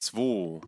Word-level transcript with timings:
2. 0.00 0.62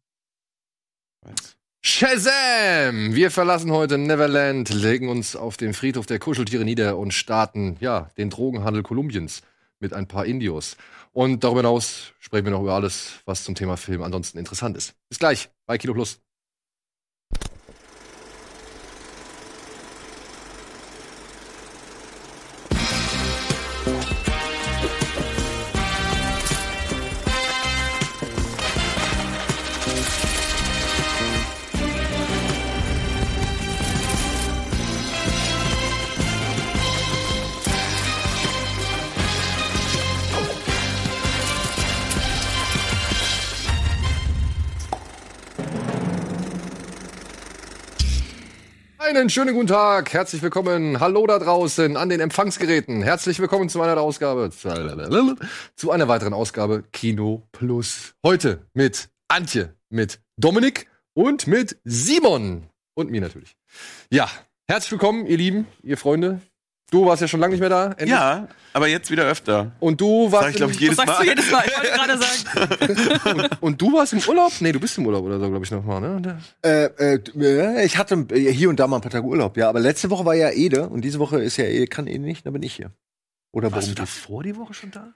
Was? 1.22 1.56
Shazam! 1.84 3.14
Wir 3.14 3.30
verlassen 3.30 3.72
heute 3.72 3.98
Neverland, 3.98 4.68
legen 4.72 5.08
uns 5.08 5.34
auf 5.34 5.56
den 5.56 5.74
Friedhof 5.74 6.06
der 6.06 6.18
Kuscheltiere 6.18 6.64
nieder 6.64 6.96
und 6.98 7.12
starten, 7.12 7.76
ja, 7.80 8.10
den 8.16 8.30
Drogenhandel 8.30 8.82
Kolumbiens 8.82 9.42
mit 9.80 9.94
ein 9.94 10.06
paar 10.06 10.26
Indios. 10.26 10.76
Und 11.12 11.42
darüber 11.44 11.60
hinaus 11.60 12.12
sprechen 12.20 12.44
wir 12.44 12.52
noch 12.52 12.62
über 12.62 12.74
alles, 12.74 13.20
was 13.24 13.42
zum 13.42 13.54
Thema 13.54 13.76
Film 13.76 14.02
ansonsten 14.02 14.38
interessant 14.38 14.76
ist. 14.76 14.94
Bis 15.08 15.18
gleich 15.18 15.50
bei 15.66 15.76
Kilo 15.78 15.94
Plus. 15.94 16.20
Einen 49.22 49.30
schönen 49.30 49.54
guten 49.54 49.68
Tag, 49.68 50.12
herzlich 50.12 50.42
willkommen, 50.42 50.98
hallo 50.98 51.24
da 51.28 51.38
draußen 51.38 51.96
an 51.96 52.08
den 52.08 52.18
Empfangsgeräten. 52.18 53.04
Herzlich 53.04 53.38
willkommen 53.38 53.68
zu 53.68 53.80
einer 53.80 54.00
Ausgabe, 54.00 54.50
zu 54.50 55.92
einer 55.92 56.08
weiteren 56.08 56.34
Ausgabe 56.34 56.82
Kino 56.90 57.46
Plus. 57.52 58.16
Heute 58.24 58.66
mit 58.74 59.10
Antje, 59.28 59.76
mit 59.90 60.18
Dominik 60.36 60.88
und 61.14 61.46
mit 61.46 61.76
Simon 61.84 62.64
und 62.94 63.12
mir 63.12 63.20
natürlich. 63.20 63.56
Ja, 64.10 64.28
herzlich 64.66 64.90
willkommen, 64.90 65.26
ihr 65.26 65.36
Lieben, 65.36 65.68
ihr 65.84 65.98
Freunde. 65.98 66.40
Du 66.92 67.06
warst 67.06 67.22
ja 67.22 67.26
schon 67.26 67.40
lange 67.40 67.52
nicht 67.52 67.60
mehr 67.60 67.70
da. 67.70 67.86
Endlich. 67.86 68.10
Ja, 68.10 68.46
aber 68.74 68.86
jetzt 68.86 69.10
wieder 69.10 69.24
öfter. 69.24 69.72
Und 69.80 69.98
du 69.98 70.30
warst. 70.30 70.44
Sag 70.44 70.50
ich, 70.50 70.56
glaube 70.56 70.72
ich, 70.72 70.80
jedes 70.80 70.98
das 70.98 71.06
sagst 71.06 71.18
Mal. 71.20 71.24
du 71.24 71.30
jedes 71.30 71.50
Mal. 71.50 71.64
Ich 71.66 71.74
wollte 71.74 71.90
gerade 71.90 72.18
sagen. 72.18 73.40
und, 73.40 73.62
und, 73.62 73.80
du 73.80 73.92
warst 73.94 74.12
im 74.12 74.18
Urlaub? 74.20 74.52
Nee, 74.60 74.72
du 74.72 74.78
bist 74.78 74.98
im 74.98 75.06
Urlaub 75.06 75.24
oder 75.24 75.40
so, 75.40 75.48
glaube 75.48 75.64
ich, 75.64 75.70
nochmal, 75.70 76.02
ne? 76.02 76.38
Äh, 76.60 77.16
äh, 77.16 77.84
ich 77.86 77.96
hatte 77.96 78.26
hier 78.34 78.68
und 78.68 78.78
da 78.78 78.86
mal 78.86 78.96
ein 78.96 79.00
paar 79.00 79.10
Tage 79.10 79.24
Urlaub, 79.24 79.56
ja. 79.56 79.70
Aber 79.70 79.80
letzte 79.80 80.10
Woche 80.10 80.26
war 80.26 80.34
ja 80.34 80.50
Ede 80.50 80.86
und 80.86 81.00
diese 81.00 81.18
Woche 81.18 81.42
ist 81.42 81.56
ja 81.56 81.64
Ede, 81.64 81.86
kann 81.86 82.06
Ede 82.06 82.24
nicht, 82.24 82.44
dann 82.44 82.52
bin 82.52 82.62
ich 82.62 82.74
hier. 82.74 82.92
Oder 83.52 83.72
warst 83.72 83.88
du 83.88 83.94
davor 83.94 84.42
die 84.42 84.54
Woche 84.56 84.74
schon 84.74 84.90
da? 84.90 85.14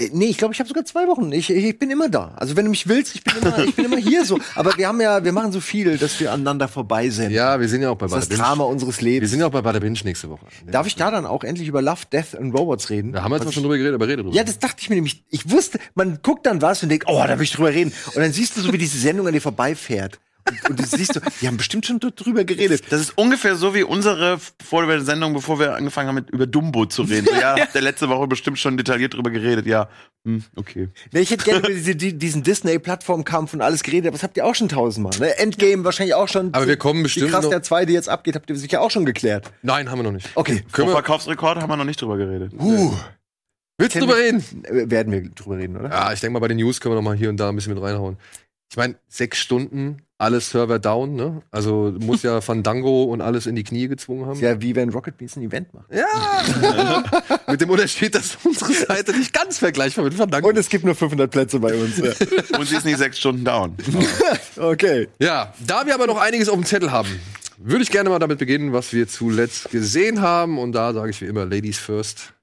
Äh, 0.00 0.10
nee, 0.12 0.26
ich 0.26 0.38
glaube, 0.38 0.54
ich 0.54 0.60
habe 0.60 0.68
sogar 0.68 0.84
zwei 0.84 1.06
Wochen. 1.06 1.30
Ich, 1.32 1.50
ich 1.50 1.78
bin 1.78 1.90
immer 1.90 2.08
da. 2.08 2.32
Also 2.36 2.56
wenn 2.56 2.64
du 2.64 2.70
mich 2.70 2.88
willst, 2.88 3.14
ich 3.14 3.22
bin 3.22 3.34
immer, 3.42 3.58
ich 3.64 3.74
bin 3.74 3.84
immer 3.84 3.98
hier 3.98 4.24
so. 4.24 4.38
Aber 4.54 4.76
wir 4.76 4.88
haben 4.88 5.00
ja, 5.00 5.22
wir 5.22 5.32
machen 5.32 5.52
so 5.52 5.60
viel, 5.60 5.98
dass 5.98 6.18
wir 6.18 6.32
aneinander 6.32 6.68
vorbei 6.68 7.10
sind. 7.10 7.30
Ja, 7.30 7.60
wir 7.60 7.68
sind 7.68 7.82
ja 7.82 7.90
auch 7.90 7.96
bei 7.96 8.06
Das 8.06 8.24
ist 8.24 8.32
das 8.32 8.38
Drama 8.38 8.64
unseres 8.64 9.00
Lebens. 9.00 9.22
Wir 9.22 9.28
sind 9.28 9.40
ja 9.40 9.46
auch 9.46 9.52
bei 9.52 9.62
Bada 9.62 9.78
Binge 9.78 9.98
nächste 10.04 10.30
Woche. 10.30 10.46
Darf 10.66 10.86
ich 10.86 10.96
da 10.96 11.10
dann 11.10 11.26
auch 11.26 11.44
endlich 11.44 11.68
über 11.68 11.82
Love, 11.82 12.02
Death 12.10 12.34
and 12.34 12.54
Robots 12.54 12.90
reden? 12.90 13.12
Da 13.12 13.22
haben 13.22 13.30
wir 13.30 13.36
jetzt 13.36 13.44
mal 13.44 13.52
schon 13.52 13.62
drüber 13.62 13.76
geredet, 13.76 13.94
aber 13.94 14.08
rede 14.08 14.22
drüber. 14.22 14.34
Ja, 14.34 14.44
das 14.44 14.58
dachte 14.58 14.76
ich 14.80 14.88
mir 14.88 14.96
nämlich. 14.96 15.22
Ich 15.30 15.50
wusste, 15.50 15.78
man 15.94 16.20
guckt 16.22 16.46
dann 16.46 16.62
was 16.62 16.82
und 16.82 16.88
denkt, 16.88 17.06
oh, 17.08 17.22
da 17.26 17.38
will 17.38 17.44
ich 17.44 17.52
drüber 17.52 17.70
reden. 17.70 17.92
Und 18.14 18.16
dann 18.16 18.32
siehst 18.32 18.56
du 18.56 18.60
so, 18.62 18.72
wie 18.72 18.78
diese 18.78 18.98
Sendung 18.98 19.26
an 19.26 19.32
dir 19.32 19.42
vorbeifährt. 19.42 20.18
Und, 20.48 20.70
und 20.70 20.80
du 20.80 20.84
siehst 20.84 21.16
du, 21.16 21.20
die 21.40 21.46
haben 21.46 21.56
bestimmt 21.56 21.86
schon 21.86 22.00
drüber 22.00 22.44
geredet. 22.44 22.84
Das 22.90 23.00
ist 23.00 23.16
ungefähr 23.16 23.56
so 23.56 23.74
wie 23.74 23.82
unsere 23.82 24.38
vor 24.62 24.86
der 24.86 25.00
Sendung, 25.02 25.34
bevor 25.34 25.58
wir 25.58 25.74
angefangen 25.74 26.08
haben, 26.08 26.14
mit 26.16 26.30
über 26.30 26.46
Dumbo 26.46 26.86
zu 26.86 27.02
reden. 27.02 27.28
So, 27.30 27.36
ja, 27.36 27.54
der 27.54 27.82
letzte 27.82 28.08
Woche 28.08 28.26
bestimmt 28.26 28.58
schon 28.58 28.76
detailliert 28.76 29.14
drüber 29.14 29.30
geredet. 29.30 29.64
Ja, 29.66 29.88
hm, 30.24 30.42
okay. 30.56 30.88
Nee, 31.12 31.20
ich 31.20 31.30
hätte 31.30 31.44
gerne 31.44 31.60
über 31.60 31.68
diese, 31.68 31.94
diesen 31.94 32.42
Disney-Plattformkampf 32.42 33.54
und 33.54 33.62
alles 33.62 33.82
geredet, 33.82 34.08
aber 34.08 34.14
das 34.14 34.22
habt 34.22 34.36
ihr 34.36 34.44
auch 34.44 34.54
schon 34.54 34.68
tausendmal. 34.68 35.16
Ne? 35.18 35.38
Endgame 35.38 35.84
wahrscheinlich 35.84 36.14
auch 36.14 36.28
schon. 36.28 36.52
Aber 36.52 36.66
wir 36.66 36.76
kommen 36.76 37.02
bestimmt. 37.02 37.28
Wie 37.28 37.30
krass 37.30 37.48
der 37.48 37.62
zweite 37.62 37.92
jetzt 37.92 38.08
abgeht, 38.08 38.34
habt 38.34 38.50
ihr 38.50 38.56
sicher 38.56 38.80
auch 38.80 38.90
schon 38.90 39.04
geklärt. 39.04 39.50
Nein, 39.62 39.90
haben 39.90 39.98
wir 39.98 40.02
noch 40.02 40.12
nicht. 40.12 40.28
Okay. 40.34 40.64
Verkaufsrekord 40.68 41.58
haben 41.60 41.70
wir 41.70 41.76
noch 41.76 41.84
nicht 41.84 42.00
drüber 42.00 42.16
geredet. 42.16 42.52
Uh. 42.58 42.94
Willst 43.80 43.96
du 43.96 44.00
drüber 44.00 44.16
reden? 44.18 44.44
Werden 44.90 45.12
wir 45.12 45.30
drüber 45.30 45.56
reden, 45.56 45.76
oder? 45.76 45.88
Ja, 45.88 46.12
ich 46.12 46.20
denke 46.20 46.34
mal, 46.34 46.40
bei 46.40 46.48
den 46.48 46.58
News 46.58 46.80
können 46.80 46.92
wir 46.92 46.96
noch 46.96 47.08
mal 47.08 47.16
hier 47.16 47.30
und 47.30 47.38
da 47.38 47.48
ein 47.48 47.56
bisschen 47.56 47.72
mit 47.72 47.82
reinhauen. 47.82 48.18
Ich 48.70 48.76
meine, 48.76 48.94
sechs 49.08 49.40
Stunden, 49.40 50.02
alles 50.16 50.50
Server 50.50 50.78
down, 50.78 51.16
ne? 51.16 51.42
Also 51.50 51.92
muss 51.98 52.22
ja 52.22 52.40
Fandango 52.40 53.02
und 53.02 53.20
alles 53.20 53.46
in 53.46 53.56
die 53.56 53.64
Knie 53.64 53.88
gezwungen 53.88 54.26
haben. 54.26 54.38
Ja, 54.38 54.60
wie 54.60 54.76
wenn 54.76 54.90
Rocket 54.90 55.16
Beans 55.16 55.34
ein 55.34 55.42
Event 55.42 55.74
macht. 55.74 55.86
Ja! 55.92 57.02
mit 57.50 57.60
dem 57.60 57.68
Unterschied, 57.68 58.14
dass 58.14 58.38
unsere 58.44 58.72
Seite 58.72 59.12
nicht 59.12 59.32
ganz 59.32 59.58
vergleichbar 59.58 60.04
mit 60.04 60.14
Fandango. 60.14 60.50
Und 60.50 60.56
es 60.56 60.68
gibt 60.68 60.84
nur 60.84 60.94
500 60.94 61.28
Plätze 61.28 61.58
bei 61.58 61.74
uns. 61.74 61.98
Ja. 61.98 62.12
und 62.58 62.66
sie 62.66 62.76
ist 62.76 62.84
nicht 62.84 62.98
sechs 62.98 63.18
Stunden 63.18 63.44
down. 63.44 63.76
okay. 64.56 65.08
Ja, 65.18 65.52
da 65.66 65.84
wir 65.84 65.94
aber 65.94 66.06
noch 66.06 66.20
einiges 66.20 66.48
auf 66.48 66.54
dem 66.54 66.64
Zettel 66.64 66.92
haben, 66.92 67.08
würde 67.58 67.82
ich 67.82 67.90
gerne 67.90 68.08
mal 68.08 68.20
damit 68.20 68.38
beginnen, 68.38 68.72
was 68.72 68.92
wir 68.92 69.08
zuletzt 69.08 69.70
gesehen 69.70 70.20
haben. 70.20 70.60
Und 70.60 70.72
da 70.72 70.92
sage 70.92 71.10
ich 71.10 71.20
wie 71.20 71.26
immer 71.26 71.44
Ladies 71.44 71.78
first. 71.78 72.34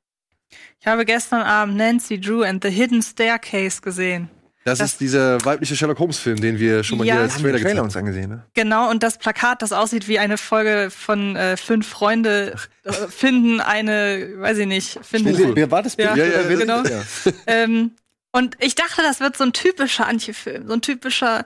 Ich 0.82 0.88
habe 0.88 1.06
gestern 1.06 1.42
Abend 1.42 1.78
Nancy 1.78 2.20
Drew 2.20 2.42
and 2.42 2.62
the 2.62 2.70
Hidden 2.70 3.02
Staircase 3.02 3.80
gesehen. 3.82 4.30
Das, 4.68 4.80
das, 4.80 4.92
ist 4.92 5.00
dieser 5.00 5.44
weibliche 5.46 5.78
Sherlock 5.78 5.98
Holmes 6.00 6.20
Film, 6.20 6.42
den 6.42 6.60
wir 6.60 6.84
schon 6.84 6.98
mal 6.98 7.08
ja, 7.08 7.14
hier 7.14 7.24
als 7.24 7.38
Trailer, 7.38 7.60
Trailer 7.60 7.84
uns 7.84 7.96
angesehen, 7.96 8.30
ne? 8.30 8.44
Genau, 8.54 8.90
und 8.90 9.02
das 9.02 9.18
Plakat, 9.18 9.62
das 9.62 9.72
aussieht 9.72 10.10
wie 10.10 10.20
eine 10.20 10.38
Folge 10.38 10.90
von 10.92 11.38
äh, 11.38 11.56
fünf 11.56 11.88
Freunde 11.88 12.56
äh, 12.84 12.92
finden 13.08 13.62
eine, 13.62 14.30
weiß 14.36 14.58
ich 14.58 14.68
nicht, 14.68 15.00
finden. 15.04 15.56
Wer 15.56 15.72
war 15.72 15.84
das? 15.84 15.96
Ja, 15.96 16.16
ja, 16.18 16.26
ja, 16.26 16.42
ja 16.42 16.58
genau. 16.58 16.84
Ja. 16.84 17.02
ähm, 17.48 17.92
und 18.34 18.58
ich 18.60 18.76
dachte, 18.76 19.02
das 19.02 19.22
wird 19.22 19.38
so 19.38 19.46
ein 19.46 19.54
typischer 19.54 20.06
Antje-Film, 20.06 20.68
so 20.68 20.74
ein 20.74 20.82
typischer 20.82 21.46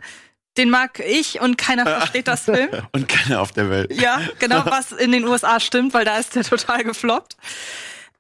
den 0.58 0.70
mag 0.70 1.00
ich 1.00 1.40
und 1.40 1.58
keiner 1.58 1.86
versteht 1.86 2.28
das 2.28 2.46
Film. 2.46 2.70
und 2.92 3.08
keiner 3.08 3.40
auf 3.40 3.52
der 3.52 3.70
Welt. 3.70 3.94
Ja, 3.94 4.20
genau, 4.40 4.66
was 4.66 4.92
in 4.92 5.12
den 5.12 5.24
USA 5.26 5.60
stimmt, 5.60 5.94
weil 5.94 6.06
da 6.06 6.18
ist 6.18 6.36
der 6.36 6.44
total 6.44 6.84
gefloppt. 6.84 7.38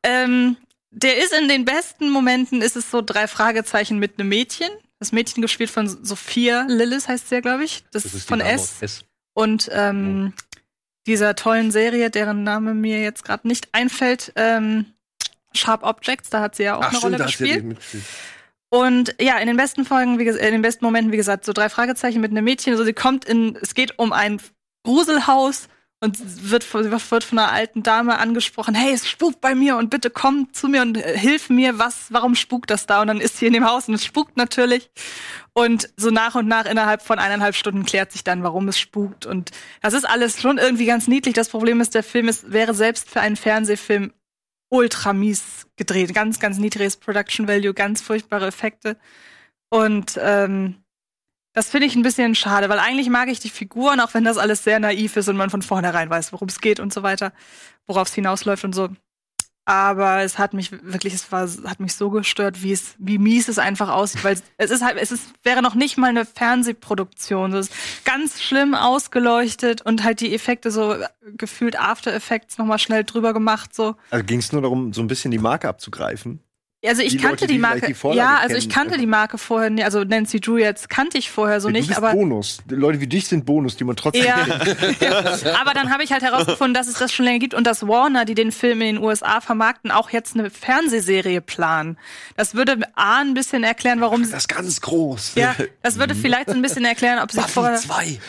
Ähm, 0.04 0.58
der 0.92 1.18
ist 1.18 1.34
in 1.34 1.48
den 1.48 1.66
besten 1.66 2.10
Momenten, 2.10 2.62
ist 2.62 2.76
es 2.76 2.92
so 2.92 3.02
drei 3.02 3.28
Fragezeichen 3.28 3.98
mit 3.98 4.20
einem 4.20 4.30
Mädchen. 4.30 4.70
Das 5.02 5.12
Mädchen 5.12 5.42
gespielt 5.42 5.72
von 5.72 5.88
Sophia 5.88 6.68
Lillis 6.68 7.08
heißt 7.08 7.30
sie 7.30 7.34
ja, 7.34 7.42
glaube 7.42 7.64
ich. 7.64 7.84
Das, 7.92 8.04
das 8.04 8.14
ist 8.14 8.28
von 8.28 8.40
S. 8.40 8.84
S. 8.84 9.04
Und 9.34 9.68
ähm, 9.74 10.32
ja. 10.38 10.60
dieser 11.08 11.36
tollen 11.36 11.72
Serie, 11.72 12.12
deren 12.12 12.44
Name 12.44 12.76
mir 12.76 13.02
jetzt 13.02 13.26
gerade 13.26 13.48
nicht 13.48 13.70
einfällt, 13.72 14.32
ähm, 14.36 14.86
Sharp 15.54 15.82
Objects, 15.82 16.30
da 16.30 16.42
hat 16.42 16.56
sie 16.56 16.66
ja 16.66 16.76
auch 16.76 16.84
Ach, 16.84 16.90
eine 16.90 16.98
stimmt, 17.00 17.14
Rolle 17.16 17.26
gespielt. 17.26 17.78
Und 18.70 19.16
ja, 19.20 19.40
in 19.40 19.48
den 19.48 19.58
besten 19.58 19.86
Folgen, 19.86 20.20
wie 20.20 20.24
gesagt, 20.24 20.46
in 20.46 20.52
den 20.52 20.62
besten 20.62 20.86
Momenten, 20.86 21.12
wie 21.12 21.18
gesagt, 21.18 21.46
so 21.46 21.52
drei 21.52 21.70
Fragezeichen 21.70 22.22
mit 22.22 22.30
einem 22.30 22.44
Mädchen. 22.44 22.74
Also 22.74 22.84
sie 22.84 22.94
kommt 22.94 23.26
in, 23.26 23.56
es 23.60 23.74
geht 23.74 23.98
um 23.98 24.14
ein 24.14 24.40
Gruselhaus 24.84 25.68
und 26.04 26.50
wird, 26.50 26.74
wird 26.74 27.24
von 27.24 27.38
einer 27.38 27.52
alten 27.52 27.84
Dame 27.84 28.18
angesprochen, 28.18 28.74
hey, 28.74 28.92
es 28.92 29.08
spukt 29.08 29.40
bei 29.40 29.54
mir 29.54 29.78
und 29.78 29.92
bitte 29.92 30.10
komm 30.10 30.52
zu 30.52 30.68
mir 30.68 30.82
und 30.82 30.98
äh, 30.98 31.18
hilf 31.18 31.50
mir, 31.50 31.78
was, 31.78 32.08
warum 32.10 32.34
spukt 32.34 32.72
das 32.72 32.88
da? 32.88 33.02
Und 33.02 33.08
dann 33.08 33.22
ist 33.22 33.38
sie 33.38 33.46
in 33.46 33.54
dem 33.54 33.66
Haus 33.66 33.88
und 33.88 33.94
es 33.94 34.04
spukt 34.04 34.36
natürlich. 34.36 34.90
Und 35.54 35.90
so 35.98 36.10
nach 36.10 36.34
und 36.34 36.48
nach 36.48 36.66
innerhalb 36.66 37.04
von 37.04 37.20
eineinhalb 37.20 37.56
Stunden 37.56 37.86
klärt 37.86 38.12
sich 38.12 38.24
dann, 38.24 38.42
warum 38.42 38.68
es 38.68 38.80
spukt. 38.80 39.28
Und 39.28 39.52
das 39.82 39.94
ist 39.94 40.10
alles 40.10 40.42
schon 40.42 40.58
irgendwie 40.58 40.88
ganz 40.88 41.08
niedlich. 41.08 41.36
Das 41.36 41.50
Problem 41.50 41.80
ist, 41.82 41.94
der 41.94 42.04
Film 42.04 42.28
ist, 42.28 42.52
wäre 42.52 42.74
selbst 42.74 43.08
für 43.08 43.22
einen 43.22 43.36
Fernsehfilm 43.36 44.12
ultra 44.70 45.14
mies 45.14 45.68
gedreht. 45.76 46.16
Ganz, 46.16 46.40
ganz 46.40 46.58
niedriges 46.58 46.98
Production 46.98 47.48
Value, 47.48 47.76
ganz 47.76 48.02
furchtbare 48.02 48.48
Effekte. 48.48 48.98
Und 49.70 50.20
ähm, 50.20 50.78
das 51.54 51.70
finde 51.70 51.88
ich 51.88 51.96
ein 51.96 52.04
bisschen 52.04 52.36
schade, 52.36 52.70
weil 52.70 52.80
eigentlich 52.80 53.10
mag 53.10 53.28
ich 53.28 53.40
die 53.40 53.50
Figuren, 53.50 54.00
auch 54.00 54.14
wenn 54.14 54.24
das 54.24 54.38
alles 54.38 54.64
sehr 54.64 54.80
naiv 54.80 55.18
ist 55.18 55.28
und 55.28 55.38
man 55.38 55.50
von 55.50 55.62
vornherein 55.62 56.10
weiß, 56.10 56.32
worum 56.34 56.48
es 56.48 56.62
geht 56.62 56.80
und 56.80 56.94
so 56.94 57.04
weiter, 57.04 57.34
worauf 57.88 58.08
es 58.08 58.14
hinausläuft 58.14 58.64
und 58.64 58.74
so. 58.74 58.90
Aber 59.66 60.22
es 60.22 60.40
hat 60.40 60.54
mich 60.54 60.72
wirklich, 60.72 61.14
es 61.14 61.32
war, 61.32 61.48
hat 61.66 61.80
mich 61.80 61.94
so 61.94 62.10
gestört, 62.10 62.64
wie 62.64 62.72
es, 62.72 62.96
wie 62.98 63.20
mies 63.20 63.48
es 63.48 63.60
einfach 63.60 63.90
aussieht, 63.90 64.24
weil 64.24 64.38
es 64.58 64.72
ist 64.72 64.84
halt, 64.84 64.98
es 64.98 65.12
ist, 65.12 65.32
wäre 65.44 65.62
noch 65.62 65.76
nicht 65.76 65.98
mal 65.98 66.10
eine 66.10 66.26
Fernsehproduktion. 66.26 67.54
Es 67.54 67.68
ist 67.68 67.76
ganz 68.04 68.42
schlimm 68.42 68.74
ausgeleuchtet 68.74 69.82
und 69.84 70.04
halt 70.04 70.20
die 70.20 70.34
Effekte 70.34 70.72
so 70.72 70.96
gefühlt 71.38 71.80
After 71.80 72.12
Effects 72.12 72.58
nochmal 72.58 72.80
schnell 72.80 73.04
drüber 73.04 73.34
gemacht, 73.34 73.76
so. 73.76 73.96
Also 74.10 74.26
ging 74.26 74.40
es 74.40 74.52
nur 74.52 74.64
darum, 74.64 74.94
so 74.94 75.02
ein 75.02 75.08
bisschen 75.08 75.30
die 75.30 75.38
Marke 75.38 75.70
abzugreifen? 75.70 76.40
Also 76.84 77.04
ich 77.04 77.12
die 77.12 77.18
kannte 77.18 77.44
Leute, 77.44 77.54
die 77.54 77.60
Marke. 77.60 77.94
Die 77.94 78.16
ja, 78.16 78.38
also 78.38 78.56
ich 78.56 78.68
kannte 78.68 78.98
die 78.98 79.06
Marke 79.06 79.38
vorher 79.38 79.70
nicht. 79.70 79.86
Also 79.86 80.04
Nancy 80.04 80.40
Drew 80.40 80.58
jetzt 80.58 80.90
kannte 80.90 81.20
ich 81.20 81.30
vorher 81.30 81.62
so 81.62 81.68
ja, 81.68 81.74
nicht. 81.74 81.84
Du 81.84 81.88
bist 81.90 81.98
aber 81.98 82.14
Bonus. 82.14 82.58
Leute 82.70 83.00
wie 83.00 83.08
dich 83.08 83.28
sind 83.28 83.46
Bonus, 83.46 83.78
die 83.78 83.84
man 83.84 83.96
trotzdem. 83.96 84.26
Ja. 84.26 84.38
ja. 85.00 85.60
Aber 85.62 85.74
dann 85.76 85.92
habe 85.92 86.04
ich 86.04 86.12
halt 86.12 86.24
herausgefunden, 86.24 86.74
dass 86.74 86.88
es 86.88 86.96
das 86.96 87.14
schon 87.14 87.26
länger 87.26 87.38
gibt 87.38 87.54
und 87.54 87.68
dass 87.68 87.88
Warner, 87.88 88.26
die 88.26 88.34
den 88.34 88.52
Film 88.52 88.82
in 88.82 88.96
den 88.96 89.04
USA 89.04 89.42
vermarkten, 89.42 89.92
auch 89.92 90.10
jetzt 90.10 90.36
eine 90.36 90.50
Fernsehserie 90.50 91.42
planen. 91.42 91.98
Das 92.36 92.56
würde 92.56 92.80
A 92.96 93.20
ein 93.22 93.36
bisschen 93.36 93.64
erklären, 93.64 94.02
warum 94.02 94.24
das 94.24 94.32
ist 94.32 94.50
ganz 94.50 94.82
groß. 94.82 95.36
Ja, 95.36 95.56
das 95.84 96.00
würde 96.00 96.16
vielleicht 96.16 96.50
so 96.50 96.56
ein 96.56 96.64
bisschen 96.64 96.86
erklären, 96.86 97.20
ob 97.20 97.32
sie 97.32 97.42
vorher, 97.42 97.80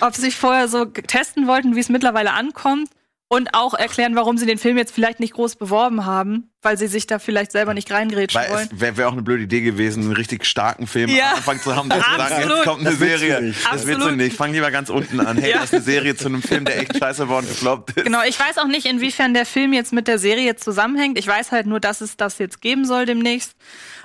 ob 0.00 0.14
sie 0.14 0.30
vorher 0.30 0.68
so 0.68 0.84
testen 0.84 1.46
wollten, 1.46 1.74
wie 1.74 1.80
es 1.80 1.88
mittlerweile 1.88 2.32
ankommt 2.34 2.90
Und 3.34 3.54
auch 3.54 3.72
erklären, 3.72 4.14
warum 4.14 4.36
sie 4.36 4.44
den 4.44 4.58
Film 4.58 4.76
jetzt 4.76 4.92
vielleicht 4.94 5.18
nicht 5.18 5.32
groß 5.32 5.56
beworben 5.56 6.04
haben, 6.04 6.50
weil 6.60 6.76
sie 6.76 6.86
sich 6.86 7.06
da 7.06 7.18
vielleicht 7.18 7.50
selber 7.50 7.72
nicht 7.72 7.90
reingrätschen 7.90 8.38
Weil 8.38 8.50
wollen. 8.50 8.68
es 8.70 8.78
wäre 8.80 8.96
wär 8.98 9.08
auch 9.08 9.12
eine 9.12 9.22
blöde 9.22 9.44
Idee 9.44 9.62
gewesen, 9.62 10.02
einen 10.02 10.12
richtig 10.12 10.44
starken 10.44 10.86
Film 10.86 11.08
Ja. 11.08 11.30
am 11.30 11.36
Anfang 11.38 11.58
zu 11.60 11.74
haben, 11.74 11.88
der 11.88 12.00
zu 12.02 12.10
sagen, 12.14 12.48
jetzt 12.50 12.64
kommt 12.64 12.80
eine 12.80 12.90
Das 12.90 12.98
Serie. 12.98 13.54
Das 13.72 13.86
willst 13.86 14.02
du 14.06 14.10
nicht. 14.10 14.36
Fang 14.36 14.52
lieber 14.52 14.70
ganz 14.70 14.90
unten 14.90 15.18
an. 15.20 15.38
Hey, 15.38 15.52
Ja. 15.52 15.60
das 15.60 15.64
ist 15.66 15.74
eine 15.76 15.82
Serie 15.82 16.14
zu 16.14 16.26
einem 16.28 16.42
Film, 16.42 16.66
der 16.66 16.78
echt 16.80 16.98
scheiße 16.98 17.26
war 17.30 17.38
und 17.38 17.48
gefloppt 17.48 17.92
ist. 17.96 18.04
Genau, 18.04 18.20
ich 18.28 18.38
weiß 18.38 18.58
auch 18.58 18.66
nicht, 18.66 18.84
inwiefern 18.84 19.32
der 19.32 19.46
Film 19.46 19.72
jetzt 19.72 19.94
mit 19.94 20.08
der 20.08 20.18
Serie 20.18 20.56
zusammenhängt. 20.56 21.18
Ich 21.18 21.26
weiß 21.26 21.52
halt 21.52 21.66
nur, 21.66 21.80
dass 21.80 22.02
es 22.02 22.18
das 22.18 22.36
jetzt 22.38 22.60
geben 22.60 22.84
soll 22.84 23.06
demnächst. 23.06 23.54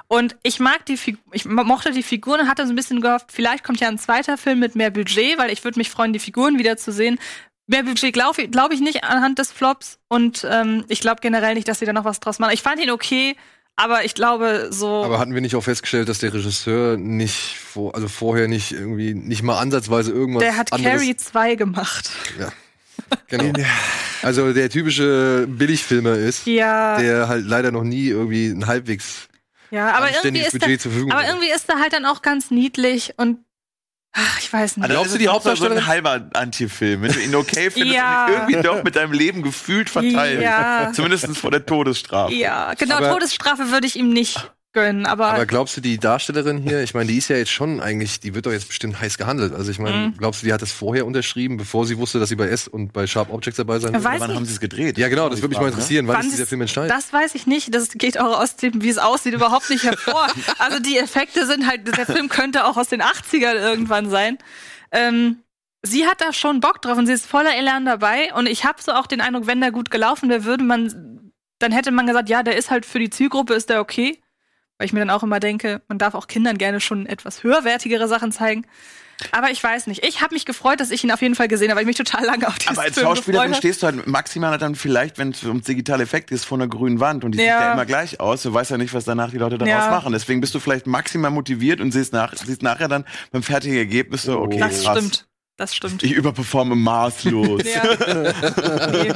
Und 0.07 0.37
ich 0.41 0.61
mag 0.61 0.85
die 0.85 0.95
Figur, 0.95 1.21
ich 1.33 1.43
mo- 1.43 1.65
mochte 1.65 1.91
die 1.91 2.01
Figuren 2.03 2.39
und 2.39 2.47
hatte 2.47 2.65
so 2.65 2.71
ein 2.71 2.77
bisschen 2.77 3.01
gehofft, 3.01 3.25
vielleicht 3.33 3.65
kommt 3.65 3.81
ja 3.81 3.89
ein 3.89 3.99
zweiter 3.99 4.37
Film 4.37 4.59
mit 4.59 4.73
mehr 4.75 4.89
Budget, 4.89 5.37
weil 5.37 5.51
ich 5.51 5.65
würde 5.65 5.77
mich 5.77 5.89
freuen, 5.89 6.13
die 6.13 6.19
Figuren 6.19 6.57
wieder 6.57 6.77
zu 6.77 6.93
sehen. 6.93 7.19
Mehr 7.67 7.83
Budget 7.83 8.13
glaube 8.13 8.41
ich, 8.41 8.51
glaub 8.51 8.71
ich 8.71 8.79
nicht 8.79 9.03
anhand 9.03 9.39
des 9.39 9.51
Flops 9.51 9.99
und 10.07 10.47
ähm, 10.49 10.85
ich 10.87 11.01
glaube 11.01 11.19
generell 11.21 11.53
nicht, 11.53 11.67
dass 11.67 11.79
sie 11.79 11.85
da 11.85 11.93
noch 11.93 12.05
was 12.05 12.19
draus 12.19 12.39
machen. 12.39 12.53
Ich 12.53 12.61
fand 12.61 12.81
ihn 12.81 12.89
okay, 12.91 13.35
aber 13.75 14.05
ich 14.05 14.15
glaube 14.15 14.69
so. 14.71 15.03
Aber 15.03 15.19
hatten 15.19 15.33
wir 15.33 15.41
nicht 15.41 15.55
auch 15.55 15.63
festgestellt, 15.63 16.09
dass 16.09 16.19
der 16.19 16.33
Regisseur 16.33 16.97
nicht 16.97 17.57
vor, 17.57 17.93
also 17.93 18.07
vorher 18.07 18.47
nicht 18.47 18.71
irgendwie 18.71 19.13
nicht 19.13 19.43
mal 19.43 19.59
ansatzweise 19.59 20.11
irgendwas 20.11 20.43
der 20.43 20.57
hat 20.57 20.73
anderes 20.73 21.01
Carrie 21.01 21.15
2 21.15 21.55
gemacht. 21.55 22.09
Genau. 23.27 23.53
Also 24.23 24.51
der 24.53 24.69
typische 24.69 25.45
Billigfilmer 25.47 26.15
ist, 26.15 26.47
Ja, 26.47 26.97
der 26.97 27.27
halt 27.27 27.45
leider 27.45 27.71
noch 27.71 27.83
nie 27.83 28.07
irgendwie 28.07 28.47
ein 28.47 28.65
halbwegs 28.65 29.27
ja, 29.69 29.91
aber 29.91 30.09
irgendwie 30.23 30.45
ist 30.45 30.53
Budget 30.53 30.69
der, 30.69 30.79
zur 30.79 30.91
Verfügung 30.91 31.11
aber 31.11 31.27
irgendwie 31.27 31.51
ist 31.51 31.69
er 31.69 31.79
halt 31.79 31.93
dann 31.93 32.05
auch 32.05 32.21
ganz 32.21 32.51
niedlich 32.51 33.13
und 33.17 33.39
ach, 34.17 34.39
ich 34.39 34.51
weiß 34.51 34.77
nicht. 34.77 34.83
Also 34.83 34.93
Glaubst 34.95 35.13
du, 35.13 35.17
die 35.19 35.29
auch 35.29 35.41
so 35.41 35.49
Hauptdarstellerin- 35.51 35.77
ein 35.77 35.85
halber 35.87 36.29
Anti-Film. 36.33 37.01
Wenn 37.03 37.11
du 37.13 37.19
ihn 37.21 37.35
okay 37.35 37.69
findest 37.71 37.95
Ja. 37.95 38.25
und 38.25 38.31
ihn 38.31 38.37
irgendwie 38.39 38.61
doch 38.63 38.83
mit 38.83 38.95
deinem 38.95 39.13
Leben 39.13 39.43
gefühlt 39.43 39.89
verteilen. 39.89 40.41
Ja. 40.41 40.91
Zumindest 40.93 41.27
vor 41.37 41.51
der 41.51 41.65
Todesstrafe. 41.65 42.33
Ja, 42.33 42.73
genau, 42.73 42.95
Aber- 42.95 43.11
Todesstrafe 43.11 43.71
würde 43.71 43.87
ich 43.87 43.95
ihm 43.95 44.09
nicht 44.09 44.51
gönnen, 44.73 45.05
aber, 45.05 45.27
Aber 45.27 45.45
glaubst 45.45 45.75
du, 45.77 45.81
die 45.81 45.97
Darstellerin 45.97 46.57
hier, 46.59 46.83
ich 46.83 46.93
meine, 46.93 47.07
die 47.09 47.17
ist 47.17 47.29
ja 47.29 47.37
jetzt 47.37 47.49
schon 47.51 47.79
eigentlich, 47.81 48.19
die 48.19 48.35
wird 48.35 48.45
doch 48.45 48.51
jetzt 48.51 48.67
bestimmt 48.67 48.99
heiß 48.99 49.17
gehandelt. 49.17 49.53
Also 49.53 49.71
ich 49.71 49.79
meine, 49.79 49.97
Mhm. 50.09 50.17
glaubst 50.17 50.41
du, 50.41 50.45
die 50.45 50.53
hat 50.53 50.61
das 50.61 50.71
vorher 50.71 51.05
unterschrieben, 51.07 51.57
bevor 51.57 51.85
sie 51.87 51.97
wusste, 51.97 52.19
dass 52.19 52.29
sie 52.29 52.35
bei 52.35 52.47
S 52.47 52.67
und 52.67 52.93
bei 52.93 53.07
Sharp 53.07 53.31
Objects 53.33 53.57
dabei 53.57 53.79
sein 53.79 53.93
wird? 53.93 54.03
weiß 54.03 54.19
Wann 54.19 54.27
nicht. 54.29 54.35
haben 54.37 54.45
sie 54.45 54.53
es 54.53 54.59
gedreht? 54.59 54.97
Ja, 54.97 55.07
genau, 55.07 55.29
das 55.29 55.39
würde 55.39 55.49
mich 55.49 55.57
mal 55.57 55.63
Frage, 55.63 55.71
ne? 55.71 55.81
interessieren. 55.81 56.07
Wann, 56.07 56.17
Wann 56.17 56.25
ist 56.27 56.33
dieser 56.33 56.45
Film 56.45 56.61
entstanden? 56.61 56.89
das 56.89 57.11
weiß 57.11 57.33
ich 57.35 57.47
nicht. 57.47 57.73
Das 57.73 57.89
geht 57.89 58.19
auch 58.19 58.39
aus 58.39 58.55
dem, 58.57 58.81
wie 58.83 58.89
es 58.89 58.97
aussieht, 58.99 59.33
überhaupt 59.33 59.69
nicht 59.69 59.83
hervor. 59.83 60.27
also 60.59 60.79
die 60.79 60.97
Effekte 60.97 61.45
sind 61.47 61.65
halt, 61.67 61.87
der 61.97 62.05
Film 62.05 62.29
könnte 62.29 62.65
auch 62.65 62.77
aus 62.77 62.89
den 62.89 63.01
80ern 63.01 63.55
irgendwann 63.55 64.09
sein. 64.09 64.37
Ähm, 64.91 65.37
sie 65.81 66.05
hat 66.05 66.21
da 66.21 66.33
schon 66.33 66.59
Bock 66.59 66.81
drauf 66.81 66.97
und 66.97 67.07
sie 67.07 67.13
ist 67.13 67.25
voller 67.25 67.55
Elan 67.55 67.85
dabei. 67.85 68.33
Und 68.33 68.47
ich 68.47 68.65
habe 68.65 68.81
so 68.81 68.91
auch 68.91 69.07
den 69.07 69.21
Eindruck, 69.21 69.47
wenn 69.47 69.59
der 69.61 69.71
gut 69.71 69.89
gelaufen 69.89 70.29
wäre, 70.29 70.43
würde 70.43 70.63
man, 70.63 71.31
dann 71.59 71.71
hätte 71.71 71.89
man 71.91 72.05
gesagt, 72.05 72.29
ja, 72.29 72.43
der 72.43 72.57
ist 72.57 72.69
halt 72.69 72.85
für 72.85 72.99
die 72.99 73.09
Zielgruppe, 73.09 73.53
ist 73.53 73.69
der 73.69 73.81
okay. 73.81 74.19
Weil 74.77 74.85
ich 74.85 74.93
mir 74.93 74.99
dann 74.99 75.09
auch 75.09 75.23
immer 75.23 75.39
denke, 75.39 75.81
man 75.87 75.97
darf 75.97 76.13
auch 76.13 76.27
Kindern 76.27 76.57
gerne 76.57 76.79
schon 76.79 77.05
etwas 77.07 77.43
höherwertigere 77.43 78.07
Sachen 78.07 78.31
zeigen. 78.31 78.65
Aber 79.31 79.49
ich 79.49 79.63
weiß 79.63 79.87
nicht. 79.87 80.05
Ich 80.05 80.21
habe 80.21 80.35
mich 80.35 80.45
gefreut, 80.45 80.79
dass 80.79 80.91
ich 80.91 81.03
ihn 81.03 81.11
auf 81.11 81.23
jeden 81.23 81.33
Fall 81.33 81.47
gesehen 81.47 81.69
habe, 81.71 81.77
weil 81.77 81.81
ich 81.81 81.87
mich 81.87 81.95
total 81.97 82.23
lange 82.23 82.47
auf 82.47 82.59
diesen 82.59 82.73
Aber 82.77 82.83
als 82.83 82.93
Film 82.93 83.07
Schauspielerin 83.07 83.55
stehst 83.55 83.81
du 83.81 83.87
halt 83.87 84.05
maximal 84.05 84.55
dann 84.59 84.75
vielleicht, 84.75 85.17
wenn 85.17 85.31
es 85.31 85.43
ums 85.43 85.65
digitale 85.65 86.03
Effekt 86.03 86.29
ist, 86.29 86.45
vor 86.45 86.59
einer 86.59 86.67
grünen 86.67 86.99
Wand 86.99 87.23
und 87.25 87.31
die 87.31 87.39
sieht 87.39 87.47
Ja. 87.47 87.61
ja 87.61 87.73
immer 87.73 87.87
gleich 87.87 88.19
aus. 88.19 88.43
Du 88.43 88.53
weißt 88.53 88.69
ja 88.69 88.77
nicht, 88.77 88.93
was 88.93 89.05
danach 89.05 89.31
die 89.31 89.39
Leute 89.39 89.57
daraus 89.57 89.85
Ja. 89.85 89.89
machen. 89.89 90.13
Deswegen 90.13 90.39
bist 90.39 90.53
du 90.53 90.59
vielleicht 90.59 90.85
maximal 90.85 91.31
motiviert 91.31 91.81
und 91.81 91.91
siehst, 91.91 92.13
nach, 92.13 92.35
siehst 92.35 92.61
nachher 92.61 92.87
dann 92.87 93.05
beim 93.31 93.41
fertigen 93.41 93.77
Ergebnis 93.77 94.21
so, 94.21 94.39
okay, 94.39 94.59
Das 94.59 94.83
krass. 94.83 94.97
stimmt. 94.99 95.27
Das 95.57 95.75
stimmt. 95.75 96.03
Ich 96.03 96.11
überperforme 96.11 96.75
maßlos. 96.75 97.63
Ja. 97.63 97.83
nee. 98.91 99.11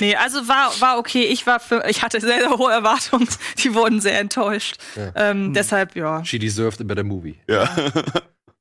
nee, 0.00 0.16
also 0.16 0.48
war, 0.48 0.72
war 0.80 0.98
okay. 0.98 1.22
Ich 1.22 1.46
war 1.46 1.60
für, 1.60 1.84
ich 1.88 2.02
hatte 2.02 2.20
sehr, 2.20 2.40
sehr 2.40 2.50
hohe 2.50 2.72
Erwartungen. 2.72 3.28
Die 3.58 3.72
wurden 3.72 4.00
sehr 4.00 4.18
enttäuscht. 4.18 4.76
Ähm, 5.14 5.54
Deshalb, 5.54 5.94
ja. 5.94 6.24
She 6.24 6.40
deserved 6.40 6.80
a 6.80 6.84
better 6.84 7.04
movie. 7.04 7.36
Ja. 7.48 7.70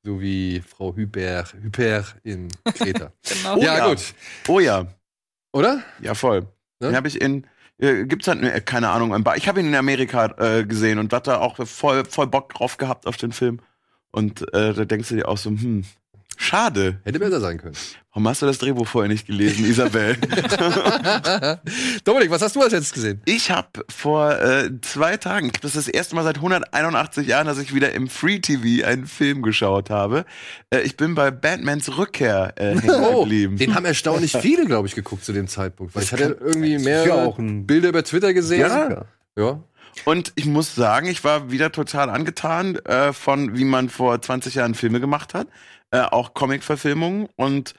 So 0.06 0.22
wie 0.22 0.62
Frau 0.62 0.96
Hyper, 0.96 1.46
Hyper 1.64 2.06
in 2.24 2.50
Kreta. 2.64 3.12
Genau. 3.24 3.58
ja, 3.58 3.78
ja. 3.80 3.88
gut. 3.88 4.14
Oh 4.48 4.60
ja, 4.60 4.86
Oder? 5.52 5.82
ja 6.00 6.14
voll. 6.14 6.42
Ne? 6.80 6.90
Den 6.90 6.96
habe 6.96 7.08
ich 7.08 7.20
in, 7.20 7.48
äh, 7.80 8.06
gibt's 8.06 8.28
halt, 8.28 8.44
äh, 8.44 8.62
keine 8.62 8.90
Ahnung, 8.90 9.16
ein 9.16 9.24
Bar. 9.24 9.36
Ich 9.38 9.48
habe 9.48 9.60
ihn 9.60 9.66
in 9.66 9.76
Amerika 9.76 10.36
äh, 10.38 10.64
gesehen 10.64 11.00
und 11.00 11.12
hatte 11.12 11.42
auch 11.42 11.58
voll, 11.66 12.06
voll 12.06 12.28
Bock 12.28 12.54
drauf 12.54 12.78
gehabt 12.78 13.08
auf 13.08 13.18
den 13.18 13.32
Film. 13.32 13.62
Und 14.12 14.42
äh, 14.54 14.76
da 14.76 14.86
denkst 14.86 15.10
du 15.10 15.16
dir 15.16 15.28
auch 15.28 15.40
so, 15.40 15.50
hm, 15.50 15.84
schade. 16.38 17.00
Hätte 17.04 17.20
besser 17.20 17.40
sein 17.40 17.58
können. 17.58 17.76
Warum 18.12 18.28
hast 18.30 18.42
du 18.42 18.46
das 18.46 18.58
Drehbuch 18.60 18.88
vorher 18.88 19.10
nicht 19.10 19.28
gelesen, 19.28 19.66
Isabel? 19.66 20.16
Dominik, 22.06 22.30
was 22.30 22.42
hast 22.42 22.56
du 22.56 22.62
als 22.62 22.72
letztes 22.72 22.94
gesehen? 22.94 23.22
ich 23.26 23.52
habe 23.52 23.68
vor 23.90 24.40
äh, 24.40 24.70
zwei 24.82 25.18
Tagen, 25.18 25.52
das 25.62 25.76
ist 25.76 25.88
das 25.88 25.94
erste 25.94 26.16
Mal 26.16 26.24
seit 26.24 26.38
181 26.38 27.28
Jahren, 27.28 27.46
dass 27.48 27.58
ich 27.58 27.74
wieder 27.74 27.92
im 27.94 28.08
Free 28.08 28.40
TV 28.40 28.86
einen 28.88 29.06
Film 29.08 29.42
geschaut 29.42 29.90
habe. 29.90 30.26
Äh, 30.70 30.82
ich 30.82 30.96
bin 30.98 31.14
bei 31.16 31.30
Batmans 31.32 31.98
Rückkehr 31.98 32.54
äh, 32.56 32.76
Oh, 32.88 33.24
geblieben. 33.24 33.58
den 33.58 33.76
haben 33.76 33.86
erstaunlich 33.86 34.32
viele, 34.32 34.66
glaube 34.66 34.88
ich, 34.88 34.96
geguckt 34.96 35.26
zu 35.26 35.34
dem 35.34 35.48
Zeitpunkt. 35.48 35.96
Weil 35.96 36.04
ich 36.04 36.12
hatte 36.14 36.38
irgendwie 36.40 36.78
mehrere 36.78 37.34
Bilder 37.38 37.90
über 37.90 38.04
Twitter 38.04 38.34
gesehen. 38.34 38.62
Ja. 38.62 39.06
Ja. 39.38 39.60
Und 40.04 40.34
ich 40.36 40.46
muss 40.46 40.76
sagen, 40.76 41.08
ich 41.08 41.24
war 41.24 41.52
wieder 41.52 41.72
total 41.72 42.10
angetan 42.10 42.76
äh, 42.86 43.14
von, 43.14 43.58
wie 43.58 43.64
man 43.64 43.90
vor 43.90 44.22
20 44.22 44.56
Jahren 44.56 44.76
Filme 44.76 45.00
gemacht 45.00 45.34
hat. 45.34 45.48
Äh, 45.96 46.02
auch 46.12 46.34
Comic-Verfilmungen 46.34 47.30
und 47.38 47.74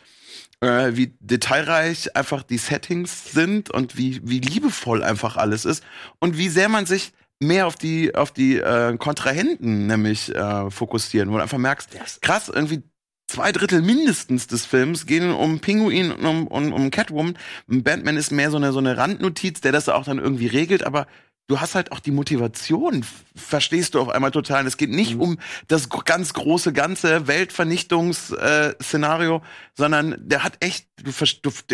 äh, 0.63 0.93
wie 0.93 1.15
detailreich 1.21 2.17
einfach 2.17 2.45
die 2.45 2.57
Settings 2.57 3.31
sind 3.31 3.69
und 3.71 3.99
wie, 3.99 4.23
wie 4.25 4.41
liebevoll 4.41 5.05
einfach 5.05 5.37
alles 5.37 5.67
ist 5.67 5.85
und 6.19 6.39
wie 6.39 6.49
sehr 6.49 6.71
man 6.71 6.87
sich 6.87 7.13
mehr 7.41 7.67
auf 7.67 7.77
die 7.77 8.15
auf 8.15 8.31
die 8.31 8.57
äh, 8.57 8.97
Kontrahenten 8.97 9.87
nämlich 9.87 10.35
äh, 10.35 10.71
fokussieren, 10.71 11.31
wo 11.31 11.37
du 11.37 11.43
einfach 11.43 11.59
merkst, 11.59 11.91
krass, 12.23 12.49
irgendwie 12.49 12.85
zwei 13.27 13.53
Drittel 13.53 13.83
mindestens 13.83 14.47
des 14.47 14.65
Films 14.65 15.05
gehen 15.05 15.31
um 15.31 15.61
Pinguin 15.61 16.11
und 16.11 16.25
um, 16.25 16.47
um, 16.47 16.73
um 16.73 16.91
Catwoman. 16.91 17.37
Batman 17.67 18.17
ist 18.17 18.31
mehr 18.31 18.51
so 18.51 18.57
eine, 18.57 18.73
so 18.73 18.79
eine 18.79 18.97
Randnotiz, 18.97 19.61
der 19.61 19.73
das 19.73 19.91
auch 19.91 20.05
dann 20.05 20.19
irgendwie 20.19 20.47
regelt, 20.47 20.85
aber 20.85 21.07
du 21.49 21.61
hast 21.61 21.75
halt 21.75 21.93
auch 21.93 22.01
die 22.01 22.11
Motivation, 22.11 23.05
verstehst 23.35 23.95
du 23.95 24.01
auf 24.01 24.09
einmal 24.09 24.33
total. 24.33 24.63
Und 24.63 24.67
Es 24.67 24.77
geht 24.77 24.91
nicht 24.91 25.17
um 25.17 25.39
das 25.69 25.89
ganz 25.89 26.35
große, 26.35 26.73
ganze 26.73 27.29
Weltvernichtungsszenario, 27.29 29.43
sondern 29.75 30.17
der 30.19 30.45
hat 30.45 30.57
echt, 30.61 30.89
du, 31.03 31.13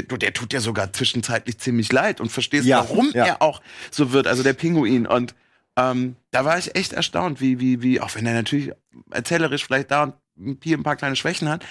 du, 0.09 0.17
der 0.17 0.33
tut 0.33 0.53
dir 0.53 0.61
sogar 0.61 0.93
zwischenzeitlich 0.93 1.59
ziemlich 1.59 1.91
leid 1.93 2.21
und 2.21 2.31
verstehst, 2.31 2.67
Ja, 2.67 2.79
warum 2.79 3.11
ja. 3.15 3.27
er 3.27 3.43
auch 3.43 3.63
so 3.91 4.13
wird, 4.13 4.27
also 4.27 4.43
der 4.43 4.53
Pinguin. 4.53 5.07
Und 5.07 5.35
ähm, 5.77 6.17
da 6.31 6.45
war 6.45 6.59
ich 6.59 6.77
echt 6.77 6.93
erstaunt, 6.93 7.41
wie, 7.41 7.59
wie, 7.59 7.83
wie, 7.83 8.01
auch 8.01 8.15
wenn 8.15 8.27
er 8.27 8.35
natürlich 8.35 8.73
erzählerisch 9.11 9.65
vielleicht 9.65 9.91
da 9.91 10.03
und 10.03 10.15
hier 10.63 10.77
ein 10.77 10.83
paar 10.83 10.97
kleine 10.97 11.17
Schwächen 11.17 11.49
hat, 11.49 11.65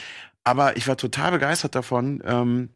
aber 0.44 0.78
ich 0.78 0.88
war 0.88 0.98
total 0.98 1.32
begeistert 1.32 1.76
davon, 1.76 2.24
ähm, 2.26 2.70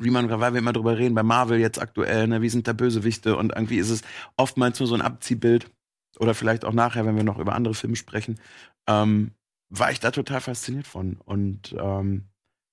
wie 0.00 0.10
man, 0.10 0.28
weil 0.28 0.52
wir 0.52 0.58
immer 0.58 0.72
drüber 0.72 0.98
reden, 0.98 1.14
bei 1.14 1.22
Marvel 1.22 1.58
jetzt 1.58 1.80
aktuell, 1.80 2.26
ne, 2.26 2.42
wie 2.42 2.48
sind 2.48 2.66
da 2.66 2.72
Bösewichte 2.72 3.36
und 3.36 3.52
irgendwie 3.54 3.78
ist 3.78 3.90
es 3.90 4.02
oftmals 4.36 4.80
nur 4.80 4.86
so 4.86 4.94
ein 4.94 5.02
Abziehbild 5.02 5.70
oder 6.18 6.34
vielleicht 6.34 6.64
auch 6.64 6.72
nachher, 6.72 7.06
wenn 7.06 7.16
wir 7.16 7.24
noch 7.24 7.38
über 7.38 7.54
andere 7.54 7.74
Filme 7.74 7.96
sprechen, 7.96 8.38
ähm, 8.86 9.32
war 9.68 9.92
ich 9.92 10.00
da 10.00 10.10
total 10.10 10.40
fasziniert 10.40 10.86
von 10.86 11.18
und 11.24 11.74
ähm, 11.78 12.24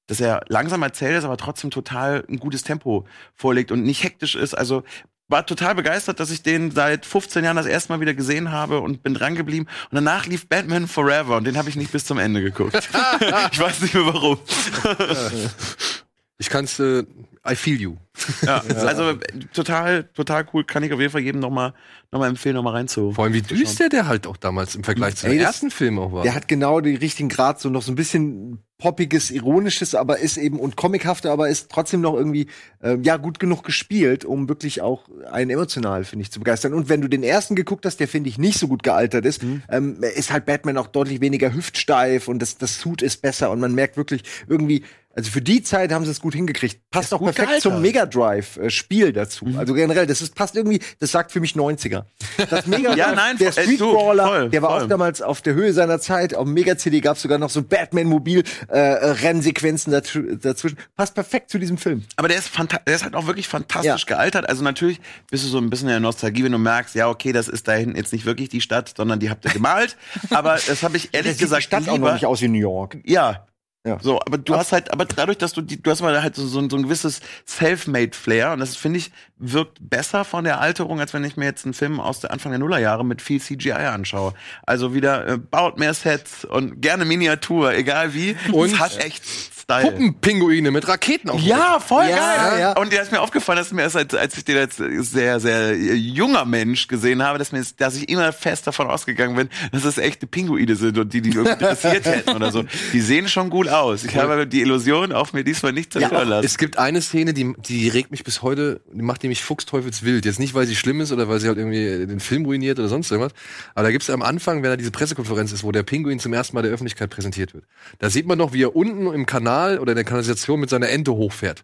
dass 0.07 0.21
er 0.21 0.41
langsam 0.47 0.81
erzählt 0.83 1.17
ist, 1.17 1.25
aber 1.25 1.37
trotzdem 1.37 1.69
total 1.69 2.25
ein 2.29 2.39
gutes 2.39 2.63
Tempo 2.63 3.05
vorlegt 3.33 3.71
und 3.71 3.83
nicht 3.83 4.03
hektisch 4.03 4.35
ist. 4.35 4.53
Also 4.53 4.83
war 5.27 5.45
total 5.45 5.75
begeistert, 5.75 6.19
dass 6.21 6.31
ich 6.31 6.41
den 6.41 6.71
seit 6.71 7.05
15 7.05 7.43
Jahren 7.43 7.57
das 7.57 7.65
erste 7.65 7.91
Mal 7.91 7.99
wieder 7.99 8.13
gesehen 8.13 8.51
habe 8.51 8.79
und 8.79 9.03
bin 9.03 9.13
dran 9.13 9.35
geblieben. 9.35 9.67
Und 9.91 9.95
danach 9.95 10.25
lief 10.25 10.47
Batman 10.47 10.87
Forever 10.87 11.35
und 11.37 11.43
den 11.43 11.57
habe 11.57 11.69
ich 11.69 11.75
nicht 11.75 11.91
bis 11.91 12.05
zum 12.05 12.17
Ende 12.17 12.41
geguckt. 12.41 12.75
ich 13.51 13.59
weiß 13.59 13.81
nicht 13.81 13.93
mehr 13.93 14.05
warum. 14.05 14.39
Ich 16.37 16.49
kann's, 16.49 16.79
äh, 16.79 17.03
I 17.47 17.55
feel 17.55 17.79
you. 17.79 17.97
Ja, 18.45 18.63
also 18.85 19.11
äh, 19.11 19.17
total, 19.53 20.03
total 20.13 20.45
cool. 20.53 20.63
Kann 20.63 20.83
ich 20.83 20.93
auf 20.93 20.99
jeden 20.99 21.11
Fall 21.11 21.21
jedem 21.21 21.39
nochmal 21.41 21.73
noch 22.11 22.19
mal 22.19 22.27
empfehlen, 22.29 22.55
nochmal 22.55 22.73
reinzu. 22.73 23.11
Vor 23.11 23.25
allem, 23.25 23.33
wie 23.33 23.41
düster 23.41 23.89
der 23.89 24.07
halt 24.07 24.27
auch 24.27 24.37
damals 24.37 24.75
im 24.75 24.83
Vergleich 24.83 25.15
zu 25.17 25.27
das- 25.27 25.35
ersten 25.35 25.71
Film 25.71 25.99
auch 25.99 26.11
war. 26.11 26.23
Der 26.23 26.35
hat 26.35 26.47
genau 26.47 26.79
den 26.79 26.97
richtigen 26.97 27.29
Grad, 27.29 27.59
so 27.59 27.69
noch 27.69 27.81
so 27.81 27.91
ein 27.91 27.95
bisschen 27.95 28.63
poppiges, 28.77 29.31
ironisches, 29.31 29.95
aber 29.95 30.19
ist 30.19 30.37
eben 30.37 30.59
und 30.59 30.75
comichafter, 30.77 31.31
aber 31.31 31.49
ist 31.49 31.69
trotzdem 31.69 32.01
noch 32.01 32.13
irgendwie 32.13 32.47
äh, 32.81 32.97
ja 33.01 33.17
gut 33.17 33.39
genug 33.39 33.63
gespielt, 33.63 34.23
um 34.23 34.47
wirklich 34.47 34.81
auch 34.81 35.09
einen 35.31 35.49
emotional 35.49 36.03
finde 36.05 36.23
ich 36.23 36.31
zu 36.31 36.39
begeistern. 36.39 36.73
Und 36.73 36.87
wenn 36.87 37.01
du 37.01 37.07
den 37.07 37.23
ersten 37.23 37.55
geguckt 37.55 37.85
hast, 37.85 37.99
der 37.99 38.07
finde 38.07 38.29
ich 38.29 38.37
nicht 38.37 38.59
so 38.59 38.67
gut 38.67 38.83
gealtert 38.83 39.25
ist, 39.25 39.41
ähm, 39.69 39.97
ist 40.15 40.31
halt 40.31 40.45
Batman 40.45 40.77
auch 40.77 40.87
deutlich 40.87 41.21
weniger 41.21 41.53
hüftsteif 41.53 42.27
und 42.27 42.39
das 42.39 42.57
das 42.57 42.79
Suit 42.79 43.01
ist 43.01 43.21
besser 43.21 43.49
und 43.51 43.59
man 43.59 43.73
merkt 43.73 43.97
wirklich 43.97 44.23
irgendwie 44.47 44.83
also 45.15 45.31
für 45.31 45.41
die 45.41 45.63
Zeit 45.63 45.91
haben 45.91 46.05
sie 46.05 46.11
es 46.11 46.21
gut 46.21 46.35
hingekriegt. 46.35 46.79
Passt 46.91 47.11
auch 47.11 47.17
perfekt 47.19 47.47
gealtert. 47.47 47.63
zum 47.63 47.81
Mega 47.81 48.05
Drive-Spiel 48.07 49.13
dazu. 49.13 49.45
Mhm. 49.45 49.59
Also 49.59 49.73
generell, 49.73 50.07
das 50.07 50.21
ist, 50.21 50.35
passt 50.35 50.55
irgendwie, 50.55 50.79
das 50.99 51.11
sagt 51.11 51.31
für 51.31 51.39
mich 51.39 51.53
90er. 51.53 52.03
Das 52.49 52.65
Mega 52.67 52.95
Ja, 52.95 53.13
nein, 53.13 53.37
der 53.37 53.51
Street 53.51 53.79
Brawler, 53.79 54.49
der 54.49 54.61
war 54.61 54.71
voll. 54.71 54.83
auch 54.83 54.87
damals 54.87 55.21
auf 55.21 55.41
der 55.41 55.53
Höhe 55.53 55.73
seiner 55.73 55.99
Zeit. 55.99 56.33
Auf 56.35 56.45
dem 56.45 56.53
Mega-CD 56.53 57.01
gab 57.01 57.15
es 57.17 57.21
sogar 57.21 57.37
noch 57.37 57.49
so 57.49 57.61
Batman-Mobil-Rennsequenzen 57.63 59.91
dazwischen. 59.91 60.77
Passt 60.95 61.15
perfekt 61.15 61.49
zu 61.49 61.59
diesem 61.59 61.77
Film. 61.77 62.03
Aber 62.15 62.27
der 62.27 62.37
ist, 62.37 62.49
der 62.87 62.95
ist 62.95 63.03
halt 63.03 63.15
auch 63.15 63.27
wirklich 63.27 63.47
fantastisch 63.47 64.05
Ja. 64.07 64.15
gealtert. 64.15 64.47
Also 64.49 64.63
natürlich 64.63 64.99
bist 65.29 65.43
du 65.43 65.47
so 65.49 65.57
ein 65.59 65.69
bisschen 65.69 65.87
in 65.87 65.91
der 65.93 65.99
Nostalgie, 65.99 66.43
wenn 66.43 66.51
du 66.51 66.57
merkst, 66.57 66.95
ja, 66.95 67.09
okay, 67.09 67.31
das 67.31 67.47
ist 67.47 67.67
da 67.67 67.73
hinten 67.73 67.95
jetzt 67.97 68.13
nicht 68.13 68.25
wirklich 68.25 68.49
die 68.49 68.61
Stadt, 68.61 68.93
sondern 68.95 69.19
die 69.19 69.29
habt 69.29 69.45
ihr 69.45 69.51
gemalt. 69.51 69.97
Aber 70.29 70.57
das 70.67 70.83
habe 70.83 70.97
ich 70.97 71.09
ehrlich 71.13 71.33
sieht 71.33 71.41
die 71.41 71.45
gesagt 71.45 71.63
Stadt 71.63 71.83
auch 71.83 71.87
noch 71.87 71.93
lieber. 71.95 72.13
nicht 72.13 72.25
aus 72.25 72.41
wie 72.41 72.47
New 72.47 72.59
York. 72.59 72.97
Ja. 73.05 73.47
Ja. 73.87 73.97
So, 74.01 74.19
aber 74.19 74.37
du 74.37 74.55
hast 74.55 74.71
halt, 74.73 74.91
aber 74.91 75.05
dadurch, 75.05 75.37
dass 75.37 75.53
du 75.53 75.61
die, 75.61 75.81
du 75.81 75.89
hast 75.89 76.01
mal 76.01 76.21
halt 76.21 76.35
so, 76.35 76.45
so, 76.45 76.59
ein- 76.59 76.69
so 76.69 76.75
ein 76.75 76.83
gewisses 76.83 77.21
Self-Made-Flair 77.47 78.51
und 78.53 78.59
das 78.59 78.75
finde 78.75 78.99
ich 78.99 79.11
wirkt 79.39 79.77
besser 79.79 80.25
von 80.25 80.43
der 80.45 80.59
Alterung, 80.59 80.99
als 80.99 81.13
wenn 81.13 81.23
ich 81.23 81.37
mir 81.37 81.45
jetzt 81.45 81.63
einen 81.65 81.73
Film 81.75 81.99
aus 81.99 82.19
der 82.21 82.31
Anfang 82.31 82.51
der 82.51 82.59
Nullerjahre 82.59 83.05
mit 83.05 83.21
viel 83.21 83.39
CGI 83.39 83.71
anschaue. 83.71 84.33
Also 84.65 84.93
wieder 84.95 85.27
äh, 85.27 85.37
baut 85.37 85.77
mehr 85.77 85.93
Sets 85.93 86.43
und 86.43 86.81
gerne 86.81 87.05
Miniatur, 87.05 87.73
egal 87.73 88.13
wie. 88.15 88.35
Und 88.51 88.71
es 88.73 88.79
hat 88.79 88.97
echt 89.03 89.23
Style. 89.69 89.91
Puppenpinguine 89.91 90.71
mit 90.71 90.87
Raketen 90.87 91.29
auf. 91.29 91.41
Ja, 91.41 91.81
voll 91.81 92.05
Ja, 92.09 92.15
geil. 92.15 92.59
ja. 92.61 92.71
Und 92.77 92.93
der 92.93 93.01
ist 93.01 93.11
mir 93.11 93.19
aufgefallen, 93.19 93.57
dass 93.57 93.73
mir 93.73 93.81
erst 93.81 93.97
als, 93.97 94.15
als 94.15 94.37
ich 94.37 94.45
den 94.45 94.57
als 94.57 94.77
sehr, 94.77 95.41
sehr 95.41 95.75
junger 95.75 96.45
Mensch 96.45 96.87
gesehen 96.87 97.21
habe, 97.21 97.37
dass 97.37 97.51
mir, 97.51 97.61
dass 97.75 97.97
ich 97.97 98.07
immer 98.07 98.31
fest 98.31 98.65
davon 98.65 98.87
ausgegangen 98.87 99.35
bin, 99.35 99.49
dass 99.73 99.83
es 99.83 99.97
echte 99.97 100.25
Pinguine 100.25 100.77
sind 100.77 100.97
und 100.97 101.11
die 101.11 101.19
die 101.19 101.31
irgendwie 101.31 101.51
interessiert 101.51 102.05
hätten 102.05 102.29
oder 102.29 102.49
so. 102.53 102.63
Die 102.93 103.01
sehen 103.01 103.27
schon 103.27 103.49
gut 103.49 103.67
aus. 103.67 104.05
Ich 104.05 104.15
habe 104.15 104.47
die 104.47 104.61
Illusion 104.61 105.11
auf 105.11 105.33
mir 105.33 105.43
diesmal 105.43 105.73
nicht 105.73 105.91
zerstören 105.91 106.29
lassen. 106.29 106.45
Es 106.45 106.57
gibt 106.57 106.77
eine 106.77 107.01
Szene, 107.01 107.33
die, 107.33 107.53
die 107.67 107.89
regt 107.89 108.11
mich 108.11 108.23
bis 108.23 108.41
heute, 108.41 108.79
die 108.93 109.01
macht 109.01 109.21
die 109.23 109.27
mich 109.27 109.43
fuchsteufelswild. 109.43 110.23
Jetzt 110.23 110.39
nicht, 110.39 110.53
weil 110.53 110.65
sie 110.65 110.77
schlimm 110.77 111.01
ist 111.01 111.11
oder 111.11 111.27
weil 111.27 111.41
sie 111.41 111.47
halt 111.49 111.57
irgendwie 111.57 112.05
den 112.07 112.21
Film 112.21 112.45
ruiniert 112.45 112.79
oder 112.79 112.87
sonst 112.87 113.11
irgendwas. 113.11 113.33
Aber 113.75 113.83
da 113.83 113.91
gibt's 113.91 114.09
am 114.09 114.21
Anfang, 114.21 114.63
wenn 114.63 114.69
da 114.69 114.77
diese 114.77 114.91
Pressekonferenz 114.91 115.51
ist, 115.51 115.65
wo 115.65 115.73
der 115.73 115.83
Pinguin 115.83 116.19
zum 116.19 116.31
ersten 116.31 116.55
Mal 116.55 116.61
der 116.61 116.71
Öffentlichkeit 116.71 117.09
präsentiert 117.09 117.53
wird. 117.53 117.65
Da 117.99 118.09
sieht 118.09 118.25
man 118.27 118.37
noch, 118.37 118.53
wie 118.53 118.63
er 118.63 118.73
unten 118.73 119.07
im 119.13 119.25
Kanal 119.25 119.56
oder 119.79 119.91
in 119.91 119.95
der 119.97 120.05
Kanalisation 120.05 120.59
mit 120.59 120.69
seiner 120.69 120.89
Ente 120.89 121.13
hochfährt. 121.13 121.63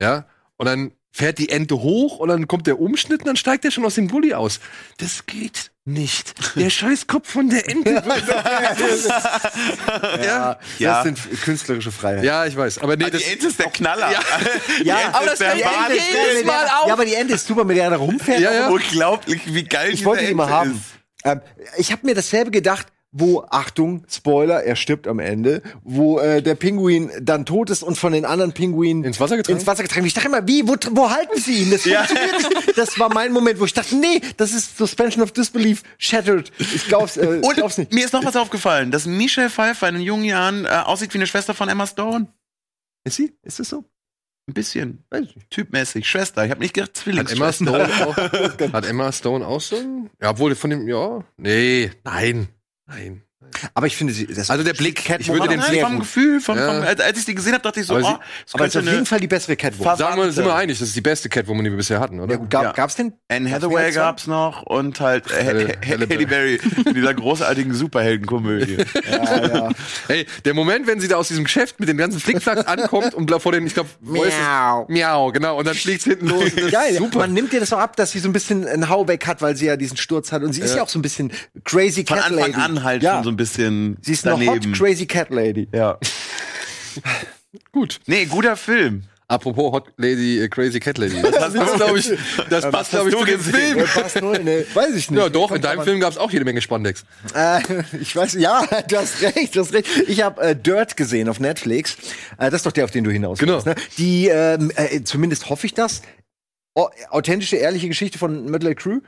Ja? 0.00 0.26
Und 0.56 0.66
dann 0.66 0.92
fährt 1.10 1.38
die 1.38 1.48
Ente 1.48 1.76
hoch 1.80 2.18
und 2.18 2.28
dann 2.28 2.48
kommt 2.48 2.66
der 2.66 2.80
Umschnitt 2.80 3.20
und 3.20 3.26
dann 3.28 3.36
steigt 3.36 3.64
er 3.64 3.70
schon 3.70 3.84
aus 3.84 3.94
dem 3.94 4.08
Gully 4.08 4.34
aus. 4.34 4.58
Das 4.98 5.26
geht 5.26 5.70
nicht. 5.84 6.34
Der 6.56 6.70
Scheißkopf 6.78 7.30
von 7.30 7.48
der 7.50 7.68
Ente. 7.68 8.02
Ja, 10.24 10.58
Ja. 10.78 11.04
das 11.04 11.04
sind 11.04 11.42
künstlerische 11.42 11.92
Freiheiten. 11.92 12.24
ja, 12.24 12.46
ich 12.46 12.56
weiß. 12.56 12.78
Aber 12.78 12.96
nee, 12.96 13.10
das, 13.10 13.22
die 13.22 13.30
Ente 13.30 13.46
ist 13.46 13.58
der 13.58 13.70
Knaller. 13.70 14.10
Ja. 14.82 15.00
Ja, 15.00 15.10
aber 15.12 15.26
das 15.26 15.38
fällt 15.38 15.56
jedes 15.58 16.44
Mal 16.44 16.66
auf. 16.66 16.88
Ja, 16.88 16.92
aber 16.94 17.04
die 17.04 17.14
Ente 17.14 17.34
ist 17.34 17.46
super, 17.46 17.64
mit 17.64 17.76
der 17.76 17.84
er 17.84 17.90
da 17.90 17.96
rumfährt. 17.96 18.40
Ja, 18.40 18.52
ja. 18.52 18.68
Unglaublich, 18.68 19.42
wie 19.46 19.64
geil 19.64 19.92
Ich 19.92 20.04
wollte 20.04 20.26
die 20.26 20.34
mal 20.34 20.48
haben. 20.48 20.82
Ähm, 21.24 21.40
ich 21.76 21.92
habe 21.92 22.04
mir 22.06 22.14
dasselbe 22.14 22.50
gedacht, 22.50 22.88
wo, 23.16 23.44
Achtung, 23.48 24.04
Spoiler, 24.10 24.64
er 24.64 24.74
stirbt 24.74 25.06
am 25.06 25.20
Ende, 25.20 25.62
wo 25.84 26.18
äh, 26.18 26.42
der 26.42 26.56
Pinguin 26.56 27.12
dann 27.22 27.46
tot 27.46 27.70
ist 27.70 27.84
und 27.84 27.96
von 27.96 28.12
den 28.12 28.24
anderen 28.24 28.52
Pinguinen 28.52 29.04
Ins 29.04 29.20
Wasser 29.20 29.36
getragen? 29.36 29.56
ins 29.58 29.66
Wasser 29.68 29.84
getragen. 29.84 30.04
Ich 30.04 30.14
dachte 30.14 30.26
immer, 30.26 30.46
wie, 30.48 30.66
wo, 30.66 30.74
wo 30.90 31.08
halten 31.10 31.38
sie 31.40 31.62
ihn? 31.62 31.70
Das 31.70 31.82
funktioniert 31.82 32.66
nicht. 32.66 32.76
Das 32.76 32.98
war 32.98 33.14
mein 33.14 33.32
Moment, 33.32 33.60
wo 33.60 33.64
ich 33.66 33.72
dachte, 33.72 33.94
nee, 33.94 34.20
das 34.36 34.52
ist 34.52 34.76
Suspension 34.76 35.22
of 35.22 35.30
Disbelief 35.30 35.84
shattered. 35.96 36.50
Ich 36.58 36.88
glaub's, 36.88 37.16
äh, 37.16 37.40
Und 37.40 37.54
glaub's 37.54 37.78
nicht. 37.78 37.92
mir 37.92 38.04
ist 38.04 38.12
noch 38.12 38.24
was 38.24 38.34
aufgefallen, 38.34 38.90
dass 38.90 39.06
Michelle 39.06 39.48
Pfeiffer 39.48 39.88
in 39.88 39.94
den 39.94 40.02
jungen 40.02 40.24
Jahren 40.24 40.64
äh, 40.64 40.68
aussieht 40.68 41.14
wie 41.14 41.18
eine 41.18 41.28
Schwester 41.28 41.54
von 41.54 41.68
Emma 41.68 41.86
Stone. 41.86 42.26
Ist 43.04 43.14
sie? 43.16 43.32
Ist 43.44 43.60
das 43.60 43.68
so? 43.68 43.84
Ein 44.48 44.54
bisschen. 44.54 45.04
Typmäßig. 45.50 46.06
Schwester. 46.08 46.44
Ich 46.44 46.50
habe 46.50 46.60
nicht 46.60 46.74
gedacht, 46.74 46.90
Hat 46.98 47.06
Emma 47.06 47.52
Zwillingsschwester. 47.52 47.88
Stone 47.88 48.06
auch, 48.06 48.16
hat 48.72 48.86
Emma 48.86 49.12
Stone 49.12 49.46
auch 49.46 49.60
so 49.60 49.76
ein, 49.76 50.10
ja, 50.20 50.30
obwohl 50.30 50.54
von 50.56 50.70
dem, 50.70 50.88
ja, 50.88 51.20
nee, 51.36 51.90
nein, 52.04 52.48
nein. 52.86 53.22
Aber 53.74 53.86
ich 53.86 53.96
finde 53.96 54.12
sie, 54.12 54.26
das 54.26 54.50
Also 54.50 54.64
der 54.64 54.74
Blick, 54.74 55.08
ich 55.18 55.28
würde 55.28 55.48
den 55.48 55.60
Nein, 55.60 55.70
Blick, 55.70 55.80
vom 55.82 55.98
Gefühl, 55.98 56.40
vom, 56.40 56.56
Ja. 56.58 56.66
vom, 56.72 56.82
als, 56.82 57.00
als 57.00 57.18
ich 57.18 57.24
die 57.24 57.34
gesehen 57.34 57.52
habe, 57.54 57.62
dachte 57.62 57.80
ich 57.80 57.86
so, 57.86 57.94
Aber 57.94 58.02
sie- 58.02 58.08
oh, 58.14 58.18
das 58.44 58.54
aber 58.54 58.66
es 58.66 58.74
ist 58.74 58.80
auf 58.86 58.92
jeden 58.92 59.06
Fall 59.06 59.20
die 59.20 59.26
bessere 59.28 59.56
Catwoman. 59.56 59.96
Sagen 59.96 60.20
wir, 60.20 60.32
sind 60.32 60.44
wir 60.44 60.54
einig, 60.54 60.78
das 60.78 60.88
ist 60.88 60.96
die 60.96 61.00
beste 61.00 61.28
Catwoman, 61.28 61.64
die 61.64 61.70
wir 61.70 61.76
bisher 61.76 62.00
hatten, 62.00 62.20
oder? 62.20 62.32
Ja, 62.32 62.38
gut, 62.38 62.50
gab, 62.50 62.62
Ja. 62.64 62.72
Gab's 62.72 62.96
denn? 62.96 63.12
Anne 63.28 63.50
Hathaway 63.50 63.90
gab's 63.92 64.26
noch 64.26 64.62
und 64.62 65.00
halt 65.00 65.30
äh, 65.30 65.44
Halle- 65.44 65.72
Halle, 65.86 66.06
Berry 66.06 66.60
in 66.84 66.94
dieser 66.94 67.14
großartigen 67.14 67.74
Superheldenkomödie. 67.74 68.78
Ja, 69.10 69.46
ja. 69.46 69.68
Hey, 70.08 70.26
der 70.44 70.54
Moment, 70.54 70.86
wenn 70.86 71.00
sie 71.00 71.08
da 71.08 71.16
aus 71.16 71.28
diesem 71.28 71.44
Geschäft 71.44 71.78
mit 71.80 71.88
den 71.88 71.96
ganzen 71.96 72.20
Flickflacks 72.20 72.66
ankommt 72.66 73.14
und 73.14 73.30
vor 73.42 73.52
den, 73.52 73.66
ich 73.66 73.74
glaube, 73.74 73.90
Miau. 74.00 74.86
Miau, 74.88 75.32
genau, 75.32 75.58
und 75.58 75.66
dann 75.66 75.74
fliegt's 75.74 76.04
hinten 76.04 76.28
los. 76.28 76.44
Das 76.54 76.64
ist 76.64 76.72
Geil, 76.72 76.94
super. 76.96 77.18
man 77.20 77.32
nimmt 77.32 77.52
dir 77.52 77.60
das 77.60 77.72
auch 77.72 77.78
ab, 77.78 77.96
dass 77.96 78.12
sie 78.12 78.18
so 78.18 78.28
ein 78.28 78.32
bisschen 78.32 78.66
einen 78.66 78.88
Haubeck 78.88 79.26
hat, 79.26 79.42
weil 79.42 79.56
sie 79.56 79.66
ja 79.66 79.76
diesen 79.76 79.96
Sturz 79.96 80.32
hat. 80.32 80.42
Und 80.42 80.52
sie 80.52 80.60
ist 80.62 80.74
Ja. 80.76 80.82
auch 80.82 80.88
so 80.88 80.98
ein 80.98 81.02
bisschen 81.02 81.32
crazy 81.64 82.04
Von 82.06 82.16
Cat 82.18 82.26
Anfang 82.30 82.52
Lady. 82.52 82.60
an 82.60 82.82
halt 82.84 83.02
schon 83.02 83.24
so 83.24 83.30
ein 83.30 83.36
bisschen 83.36 83.43
Sie 83.46 84.12
ist 84.12 84.26
eine 84.26 84.44
daneben. 84.46 84.72
hot 84.72 84.78
crazy 84.78 85.06
Cat 85.06 85.30
Lady. 85.30 85.68
ja. 85.72 85.98
gut. 87.72 88.00
Nee, 88.06 88.26
guter 88.26 88.56
Film. 88.56 89.04
Apropos 89.26 89.72
Hot 89.72 89.86
Lady, 89.96 90.38
äh, 90.38 90.48
Crazy 90.48 90.78
Cat 90.80 90.98
Lady. 90.98 91.20
Das 91.22 91.54
passt, 91.54 91.76
glaube 91.76 91.98
ich, 91.98 92.12
das 92.50 92.70
passt, 92.70 92.90
glaube 92.90 93.08
ich, 93.08 93.16
zu 93.16 93.24
dem 93.24 93.36
gesehen? 93.38 93.52
Film. 93.54 93.78
Ja, 93.78 93.84
passt 93.86 94.20
nur, 94.20 94.38
ne, 94.38 94.66
weiß 94.74 94.94
ich 94.94 95.10
nicht. 95.10 95.18
Ja, 95.18 95.30
doch, 95.30 95.50
in 95.50 95.62
deinem 95.62 95.82
Film 95.82 95.98
gab's 95.98 96.18
auch 96.18 96.30
jede 96.30 96.44
Menge 96.44 96.60
Spandex. 96.60 97.04
Äh, 97.34 97.60
ich 98.00 98.14
weiß, 98.14 98.34
ja, 98.34 98.66
du 98.88 98.96
hast 98.98 99.22
recht, 99.22 99.56
du 99.56 99.60
hast 99.60 99.72
recht. 99.72 99.88
Ich 100.08 100.20
habe 100.22 100.42
äh, 100.42 100.54
Dirt 100.54 100.96
gesehen 100.98 101.30
auf 101.30 101.40
Netflix. 101.40 101.96
Äh, 102.36 102.50
das 102.50 102.56
ist 102.56 102.66
doch 102.66 102.72
der, 102.72 102.84
auf 102.84 102.90
den 102.90 103.02
du 103.02 103.10
hinaus 103.10 103.38
Genau. 103.38 103.54
willst, 103.54 103.66
Ne? 103.66 103.74
Die, 103.96 104.28
ähm, 104.28 104.70
äh, 104.76 105.02
zumindest 105.04 105.48
hoffe 105.48 105.66
ich 105.66 105.72
das, 105.72 106.02
o- 106.74 106.90
authentische, 107.08 107.56
ehrliche 107.56 107.88
Geschichte 107.88 108.18
von 108.18 108.44
Mötley 108.50 108.74
Crew. 108.74 109.00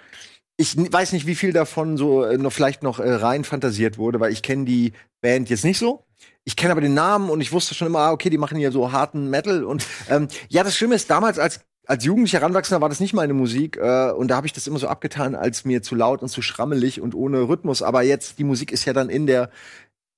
Ich 0.58 0.76
weiß 0.76 1.12
nicht, 1.12 1.26
wie 1.26 1.34
viel 1.34 1.52
davon 1.52 1.96
so 1.96 2.24
äh, 2.24 2.38
noch 2.38 2.52
vielleicht 2.52 2.82
noch 2.82 2.98
äh, 2.98 3.12
rein 3.12 3.44
fantasiert 3.44 3.98
wurde, 3.98 4.20
weil 4.20 4.32
ich 4.32 4.42
kenne 4.42 4.64
die 4.64 4.92
Band 5.20 5.50
jetzt 5.50 5.64
nicht 5.64 5.78
so. 5.78 6.04
Ich 6.44 6.56
kenne 6.56 6.72
aber 6.72 6.80
den 6.80 6.94
Namen 6.94 7.28
und 7.28 7.40
ich 7.40 7.52
wusste 7.52 7.74
schon 7.74 7.88
immer, 7.88 7.98
ah, 7.98 8.12
okay, 8.12 8.30
die 8.30 8.38
machen 8.38 8.56
hier 8.56 8.72
so 8.72 8.92
harten 8.92 9.28
Metal. 9.28 9.64
Und 9.64 9.84
ähm, 10.08 10.28
ja, 10.48 10.64
das 10.64 10.76
Schlimme 10.76 10.94
ist, 10.94 11.10
damals 11.10 11.38
als 11.38 11.60
als 11.86 12.04
Jugendlicher 12.04 12.40
Heranwachsender 12.40 12.80
war 12.80 12.88
das 12.88 12.98
nicht 12.98 13.14
meine 13.14 13.32
Musik 13.32 13.76
äh, 13.76 14.10
und 14.10 14.28
da 14.28 14.36
habe 14.36 14.46
ich 14.46 14.52
das 14.52 14.66
immer 14.66 14.78
so 14.80 14.88
abgetan, 14.88 15.36
als 15.36 15.64
mir 15.64 15.82
zu 15.82 15.94
laut 15.94 16.20
und 16.20 16.28
zu 16.28 16.42
schrammelig 16.42 17.00
und 17.00 17.14
ohne 17.14 17.48
Rhythmus. 17.48 17.82
Aber 17.82 18.02
jetzt 18.02 18.38
die 18.40 18.44
Musik 18.44 18.72
ist 18.72 18.84
ja 18.86 18.92
dann 18.92 19.08
in 19.08 19.26
der 19.26 19.50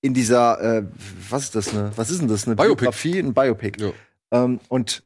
in 0.00 0.14
dieser 0.14 0.61
äh, 0.61 0.85
was 1.28 1.45
ist 1.45 1.54
das 1.54 1.73
ne? 1.73 1.92
Was 1.97 2.11
ist 2.11 2.21
denn 2.21 2.28
das 2.28 2.47
eine 2.47 2.57
Biopic. 2.57 2.76
Biografie, 2.76 3.18
ein 3.18 3.35
Biopic. 3.35 3.83
Ja. 3.83 3.92
Ähm, 4.30 4.61
und 4.68 5.02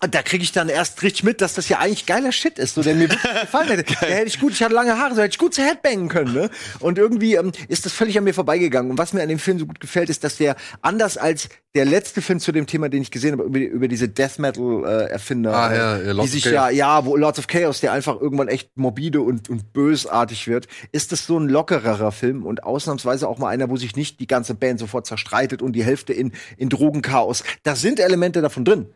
da 0.00 0.22
kriege 0.22 0.44
ich 0.44 0.52
dann 0.52 0.68
erst 0.68 1.02
richtig 1.02 1.24
mit, 1.24 1.40
dass 1.40 1.54
das 1.54 1.68
ja 1.68 1.78
eigentlich 1.78 2.06
geiler 2.06 2.30
Shit 2.30 2.58
ist, 2.58 2.74
so 2.74 2.82
der 2.82 2.94
mir 2.94 3.10
wirklich 3.10 3.22
gefallen 3.40 3.68
hätte. 3.68 3.94
Da 4.00 4.06
hätte 4.06 4.28
ich 4.28 4.38
gut, 4.38 4.52
ich 4.52 4.62
hatte 4.62 4.74
lange 4.74 4.96
Haare, 4.98 5.14
so 5.14 5.22
hätte 5.22 5.32
ich 5.32 5.38
gut 5.38 5.54
zu 5.54 5.62
Headbangen 5.62 6.08
können, 6.08 6.32
ne? 6.32 6.50
Und 6.78 6.98
irgendwie 6.98 7.34
ähm, 7.34 7.52
ist 7.68 7.84
das 7.84 7.92
völlig 7.92 8.16
an 8.16 8.24
mir 8.24 8.34
vorbeigegangen. 8.34 8.90
Und 8.90 8.98
was 8.98 9.12
mir 9.12 9.22
an 9.22 9.28
dem 9.28 9.38
Film 9.38 9.58
so 9.58 9.66
gut 9.66 9.80
gefällt, 9.80 10.08
ist, 10.10 10.22
dass 10.22 10.36
der 10.36 10.56
anders 10.82 11.16
als 11.16 11.48
der 11.74 11.84
letzte 11.84 12.22
Film 12.22 12.40
zu 12.40 12.50
dem 12.52 12.66
Thema, 12.66 12.88
den 12.88 13.02
ich 13.02 13.10
gesehen 13.10 13.32
habe, 13.32 13.44
über, 13.44 13.58
über 13.58 13.88
diese 13.88 14.08
Death 14.08 14.38
Metal 14.38 14.84
äh, 14.84 15.10
Erfinder, 15.10 15.54
Ah, 15.54 15.74
ja, 15.74 15.98
ja, 15.98 15.98
die 15.98 16.10
Lords 16.10 16.20
of 16.20 16.30
sich 16.30 16.44
ja, 16.46 16.70
ja, 16.70 17.04
wo 17.04 17.16
Lords 17.16 17.38
of 17.38 17.46
Chaos, 17.46 17.80
der 17.80 17.92
einfach 17.92 18.20
irgendwann 18.20 18.48
echt 18.48 18.76
morbide 18.76 19.20
und, 19.20 19.50
und 19.50 19.72
bösartig 19.72 20.48
wird, 20.48 20.66
ist 20.92 21.12
das 21.12 21.26
so 21.26 21.38
ein 21.38 21.48
lockererer 21.48 22.12
Film 22.12 22.46
und 22.46 22.64
ausnahmsweise 22.64 23.28
auch 23.28 23.38
mal 23.38 23.48
einer, 23.48 23.68
wo 23.68 23.76
sich 23.76 23.96
nicht 23.96 24.20
die 24.20 24.26
ganze 24.26 24.54
Band 24.54 24.80
sofort 24.80 25.06
zerstreitet 25.06 25.60
und 25.60 25.72
die 25.72 25.84
Hälfte 25.84 26.12
in, 26.12 26.32
in 26.56 26.68
Drogenchaos. 26.68 27.44
Da 27.64 27.76
sind 27.76 28.00
Elemente 28.00 28.40
davon 28.40 28.64
drin. 28.64 28.86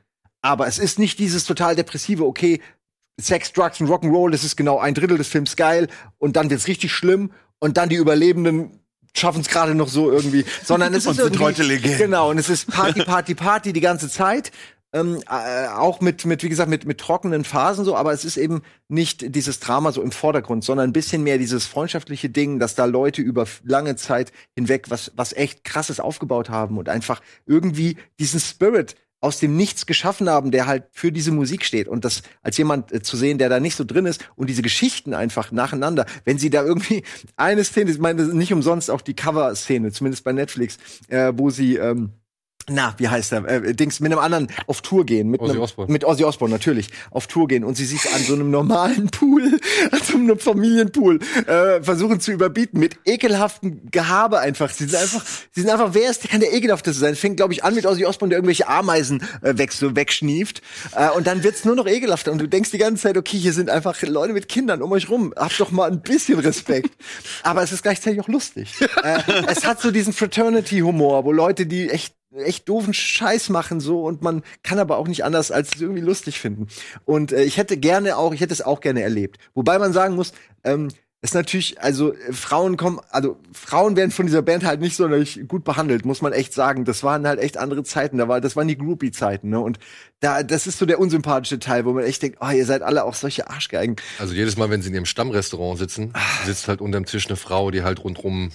Aber 0.43 0.67
es 0.67 0.79
ist 0.79 0.99
nicht 0.99 1.19
dieses 1.19 1.45
total 1.45 1.77
depressive, 1.77 2.27
okay, 2.27 2.61
Sex, 3.21 3.53
Drugs 3.53 3.81
und 3.81 3.89
Rock'n'Roll, 3.89 4.31
das 4.31 4.45
ist 4.45 4.57
genau 4.57 4.79
ein 4.79 4.95
Drittel 4.95 5.17
des 5.17 5.29
Films 5.29 5.57
geil 5.57 5.89
und 6.19 6.37
dann 6.37 6.51
wird's 6.51 6.67
richtig 6.67 6.93
schlimm 6.93 7.31
und 7.59 7.77
dann 7.77 7.89
die 7.89 7.97
Überlebenden 7.97 8.81
schaffen 9.15 9.43
es 9.43 9.49
gerade 9.49 9.75
noch 9.75 9.89
so 9.89 10.11
irgendwie, 10.11 10.45
sondern 10.65 10.95
es 10.95 11.07
Und 11.07 11.19
ist 11.19 11.25
sind 11.25 11.37
irgendwie. 11.39 11.97
Genau, 11.97 12.31
und 12.31 12.39
es 12.39 12.49
ist 12.49 12.69
Party, 12.69 13.03
Party, 13.05 13.35
Party 13.35 13.73
die 13.73 13.81
ganze 13.81 14.09
Zeit. 14.09 14.51
Ähm, 14.95 15.23
äh, 15.31 15.69
auch 15.69 16.03
mit, 16.03 16.27
mit, 16.27 16.43
wie 16.43 16.51
gesagt, 16.51 16.69
mit, 16.69 16.85
mit 16.85 16.99
trockenen 16.99 17.45
Phasen 17.45 17.87
so, 17.87 17.97
aber 17.97 18.13
es 18.13 18.27
ist 18.27 18.37
eben 18.37 18.61
nicht 18.89 19.35
dieses 19.35 19.59
Drama 19.59 19.91
so 19.91 20.03
im 20.03 20.13
Vordergrund, 20.13 20.65
sondern 20.65 20.91
ein 20.91 20.93
bisschen 20.93 21.23
mehr 21.23 21.39
dieses 21.39 21.65
freundschaftliche 21.65 22.29
Ding, 22.29 22.59
dass 22.59 22.75
da 22.75 22.85
Leute 22.85 23.23
über 23.23 23.47
lange 23.65 23.97
Zeit 23.97 24.33
hinweg 24.55 24.91
was, 24.91 25.11
was 25.17 25.33
echt 25.33 25.65
krasses 25.65 25.99
aufgebaut 25.99 26.51
haben 26.51 26.77
und 26.77 26.91
einfach 26.91 27.23
irgendwie 27.47 27.97
diesen 28.19 28.39
Spirit 28.39 28.97
aus 29.23 29.39
dem 29.39 29.57
Nichts 29.57 29.87
geschaffen 29.87 30.29
haben, 30.29 30.51
der 30.51 30.67
halt 30.67 30.85
für 30.91 31.13
diese 31.13 31.31
Musik 31.31 31.65
steht. 31.65 31.89
Und 31.89 32.05
das 32.05 32.23
als 32.43 32.59
jemand 32.59 32.93
äh, 32.93 33.03
zu 33.03 33.17
sehen, 33.17 33.39
der 33.39 33.49
da 33.49 33.61
nicht 33.61 33.77
so 33.77 33.85
drin 33.85 34.05
ist 34.05 34.21
und 34.37 34.51
diese 34.51 34.63
Geschichten 34.63 35.15
einfach 35.15 35.53
nacheinander, 35.53 36.05
wenn 36.25 36.39
sie 36.39 36.51
da 36.51 36.65
irgendwie 36.65 37.05
eine 37.37 37.65
Szene, 37.65 37.91
ich 37.91 37.99
meine, 37.99 38.25
nicht 38.25 38.53
umsonst 38.53 38.91
auch 38.91 39.01
die 39.01 39.15
Cover-Szene, 39.15 39.93
zumindest 39.93 40.25
bei 40.25 40.33
Netflix, 40.33 40.77
äh, 41.09 41.33
wo 41.35 41.51
sie 41.51 41.77
ähm, 41.77 42.11
na, 42.69 42.95
wie 42.99 43.09
heißt 43.09 43.33
er? 43.33 43.45
Äh, 43.49 43.75
Dings 43.75 44.01
mit 44.01 44.13
einem 44.13 44.21
anderen 44.21 44.49
auf 44.67 44.83
Tour 44.83 45.05
gehen. 45.05 45.29
Mit 45.29 45.41
Ozzy 45.41 45.53
einem, 45.53 45.63
Osbourne. 45.63 45.93
Mit 45.93 46.05
Ozzy 46.05 46.25
Osbourne, 46.25 46.53
natürlich. 46.53 46.89
Auf 47.11 47.27
Tour 47.27 47.49
gehen 47.49 47.65
und 47.65 47.77
sie 47.77 47.85
sich 47.85 48.01
an 48.15 48.23
so 48.23 48.35
einem 48.35 48.51
normalen 48.51 49.11
Pool, 49.11 49.43
an 49.91 50.01
so 50.03 50.15
einem 50.15 50.39
Familienpool, 50.39 51.19
äh, 51.47 51.83
versuchen 51.83 52.21
zu 52.21 52.33
überbieten 52.33 52.79
mit 52.79 52.99
ekelhaftem 53.05 53.91
Gehabe 53.91 54.39
einfach. 54.41 54.71
Sie 54.71 54.85
sind 54.85 55.01
einfach, 55.01 55.25
sie 55.51 55.61
sind 55.61 55.71
einfach, 55.71 55.91
wer 55.93 56.11
ist, 56.11 56.29
kann 56.29 56.41
der 56.41 56.53
ekelhafteste 56.55 57.01
sein? 57.01 57.17
Fängt, 57.17 57.37
glaube 57.37 57.53
ich, 57.53 57.65
an 57.65 57.75
mit 57.75 57.87
Ozzy 57.87 58.05
Osbourne, 58.05 58.31
der 58.31 58.39
irgendwelche 58.39 58.69
Ameisen 58.69 59.23
äh, 59.43 59.59
weg, 59.59 59.73
so 59.73 59.97
wegschnieft. 59.97 60.63
Äh, 60.95 61.11
und 61.11 61.27
dann 61.27 61.43
wird's 61.43 61.65
nur 61.65 61.75
noch 61.75 61.87
ekelhafter. 61.87 62.33
Und 62.33 62.39
du 62.39 62.49
denkst 62.49 62.71
die 62.71 62.79
ganze 62.79 63.03
Zeit, 63.03 63.17
okay, 63.17 63.39
hier 63.39 63.53
sind 63.53 63.71
einfach 63.71 64.01
Leute 64.03 64.33
mit 64.33 64.49
Kindern 64.49 64.83
um 64.83 64.93
euch 64.93 65.11
rum. 65.11 65.35
Habt 65.37 65.59
doch 65.59 65.71
mal 65.71 65.91
ein 65.91 66.01
bisschen 66.01 66.39
Respekt. 66.39 66.91
Aber 67.43 67.63
es 67.63 67.73
ist 67.73 67.83
gleichzeitig 67.83 68.21
auch 68.21 68.29
lustig. 68.29 68.75
äh, 69.03 69.19
es 69.49 69.65
hat 69.67 69.81
so 69.81 69.91
diesen 69.91 70.13
Fraternity-Humor, 70.13 71.25
wo 71.25 71.33
Leute, 71.33 71.67
die 71.67 71.91
echt 71.91 72.15
echt 72.37 72.69
doofen 72.69 72.95
Scheiß 72.95 73.49
machen 73.49 73.81
so 73.81 74.05
und 74.05 74.23
man 74.23 74.43
kann 74.63 74.79
aber 74.79 74.99
auch 74.99 75.09
nicht 75.09 75.25
anders 75.25 75.51
als 75.51 75.71
es 75.75 75.81
irgendwie 75.81 76.01
lustig 76.01 76.39
finden. 76.39 76.69
Und 77.05 77.33
äh, 77.33 77.43
ich 77.43 77.57
hätte 77.57 77.77
gerne 77.77 78.17
auch, 78.17 78.33
ich 78.33 78.41
hätte 78.41 78.53
es 78.53 78.63
auch 78.63 78.81
gerne 78.81 79.03
erlebt. 79.03 79.39
Wobei 79.55 79.79
man 79.79 79.93
sagen 79.93 80.15
muss, 80.15 80.33
ähm, 80.65 80.89
ist 81.25 81.35
natürlich, 81.35 81.81
also 81.81 82.13
äh, 82.15 82.33
Frauen 82.33 82.77
kommen, 82.77 82.99
also 83.11 83.39
Frauen 83.53 83.95
werden 83.95 84.11
von 84.11 84.27
dieser 84.27 84.43
Band 84.43 84.65
halt 84.65 84.81
nicht 84.81 84.97
sonderlich 84.97 85.41
gut 85.47 85.63
behandelt, 85.63 86.05
muss 86.05 86.21
man 86.21 86.33
echt 86.33 86.53
sagen. 86.53 86.85
Das 86.85 87.05
waren 87.05 87.27
halt 87.27 87.39
echt 87.39 87.59
andere 87.59 87.85
Zeiten. 87.85 88.19
Da 88.19 88.27
war, 88.27 88.41
das 88.41 88.57
waren 88.57 88.67
die 88.67 88.77
Groupie-Zeiten, 88.77 89.49
ne? 89.49 89.61
Und 89.61 89.79
da, 90.19 90.43
das 90.43 90.67
ist 90.67 90.79
so 90.79 90.87
der 90.87 90.99
unsympathische 90.99 91.61
Teil, 91.61 91.85
wo 91.85 91.93
man 91.93 92.05
echt 92.05 92.23
denkt, 92.23 92.39
oh, 92.41 92.51
ihr 92.51 92.67
seid 92.67 92.83
alle 92.83 93.05
auch 93.05 93.15
solche 93.15 93.49
Arschgeigen. 93.49 93.97
Also 94.19 94.35
jedes 94.35 94.57
Mal, 94.57 94.69
wenn 94.71 94.83
sie 94.83 94.89
in 94.89 94.95
ihrem 94.95 95.07
Stammrestaurant 95.07 95.79
sitzen, 95.79 96.13
sitzt 96.45 96.67
halt 96.67 96.81
unterm 96.81 97.07
Tisch 97.07 97.29
eine 97.29 97.37
Frau, 97.37 97.71
die 97.71 97.85
halt 97.85 98.03
rundrum. 98.03 98.51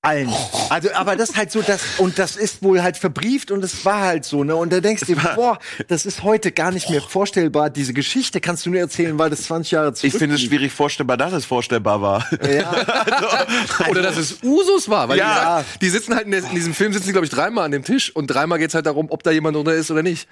Allen. 0.00 0.32
Also, 0.70 0.90
aber 0.94 1.16
das 1.16 1.34
halt 1.34 1.50
so, 1.50 1.60
das, 1.60 1.80
und 1.98 2.20
das 2.20 2.36
ist 2.36 2.62
wohl 2.62 2.84
halt 2.84 2.96
verbrieft 2.96 3.50
und 3.50 3.64
es 3.64 3.84
war 3.84 4.00
halt 4.02 4.24
so, 4.24 4.44
ne? 4.44 4.54
Und 4.54 4.72
da 4.72 4.78
denkst 4.78 5.02
du, 5.04 5.14
dir, 5.14 5.32
boah, 5.34 5.58
das 5.88 6.06
ist 6.06 6.22
heute 6.22 6.52
gar 6.52 6.70
nicht 6.70 6.88
mehr 6.88 7.00
vorstellbar. 7.00 7.68
Diese 7.68 7.92
Geschichte 7.92 8.40
kannst 8.40 8.64
du 8.64 8.70
nur 8.70 8.78
erzählen, 8.78 9.18
weil 9.18 9.28
das 9.28 9.42
20 9.42 9.72
Jahre 9.72 9.92
zurück 9.92 10.12
Ich 10.12 10.16
finde 10.16 10.36
es 10.36 10.42
schwierig 10.42 10.72
vorstellbar, 10.72 11.16
dass 11.16 11.32
es 11.32 11.44
vorstellbar 11.44 12.00
war. 12.00 12.24
Ja. 12.48 12.72
Oder 13.90 14.02
dass 14.02 14.16
es 14.16 14.38
Usus 14.44 14.88
war, 14.88 15.08
weil 15.08 15.18
Ja. 15.18 15.64
die, 15.74 15.78
die 15.80 15.88
sitzen 15.88 16.14
halt 16.14 16.26
in, 16.26 16.30
der, 16.30 16.44
in 16.44 16.54
diesem 16.54 16.74
Film 16.74 16.92
sitzen 16.92 17.06
die 17.06 17.12
glaube 17.12 17.26
ich 17.26 17.32
dreimal 17.32 17.64
an 17.64 17.72
dem 17.72 17.82
Tisch 17.82 18.14
und 18.14 18.28
dreimal 18.28 18.60
geht's 18.60 18.74
halt 18.74 18.86
darum, 18.86 19.06
ob 19.10 19.24
da 19.24 19.32
jemand 19.32 19.56
drunter 19.56 19.74
ist 19.74 19.90
oder 19.90 20.04
nicht. 20.04 20.28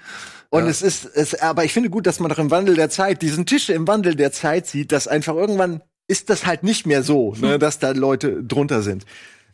Und 0.49 0.65
es 0.67 0.81
ist, 0.81 1.03
es, 1.13 1.41
aber 1.41 1.65
ich 1.65 1.73
finde 1.73 1.89
gut, 1.89 2.07
dass 2.07 2.21
man 2.21 2.29
doch 2.29 2.39
im 2.39 2.51
Wandel 2.51 2.75
der 2.75 2.89
Zeit, 2.89 3.21
diesen 3.21 3.45
Tische 3.45 3.73
im 3.73 3.85
Wandel 3.85 4.15
der 4.15 4.31
Zeit 4.31 4.65
sieht, 4.65 4.93
dass 4.93 5.09
einfach 5.09 5.35
irgendwann 5.35 5.81
ist 6.07 6.29
das 6.29 6.45
halt 6.45 6.63
nicht 6.63 6.85
mehr 6.87 7.03
so, 7.03 7.35
ne, 7.37 7.59
dass 7.59 7.79
da 7.79 7.91
Leute 7.91 8.41
drunter 8.43 8.81
sind. 8.81 9.05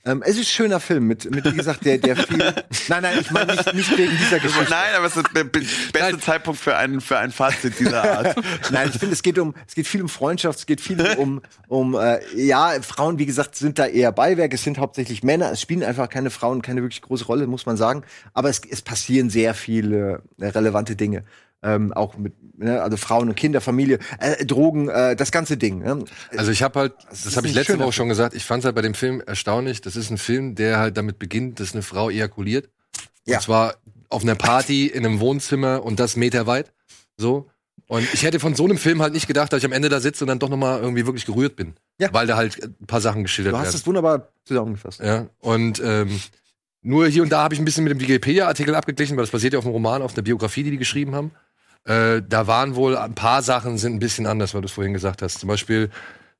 Ähm, 0.06 0.22
es 0.26 0.32
ist 0.32 0.40
ein 0.40 0.46
schöner 0.46 0.80
Film 0.82 1.08
mit, 1.08 1.34
mit 1.34 1.46
wie 1.46 1.56
gesagt, 1.56 1.86
der, 1.86 1.98
der 1.98 2.18
viel. 2.18 2.38
Nein, 2.90 3.02
nein, 3.04 3.20
ich 3.22 3.32
meine 3.32 3.54
nicht, 3.54 3.74
nicht 3.74 3.98
wegen 3.98 4.12
dieser 4.18 4.40
Geschichte. 4.40 4.68
Nein, 4.70 4.94
aber 4.98 5.06
es 5.06 5.16
ist 5.16 5.26
der 5.34 5.46
be- 5.46 5.62
beste 5.94 6.20
Zeitpunkt 6.20 6.60
für 6.60 6.76
ein, 6.76 7.00
für 7.00 7.18
ein 7.18 7.32
Fazit 7.32 7.80
dieser 7.80 8.04
Art. 8.18 8.36
Nein, 8.72 8.90
ich 8.94 9.00
finde, 9.00 9.14
es 9.14 9.24
geht 9.24 9.40
um, 9.40 9.56
es 9.66 9.76
geht 9.76 9.88
viel 9.88 10.02
um 10.02 10.10
Freundschaft, 10.10 10.60
es 10.60 10.66
geht 10.66 10.82
viel 10.82 11.00
um, 11.18 11.42
um, 11.70 11.96
äh, 11.96 12.20
ja, 12.36 12.74
Frauen, 12.82 13.18
wie 13.18 13.26
gesagt, 13.26 13.56
sind 13.56 13.80
da 13.80 13.86
eher 13.86 14.12
Beiwerk, 14.12 14.54
es 14.54 14.64
sind 14.64 14.78
hauptsächlich 14.78 15.24
Männer, 15.24 15.52
es 15.52 15.62
spielen 15.62 15.84
einfach 15.84 16.10
keine 16.10 16.30
Frauen 16.32 16.62
keine 16.62 16.82
wirklich 16.82 17.02
große 17.02 17.26
Rolle, 17.26 17.48
muss 17.48 17.66
man 17.66 17.78
sagen. 17.78 18.04
Aber 18.34 18.50
es, 18.50 18.62
es 18.70 18.82
passieren 18.82 19.30
sehr 19.30 19.54
viele 19.54 20.22
äh, 20.38 20.48
relevante 20.48 20.98
Dinge. 20.98 21.24
Ähm, 21.64 21.94
auch 21.94 22.18
mit, 22.18 22.34
ne, 22.58 22.82
also 22.82 22.98
Frauen 22.98 23.30
und 23.30 23.36
Kinder, 23.36 23.62
Familie, 23.62 24.00
äh, 24.20 24.46
Drogen, 24.46 24.90
äh, 24.90 25.16
das 25.16 25.32
ganze 25.32 25.58
Ding. 25.58 25.80
Ne? 25.80 26.04
Also 26.36 26.52
ich 26.52 26.62
habe 26.62 26.80
halt, 26.80 26.94
ist 27.12 27.26
das 27.26 27.38
habe 27.38 27.48
ich 27.48 27.54
letzte 27.54 27.80
Woche 27.80 27.94
schon 27.94 28.10
gesagt, 28.10 28.36
ich 28.36 28.44
fand 28.44 28.66
halt 28.66 28.76
bei 28.76 28.82
dem 28.82 28.94
Film 28.94 29.22
erstaunlich, 29.26 29.82
das 29.82 29.96
ist 29.96 30.10
ein 30.10 30.18
Film, 30.18 30.56
der 30.56 30.78
halt 30.78 30.98
damit 30.98 31.20
beginnt, 31.20 31.60
dass 31.60 31.74
eine 31.74 31.84
Frau 31.84 32.10
ejakuliert. 32.10 32.70
Ja. 33.26 33.38
Und 33.38 33.44
zwar 33.44 33.76
auf 34.10 34.24
einer 34.24 34.36
Party 34.36 34.88
in 34.88 35.06
einem 35.06 35.20
Wohnzimmer 35.20 35.84
und 35.84 36.00
das 36.00 36.16
meterweit. 36.16 36.72
So. 37.18 37.50
Und 37.88 38.08
ich 38.14 38.24
hätte 38.24 38.40
von 38.40 38.56
so 38.56 38.66
einem 38.66 38.78
Film 38.78 39.02
halt 39.02 39.14
nicht 39.14 39.28
gedacht, 39.28 39.52
dass 39.54 39.60
ich 39.60 39.66
am 39.66 39.72
Ende 39.72 39.90
da 39.90 40.00
sitze 40.00 40.24
und 40.24 40.28
dann 40.28 40.40
doch 40.40 40.50
nochmal 40.50 40.82
irgendwie 40.82 41.06
wirklich 41.06 41.26
gerührt 41.26 41.56
bin. 41.56 41.74
Ja. 42.00 42.10
Weil 42.14 42.28
da 42.28 42.38
halt 42.38 42.62
ein 42.64 42.88
paar 42.88 43.02
Sachen 43.02 43.24
geschildert 43.24 43.54
Du 43.54 43.58
hast 43.58 43.68
werden. 43.68 43.76
es 43.76 43.88
wunderbar 43.88 44.30
zusammengefasst. 44.46 45.00
Ja, 45.00 45.28
und 45.40 45.82
ähm, 45.84 46.20
nur 46.82 47.08
hier 47.08 47.24
und 47.24 47.32
da 47.32 47.44
habe 47.44 47.54
ich 47.54 47.60
ein 47.60 47.66
bisschen 47.66 47.84
mit 47.84 47.92
dem 47.92 48.00
Wikipedia-Artikel 48.00 48.76
abgeglichen, 48.76 49.16
weil 49.16 49.24
das 49.24 49.32
basiert 49.32 49.54
ja 49.54 49.60
auf 49.60 49.66
einem 49.66 49.74
Roman, 49.74 50.02
auf 50.02 50.14
einer 50.14 50.24
Biografie, 50.24 50.64
die 50.64 50.72
die 50.72 50.78
geschrieben 50.78 51.16
haben. 51.16 51.32
Äh, 51.86 52.22
da 52.28 52.48
waren 52.48 52.76
wohl 52.76 52.98
ein 52.98 53.14
paar 53.16 53.42
Sachen 53.42 53.78
sind 53.78 53.94
ein 53.96 54.00
bisschen 54.00 54.26
anders, 54.26 54.54
weil 54.54 54.62
du 54.62 54.68
es 54.68 54.72
vorhin 54.72 54.94
gesagt 54.94 55.22
hast. 55.22 55.40
Zum 55.40 55.48
Beispiel, 55.50 55.90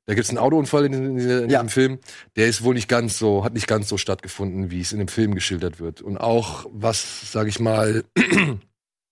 da 0.06 0.14
gibt 0.14 0.24
es 0.24 0.30
einen 0.30 0.38
Autounfall 0.38 0.86
in, 0.86 0.92
in, 0.94 1.18
in 1.18 1.50
Ja. 1.50 1.58
diesem 1.62 1.68
Film, 1.68 1.98
der 2.36 2.46
ist 2.46 2.62
wohl 2.64 2.74
nicht 2.74 2.88
ganz 2.88 3.18
so, 3.18 3.44
hat 3.44 3.52
nicht 3.54 3.66
ganz 3.66 3.88
so 3.88 3.98
stattgefunden, 3.98 4.70
wie 4.70 4.80
es 4.80 4.92
in 4.92 4.98
dem 4.98 5.08
Film 5.08 5.34
geschildert 5.34 5.80
wird. 5.80 6.00
Und 6.02 6.16
auch 6.18 6.66
was, 6.72 7.30
sage 7.32 7.48
ich 7.50 7.60
mal, 7.60 8.04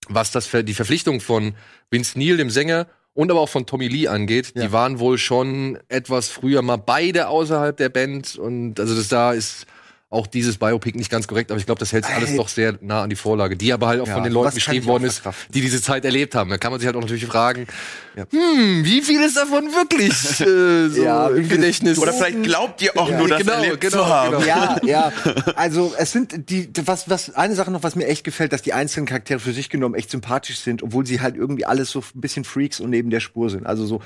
was 0.09 0.31
das 0.33 0.47
für 0.47 0.65
die 0.65 0.75
Verpflichtung 0.75 1.21
von 1.21 1.55
Vince 1.91 2.19
Neil, 2.19 2.37
dem 2.37 2.51
Sänger, 2.51 2.87
und 3.15 3.31
aber 3.31 3.41
auch 3.41 3.49
von 3.51 3.67
Tommy 3.67 3.89
Lee 3.89 4.09
angeht, 4.09 4.53
Ja. 4.57 4.63
die 4.63 4.73
waren 4.73 4.99
wohl 4.99 5.19
schon 5.19 5.79
etwas 5.89 6.29
früher 6.31 6.63
mal 6.63 6.77
beide 6.79 7.29
außerhalb 7.29 7.77
der 7.77 7.91
Band 7.91 8.37
und 8.37 8.81
also 8.81 8.95
das 8.95 9.09
da 9.09 9.33
ist 9.33 9.67
auch 10.13 10.27
dieses 10.27 10.59
Biopic 10.59 10.97
nicht 10.97 11.11
ganz 11.11 11.27
korrekt, 11.27 11.51
aber 11.51 11.59
ich 11.59 11.67
glaube, 11.67 11.79
das 11.79 11.93
hält 11.93 12.05
sich 12.05 12.15
alles 12.15 12.31
Ey. 12.31 12.37
doch 12.37 12.49
sehr 12.49 12.75
nah 12.81 13.03
an 13.03 13.11
die 13.11 13.17
Vorlage, 13.17 13.57
die 13.57 13.73
aber 13.73 13.87
halt 13.89 14.01
auch 14.01 14.07
Ja, 14.07 14.15
von 14.15 14.23
den 14.25 14.33
Leuten 14.33 14.55
geschrieben 14.55 14.87
worden 14.87 15.05
ist, 15.05 15.23
die 15.55 15.61
diese 15.61 15.81
Zeit 15.81 16.05
erlebt 16.05 16.35
haben. 16.35 16.51
Da 16.51 16.59
kann 16.59 16.71
man 16.71 16.81
sich 16.81 16.87
halt 16.87 16.97
auch 16.97 17.01
natürlich 17.01 17.27
fragen, 17.27 17.67
Ja. 18.15 18.25
hm, 18.31 18.85
wie 18.85 19.01
viel 19.01 19.23
ist 19.23 19.37
davon 19.37 19.65
wirklich 19.73 20.13
äh, 20.41 20.89
so 20.91 21.03
Ja, 21.03 21.29
im 21.29 21.49
Gedächtnis? 21.49 21.99
Oder 21.99 22.13
vielleicht 22.13 22.43
glaubt 22.43 22.83
ihr 22.83 22.97
auch 22.97 23.09
Ja, 23.09 23.19
nur, 23.19 23.29
das 23.29 23.39
genau, 23.41 23.53
erlebt 23.55 23.81
genau, 23.81 23.97
zu 23.97 24.07
haben. 24.07 24.31
genau. 24.33 24.47
Ja, 24.47 24.77
ja. 24.85 25.13
Also 25.57 25.95
es 25.97 26.13
sind 26.13 26.51
die 26.51 26.71
was 26.85 27.09
was 27.09 27.35
eine 27.35 27.55
Sache 27.55 27.71
noch, 27.71 27.83
was 27.83 27.97
mir 27.97 28.07
echt 28.07 28.23
gefällt, 28.25 28.53
dass 28.53 28.63
die 28.63 28.73
einzelnen 28.75 29.07
Charaktere 29.07 29.41
für 29.41 29.53
sich 29.53 29.71
genommen 29.71 29.95
echt 29.95 30.11
sympathisch 30.11 30.59
sind, 30.59 30.83
obwohl 30.83 31.07
sie 31.07 31.21
halt 31.21 31.37
irgendwie 31.37 31.65
alles 31.65 31.91
so 31.91 32.01
ein 32.15 32.21
bisschen 32.21 32.45
Freaks 32.45 32.81
und 32.81 32.91
neben 32.91 33.11
der 33.11 33.21
Spur 33.21 33.49
sind. 33.51 33.67
Also 33.67 33.87
so, 33.87 34.03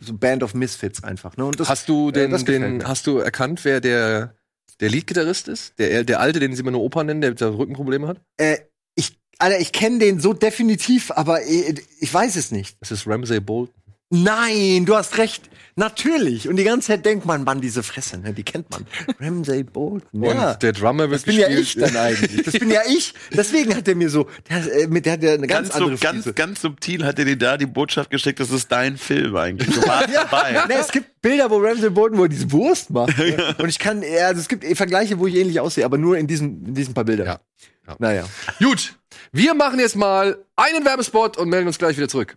so 0.00 0.14
Band 0.14 0.42
of 0.42 0.54
Misfits 0.54 1.02
einfach. 1.02 1.36
Ne? 1.36 1.44
Und 1.44 1.58
das, 1.58 1.68
Hast 1.68 1.88
du 1.88 2.10
äh, 2.10 2.12
den, 2.12 2.30
das 2.30 2.44
gefällt 2.44 2.82
den 2.82 2.86
hast 2.86 3.06
du 3.06 3.18
erkannt, 3.18 3.64
wer 3.64 3.80
der 3.80 4.34
der 4.80 4.90
Leadgitarrist 4.90 5.48
ist? 5.48 5.78
Der 5.78 6.04
der 6.04 6.20
alte, 6.20 6.40
den 6.40 6.54
sie 6.54 6.62
immer 6.62 6.70
nur 6.70 6.82
Opa 6.82 7.04
nennen, 7.04 7.20
der, 7.20 7.32
der 7.32 7.56
Rückenprobleme 7.56 8.06
hat? 8.06 8.20
Äh, 8.36 8.58
ich, 8.94 9.18
Alter, 9.38 9.58
ich 9.60 9.72
kenne 9.72 9.98
den 9.98 10.20
so 10.20 10.32
definitiv, 10.32 11.10
aber 11.10 11.44
ich, 11.44 11.82
ich 12.00 12.12
weiß 12.12 12.36
es 12.36 12.50
nicht. 12.50 12.76
Das 12.80 12.90
ist 12.90 13.06
Ramsey 13.06 13.40
Bolton. 13.40 13.74
Nein, 14.10 14.86
du 14.86 14.96
hast 14.96 15.18
recht. 15.18 15.48
Natürlich. 15.78 16.48
Und 16.48 16.56
die 16.56 16.64
ganze 16.64 16.88
Zeit 16.88 17.06
denkt 17.06 17.24
man, 17.24 17.44
Mann, 17.44 17.60
diese 17.60 17.84
Fresse, 17.84 18.18
ne, 18.18 18.32
die 18.32 18.42
kennt 18.42 18.68
man. 18.70 18.84
Ramsay 19.20 19.62
Bolton. 19.62 20.24
Ja. 20.24 20.50
Und 20.50 20.62
der 20.62 20.72
Drummer 20.72 21.08
wird 21.08 21.20
Das 21.20 21.22
bin 21.22 21.36
ja 21.38 21.48
ich 21.48 21.76
dann 21.76 21.96
eigentlich. 21.96 22.42
Das 22.42 22.58
bin 22.58 22.68
ja 22.72 22.80
ich. 22.88 23.14
Deswegen 23.32 23.76
hat 23.76 23.86
er 23.86 23.94
mir 23.94 24.10
so, 24.10 24.26
der, 24.50 24.74
äh, 24.74 24.86
mit 24.88 25.06
der 25.06 25.12
hat 25.12 25.22
er 25.22 25.34
eine 25.34 25.46
ganz, 25.46 25.68
Ganz, 25.68 25.80
andere 25.80 25.96
sub, 25.96 26.00
ganz, 26.00 26.34
ganz 26.34 26.60
subtil 26.62 27.04
hat 27.04 27.20
er 27.20 27.24
dir 27.26 27.38
da 27.38 27.56
die 27.56 27.66
Botschaft 27.66 28.10
geschickt, 28.10 28.40
das 28.40 28.50
ist 28.50 28.72
dein 28.72 28.96
Film 28.96 29.36
eigentlich. 29.36 29.72
Du 29.72 29.86
warst 29.86 30.08
dabei. 30.14 30.52
Ne, 30.66 30.74
es 30.80 30.88
gibt 30.90 31.22
Bilder, 31.22 31.48
wo 31.48 31.58
Ramsay 31.58 31.90
Bolton 31.90 32.18
wo 32.18 32.24
er 32.24 32.28
diese 32.28 32.50
Wurst 32.50 32.90
macht. 32.90 33.16
ne? 33.16 33.54
Und 33.58 33.68
ich 33.68 33.78
kann, 33.78 34.02
ja, 34.02 34.26
also 34.26 34.40
es 34.40 34.48
gibt 34.48 34.64
Vergleiche, 34.76 35.18
wo 35.20 35.28
ich 35.28 35.36
ähnlich 35.36 35.60
aussehe, 35.60 35.84
aber 35.84 35.96
nur 35.96 36.18
in 36.18 36.26
diesen, 36.26 36.66
in 36.66 36.74
diesen 36.74 36.92
paar 36.92 37.04
Bildern. 37.04 37.26
Ja. 37.26 37.40
Ja. 37.86 37.96
Naja. 38.00 38.24
Gut, 38.58 38.94
wir 39.32 39.54
machen 39.54 39.78
jetzt 39.78 39.94
mal 39.96 40.44
einen 40.56 40.84
Werbespot 40.84 41.36
und 41.36 41.48
melden 41.48 41.68
uns 41.68 41.78
gleich 41.78 41.96
wieder 41.96 42.08
zurück. 42.08 42.36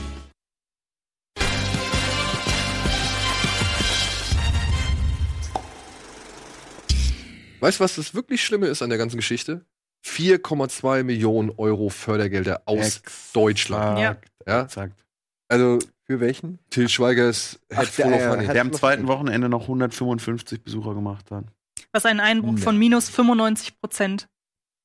Weißt 7.61 7.79
du, 7.79 7.83
was 7.83 7.95
das 7.95 8.13
wirklich 8.13 8.43
Schlimme 8.43 8.67
ist 8.67 8.81
an 8.81 8.89
der 8.89 8.97
ganzen 8.97 9.17
Geschichte? 9.17 9.65
4,2 10.05 11.03
Millionen 11.03 11.51
Euro 11.57 11.89
Fördergelder 11.89 12.63
aus 12.65 12.97
Exakt. 12.97 13.11
Deutschland. 13.35 13.99
Ja. 13.99 14.17
Ja, 14.47 14.63
Exakt. 14.63 15.05
also 15.47 15.79
Für 16.07 16.19
welchen? 16.19 16.59
Till 16.71 16.89
Schweigers 16.89 17.59
Head 17.71 17.97
der. 17.99 18.07
Head- 18.41 18.53
Der 18.53 18.61
am 18.61 18.73
zweiten 18.73 19.07
Wochenende 19.07 19.47
noch 19.47 19.63
155 19.63 20.63
Besucher 20.63 20.93
gemacht 20.95 21.29
hat. 21.31 21.45
Was 21.93 22.05
einen 22.05 22.19
Einbruch 22.19 22.57
von 22.57 22.77
minus 22.77 23.09
95 23.09 23.79
Prozent 23.79 24.27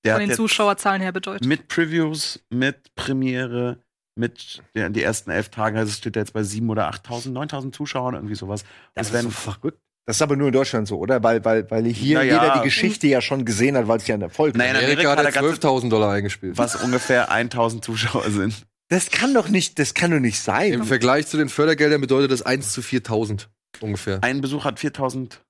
Der 0.05 0.17
von 0.19 0.27
den 0.29 0.37
Zuschauerzahlen 0.37 1.01
her 1.01 1.13
bedeutet. 1.13 1.47
mit 1.47 1.69
Previews, 1.69 2.45
mit 2.51 2.95
Premiere, 2.95 3.79
mit 4.19 4.63
ja, 4.75 4.89
die 4.89 5.03
ersten 5.03 5.31
elf 5.31 5.49
Tage, 5.49 5.79
also 5.79 5.91
es 5.91 5.99
steht 5.99 6.17
jetzt 6.17 6.33
bei 6.33 6.41
7.000 6.43 6.71
oder 6.71 6.89
8.000, 6.91 7.33
9.000 7.33 7.73
Zuschauern, 7.73 8.15
irgendwie 8.15 8.35
sowas. 8.35 8.63
Das 8.95 9.07
Das 9.09 9.13
werden 9.15 9.31
so 9.31 9.31
verrückt. 9.31 9.79
Das 10.07 10.17
ist 10.17 10.23
aber 10.23 10.37
nur 10.37 10.47
in 10.47 10.53
Deutschland 10.53 10.87
so, 10.87 10.99
oder? 10.99 11.21
Weil, 11.25 11.45
weil, 11.45 11.69
weil 11.71 11.85
hier 11.87 12.19
Na 12.19 12.23
ja. 12.25 12.41
jeder 12.43 12.55
die 12.59 12.65
Geschichte 12.65 13.09
ja 13.09 13.21
schon 13.21 13.45
gesehen 13.45 13.77
hat, 13.77 13.89
weil 13.89 13.99
es 13.99 14.07
ja 14.07 14.15
ein 14.15 14.23
Erfolg 14.23 14.55
Naja, 14.55 14.73
war. 14.73 14.79
in 14.81 14.85
Amerika 14.87 15.11
Amerika 15.13 15.29
hat 15.31 15.35
er 15.35 15.43
er 15.45 15.51
ganze- 15.53 15.67
12.000 15.67 15.89
Dollar 15.91 16.13
eingespielt. 16.13 16.57
was 16.57 16.77
ungefähr 16.77 17.31
1000 17.33 17.85
Zuschauer 17.85 18.31
sind. 18.31 18.67
Das 18.89 19.11
kann 19.11 19.35
doch 19.35 19.49
nicht, 19.49 19.81
das 19.81 19.95
kann 19.95 20.13
doch 20.13 20.21
nicht 20.21 20.41
sein. 20.41 20.73
Im 20.73 20.85
Vergleich 20.85 21.27
zu 21.27 21.37
den 21.37 21.49
Fördergeldern 21.49 22.01
bedeutet 22.01 22.31
das 22.31 22.43
1 22.43 22.73
zu 22.73 22.83
4.000 22.83 23.49
ungefähr. 23.81 24.23
Ein 24.23 24.41
Besuch 24.41 24.65
hat 24.65 24.79
4000 24.79 25.43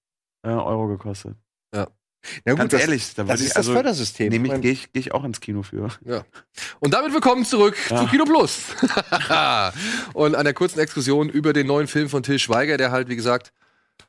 äh, 0.42 0.49
Euro 0.49 0.88
gekostet. 0.88 1.37
Na 2.45 2.55
Ganz 2.55 2.73
das, 2.73 2.81
ehrlich, 2.81 3.14
da 3.14 3.23
das 3.23 3.38
ist 3.40 3.42
ich, 3.42 3.49
das 3.51 3.57
also, 3.59 3.73
Fördersystem. 3.75 4.31
nehme 4.31 4.47
Ich 4.47 4.49
ich, 4.49 4.53
mein, 4.55 4.61
gehe 4.62 4.73
ich, 4.73 4.92
geh 4.92 4.99
ich 4.99 5.12
auch 5.14 5.23
ins 5.23 5.38
Kino 5.40 5.62
für. 5.62 5.90
Und 6.81 6.92
damit 6.92 7.12
willkommen 7.12 7.45
zurück 7.45 7.77
Ja. 7.88 7.99
zu 7.99 8.07
Kino 8.09 8.25
Plus. 8.25 8.62
und 10.14 10.35
einer 10.35 10.53
kurzen 10.53 10.81
Exkursion 10.81 11.29
über 11.29 11.53
den 11.53 11.69
neuen 11.69 11.87
Film 11.87 12.09
von 12.09 12.25
Till 12.25 12.38
Schweiger, 12.40 12.79
der 12.79 12.90
halt, 12.90 13.09
wie 13.09 13.14
gesagt, 13.16 13.53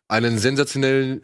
einen 0.08 0.40
sensationellen, 0.40 1.22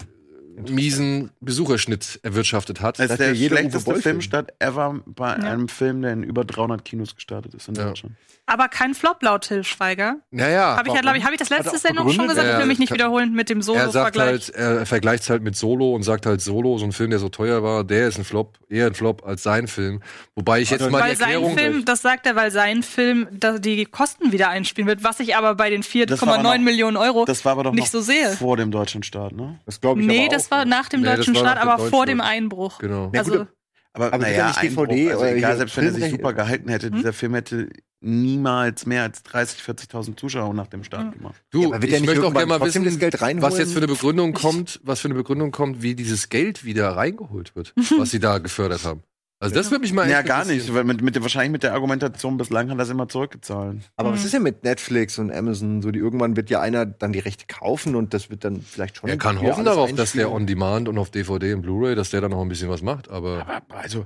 miesen 0.69 1.31
Besucherschnitt 1.41 2.19
erwirtschaftet 2.23 2.81
hat. 2.81 2.99
Das 2.99 3.11
ist 3.11 3.19
der 3.19 3.27
ja 3.27 3.33
jeder 3.33 3.55
Uwe 3.55 3.59
schlechteste. 3.69 3.95
Filmstart 4.01 4.53
ever 4.59 5.01
bei 5.05 5.29
Ja. 5.29 5.35
einem 5.35 5.67
Film, 5.67 6.01
der 6.01 6.13
in 6.13 6.23
über 6.23 6.43
300 6.45 6.83
Kinos 6.85 7.15
gestartet 7.15 7.53
ist 7.53 7.67
in 7.67 7.75
Ja. 7.75 7.85
Deutschland. 7.85 8.15
Aber 8.45 8.67
kein 8.67 8.93
Flop 8.93 9.23
laut 9.23 9.43
Till 9.47 9.63
Schweiger. 9.63 10.17
Naja, 10.29 10.75
Habe 10.75 10.89
ich 10.89 10.93
ja, 10.93 10.99
glaube 10.99 11.17
ich, 11.17 11.23
habe 11.23 11.33
ich 11.33 11.39
das 11.39 11.49
letzte 11.49 11.77
Sendung 11.77 12.09
schon 12.11 12.27
gesagt. 12.27 12.45
Ja, 12.45 12.55
ich 12.55 12.59
will 12.59 12.65
mich 12.65 12.77
nicht 12.77 12.91
wiederholen 12.91 13.31
mit 13.31 13.49
dem 13.49 13.59
er 13.59 13.63
sagt 13.63 14.15
Solo-Vergleich. 14.15 14.27
halt, 14.27 14.49
er 14.49 14.85
vergleicht 14.85 15.29
halt 15.29 15.43
mit 15.43 15.55
Solo 15.55 15.95
und 15.95 16.03
sagt 16.03 16.25
halt 16.25 16.41
Solo, 16.41 16.77
so 16.77 16.83
ein 16.83 16.91
Film, 16.91 17.11
der 17.11 17.19
so 17.19 17.29
teuer 17.29 17.63
war, 17.63 17.85
der 17.85 18.09
ist 18.09 18.17
ein 18.17 18.25
Flop, 18.25 18.57
eher 18.67 18.87
ein 18.87 18.95
Flop 18.95 19.25
als 19.25 19.43
sein 19.43 19.67
Film. 19.69 20.01
Wobei 20.35 20.59
ich 20.59 20.71
jetzt 20.71 20.81
Also, 20.81 20.91
mal 20.91 20.97
die 21.03 21.07
weil 21.11 21.15
sein 21.15 21.29
Erklärung. 21.31 21.57
Film, 21.57 21.85
das 21.85 22.01
sagt 22.01 22.25
er, 22.25 22.35
weil 22.35 22.51
sein 22.51 22.83
Film 22.83 23.27
die 23.31 23.85
Kosten 23.85 24.33
wieder 24.33 24.49
einspielen 24.49 24.89
wird, 24.89 25.05
was 25.05 25.21
ich 25.21 25.37
aber 25.37 25.55
bei 25.55 25.69
den 25.69 25.79
Das 25.81 25.93
war 26.21 26.27
aber 26.33 26.41
4,9 26.41 26.43
noch- 26.43 26.65
Millionen 26.65 26.97
Euro 26.97 27.23
Das 27.23 27.45
war 27.45 27.53
aber 27.53 27.63
doch 27.63 27.71
nicht 27.71 27.85
noch 27.85 27.87
so 27.91 28.01
sehe. 28.01 28.29
vor 28.31 28.57
dem 28.57 28.71
deutschen 28.71 29.03
Start, 29.03 29.31
ne? 29.37 29.57
das 29.65 29.79
glaube 29.79 30.01
ich 30.01 30.07
Nee, 30.07 30.25
aber 30.25 30.35
das 30.43 30.51
war 30.51 30.65
nach 30.65 30.89
dem 30.89 31.01
Nee, 31.01 31.15
deutschen 31.15 31.35
Start, 31.35 31.57
aber 31.57 31.77
deutschen 31.77 31.89
vor 31.91 32.05
dem. 32.05 32.21
Einbruch. 32.21 32.79
Genau. 32.79 33.11
Ja, 33.13 33.23
gut, 33.23 33.33
Also, 33.33 33.47
Aber, 33.93 34.07
Aber 34.13 34.17
naja, 34.19 34.37
ja 34.37 34.47
nicht 34.47 34.61
DVD 34.63 34.79
Einbruch, 34.79 35.11
also 35.11 35.25
egal, 35.25 35.49
hier 35.51 35.57
selbst 35.57 35.77
wenn 35.77 35.85
er 35.85 35.91
sich 35.93 36.09
super 36.09 36.33
gehalten 36.33 36.69
hätte, 36.69 36.87
Hm? 36.87 36.95
dieser 36.95 37.13
Film 37.13 37.33
hätte 37.35 37.69
niemals 38.01 38.85
mehr 38.85 39.03
als 39.03 39.23
30, 39.23 39.61
40.000 39.61 40.17
Zuschauer 40.19 40.53
nach 40.53 40.67
dem 40.67 40.83
Start 40.83 41.05
Hm. 41.05 41.11
gemacht. 41.19 41.35
Du, 41.51 41.71
Ja, 41.71 41.79
ich 41.81 42.05
möchte 42.05 42.25
auch 42.25 42.33
gerne 42.33 42.47
mal 42.47 42.61
wissen, 42.61 42.83
das 42.83 42.99
Geld 42.99 43.21
reinholen? 43.21 43.41
was 43.51 43.57
jetzt 43.59 43.71
für 43.71 43.77
eine 43.79 43.87
Begründung 43.87 44.33
kommt, 44.33 44.79
was 44.83 44.99
für 44.99 45.07
eine 45.07 45.15
Begründung 45.15 45.51
kommt, 45.51 45.81
wie 45.81 45.95
dieses 45.95 46.29
Geld 46.29 46.65
wieder 46.65 46.89
reingeholt 46.89 47.55
wird, 47.55 47.73
was 47.97 48.11
sie 48.11 48.19
da 48.19 48.39
gefördert 48.39 48.83
haben. 48.83 49.03
Also 49.43 49.55
das 49.55 49.71
würde 49.71 49.81
mich 49.81 49.91
mal 49.93 50.09
Ja, 50.09 50.21
gar 50.21 50.45
nicht, 50.45 50.73
weil 50.73 50.85
mit, 50.85 51.01
mit, 51.01 51.21
wahrscheinlich 51.21 51.51
mit 51.51 51.63
der 51.63 51.73
Argumentation 51.73 52.37
bislang 52.37 52.69
hat 52.69 52.77
er 52.77 52.83
es 52.83 52.89
immer 52.89 53.09
zurückgezahlt. 53.09 53.91
Aber 53.97 54.09
Mhm. 54.09 54.13
was 54.15 54.23
ist 54.25 54.33
denn 54.33 54.43
mit 54.43 54.63
Netflix 54.63 55.19
und 55.19 55.31
Amazon? 55.31 55.81
So, 55.81 55.91
die 55.91 55.99
irgendwann 55.99 56.37
wird 56.37 56.49
ja 56.49 56.61
einer 56.61 56.85
dann 56.85 57.11
die 57.11 57.19
Rechte 57.19 57.45
kaufen 57.47 57.95
und 57.95 58.13
das 58.13 58.29
wird 58.29 58.45
dann 58.45 58.61
vielleicht 58.61 58.97
schon. 58.97 59.09
Er 59.09 59.17
kann 59.17 59.39
wieder 59.41 59.51
hoffen 59.51 59.65
darauf, 59.65 59.93
dass 59.93 60.13
der 60.13 60.31
on 60.31 60.47
Demand 60.47 60.87
und 60.87 60.97
auf 60.97 61.09
DVD 61.11 61.53
und 61.53 61.61
Blu-ray, 61.61 61.93
dass 61.93 62.09
der 62.09 62.21
dann 62.21 62.31
noch 62.31 62.41
ein 62.41 62.47
bisschen 62.47 62.69
was 62.69 62.81
macht, 62.81 63.09
aber 63.09 63.45
Aber 63.47 63.77
also, 63.77 64.05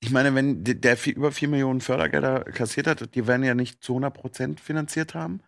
ich 0.00 0.12
meine, 0.12 0.32
wenn 0.36 0.62
der- 0.62 0.76
der 0.76 0.96
viel, 0.96 1.14
über 1.14 1.32
4 1.32 1.48
Millionen 1.48 1.80
Fördergelder 1.80 2.44
kassiert 2.44 2.86
hat, 2.86 3.14
die 3.16 3.26
werden 3.26 3.42
ja 3.42 3.54
nicht 3.56 3.82
zu 3.82 3.94
100% 3.94 4.60
finanziert 4.60 5.14
haben. 5.14 5.40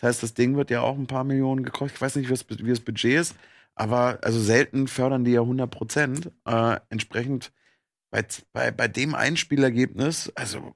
Das 0.00 0.08
heißt, 0.08 0.22
das 0.22 0.32
Ding 0.32 0.56
wird 0.56 0.70
ja 0.70 0.80
auch 0.80 0.96
ein 0.96 1.06
paar 1.06 1.24
Millionen 1.24 1.62
gekostet. 1.62 1.96
Ich 1.96 2.00
weiß 2.00 2.16
nicht, 2.16 2.28
wie 2.30 2.32
das, 2.32 2.46
wie 2.48 2.70
das 2.70 2.80
Budget 2.80 3.20
ist, 3.20 3.36
aber 3.74 4.18
also 4.22 4.40
selten 4.40 4.88
fördern 4.88 5.24
die 5.24 5.32
ja 5.32 5.42
100%. 5.42 6.30
Äh, 6.46 6.78
entsprechend 6.88 7.52
bei, 8.10 8.24
bei, 8.52 8.70
bei 8.70 8.88
dem 8.88 9.14
Einspielergebnis, 9.14 10.32
also 10.34 10.74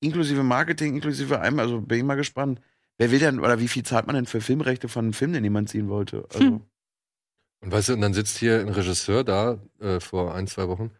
inklusive 0.00 0.42
Marketing, 0.42 0.94
inklusive 0.94 1.40
allem, 1.40 1.58
also 1.58 1.80
bin 1.80 1.98
ich 1.98 2.04
mal 2.04 2.14
gespannt. 2.16 2.60
Wer 2.98 3.10
will 3.10 3.18
denn, 3.20 3.40
oder 3.40 3.60
wie 3.60 3.68
viel 3.68 3.84
zahlt 3.84 4.06
man 4.06 4.16
denn 4.16 4.26
für 4.26 4.40
Filmrechte 4.40 4.88
von 4.88 5.06
einem 5.06 5.12
Film, 5.12 5.32
den 5.32 5.44
jemand 5.44 5.68
ziehen 5.68 5.88
wollte? 5.88 6.24
Also, 6.32 6.40
Hm. 6.44 6.60
und 7.62 7.72
weißt 7.72 7.88
du, 7.90 7.92
und 7.94 8.00
dann 8.00 8.14
sitzt 8.14 8.38
hier 8.38 8.60
ein 8.60 8.68
Regisseur 8.68 9.24
da 9.24 9.60
äh, 9.80 10.00
vor 10.00 10.34
ein, 10.34 10.46
zwei 10.46 10.68
Wochen, 10.68 10.90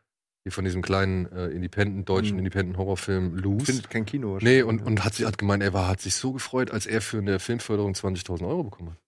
hier 0.45 0.53
von 0.53 0.65
diesem 0.65 0.81
kleinen 0.83 1.27
äh, 1.33 1.49
Independent, 1.49 2.09
deutschen 2.09 2.35
Mhm. 2.35 2.39
Independent 2.41 2.77
Horrorfilm 2.79 3.35
Loose. 3.35 3.67
Findet 3.67 3.91
kein 3.91 4.07
Kino. 4.07 4.39
Nee, 4.41 4.63
und, 4.63 4.81
und 4.83 5.05
hat, 5.05 5.15
sie- 5.15 5.27
hat 5.27 5.39
gemeint, 5.39 5.63
er 5.63 5.73
war, 5.73 5.89
hat 5.89 6.01
sich 6.01 6.15
so 6.15 6.33
gefreut, 6.33 6.71
als 6.71 6.87
er 6.87 7.01
für 7.01 7.19
eine 7.19 7.39
Filmförderung 7.41 7.93
20.000 7.95 8.47
Euro 8.47 8.65
bekommen 8.65 8.91
hat. 8.93 8.99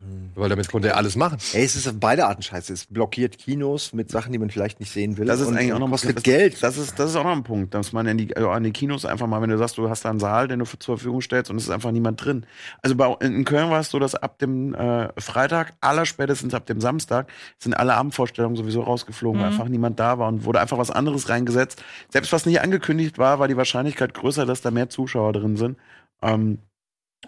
Mhm. 0.00 0.30
Weil 0.34 0.48
damit 0.48 0.68
konnte 0.68 0.88
er 0.88 0.96
alles 0.96 1.14
machen. 1.14 1.36
Ey, 1.52 1.62
es 1.62 1.76
ist 1.76 1.86
auf 1.86 1.94
beide 2.00 2.26
Arten 2.26 2.40
scheiße. 2.42 2.72
Es 2.72 2.86
blockiert 2.86 3.36
Kinos 3.36 3.92
mit 3.92 4.10
Sachen, 4.10 4.32
die 4.32 4.38
man 4.38 4.48
vielleicht 4.48 4.80
nicht 4.80 4.90
sehen 4.90 5.18
will. 5.18 5.26
Das 5.26 5.40
ist 5.40 5.48
und, 5.48 5.58
eigentlich 5.58 5.74
auch 5.74 5.78
noch 5.78 5.88
ein 5.88 5.90
kostet 5.90 6.16
das, 6.16 6.22
Geld. 6.22 6.62
Das 6.62 6.78
ist, 6.78 6.98
das 6.98 7.10
ist 7.10 7.16
auch 7.16 7.24
noch 7.24 7.32
ein 7.32 7.42
Punkt, 7.42 7.74
dass 7.74 7.92
man 7.92 8.06
in 8.06 8.16
die, 8.16 8.34
also 8.34 8.48
an 8.48 8.62
die 8.62 8.72
Kinos 8.72 9.04
einfach 9.04 9.26
mal, 9.26 9.42
wenn 9.42 9.50
du 9.50 9.58
sagst, 9.58 9.76
du 9.76 9.90
hast 9.90 10.06
da 10.06 10.10
einen 10.10 10.18
Saal, 10.18 10.48
den 10.48 10.60
du 10.60 10.64
zur 10.64 10.96
Verfügung 10.96 11.20
stellst 11.20 11.50
und 11.50 11.58
es 11.58 11.64
ist 11.64 11.70
einfach 11.70 11.90
niemand 11.90 12.24
drin. 12.24 12.46
Also 12.80 12.96
bei, 12.96 13.14
in 13.20 13.44
Köln 13.44 13.68
war 13.68 13.80
es 13.80 13.90
so, 13.90 13.98
dass 13.98 14.14
ab 14.14 14.38
dem 14.38 14.74
äh, 14.74 15.08
Freitag, 15.20 15.74
allerspätestens 15.82 16.54
ab 16.54 16.64
dem 16.64 16.80
Samstag, 16.80 17.30
sind 17.58 17.74
alle 17.74 17.94
Abendvorstellungen 17.94 18.56
sowieso 18.56 18.80
rausgeflogen, 18.82 19.40
weil 19.40 19.48
Mhm. 19.50 19.52
einfach 19.52 19.68
niemand 19.68 20.00
da 20.00 20.18
war 20.18 20.28
und 20.28 20.44
wurde 20.46 20.60
einfach 20.60 20.78
was 20.78 20.90
anderes 20.90 21.28
reingesetzt. 21.28 21.82
Selbst 22.08 22.32
was 22.32 22.46
nicht 22.46 22.62
angekündigt 22.62 23.18
war, 23.18 23.38
war 23.38 23.48
die 23.48 23.56
Wahrscheinlichkeit 23.56 24.14
größer, 24.14 24.46
dass 24.46 24.62
da 24.62 24.70
mehr 24.70 24.88
Zuschauer 24.88 25.34
drin 25.34 25.56
sind. 25.58 25.76
Ähm, 26.22 26.58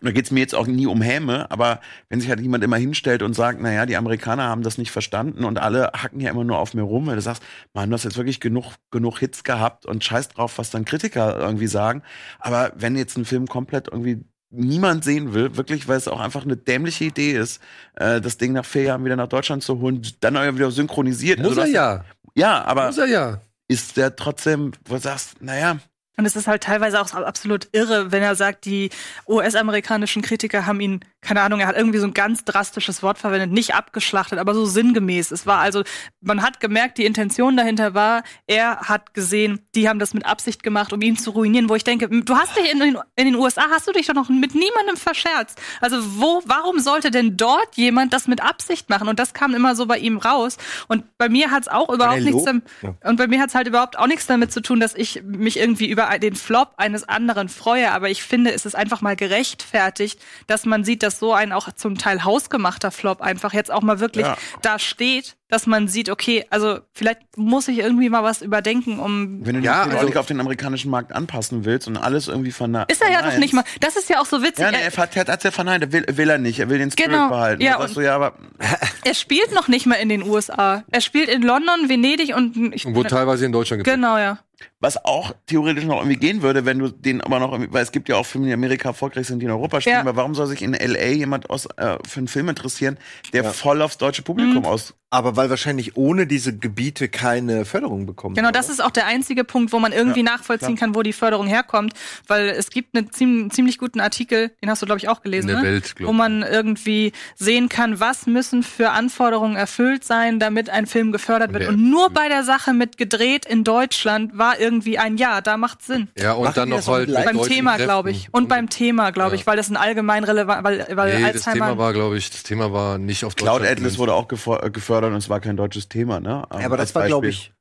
da 0.01 0.11
geht's 0.11 0.31
mir 0.31 0.41
jetzt 0.41 0.55
auch 0.55 0.67
nie 0.67 0.87
um 0.87 1.03
Häme, 1.03 1.51
aber 1.51 1.81
wenn 2.09 2.21
sich 2.21 2.29
halt 2.29 2.41
jemand 2.41 2.65
immer 2.65 2.77
hinstellt 2.77 3.23
und 3.23 3.35
sagt, 3.35 3.61
naja, 3.61 3.85
die 3.85 3.97
Amerikaner 3.97 4.45
haben 4.45 4.63
das 4.63 4.79
nicht 4.79 4.91
verstanden 4.91 5.45
und 5.45 5.59
alle 5.59 5.93
hacken 5.93 6.21
ja 6.21 6.31
immer 6.31 6.45
nur 6.45 6.59
auf 6.59 6.75
mir 6.75 6.83
rum, 6.83 7.07
weil 7.07 7.17
du 7.17 7.23
sagst, 7.23 7.43
man, 7.75 7.91
du 7.91 7.95
hast 7.95 8.05
jetzt 8.05 8.17
wirklich 8.17 8.41
genug, 8.41 8.73
genug 8.91 9.19
Hits 9.19 9.45
gehabt 9.45 9.85
und 9.85 10.03
scheiß 10.03 10.29
drauf, 10.29 10.59
was 10.59 10.71
dann 10.71 10.85
Kritiker 10.85 11.39
irgendwie 11.39 11.67
sagen. 11.67 12.03
Aber 12.39 12.73
wenn 12.75 12.97
jetzt 12.97 13.19
ein 13.19 13.27
Film 13.27 13.47
komplett 13.47 13.89
irgendwie 13.89 14.25
niemand 14.51 15.05
sehen 15.05 15.35
will, 15.35 15.57
wirklich, 15.57 15.89
weil 15.89 15.99
es 15.99 16.09
auch 16.09 16.21
einfach 16.21 16.45
eine 16.45 16.57
dämliche 16.57 17.05
Idee 17.05 17.33
ist, 17.33 17.61
äh, 17.95 18.21
das 18.21 18.39
Ding 18.39 18.53
nach 18.53 18.65
vier 18.65 18.83
Jahren 18.83 19.05
wieder 19.05 19.17
nach 19.17 19.29
Deutschland 19.29 19.63
zu 19.63 19.81
holen, 19.81 20.03
dann 20.21 20.37
auch 20.37 20.55
wieder 20.55 20.71
synchronisiert. 20.71 21.39
Muss 21.39 21.59
Also 21.59 21.63
er 21.63 21.69
ja. 21.69 22.05
Ja, 22.35 22.65
aber 22.65 22.87
Muss 22.87 22.99
er 22.99 23.07
ja. 23.07 23.41
ist 23.69 23.97
der 23.97 24.17
trotzdem, 24.17 24.73
wo 24.87 24.95
du 24.95 25.01
sagst, 25.01 25.43
naja, 25.43 25.79
Und 26.17 26.27
es 26.27 26.37
ist 26.37 26.47
halt 26.47 26.63
teilweise 26.63 27.01
auch 27.01 27.13
absolut 27.15 27.69
irre, 27.73 28.13
wenn 28.13 28.23
er 28.23 28.35
sagt, 28.35 28.65
die 28.67 28.91
US-amerikanischen 29.27 30.23
Kritiker 30.23 30.67
haben 30.67 30.81
ihn, 30.81 31.01
keine 31.23 31.41
Ahnung, 31.43 31.61
er 31.61 31.69
hat 31.69 31.77
irgendwie 31.77 32.01
so 32.01 32.07
ein 32.07 32.15
ganz 32.15 32.45
drastisches 32.45 33.01
Wort 33.05 33.17
verwendet, 33.17 33.53
nicht 33.53 33.77
abgeschlachtet, 33.77 34.41
aber 34.41 34.55
so 34.55 34.65
sinngemäß. 34.67 35.31
Es 35.31 35.47
war 35.47 35.61
also, 35.61 35.85
man 36.21 36.43
hat 36.43 36.59
gemerkt, 36.59 36.99
die 36.99 37.07
Intention 37.07 37.57
dahinter 37.57 37.95
war, 37.95 38.25
er 38.49 38.81
hat 38.81 39.15
gesehen, 39.15 39.61
die 39.77 39.89
haben 39.89 40.01
das 40.01 40.15
mit 40.15 40.27
Absicht 40.27 40.65
gemacht, 40.65 40.93
um 40.93 41.01
ihn 41.01 41.17
zu 41.17 41.31
ruinieren, 41.31 41.69
wo 41.69 41.77
ich 41.77 41.85
denke, 41.85 42.09
du 42.09 42.37
hast 42.37 42.57
dich 42.57 42.73
in 42.73 42.81
den, 42.81 42.99
in 43.15 43.27
den 43.27 43.37
USA, 43.37 43.67
hast 43.71 43.87
du 43.87 43.93
dich 43.93 44.09
doch 44.09 44.15
noch 44.15 44.29
mit 44.31 44.57
niemandem 44.57 44.97
verscherzt. 44.97 45.61
Also 45.81 45.99
wo, 46.21 46.43
warum 46.45 46.81
sollte 46.81 47.13
denn 47.13 47.37
dort 47.37 47.77
jemand 47.77 48.13
das 48.13 48.27
mit 48.27 48.43
Absicht 48.43 48.91
machen? 48.91 49.07
Und 49.07 49.21
das 49.21 49.33
kam 49.33 49.55
immer 49.55 49.77
so 49.77 49.87
bei 49.87 49.99
ihm 49.99 50.17
raus. 50.19 50.57
Und 50.89 51.05
bei 51.19 51.29
mir 51.29 51.53
hat 51.53 51.63
es 51.63 51.69
auch 51.69 51.89
überhaupt 51.89 52.17
der 52.17 52.33
nichts 52.33 52.45
Ja. 52.83 52.95
und 53.05 53.17
bei 53.17 53.29
mir 53.29 53.41
hat 53.41 53.51
es 53.51 53.55
halt 53.55 53.69
überhaupt 53.69 53.97
auch 53.97 54.09
nichts 54.09 54.27
damit 54.27 54.51
zu 54.53 54.61
tun, 54.61 54.81
dass 54.81 54.93
ich 54.97 55.23
mich 55.23 55.57
irgendwie 55.57 55.89
über 55.89 56.09
den 56.19 56.35
Flop 56.35 56.73
eines 56.79 57.09
anderen 57.09 57.49
freue. 57.49 57.93
Aber 57.93 58.11
ich 58.11 58.25
finde, 58.25 58.53
es 58.53 58.67
ist 58.67 58.75
einfach 58.75 59.03
mal 59.03 59.15
gerechtfertigt, 59.15 60.21
dass 60.49 60.67
man 60.67 60.83
sieht, 60.83 61.05
dass 61.05 61.12
so 61.19 61.33
ein 61.33 61.53
auch 61.53 61.71
zum 61.73 61.99
Teil 61.99 62.25
hausgemachter 62.25 62.91
Flop 62.91 63.21
einfach 63.21 63.53
jetzt 63.53 63.71
auch 63.71 63.83
mal 63.83 64.01
wirklich 64.01 64.27
Ja. 64.27 64.37
da 64.63 64.79
steht, 64.79 65.37
dass 65.49 65.67
man 65.67 65.87
sieht, 65.87 66.09
okay, 66.09 66.47
also 66.49 66.79
vielleicht 66.95 67.21
muss 67.37 67.69
ich 67.69 67.79
irgendwie 67.79 68.09
mal 68.09 68.23
was 68.23 68.41
überdenken, 68.41 68.99
um. 68.99 69.45
wenn 69.45 69.57
du 69.57 69.61
Ja, 69.61 69.83
auch 69.83 69.87
also- 69.89 70.07
nicht 70.07 70.17
auf 70.17 70.25
den 70.27 70.41
amerikanischen 70.41 70.91
Markt 70.91 71.13
anpassen 71.13 71.65
willst 71.67 71.87
und 71.89 71.97
alles 71.99 72.29
irgendwie 72.29 72.53
verneint. 72.53 72.91
Ist 72.91 73.03
er 73.03 73.11
ja 73.13 73.21
doch 73.23 73.37
nicht 73.37 73.53
mal. 73.53 73.65
Das 73.81 73.97
ist 73.97 74.09
ja 74.09 74.21
auch 74.21 74.27
so 74.27 74.43
witzig. 74.43 74.65
Ja, 74.65 74.71
nee, 74.71 74.79
er, 74.83 74.91
hat 74.97 75.15
er 75.17 75.27
hat's 75.27 75.45
ja 75.45 75.51
verneint, 75.51 75.85
er 75.85 75.93
will, 75.93 76.07
will 76.13 76.31
er 76.31 76.39
nicht, 76.39 76.59
er 76.59 76.71
will 76.71 76.79
den 76.79 76.91
Spirit 76.91 77.11
Genau, 77.13 77.29
behalten. 77.29 77.63
ja, 77.63 77.85
du, 77.87 78.01
ja, 78.01 78.15
aber 78.17 78.35
er 79.05 79.15
spielt 79.15 79.53
noch 79.53 79.69
nicht 79.69 79.85
mal 79.87 79.97
in 79.97 80.09
den 80.09 80.23
USA. 80.23 80.85
Er 80.91 81.01
spielt 81.03 81.29
in 81.29 81.43
London, 81.43 81.89
Venedig 81.89 82.35
und 82.35 82.73
ich, 82.75 82.87
Und 82.87 82.95
wurde 82.95 83.11
teilweise 83.11 83.45
in 83.45 83.53
Deutschland 83.53 83.85
gedreht. 83.85 83.97
Genau, 83.97 84.17
ja. 84.17 84.39
Was 84.81 85.05
auch 85.05 85.35
theoretisch 85.47 85.85
noch 85.85 85.99
irgendwie 85.99 86.17
gehen 86.17 86.43
würde, 86.43 86.65
wenn 86.65 86.79
du 86.79 86.89
den 86.89 87.21
aber 87.21 87.39
noch, 87.39 87.53
irgendwie- 87.53 87.73
weil 87.73 87.83
es 87.83 87.93
gibt 87.93 88.09
ja 88.09 88.17
auch 88.17 88.27
Filme, 88.27 88.47
die 88.47 88.53
in 88.53 88.59
Amerika 88.59 88.89
erfolgreich 88.91 89.27
sind, 89.27 89.39
die 89.41 89.47
in 89.47 89.51
Europa 89.53 89.81
spielen, 89.81 89.95
Ja. 89.97 90.01
aber 90.01 90.17
warum 90.17 90.35
soll 90.35 90.47
sich 90.47 90.63
in 90.63 90.75
LA 90.75 91.09
jemand 91.13 91.51
aus, 91.51 91.67
äh, 91.77 91.99
für 92.07 92.19
einen 92.19 92.29
Film 92.29 92.49
interessieren, 92.49 92.99
der 93.33 93.45
voll 93.45 93.81
aufs 93.83 93.99
deutsche 93.99 94.23
Publikum 94.23 94.59
Mhm. 94.63 94.65
aus. 94.67 94.95
Aber 95.15 95.37
weil 95.37 95.51
wahrscheinlich 95.51 95.95
ohne 95.99 96.27
diese 96.27 96.57
Gebiete 96.57 97.07
keine 97.11 97.67
Förderung 97.67 98.07
bekommen. 98.07 98.35
Genau, 98.35 98.49
oder? 98.49 98.59
das 98.59 98.71
ist 98.71 98.83
auch 98.83 98.91
der 98.91 99.05
einzige 99.07 99.45
Punkt, 99.45 99.71
wo 99.75 99.79
man 99.79 99.93
irgendwie 99.93 100.21
Ja, 100.25 100.33
nachvollziehen 100.33 100.77
klar. 100.77 100.89
kann, 100.89 100.95
wo 100.95 101.03
die 101.03 101.13
Förderung 101.13 101.47
herkommt, 101.47 101.93
weil 102.29 102.49
es 102.49 102.71
gibt 102.71 102.97
einen 102.97 103.13
ziemlich, 103.13 103.53
ziemlich 103.53 103.77
guten 103.79 104.01
Artikel, 104.01 104.53
den 104.63 104.71
hast 104.71 104.81
du 104.81 104.87
glaube 104.87 104.99
ich 105.01 105.09
auch 105.11 105.21
gelesen, 105.21 105.51
In 105.51 105.57
der 105.57 105.65
ne? 105.65 105.69
Welt, 105.71 105.97
glaub 105.97 106.09
wo 106.09 106.13
man 106.15 106.43
irgendwie 106.43 107.13
sehen 107.37 107.69
kann, 107.69 108.01
was 108.01 108.27
müssen 108.27 108.63
für 108.63 108.91
Anforderungen 108.93 109.55
erfüllt 109.55 110.03
sein, 110.03 110.39
damit 110.41 110.71
ein 110.71 110.87
Film 110.87 111.13
gefördert 111.13 111.53
wird. 111.53 111.69
Und 111.69 111.91
nur 111.91 112.09
bei 112.09 112.31
der 112.31 112.43
Sache 112.43 112.73
mit 112.73 112.97
gedreht 112.97 113.45
in 113.45 113.65
Deutschland 113.65 114.39
war 114.39 114.52
irgendwie 114.59 114.99
ein 114.99 115.17
Ja, 115.17 115.41
da 115.41 115.57
macht 115.57 115.83
Sinn. 115.83 116.09
Ja, 116.19 116.33
und 116.33 116.45
Machen 116.45 116.55
dann 116.57 116.69
noch 116.71 116.77
das 116.79 116.89
halt 116.89 117.13
beim 117.13 117.43
Thema, 117.43 117.77
glaube 117.79 118.11
ich. 118.11 118.29
Und 118.33 118.49
beim 118.49 118.69
Thema, 118.69 119.11
glaube 119.11 119.31
Ja. 119.31 119.35
ich, 119.37 119.47
weil 119.47 119.57
das 119.57 119.71
ein 119.71 119.77
allgemein 119.77 120.25
relevant, 120.25 120.65
weil, 120.65 120.87
weil 120.95 121.15
Nee, 121.15 121.23
das 121.23 121.47
Alzheimer. 121.47 121.67
Thema 121.67 121.79
war, 121.79 121.93
glaube 121.93 122.17
ich, 122.19 122.31
das 122.31 122.43
Thema 122.43 122.73
war 122.73 122.99
nicht 122.99 123.25
auf 123.25 123.37
Cloud 123.37 123.63
Atlas 123.63 123.99
wurde 123.99 124.15
auch 124.15 124.27
äh, 124.31 124.71
gefördert 124.71 125.11
und 125.11 125.17
es 125.17 125.29
war 125.29 125.41
kein 125.41 125.57
deutsches 125.57 125.89
Thema, 125.89 126.21
ne? 126.21 126.29
Ja, 126.53 126.67
aber 126.67 126.79
Als 126.79 126.91
das 126.91 126.95
war, 126.95 127.07
glaube 127.07 127.29
ich. 127.29 127.53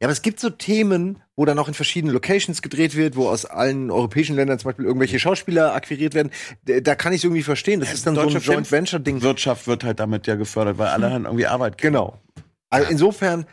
Ja, 0.00 0.06
aber 0.06 0.12
es 0.12 0.22
gibt 0.22 0.40
so 0.40 0.48
Themen, 0.48 1.22
wo 1.36 1.44
dann 1.44 1.58
auch 1.58 1.68
in 1.68 1.74
verschiedenen 1.74 2.14
Locations 2.14 2.62
gedreht 2.62 2.96
wird, 2.96 3.16
wo 3.16 3.28
aus 3.28 3.44
allen 3.44 3.90
europäischen 3.90 4.34
Ländern 4.34 4.58
zum 4.58 4.70
Beispiel 4.70 4.86
irgendwelche 4.86 5.18
Schauspieler 5.18 5.74
akquiriert 5.74 6.14
werden. 6.14 6.30
Da 6.64 6.94
kann 6.94 7.12
ich 7.12 7.22
irgendwie 7.22 7.42
verstehen. 7.42 7.80
Das 7.80 7.92
ist 7.92 8.06
dann 8.06 8.14
so 8.14 8.22
ein 8.22 8.28
Joint 8.28 8.72
Venture 8.72 8.98
Ding. 8.98 9.20
Wirtschaft 9.20 9.66
wird 9.66 9.84
halt 9.84 10.00
damit 10.00 10.26
ja 10.26 10.36
gefördert, 10.36 10.78
weil 10.78 10.86
alle 10.88 11.10
dann 11.10 11.24
irgendwie 11.26 11.46
Arbeit. 11.46 11.76
Genau. 11.76 12.18
Also 12.70 12.88
insofern, 12.90 13.44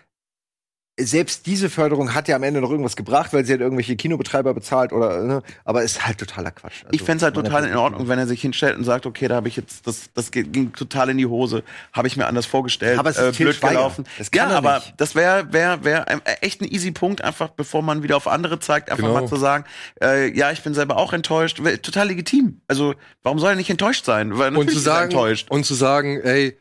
selbst 0.99 1.45
diese 1.45 1.69
Förderung 1.69 2.15
hat 2.15 2.27
ja 2.27 2.35
am 2.35 2.41
Ende 2.43 2.59
noch 2.59 2.71
irgendwas 2.71 2.95
gebracht, 2.95 3.31
weil 3.31 3.45
sie 3.45 3.53
hat 3.53 3.59
irgendwelche 3.59 3.95
Kinobetreiber 3.95 4.53
bezahlt 4.55 4.91
oder, 4.93 5.21
ne? 5.23 5.43
aber 5.63 5.83
ist 5.83 6.05
halt 6.07 6.17
totaler 6.17 6.49
Quatsch. 6.51 6.83
Also, 6.85 6.89
Ich 6.93 7.03
fänd's 7.03 7.21
halt 7.23 7.35
man 7.35 7.45
total 7.45 7.65
in 7.67 7.75
Ordnung, 7.75 8.07
wenn 8.07 8.17
er 8.17 8.25
sich 8.25 8.41
hinstellt 8.41 8.75
und 8.77 8.83
sagt, 8.83 9.05
okay, 9.05 9.27
da 9.27 9.35
habe 9.35 9.47
ich 9.47 9.55
jetzt, 9.55 9.85
das, 9.85 10.09
das 10.15 10.31
ging 10.31 10.73
total 10.73 11.09
in 11.09 11.17
die 11.19 11.27
Hose, 11.27 11.63
habe 11.93 12.07
ich 12.07 12.17
mir 12.17 12.25
anders 12.25 12.47
vorgestellt, 12.47 12.97
Aber 12.97 13.11
es 13.11 13.17
ist 13.17 13.39
äh, 13.39 13.43
blöd 13.43 13.55
Schweiger. 13.55 13.73
gelaufen. 13.75 14.05
Das 14.17 14.31
kann 14.31 14.49
ja, 14.49 14.55
er 14.55 14.57
aber 14.57 14.75
nicht. 14.77 14.93
das 14.97 15.13
wäre 15.13 15.53
wär, 15.53 15.83
wär 15.83 16.07
ein, 16.07 16.21
echt 16.41 16.61
ein 16.61 16.65
easy 16.67 16.91
Punkt, 16.91 17.23
einfach 17.23 17.49
bevor 17.49 17.83
man 17.83 18.01
wieder 18.01 18.17
auf 18.17 18.27
andere 18.27 18.59
zeigt, 18.59 18.89
einfach 18.89 19.03
Genau. 19.07 19.21
mal 19.21 19.27
zu 19.27 19.35
sagen, 19.35 19.65
äh, 20.01 20.35
ja, 20.35 20.51
ich 20.51 20.63
bin 20.63 20.73
selber 20.73 20.97
auch 20.97 21.13
enttäuscht, 21.13 21.61
total 21.83 22.07
legitim. 22.07 22.61
Also 22.67 22.95
warum 23.21 23.37
soll 23.37 23.51
er 23.51 23.55
nicht 23.55 23.69
enttäuscht 23.69 24.03
sein? 24.05 24.37
Weil 24.37 24.55
Und 24.57 24.71
zu 24.71 24.79
sagen, 24.79 25.11
enttäuscht. 25.11 25.51
und 25.51 25.63
zu 25.63 25.75
sagen, 25.75 26.19
ey, 26.21 26.57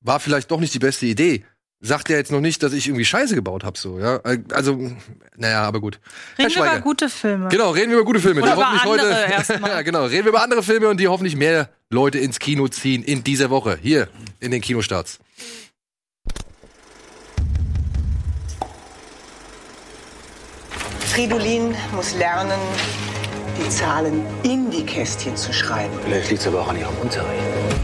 war 0.00 0.18
vielleicht 0.20 0.50
doch 0.50 0.58
nicht 0.60 0.74
die 0.74 0.78
beste 0.80 1.06
Idee. 1.06 1.44
Sagt 1.80 2.08
ja 2.08 2.16
jetzt 2.16 2.32
noch 2.32 2.40
nicht, 2.40 2.62
dass 2.64 2.72
ich 2.72 2.88
irgendwie 2.88 3.04
Scheiße 3.04 3.36
gebaut 3.36 3.62
habe, 3.62 3.78
so, 3.78 4.00
ja. 4.00 4.20
Also, 4.50 4.90
naja, 5.36 5.62
aber 5.62 5.80
gut. 5.80 6.00
Reden 6.36 6.50
wir 6.54 6.64
über 6.64 6.80
gute 6.80 7.08
Filme. 7.08 7.48
Genau, 7.50 7.70
reden 7.70 7.90
wir 7.90 7.98
über 7.98 8.04
gute 8.04 8.18
Filme. 8.18 8.42
Oder 8.42 8.50
die 8.50 8.56
über 8.56 8.66
hoffentlich 8.66 9.00
andere 9.04 9.14
heute, 9.14 9.32
erstmal. 9.32 9.70
ja, 9.70 9.82
genau, 9.82 10.04
reden 10.06 10.24
wir 10.24 10.30
über 10.30 10.42
andere 10.42 10.64
Filme 10.64 10.88
und 10.88 10.98
die 10.98 11.06
hoffentlich 11.06 11.36
mehr 11.36 11.68
Leute 11.88 12.18
ins 12.18 12.40
Kino 12.40 12.66
ziehen 12.66 13.04
in 13.04 13.22
dieser 13.22 13.50
Woche. 13.50 13.78
Hier, 13.80 14.08
in 14.40 14.50
den 14.50 14.60
Kinostarts. 14.60 15.20
Fridolin 20.98 21.76
muss 21.94 22.14
lernen, 22.16 22.58
die 23.56 23.68
Zahlen 23.70 24.24
in 24.42 24.70
die 24.70 24.84
Kästchen 24.84 25.36
zu 25.36 25.52
schreiben. 25.52 25.92
Vielleicht 26.04 26.30
liegt 26.30 26.42
es 26.42 26.48
aber 26.48 26.60
auch 26.62 26.68
an 26.68 26.78
Ihrem 26.78 26.96
Unterricht. 27.00 27.77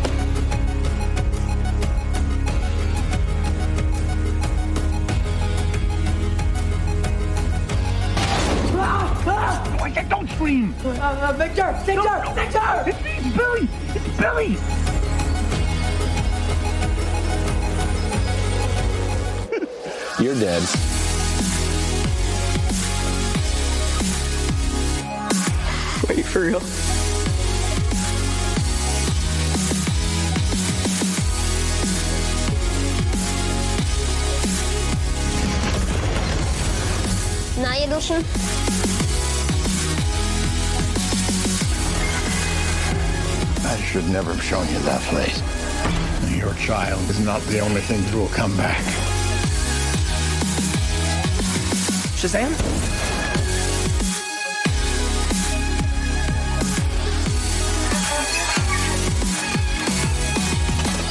like 9.85 9.95
that. 9.95 10.09
Don't 10.09 10.29
scream. 10.31 10.75
Uh, 10.83 10.89
uh, 10.89 11.33
Victor, 11.35 11.79
Victor, 11.85 12.03
no, 12.05 12.23
no. 12.23 12.33
Victor! 12.33 12.85
It's 12.87 13.03
me, 13.05 13.11
it's 13.19 13.37
Billy. 13.37 13.69
It's 13.93 14.17
Billy. 14.19 14.57
You're 20.25 20.41
dead. 20.41 20.63
Wait, 26.09 26.25
for 26.25 26.41
real? 26.41 26.63
Night 37.63 37.87
edition? 37.87 38.64
I 43.75 43.77
should 43.79 44.09
never 44.09 44.33
have 44.33 44.43
shown 44.43 44.69
you 44.69 44.79
that 44.91 45.01
place. 45.11 45.43
Your 46.31 46.55
child 46.55 47.11
is 47.11 47.19
not 47.19 47.43
the 47.51 47.59
only 47.59 47.81
thing 47.81 48.01
that 48.05 48.15
will 48.15 48.29
come 48.29 48.57
back. 48.57 48.85
Shazam? 52.21 52.53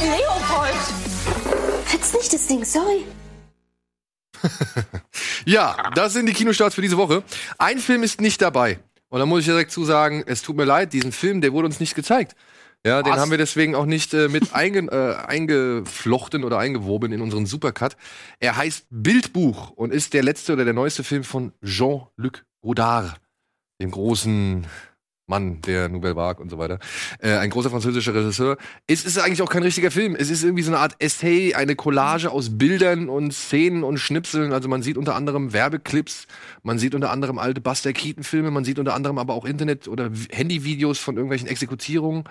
Leopold! 0.00 0.80
Fetzt 1.84 2.14
nicht 2.14 2.32
das 2.32 2.46
Ding, 2.46 2.64
sorry. 2.64 3.04
Ja, 5.46 5.90
das 5.94 6.14
sind 6.14 6.24
die 6.24 6.32
Kinostarts 6.32 6.74
für 6.74 6.80
diese 6.80 6.96
Woche. 6.96 7.22
Ein 7.58 7.78
Film 7.78 8.02
ist 8.02 8.22
nicht 8.22 8.40
dabei. 8.40 8.78
Und 9.10 9.20
da 9.20 9.26
muss 9.26 9.40
ich 9.40 9.46
direkt 9.46 9.70
zu 9.70 9.84
sagen, 9.84 10.24
es 10.26 10.40
tut 10.40 10.56
mir 10.56 10.64
leid, 10.64 10.94
diesen 10.94 11.12
Film, 11.12 11.42
der 11.42 11.52
wurde 11.52 11.66
uns 11.66 11.80
nicht 11.80 11.94
gezeigt. 11.94 12.34
Ja, 12.86 13.02
den 13.02 13.14
Was? 13.14 13.20
haben 13.20 13.30
wir 13.30 13.38
deswegen 13.38 13.74
auch 13.74 13.86
nicht 13.86 14.12
äh, 14.12 14.28
mit 14.28 14.54
einge 14.54 14.80
äh, 14.90 15.16
eingeflochten 15.26 16.44
oder 16.44 16.58
eingewoben 16.58 17.12
in 17.12 17.22
unseren 17.22 17.46
Supercut. 17.46 17.96
Er 18.40 18.56
heißt 18.56 18.86
Bildbuch 18.90 19.70
und 19.70 19.90
ist 19.92 20.12
der 20.12 20.22
letzte 20.22 20.52
oder 20.52 20.66
der 20.66 20.74
neueste 20.74 21.02
Film 21.02 21.24
von 21.24 21.52
Jean-Luc 21.64 22.44
Godard, 22.60 23.14
dem 23.80 23.90
großen 23.90 24.66
Mann 25.26 25.62
der 25.62 25.88
Nouvelle 25.88 26.16
Vague 26.16 26.42
und 26.42 26.50
so 26.50 26.58
weiter. 26.58 26.78
Äh, 27.20 27.36
ein 27.36 27.48
großer 27.48 27.70
französischer 27.70 28.14
Regisseur. 28.14 28.58
Es 28.86 29.06
ist 29.06 29.18
eigentlich 29.18 29.40
auch 29.40 29.48
kein 29.48 29.62
richtiger 29.62 29.90
Film. 29.90 30.14
Es 30.14 30.28
ist 30.28 30.44
irgendwie 30.44 30.62
so 30.62 30.70
eine 30.70 30.80
Art 30.80 30.96
Essay, 30.98 31.54
eine 31.54 31.76
Collage 31.76 32.30
aus 32.30 32.58
Bildern 32.58 33.08
und 33.08 33.32
Szenen 33.32 33.84
und 33.84 33.96
Schnipseln. 33.96 34.52
Also 34.52 34.68
man 34.68 34.82
sieht 34.82 34.98
unter 34.98 35.14
anderem 35.14 35.54
Werbeclips, 35.54 36.26
man 36.62 36.78
sieht 36.78 36.94
unter 36.94 37.10
anderem 37.10 37.38
alte 37.38 37.62
Buster 37.62 37.94
Keaton-Filme, 37.94 38.50
man 38.50 38.64
sieht 38.64 38.78
unter 38.78 38.92
anderem 38.92 39.16
aber 39.16 39.32
auch 39.32 39.46
Internet- 39.46 39.88
oder 39.88 40.10
Handyvideos 40.30 40.98
von 40.98 41.16
irgendwelchen 41.16 41.48
Exekutierungen. 41.48 42.24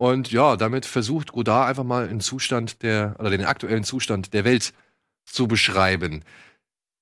Und 0.00 0.32
ja, 0.32 0.56
damit 0.56 0.86
versucht 0.86 1.32
Godard 1.32 1.68
einfach 1.68 1.84
mal 1.84 2.08
den 2.08 2.20
Zustand 2.20 2.82
der, 2.82 3.16
oder 3.18 3.28
den 3.28 3.44
aktuellen 3.44 3.84
Zustand 3.84 4.32
der 4.32 4.46
Welt 4.46 4.72
zu 5.26 5.46
beschreiben. 5.46 6.24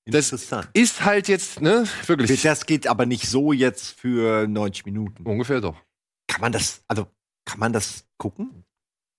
Das 0.05 0.33
Interessant. 0.33 0.67
ist 0.73 1.05
halt 1.05 1.29
jetzt, 1.29 1.61
ne, 1.61 1.85
wirklich. 2.07 2.41
Das 2.41 2.65
geht 2.65 2.87
aber 2.87 3.05
nicht 3.05 3.29
so 3.29 3.53
jetzt 3.53 3.97
für 3.97 4.47
90 4.49 4.85
Minuten. 4.85 5.23
Ungefähr 5.25 5.61
doch. 5.61 5.77
Kann 6.27 6.41
man 6.41 6.51
das, 6.51 6.83
also, 6.89 7.07
kann 7.45 7.59
man 7.59 7.71
das 7.71 8.05
gucken? 8.17 8.65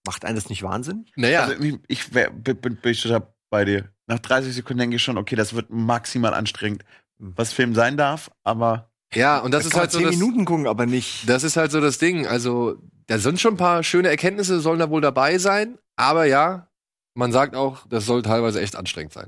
Macht 0.07 0.27
einen 0.27 0.35
das 0.35 0.51
nicht 0.51 0.63
wahnsinnig? 0.63 1.11
Naja, 1.17 1.45
Also 1.45 1.63
ich, 1.63 1.79
ich 1.89 2.13
wär, 2.13 2.29
bin, 2.31 2.59
bin, 2.59 2.77
bin 2.77 2.93
ich 2.93 3.03
total 3.03 3.33
bei 3.49 3.65
dir. 3.65 3.91
Nach 4.07 4.19
30 4.19 4.55
Sekunden 4.55 4.81
denke 4.81 4.97
ich 4.97 5.03
schon, 5.03 5.17
okay, 5.17 5.37
das 5.37 5.55
wird 5.55 5.71
maximal 5.71 6.35
anstrengend, 6.35 6.85
was 7.17 7.55
Film 7.55 7.75
sein 7.75 7.97
darf, 7.97 8.31
aber 8.45 8.91
ja, 9.15 9.39
und 9.39 9.53
das 9.53 9.65
ist 9.65 9.73
kann 9.73 9.81
halt 9.81 9.91
so 9.91 9.99
10 9.99 10.07
das, 10.07 10.17
Minuten 10.17 10.45
gucken, 10.45 10.67
aber 10.67 10.85
nicht. 10.87 11.29
das 11.29 11.45
ist 11.45 11.57
halt 11.57 11.73
so 11.73 11.81
das 11.81 11.99
Ding. 11.99 12.27
Also, 12.27 12.77
da 13.11 13.19
sind 13.19 13.41
schon 13.41 13.55
ein 13.55 13.57
paar 13.57 13.83
schöne 13.83 14.09
Erkenntnisse, 14.09 14.61
sollen 14.61 14.79
da 14.79 14.89
wohl 14.89 15.01
dabei 15.01 15.39
sein. 15.39 15.79
Aber 15.97 16.27
ja, 16.27 16.69
man 17.15 17.33
sagt 17.33 17.57
auch, 17.57 17.85
das 17.89 18.07
soll 18.07 18.23
teilweise 18.23 18.61
echt 18.61 18.77
anstrengend 18.77 19.13
sein. 19.13 19.27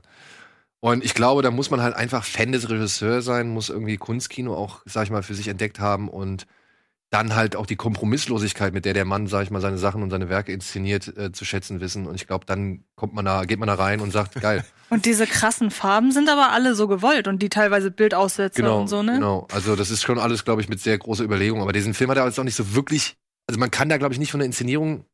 Und 0.78 1.04
ich 1.04 1.14
glaube, 1.14 1.42
da 1.42 1.50
muss 1.50 1.70
man 1.70 1.82
halt 1.82 1.96
einfach 1.96 2.24
Fan 2.24 2.52
des 2.52 2.70
Regisseurs 2.70 3.24
sein, 3.24 3.48
muss 3.48 3.70
irgendwie 3.70 3.96
Kunstkino 3.96 4.54
auch, 4.54 4.82
sag 4.84 5.04
ich 5.04 5.10
mal, 5.10 5.24
für 5.24 5.34
sich 5.34 5.48
entdeckt 5.48 5.80
haben 5.80 6.08
und 6.08 6.46
dann 7.10 7.34
halt 7.34 7.56
auch 7.56 7.66
die 7.66 7.74
Kompromisslosigkeit, 7.74 8.72
mit 8.72 8.84
der 8.84 8.94
der 8.94 9.04
Mann, 9.04 9.26
sag 9.26 9.42
ich 9.42 9.50
mal, 9.50 9.60
seine 9.60 9.78
Sachen 9.78 10.04
und 10.04 10.10
seine 10.10 10.28
Werke 10.28 10.52
inszeniert, 10.52 11.16
äh, 11.18 11.32
zu 11.32 11.44
schätzen 11.44 11.80
wissen. 11.80 12.06
Und 12.06 12.14
ich 12.14 12.28
glaube, 12.28 12.46
dann 12.46 12.84
kommt 12.94 13.14
man 13.14 13.24
da, 13.24 13.44
geht 13.46 13.58
man 13.58 13.66
da 13.66 13.74
rein 13.74 14.00
und 14.00 14.12
sagt, 14.12 14.40
geil. 14.40 14.64
Und 14.90 15.06
diese 15.06 15.26
krassen 15.26 15.70
Farben 15.70 16.12
sind 16.12 16.28
aber 16.28 16.52
alle 16.52 16.74
so 16.74 16.86
gewollt 16.86 17.26
und 17.26 17.40
die 17.40 17.48
teilweise 17.48 17.90
Bildaussätze 17.90 18.60
Genau, 18.60 18.82
und 18.82 18.88
so, 18.88 19.02
ne? 19.02 19.14
genau. 19.14 19.48
Also 19.50 19.74
das 19.74 19.90
ist 19.90 20.02
schon 20.02 20.18
alles, 20.18 20.44
glaube 20.44 20.60
ich, 20.60 20.68
mit 20.68 20.80
sehr 20.80 20.98
großer 20.98 21.24
Überlegung. 21.24 21.62
Aber 21.62 21.72
diesen 21.72 21.94
Film 21.94 22.10
hat 22.10 22.18
er 22.18 22.26
jetzt 22.26 22.38
auch 22.38 22.44
nicht 22.44 22.56
so 22.56 22.74
wirklich, 22.74 23.16
also 23.46 23.58
man 23.60 23.70
kann 23.70 23.88
da, 23.88 23.96
glaube 23.98 24.14
ich, 24.14 24.20
nicht 24.20 24.30
von 24.30 24.40
der 24.40 24.46
Inszenierung 24.46 25.04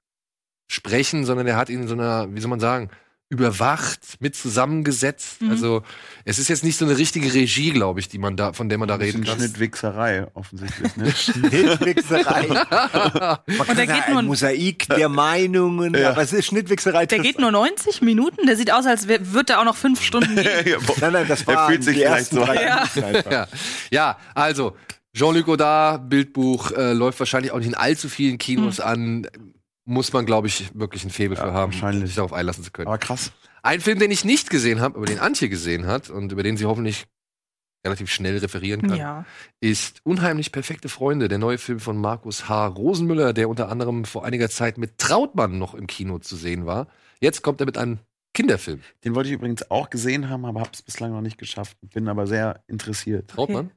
sprechen, 0.70 1.24
sondern 1.24 1.46
er 1.46 1.56
hat 1.56 1.70
ihn 1.70 1.82
in 1.82 1.88
so 1.88 1.94
einer, 1.94 2.34
wie 2.34 2.40
soll 2.40 2.50
man 2.50 2.60
sagen, 2.60 2.90
überwacht, 3.30 4.00
mit 4.20 4.34
zusammengesetzt. 4.34 5.42
Mhm. 5.42 5.50
Also 5.50 5.82
es 6.24 6.38
ist 6.38 6.48
jetzt 6.48 6.64
nicht 6.64 6.78
so 6.78 6.86
eine 6.86 6.96
richtige 6.96 7.32
Regie, 7.34 7.72
glaube 7.72 8.00
ich, 8.00 8.08
die 8.08 8.16
man 8.16 8.38
da, 8.38 8.54
von 8.54 8.70
der 8.70 8.78
man 8.78 8.88
da 8.88 8.94
reden 8.94 9.22
kann. 9.22 9.36
Schnittwichserei 9.38 10.26
offensichtlich. 10.32 10.96
Ne? 10.96 11.10
Schnittwichserei. 11.14 12.46
Man 12.48 13.66
kann 13.66 13.76
der 13.76 13.86
sagen, 13.86 13.92
geht 13.92 14.08
nur- 14.08 14.18
ein 14.20 14.24
Mosaik 14.24 14.86
der 14.88 15.10
Meinungen. 15.10 15.94
Ja. 15.94 16.10
Aber 16.12 16.22
es 16.22 16.32
ist 16.32 16.46
Schnittwichserei. 16.46 17.04
Der 17.04 17.18
geht 17.18 17.38
nur 17.38 17.50
90 17.52 18.00
Minuten, 18.00 18.46
der 18.46 18.56
sieht 18.56 18.72
aus, 18.72 18.86
als 18.86 19.06
würde 19.08 19.52
er 19.52 19.60
auch 19.60 19.64
noch 19.66 19.76
fünf 19.76 20.00
Stunden 20.02 20.34
gehen. 20.42 20.80
Nein, 21.00 21.12
nein, 21.12 21.28
das 21.28 21.42
Er 21.42 21.54
war 21.54 21.68
fühlt 21.68 21.84
sich 21.84 21.96
die 21.96 22.04
ersten 22.04 22.36
so 22.36 22.44
drei 22.46 22.62
ja. 22.64 23.46
ja, 23.90 24.18
also 24.34 24.74
Jean-Luc 25.16 25.46
Godard, 25.46 26.08
Bildbuch, 26.10 26.70
äh, 26.72 26.92
läuft 26.92 27.18
wahrscheinlich 27.18 27.52
auch 27.52 27.58
nicht 27.58 27.68
in 27.68 27.74
allzu 27.74 28.08
vielen 28.08 28.38
Kinos 28.38 28.80
an. 28.80 29.26
Muss 29.84 30.12
man, 30.12 30.26
glaube 30.26 30.48
ich, 30.48 30.70
wirklich 30.78 31.04
ein 31.04 31.10
Faible 31.10 31.36
Ja, 31.38 31.44
für 31.46 31.52
haben, 31.52 31.72
wahrscheinlich. 31.72 32.06
sich 32.08 32.16
darauf 32.16 32.32
einlassen 32.34 32.62
zu 32.62 32.70
können. 32.70 32.88
Aber 32.88 32.98
krass. 32.98 33.32
Ein 33.62 33.80
Film, 33.80 33.98
den 33.98 34.10
ich 34.10 34.24
nicht 34.24 34.50
gesehen 34.50 34.80
habe, 34.80 34.96
aber 34.96 35.06
den 35.06 35.18
Antje 35.18 35.48
gesehen 35.48 35.86
hat 35.86 36.10
und 36.10 36.30
über 36.30 36.42
den 36.42 36.56
sie 36.58 36.66
hoffentlich 36.66 37.06
relativ 37.86 38.10
schnell 38.10 38.36
referieren 38.38 38.82
kann, 38.82 38.98
Ja. 38.98 39.24
ist 39.60 40.00
Unheimlich 40.04 40.52
perfekte 40.52 40.88
Freunde, 40.88 41.28
der 41.28 41.38
neue 41.38 41.58
Film 41.58 41.80
von 41.80 41.96
Markus 41.98 42.48
H. 42.48 42.66
Rosenmüller, 42.66 43.32
der 43.32 43.48
unter 43.48 43.70
anderem 43.70 44.04
vor 44.04 44.24
einiger 44.24 44.50
Zeit 44.50 44.78
mit 44.78 44.98
Trautmann 44.98 45.58
noch 45.58 45.74
im 45.74 45.86
Kino 45.86 46.18
zu 46.18 46.36
sehen 46.36 46.66
war. 46.66 46.88
Jetzt 47.20 47.42
kommt 47.42 47.60
er 47.60 47.66
mit 47.66 47.78
einem 47.78 47.98
Kinderfilm. 48.34 48.82
Den 49.04 49.14
wollte 49.14 49.30
ich 49.30 49.34
übrigens 49.36 49.70
auch 49.70 49.90
gesehen 49.90 50.28
haben, 50.28 50.44
aber 50.44 50.60
habe 50.60 50.70
es 50.72 50.82
bislang 50.82 51.12
noch 51.12 51.22
nicht 51.22 51.38
geschafft. 51.38 51.76
Bin 51.80 52.08
aber 52.08 52.26
sehr 52.26 52.62
interessiert. 52.68 53.30
Trautmann? 53.30 53.70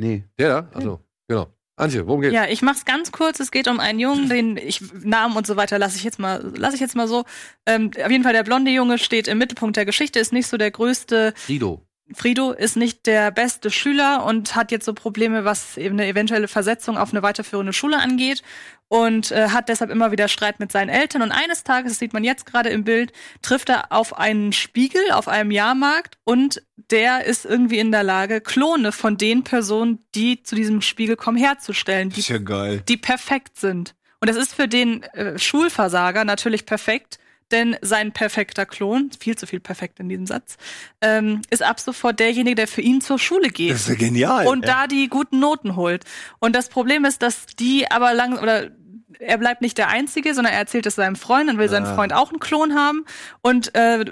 Nee. 0.00 0.24
Der 0.38 0.48
da? 0.48 0.70
Also, 0.72 1.00
genau. 1.28 1.48
Antje, 1.76 2.06
worum 2.06 2.22
geht's? 2.22 2.34
Ja, 2.34 2.46
ich 2.46 2.62
mach's 2.62 2.86
ganz 2.86 3.12
kurz. 3.12 3.38
Es 3.38 3.50
geht 3.50 3.68
um 3.68 3.80
einen 3.80 4.00
Jungen, 4.00 4.30
den 4.30 4.56
ich 4.56 4.80
Namen 5.04 5.36
und 5.36 5.46
so 5.46 5.56
weiter 5.56 5.78
lasse 5.78 5.96
ich 5.96 6.04
jetzt 6.04 6.18
mal, 6.18 6.52
lasse 6.56 6.74
ich 6.74 6.80
jetzt 6.80 6.96
mal 6.96 7.06
so. 7.06 7.24
Ähm, 7.66 7.90
auf 8.02 8.10
jeden 8.10 8.24
Fall 8.24 8.32
der 8.32 8.42
blonde 8.42 8.70
Junge 8.70 8.96
steht 8.96 9.28
im 9.28 9.36
Mittelpunkt 9.36 9.76
der 9.76 9.84
Geschichte, 9.84 10.18
ist 10.18 10.32
nicht 10.32 10.46
so 10.46 10.56
der 10.56 10.70
größte. 10.70 11.34
Frido. 11.36 11.86
Frido 12.14 12.52
ist 12.52 12.76
nicht 12.76 13.06
der 13.06 13.30
beste 13.30 13.70
Schüler 13.70 14.24
und 14.24 14.54
hat 14.54 14.72
jetzt 14.72 14.84
so 14.84 14.94
Probleme, 14.94 15.44
was 15.44 15.76
eben 15.76 15.98
eine 15.98 16.08
eventuelle 16.08 16.48
Versetzung 16.48 16.98
auf 16.98 17.12
eine 17.12 17.22
weiterführende 17.22 17.72
Schule 17.72 17.98
angeht 17.98 18.42
und 18.88 19.30
äh, 19.30 19.48
hat 19.50 19.68
deshalb 19.68 19.90
immer 19.90 20.10
wieder 20.10 20.26
Streit 20.28 20.58
mit 20.58 20.72
seinen 20.72 20.88
Eltern. 20.88 21.22
Und 21.22 21.30
eines 21.30 21.62
Tages, 21.62 21.92
das 21.92 21.98
sieht 22.00 22.12
man 22.12 22.24
jetzt 22.24 22.46
gerade 22.46 22.70
im 22.70 22.84
Bild, 22.84 23.12
trifft 23.40 23.68
er 23.68 23.92
auf 23.92 24.18
einen 24.18 24.52
Spiegel 24.52 25.02
auf 25.12 25.28
einem 25.28 25.50
Jahrmarkt 25.52 26.18
und 26.24 26.62
der 26.90 27.24
ist 27.24 27.44
irgendwie 27.44 27.78
in 27.78 27.92
der 27.92 28.02
Lage, 28.02 28.40
Klone 28.40 28.90
von 28.90 29.16
den 29.16 29.44
Personen, 29.44 30.00
die 30.14 30.42
zu 30.42 30.56
diesem 30.56 30.82
Spiegel 30.82 31.14
kommen, 31.16 31.38
herzustellen, 31.38 32.10
die, 32.10 32.20
ja 32.20 32.38
geil. 32.38 32.82
die 32.88 32.96
perfekt 32.96 33.58
sind. 33.58 33.94
Und 34.20 34.28
das 34.28 34.36
ist 34.36 34.54
für 34.54 34.68
den 34.68 35.02
äh, 35.02 35.38
Schulversager 35.38 36.24
natürlich 36.24 36.66
perfekt, 36.66 37.18
denn 37.52 37.76
sein 37.82 38.12
perfekter 38.12 38.66
Klon, 38.66 39.10
viel 39.18 39.36
zu 39.36 39.46
viel 39.46 39.60
perfekt 39.60 40.00
in 40.00 40.08
diesem 40.08 40.26
Satz, 40.26 40.56
ähm, 41.00 41.42
ist 41.50 41.62
ab 41.62 41.80
sofort 41.80 42.20
derjenige, 42.20 42.54
der 42.56 42.68
für 42.68 42.80
ihn 42.80 43.00
zur 43.00 43.18
Schule 43.18 43.48
geht 43.48 43.72
Das 43.72 43.82
ist 43.82 43.88
ja 43.88 43.94
genial. 43.94 44.46
und 44.46 44.66
da 44.66 44.86
die 44.86 45.08
guten 45.08 45.40
Noten 45.40 45.76
holt. 45.76 46.04
Und 46.38 46.54
das 46.56 46.68
Problem 46.68 47.04
ist, 47.04 47.22
dass 47.22 47.46
die 47.46 47.90
aber 47.90 48.14
lang 48.14 48.38
oder 48.38 48.70
er 49.18 49.36
bleibt 49.38 49.60
nicht 49.60 49.76
der 49.76 49.88
Einzige, 49.88 50.34
sondern 50.34 50.52
er 50.54 50.60
erzählt 50.60 50.86
es 50.86 50.94
seinem 50.94 51.16
Freund 51.16 51.50
und 51.50 51.58
will 51.58 51.68
sein 51.68 51.84
Ah. 51.84 51.94
Freund 51.94 52.12
auch 52.14 52.30
einen 52.30 52.40
Klon 52.40 52.74
haben. 52.74 53.04
Und 53.42 53.74
äh, 53.74 54.04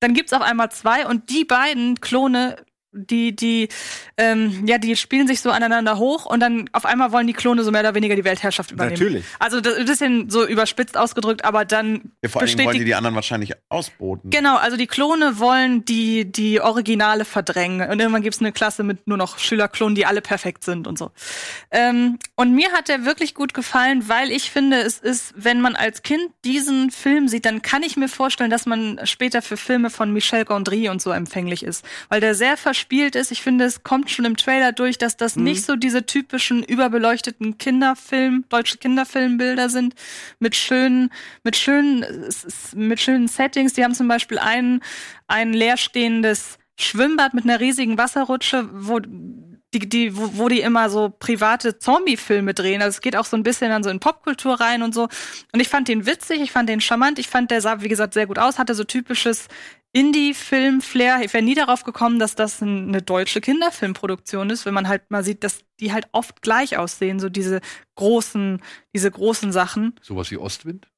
dann 0.00 0.12
gibt's 0.14 0.32
auf 0.32 0.42
einmal 0.42 0.70
zwei 0.72 1.06
und 1.06 1.30
die 1.30 1.44
beiden 1.44 2.00
Klone, 2.00 2.56
die, 2.96 3.36
die, 3.36 3.68
ähm, 4.16 4.66
ja, 4.66 4.78
die 4.78 4.96
spielen 4.96 5.26
sich 5.26 5.40
so 5.40 5.50
aneinander 5.50 5.98
hoch 5.98 6.26
und 6.26 6.40
dann 6.40 6.68
auf 6.72 6.86
einmal 6.86 7.12
wollen 7.12 7.26
die 7.26 7.32
Klone 7.32 7.62
so 7.62 7.70
mehr 7.70 7.82
oder 7.82 7.94
weniger 7.94 8.16
die 8.16 8.24
Weltherrschaft 8.24 8.70
übernehmen. 8.72 8.94
Natürlich. 8.94 9.24
Also 9.38 9.60
das 9.60 9.74
ist 9.74 9.80
ein 9.80 9.86
bisschen 9.86 10.30
so 10.30 10.46
überspitzt 10.46 10.96
ausgedrückt, 10.96 11.44
aber 11.44 11.64
dann 11.64 12.12
Ja, 12.22 12.30
vor 12.30 12.40
besteht 12.40 12.66
wollen 12.66 12.72
die 12.72 12.78
die 12.80 12.84
die 12.86 12.94
anderen 12.94 13.14
wahrscheinlich 13.14 13.52
ausboten. 13.68 14.30
Genau, 14.30 14.56
also 14.56 14.76
die 14.76 14.86
Klone 14.86 15.38
wollen 15.38 15.84
die, 15.84 16.30
die 16.30 16.60
Originale 16.60 17.24
verdrängen. 17.24 17.88
Und 17.88 18.00
irgendwann 18.00 18.22
gibt's 18.22 18.40
eine 18.40 18.52
Klasse 18.52 18.82
mit 18.82 19.06
nur 19.06 19.18
noch 19.18 19.38
Schülerklonen, 19.38 19.94
die 19.94 20.06
alle 20.06 20.22
perfekt 20.22 20.64
sind 20.64 20.86
und 20.86 20.98
so. 20.98 21.10
Ähm, 21.70 22.18
und 22.34 22.54
mir 22.54 22.72
hat 22.72 22.88
der 22.88 23.04
wirklich 23.04 23.34
gut 23.34 23.54
gefallen, 23.54 24.08
weil 24.08 24.30
ich 24.30 24.50
finde, 24.50 24.80
es 24.80 24.98
ist, 24.98 25.34
wenn 25.36 25.60
man 25.60 25.76
als 25.76 26.02
Kind 26.02 26.30
diesen 26.44 26.90
Film 26.90 27.28
sieht, 27.28 27.44
dann 27.44 27.62
kann 27.62 27.82
ich 27.82 27.96
mir 27.96 28.08
vorstellen, 28.08 28.50
dass 28.50 28.66
man 28.66 29.00
später 29.04 29.42
für 29.42 29.56
Filme 29.56 29.90
von 29.90 30.12
Michel 30.12 30.44
Gondry 30.44 30.88
und 30.88 31.02
so 31.02 31.10
empfänglich 31.10 31.62
ist. 31.62 31.84
Weil 32.08 32.20
der 32.20 32.34
sehr 32.34 32.56
verspielt 32.56 32.85
ist. 32.90 33.32
Ich 33.32 33.42
finde, 33.42 33.64
es 33.64 33.82
kommt 33.82 34.10
schon 34.10 34.24
im 34.24 34.36
Trailer 34.36 34.72
durch, 34.72 34.98
dass 34.98 35.16
das 35.16 35.36
nicht 35.36 35.64
so 35.64 35.76
diese 35.76 36.06
typischen 36.06 36.62
überbeleuchteten 36.62 37.58
Kinderfilm, 37.58 38.44
deutsche 38.48 38.78
Kinderfilmbilder 38.78 39.68
sind, 39.68 39.94
mit 40.38 40.56
schönen, 40.56 41.10
mit 41.42 41.56
schönen, 41.56 42.04
mit 42.74 43.00
schönen 43.00 43.28
Settings. 43.28 43.74
Die 43.74 43.84
haben 43.84 43.94
zum 43.94 44.08
Beispiel 44.08 44.38
ein, 44.38 44.80
ein 45.26 45.52
leerstehendes 45.52 46.58
Schwimmbad 46.78 47.34
mit 47.34 47.44
einer 47.44 47.60
riesigen 47.60 47.98
Wasserrutsche, 47.98 48.68
wo 48.72 49.00
die, 49.74 49.88
die, 49.88 50.16
wo, 50.16 50.30
wo 50.38 50.48
die 50.48 50.60
immer 50.60 50.90
so 50.90 51.10
private 51.10 51.78
Zombie-Filme 51.78 52.54
drehen. 52.54 52.82
Also 52.82 52.96
es 52.96 53.00
geht 53.00 53.16
auch 53.16 53.24
so 53.24 53.36
ein 53.36 53.42
bisschen 53.42 53.70
dann 53.70 53.82
so 53.82 53.90
in 53.90 54.00
Popkultur 54.00 54.60
rein 54.60 54.82
und 54.82 54.94
so. 54.94 55.08
Und 55.52 55.60
ich 55.60 55.68
fand 55.68 55.88
den 55.88 56.06
witzig, 56.06 56.40
ich 56.40 56.52
fand 56.52 56.68
den 56.68 56.80
charmant, 56.80 57.18
ich 57.18 57.28
fand, 57.28 57.50
der 57.50 57.60
sah, 57.60 57.80
wie 57.82 57.88
gesagt, 57.88 58.14
sehr 58.14 58.26
gut 58.26 58.38
aus, 58.38 58.58
hatte 58.58 58.74
so 58.74 58.84
typisches 58.84 59.48
Indie-Film-Flair. 59.96 61.20
Ich 61.22 61.32
wäre 61.32 61.42
nie 61.44 61.54
darauf 61.54 61.84
gekommen, 61.84 62.18
dass 62.18 62.34
das 62.34 62.60
ein- 62.60 62.88
eine 62.88 63.02
deutsche 63.02 63.40
Kinderfilmproduktion 63.40 64.50
ist, 64.50 64.66
wenn 64.66 64.74
man 64.74 64.88
halt 64.88 65.10
mal 65.10 65.24
sieht, 65.24 65.44
dass 65.44 65.60
die 65.80 65.92
halt 65.92 66.06
oft 66.12 66.42
gleich 66.42 66.76
aussehen, 66.76 67.20
so 67.20 67.28
diese 67.28 67.60
großen, 67.96 68.62
diese 68.94 69.10
großen 69.10 69.52
Sachen. 69.52 69.94
Sowas 70.02 70.30
wie 70.30 70.36
Ostwind? 70.38 70.88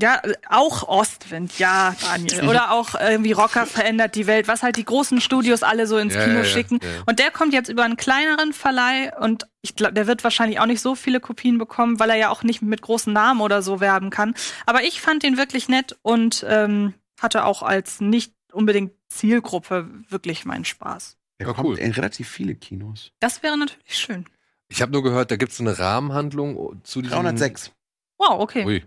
Ja, 0.00 0.20
äh, 0.22 0.34
auch 0.48 0.88
Ostwind, 0.88 1.58
ja, 1.58 1.94
Daniel. 2.00 2.44
Oder 2.48 2.70
auch 2.72 2.94
irgendwie 2.94 3.32
Rocker 3.32 3.66
verändert 3.66 4.14
die 4.14 4.26
Welt, 4.26 4.48
was 4.48 4.62
halt 4.62 4.76
die 4.76 4.84
großen 4.84 5.20
Studios 5.20 5.62
alle 5.62 5.86
so 5.86 5.98
ins 5.98 6.14
Ja, 6.14 6.24
Kino 6.24 6.38
ja, 6.38 6.44
schicken. 6.44 6.78
ja. 6.82 6.88
Und 7.06 7.18
der 7.18 7.30
kommt 7.30 7.52
jetzt 7.52 7.68
über 7.68 7.82
einen 7.84 7.96
kleineren 7.96 8.52
Verleih 8.54 9.12
und 9.20 9.46
ich 9.62 9.76
glaube, 9.76 9.92
der 9.92 10.06
wird 10.06 10.24
wahrscheinlich 10.24 10.58
auch 10.60 10.66
nicht 10.66 10.80
so 10.80 10.94
viele 10.94 11.20
Kopien 11.20 11.58
bekommen, 11.58 11.98
weil 11.98 12.08
er 12.10 12.16
ja 12.16 12.28
auch 12.30 12.42
nicht 12.44 12.62
mit 12.62 12.80
großen 12.80 13.12
Namen 13.12 13.40
oder 13.42 13.60
so 13.62 13.80
werben 13.80 14.08
kann. 14.10 14.34
Aber 14.64 14.84
ich 14.84 15.00
fand 15.02 15.22
den 15.22 15.36
wirklich 15.36 15.68
nett 15.68 15.98
und 16.02 16.46
ähm, 16.48 16.94
hatte 17.20 17.44
auch 17.44 17.62
als 17.62 18.00
nicht 18.00 18.34
unbedingt 18.52 18.92
Zielgruppe 19.08 19.88
wirklich 20.08 20.44
meinen 20.44 20.64
Spaß. 20.64 21.16
Der 21.38 21.46
Ja, 21.46 21.52
kommt 21.54 21.68
cool. 21.68 21.78
in 21.78 21.92
relativ 21.92 22.28
viele 22.28 22.54
Kinos. 22.54 23.12
Das 23.20 23.42
wäre 23.42 23.56
natürlich 23.56 23.96
schön. 23.96 24.24
Ich 24.68 24.82
habe 24.82 24.92
nur 24.92 25.02
gehört, 25.02 25.30
da 25.30 25.36
gibt 25.36 25.52
es 25.52 25.60
eine 25.60 25.78
Rahmenhandlung 25.78 26.80
zu 26.84 27.02
diesem. 27.02 27.14
306. 27.16 27.72
Wow, 28.18 28.40
okay. 28.40 28.64
Ui. 28.66 28.84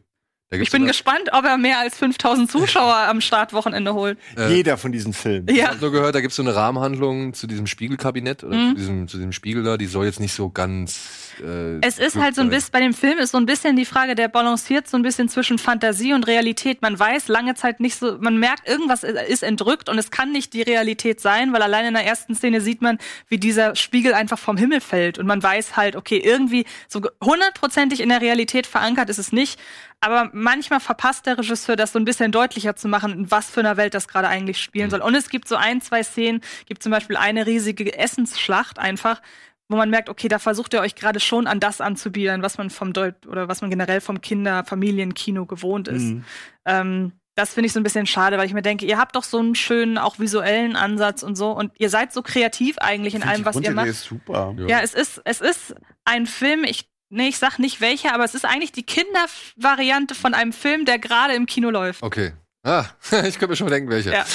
Ich 0.61 0.71
bin 0.71 0.85
gespannt, 0.85 1.29
ob 1.31 1.45
er 1.45 1.57
mehr 1.57 1.79
als 1.79 1.97
5000 1.97 2.49
Zuschauer 2.51 2.95
am 2.95 3.21
Startwochenende 3.21 3.93
holt. 3.95 4.17
äh, 4.37 4.53
Jeder 4.53 4.77
von 4.77 4.91
diesen 4.91 5.13
Filmen. 5.13 5.47
Ich 5.49 5.57
Ja. 5.57 5.69
habe 5.69 5.79
nur 5.79 5.91
gehört, 5.91 6.13
da 6.15 6.21
gibt 6.21 6.31
es 6.31 6.35
so 6.37 6.43
eine 6.43 6.55
Rahmenhandlung 6.55 7.33
zu 7.33 7.47
diesem 7.47 7.67
Spiegelkabinett 7.67 8.43
oder 8.43 8.55
Mhm. 8.55 8.69
zu, 8.69 8.75
diesem, 8.75 9.07
zu 9.07 9.17
diesem 9.17 9.31
Spiegel 9.31 9.63
da, 9.63 9.77
die 9.77 9.85
soll 9.87 10.05
jetzt 10.05 10.19
nicht 10.19 10.33
so 10.33 10.49
ganz. 10.49 10.99
Äh, 11.43 11.79
Es 11.81 11.97
ist 11.97 12.15
halt 12.15 12.35
so 12.35 12.41
ein 12.41 12.49
bisschen, 12.49 12.69
bei 12.71 12.79
dem 12.79 12.93
Film 12.93 13.17
ist 13.17 13.31
so 13.31 13.37
ein 13.39 13.45
bisschen 13.47 13.75
die 13.75 13.85
Frage, 13.85 14.13
der 14.15 14.27
balanciert 14.27 14.87
so 14.87 14.97
ein 14.97 15.01
bisschen 15.03 15.29
zwischen 15.29 15.57
Fantasie 15.57 16.13
und 16.13 16.27
Realität. 16.27 16.81
Man 16.83 16.99
weiß 16.99 17.27
lange 17.27 17.55
Zeit 17.55 17.79
nicht 17.79 17.95
so, 17.97 18.17
man 18.19 18.37
merkt, 18.37 18.67
irgendwas 18.69 19.03
ist 19.03 19.41
entrückt 19.43 19.89
und 19.89 19.97
es 19.97 20.11
kann 20.11 20.31
nicht 20.31 20.53
die 20.53 20.61
Realität 20.61 21.19
sein, 21.19 21.51
weil 21.53 21.61
allein 21.63 21.85
in 21.85 21.93
der 21.95 22.05
ersten 22.05 22.35
Szene 22.35 22.61
sieht 22.61 22.81
man, 22.83 22.99
wie 23.29 23.37
dieser 23.39 23.75
Spiegel 23.75 24.13
einfach 24.13 24.37
vom 24.37 24.57
Himmel 24.57 24.81
fällt 24.81 25.17
und 25.17 25.25
man 25.25 25.41
weiß 25.41 25.75
halt, 25.75 25.95
okay, 25.95 26.17
irgendwie 26.23 26.65
so 26.87 27.01
hundertprozentig 27.23 27.99
in 28.01 28.09
der 28.09 28.21
Realität 28.21 28.67
verankert 28.67 29.09
ist 29.09 29.17
es 29.17 29.31
nicht. 29.31 29.59
Aber 30.03 30.29
manchmal 30.33 30.81
verpasst 30.81 31.25
der 31.27 31.37
Regisseur, 31.37 31.77
das 31.77 31.93
so 31.93 31.99
ein 31.99 32.03
bisschen 32.03 32.33
deutlicher 32.33 32.75
zu 32.75 32.89
machen, 32.89 33.13
in 33.13 33.31
was 33.31 33.49
für 33.49 33.61
einer 33.61 33.77
Welt 33.77 33.93
das 33.93 34.09
gerade 34.09 34.27
eigentlich 34.27 34.61
spielen 34.61 34.89
soll. 34.89 34.99
Und 34.99 35.15
es 35.15 35.29
gibt 35.29 35.47
so 35.47 35.55
ein, 35.55 35.79
zwei 35.79 36.03
Szenen, 36.03 36.41
gibt 36.65 36.83
zum 36.83 36.91
Beispiel 36.91 37.15
eine 37.15 37.45
riesige 37.45 37.97
Essensschlacht 37.97 38.79
einfach, 38.79 39.21
wo 39.69 39.77
man 39.77 39.89
merkt, 39.89 40.09
okay, 40.09 40.27
da 40.27 40.39
versucht 40.39 40.73
ihr 40.73 40.81
euch 40.81 40.95
gerade 40.95 41.21
schon 41.21 41.47
an 41.47 41.61
das 41.61 41.79
anzubiedern, 41.79 42.41
was 42.41 42.57
man 42.57 42.69
vom 42.69 42.91
Deut 42.91 43.25
oder 43.27 43.47
was 43.47 43.61
man 43.61 43.69
generell 43.69 44.01
vom 44.01 44.19
Kinder-, 44.19 44.65
Familienkino 44.65 45.45
gewohnt 45.45 45.87
ist. 45.87 46.03
Mhm. 46.03 46.25
Ähm, 46.65 47.11
das 47.35 47.53
finde 47.53 47.67
ich 47.67 47.73
so 47.73 47.79
ein 47.79 47.83
bisschen 47.83 48.05
schade, 48.05 48.37
weil 48.37 48.45
ich 48.45 48.53
mir 48.53 48.61
denke, 48.61 48.85
ihr 48.85 48.97
habt 48.97 49.15
doch 49.15 49.23
so 49.23 49.39
einen 49.39 49.55
schönen, 49.55 49.97
auch 49.97 50.19
visuellen 50.19 50.75
Ansatz 50.75 51.23
und 51.23 51.37
so 51.37 51.51
und 51.51 51.71
ihr 51.79 51.89
seid 51.89 52.11
so 52.11 52.21
kreativ 52.21 52.77
eigentlich 52.79 53.15
in 53.15 53.23
allem, 53.23 53.45
was 53.45 53.59
ihr 53.61 53.71
macht. 53.71 53.87
ist 53.87 54.03
super. 54.03 54.53
Ja. 54.57 54.67
Ja, 54.67 54.79
es 54.81 54.93
ist, 54.93 55.21
es 55.23 55.39
ist 55.39 55.75
ein 56.03 56.25
Film, 56.27 56.65
ich, 56.65 56.89
nee, 57.13 57.29
ich 57.29 57.37
sag 57.37 57.59
nicht 57.59 57.79
welcher, 57.79 58.13
aber 58.13 58.25
es 58.25 58.35
ist 58.35 58.45
eigentlich 58.45 58.71
die 58.71 58.83
Kindervariante 58.83 60.15
von 60.15 60.33
einem 60.33 60.53
Film, 60.53 60.85
der 60.85 60.99
gerade 60.99 61.33
im 61.33 61.45
Kino 61.45 61.69
läuft. 61.69 62.03
Okay. 62.03 62.33
Ah, 62.63 62.85
ich 63.11 63.39
könnte 63.39 63.49
mir 63.49 63.55
schon 63.55 63.67
denken, 63.67 63.89
welche. 63.89 64.11
Ja. 64.11 64.25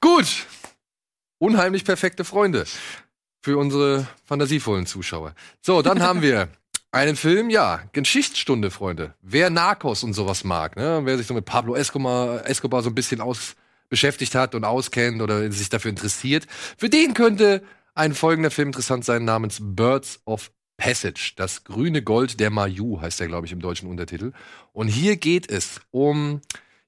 Gut. 0.00 0.26
Unheimlich 1.38 1.84
perfekte 1.84 2.24
Freunde. 2.24 2.64
Für 3.42 3.58
unsere 3.58 4.06
fantasievollen 4.24 4.86
Zuschauer. 4.86 5.34
So, 5.60 5.82
dann 5.82 6.02
haben 6.02 6.22
wir 6.22 6.48
einen 6.90 7.16
Film, 7.16 7.50
ja, 7.50 7.82
Geschichtsstunde, 7.92 8.70
Freunde. 8.70 9.14
Wer 9.20 9.50
Narcos 9.50 10.02
und 10.02 10.14
sowas 10.14 10.44
mag, 10.44 10.76
ne? 10.76 11.00
wer 11.04 11.16
sich 11.16 11.26
so 11.26 11.34
mit 11.34 11.44
Pablo 11.44 11.74
Escobar, 11.74 12.48
Escobar 12.48 12.82
so 12.82 12.90
ein 12.90 12.94
bisschen 12.94 13.20
aus 13.20 13.54
beschäftigt 13.88 14.34
hat 14.34 14.56
und 14.56 14.64
auskennt 14.64 15.22
oder 15.22 15.50
sich 15.52 15.68
dafür 15.68 15.90
interessiert, 15.90 16.46
für 16.76 16.88
den 16.88 17.14
könnte 17.14 17.62
ein 17.94 18.14
folgender 18.14 18.50
Film 18.50 18.68
interessant 18.68 19.04
sein 19.04 19.24
namens 19.24 19.58
Birds 19.60 20.20
of 20.26 20.50
Passage. 20.76 21.32
Das 21.36 21.64
grüne 21.64 22.02
Gold 22.02 22.40
der 22.40 22.50
Mayu 22.50 23.00
heißt 23.00 23.20
der, 23.20 23.28
glaube 23.28 23.46
ich, 23.46 23.52
im 23.52 23.60
deutschen 23.60 23.88
Untertitel. 23.88 24.32
Und 24.72 24.88
hier 24.88 25.16
geht 25.16 25.50
es 25.50 25.80
um 25.90 26.40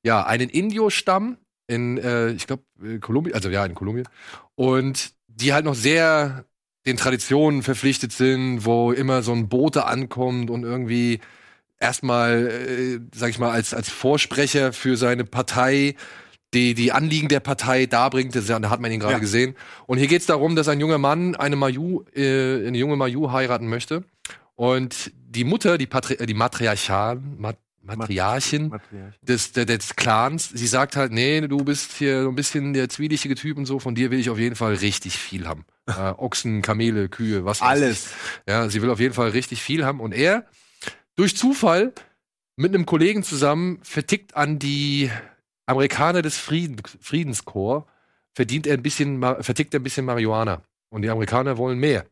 ja, 0.02 0.24
einen 0.24 0.48
Indio-Stamm 0.48 1.38
in, 1.66 1.98
äh, 1.98 2.30
ich 2.30 2.46
glaube, 2.46 2.64
Kolumbien, 3.00 3.34
also 3.34 3.50
ja, 3.50 3.64
in 3.64 3.74
Kolumbien. 3.74 4.08
Und 4.54 5.12
die 5.26 5.52
halt 5.52 5.64
noch 5.64 5.74
sehr 5.74 6.44
den 6.86 6.96
Traditionen 6.96 7.62
verpflichtet 7.62 8.12
sind, 8.12 8.64
wo 8.64 8.92
immer 8.92 9.22
so 9.22 9.32
ein 9.32 9.48
Bote 9.48 9.84
ankommt 9.84 10.50
und 10.50 10.64
irgendwie 10.64 11.20
erstmal, 11.78 12.46
äh, 12.48 13.00
sag 13.14 13.30
ich 13.30 13.38
mal, 13.38 13.50
als, 13.50 13.74
als 13.74 13.88
Vorsprecher 13.88 14.72
für 14.72 14.96
seine 14.96 15.24
Partei 15.24 15.94
die, 16.54 16.74
die 16.74 16.92
Anliegen 16.92 17.28
der 17.28 17.40
Partei 17.40 17.86
darbringt. 17.86 18.34
Das, 18.34 18.46
da 18.46 18.60
hat 18.70 18.80
man 18.80 18.90
ihn 18.90 19.00
gerade 19.00 19.14
Ja. 19.14 19.18
gesehen. 19.18 19.54
Und 19.86 19.98
hier 19.98 20.06
geht 20.06 20.20
es 20.20 20.26
darum, 20.26 20.56
dass 20.56 20.68
ein 20.68 20.80
junger 20.80 20.98
Mann 20.98 21.34
eine 21.36 21.56
Mayu, 21.56 22.04
äh, 22.14 22.66
eine 22.66 22.78
junge 22.78 22.96
Mayu 22.96 23.30
heiraten 23.32 23.68
möchte. 23.68 24.04
Und 24.54 25.12
die 25.14 25.44
Mutter, 25.44 25.78
die, 25.78 25.86
Patri 25.86 26.14
äh, 26.14 26.26
die 26.26 26.34
Matriarchal, 26.34 27.20
Mat 27.36 27.58
Matriarchin 27.80 28.70
des, 29.22 29.52
der, 29.52 29.64
des 29.64 29.96
Clans, 29.96 30.50
sie 30.52 30.66
sagt 30.66 30.94
halt, 30.96 31.10
nee, 31.10 31.40
du 31.40 31.58
bist 31.58 31.92
hier 31.94 32.22
so 32.24 32.28
ein 32.28 32.34
bisschen 32.34 32.74
der 32.74 32.90
zwielichtige 32.90 33.34
Typ 33.34 33.56
und 33.56 33.64
so, 33.64 33.78
von 33.78 33.94
dir 33.94 34.10
will 34.10 34.18
ich 34.18 34.28
auf 34.28 34.38
jeden 34.38 34.56
Fall 34.56 34.74
richtig 34.74 35.16
viel 35.16 35.46
haben. 35.46 35.64
Äh, 35.88 36.12
Ochsen, 36.18 36.60
Kamele, 36.60 37.08
Kühe, 37.08 37.46
was 37.46 37.62
weiß 37.62 37.66
Alles. 37.68 38.06
ich. 38.06 38.12
Ja, 38.52 38.68
sie 38.68 38.82
will 38.82 38.90
auf 38.90 39.00
jeden 39.00 39.14
Fall 39.14 39.30
richtig 39.30 39.62
viel 39.62 39.86
haben. 39.86 40.00
Und 40.00 40.12
er, 40.12 40.44
durch 41.16 41.34
Zufall, 41.34 41.94
mit 42.56 42.74
einem 42.74 42.84
Kollegen 42.84 43.22
zusammen, 43.22 43.78
vertickt 43.82 44.36
an 44.36 44.58
die 44.58 45.10
Amerikaner 45.68 46.22
des 46.22 46.38
Frieden, 46.38 46.80
Friedenskorps, 47.00 47.88
verdient 48.34 48.66
er 48.66 48.74
ein 48.74 48.82
bisschen, 48.82 49.20
vertickt 49.20 49.74
er 49.74 49.80
ein 49.80 49.82
bisschen 49.82 50.06
Marihuana. 50.06 50.62
Und 50.90 51.02
die 51.02 51.10
Amerikaner 51.10 51.58
wollen 51.58 51.78
mehr. 51.78 52.06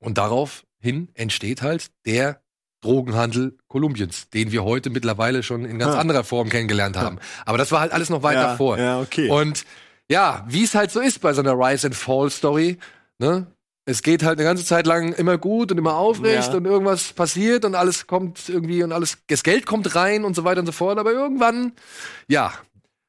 Und 0.00 0.18
daraufhin 0.18 1.08
entsteht 1.14 1.62
halt 1.62 1.90
der 2.04 2.40
Drogenhandel 2.80 3.56
Kolumbiens, 3.66 4.28
den 4.30 4.52
wir 4.52 4.64
heute 4.64 4.90
mittlerweile 4.90 5.42
schon 5.42 5.64
in 5.64 5.78
ganz 5.78 5.94
Ha. 5.94 6.00
anderer 6.00 6.22
Form 6.22 6.48
kennengelernt 6.48 6.96
haben. 6.96 7.18
Aber 7.44 7.58
das 7.58 7.72
war 7.72 7.80
halt 7.80 7.92
alles 7.92 8.10
noch 8.10 8.22
weiter 8.22 8.42
ja, 8.42 8.56
vor. 8.56 8.78
Ja, 8.78 9.00
okay. 9.00 9.28
Und 9.28 9.64
ja, 10.10 10.44
wie 10.48 10.64
es 10.64 10.74
halt 10.74 10.90
so 10.90 11.00
ist 11.00 11.20
bei 11.20 11.32
so 11.32 11.40
einer 11.40 11.54
Rise 11.54 11.88
and 11.88 11.96
Fall 11.96 12.30
Story, 12.30 12.78
ne? 13.18 13.46
Es 13.88 14.02
geht 14.02 14.22
halt 14.22 14.38
eine 14.38 14.46
ganze 14.46 14.64
Zeit 14.66 14.86
lang 14.86 15.14
immer 15.14 15.38
gut 15.38 15.72
und 15.72 15.78
immer 15.78 15.94
aufrecht 15.96 16.50
Ja. 16.50 16.56
und 16.58 16.66
irgendwas 16.66 17.14
passiert 17.14 17.64
und 17.64 17.74
alles 17.74 18.06
kommt 18.06 18.48
irgendwie 18.48 18.82
und 18.82 18.92
alles, 18.92 19.16
das 19.28 19.42
Geld 19.42 19.64
kommt 19.64 19.94
rein 19.94 20.24
und 20.24 20.36
so 20.36 20.44
weiter 20.44 20.60
und 20.60 20.66
so 20.66 20.72
fort. 20.72 20.98
Aber 20.98 21.10
irgendwann, 21.12 21.72
ja, 22.26 22.52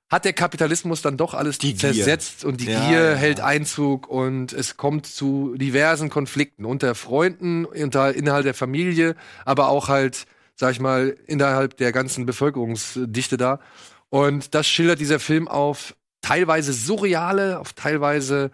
hat 0.09 0.23
der 0.23 0.31
Kapitalismus 0.33 1.01
dann 1.01 1.17
doch 1.17 1.33
alles 1.33 1.57
Die 1.57 1.73
Gier. 1.73 1.93
zersetzt 1.93 2.45
und 2.45 2.61
die 2.61 2.67
Ja, 2.71 2.87
Gier 2.87 3.09
ja. 3.11 3.15
hält 3.15 3.41
Einzug 3.41 4.07
und 4.07 4.53
es 4.53 4.77
kommt 4.77 5.05
zu 5.05 5.53
diversen 5.57 6.09
Konflikten 6.09 6.63
unter 6.65 6.95
Freunden, 6.95 7.65
unter, 7.65 8.13
innerhalb 8.15 8.43
der 8.45 8.53
Familie, 8.53 9.15
aber 9.45 9.67
auch 9.67 9.89
halt, 9.89 10.25
sag 10.55 10.71
ich 10.71 10.79
mal, 10.79 11.15
innerhalb 11.27 11.75
der 11.77 11.91
ganzen 11.91 12.25
Bevölkerungsdichte 12.25 13.35
da. 13.35 13.59
Und 14.09 14.55
das 14.55 14.65
schildert 14.65 14.99
dieser 14.99 15.19
Film 15.19 15.47
auf 15.49 15.93
teilweise 16.21 16.71
surreale, 16.73 17.59
auf 17.59 17.73
teilweise 17.73 18.51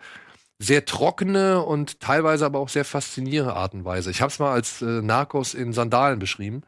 sehr 0.60 0.86
trockene 0.86 1.62
und 1.62 2.00
teilweise 2.00 2.46
aber 2.46 2.60
auch 2.60 2.70
sehr 2.70 2.86
faszinierende 2.86 3.56
Art 3.56 3.74
und 3.74 3.86
Weise. 3.86 4.12
Ich 4.12 4.22
habe 4.22 4.32
es 4.32 4.40
mal 4.40 4.54
als 4.54 4.82
äh, 4.82 5.02
Narcos 5.02 5.54
in 5.54 5.74
Sandalen 5.74 6.20
beschrieben, 6.20 6.64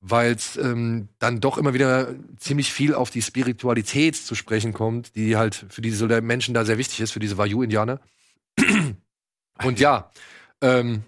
weil 0.00 0.32
es 0.32 0.56
ähm, 0.56 1.08
dann 1.18 1.40
doch 1.40 1.56
immer 1.58 1.74
wieder 1.74 2.14
ziemlich 2.36 2.72
viel 2.72 2.94
auf 2.94 3.10
die 3.10 3.22
Spiritualität 3.22 4.16
zu 4.16 4.34
sprechen 4.34 4.72
kommt, 4.72 5.16
die 5.16 5.36
halt 5.36 5.66
für 5.70 5.80
diese 5.80 6.06
Menschen 6.20 6.54
da 6.54 6.64
sehr 6.64 6.78
wichtig 6.78 7.00
ist, 7.00 7.12
für 7.12 7.20
diese 7.20 7.38
Wayuu-Indianer. 7.38 8.00
Und 9.64 9.80
ja, 9.80 10.10
ähm, 10.60 11.02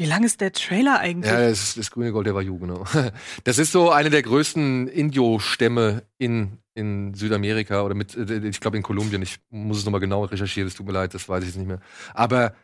Wie 0.00 0.06
lang 0.06 0.24
ist 0.24 0.40
der 0.40 0.50
Trailer 0.52 0.98
eigentlich? 0.98 1.30
ja, 1.30 1.40
das 1.42 1.62
ist 1.62 1.76
das 1.76 1.90
grüne 1.90 2.10
Gold 2.10 2.26
der 2.26 2.34
Wayuu, 2.34 2.58
genau. 2.58 2.86
Das 3.44 3.58
ist 3.58 3.70
so 3.70 3.90
eine 3.90 4.08
der 4.08 4.22
größten 4.22 4.88
Indio-Stämme 4.88 6.04
in, 6.16 6.56
in 6.72 7.12
Südamerika 7.12 7.82
oder 7.82 7.94
mit, 7.94 8.16
äh, 8.16 8.38
ich 8.48 8.60
glaube 8.60 8.78
in 8.78 8.82
Kolumbien. 8.82 9.20
Ich 9.20 9.40
muss 9.50 9.76
es 9.76 9.84
nochmal 9.84 10.00
genau 10.00 10.24
recherchieren, 10.24 10.68
es 10.68 10.74
tut 10.74 10.86
mir 10.86 10.92
leid, 10.92 11.12
das 11.12 11.28
weiß 11.28 11.42
ich 11.42 11.50
jetzt 11.50 11.58
nicht 11.58 11.66
mehr. 11.66 11.80
Aber 12.14 12.54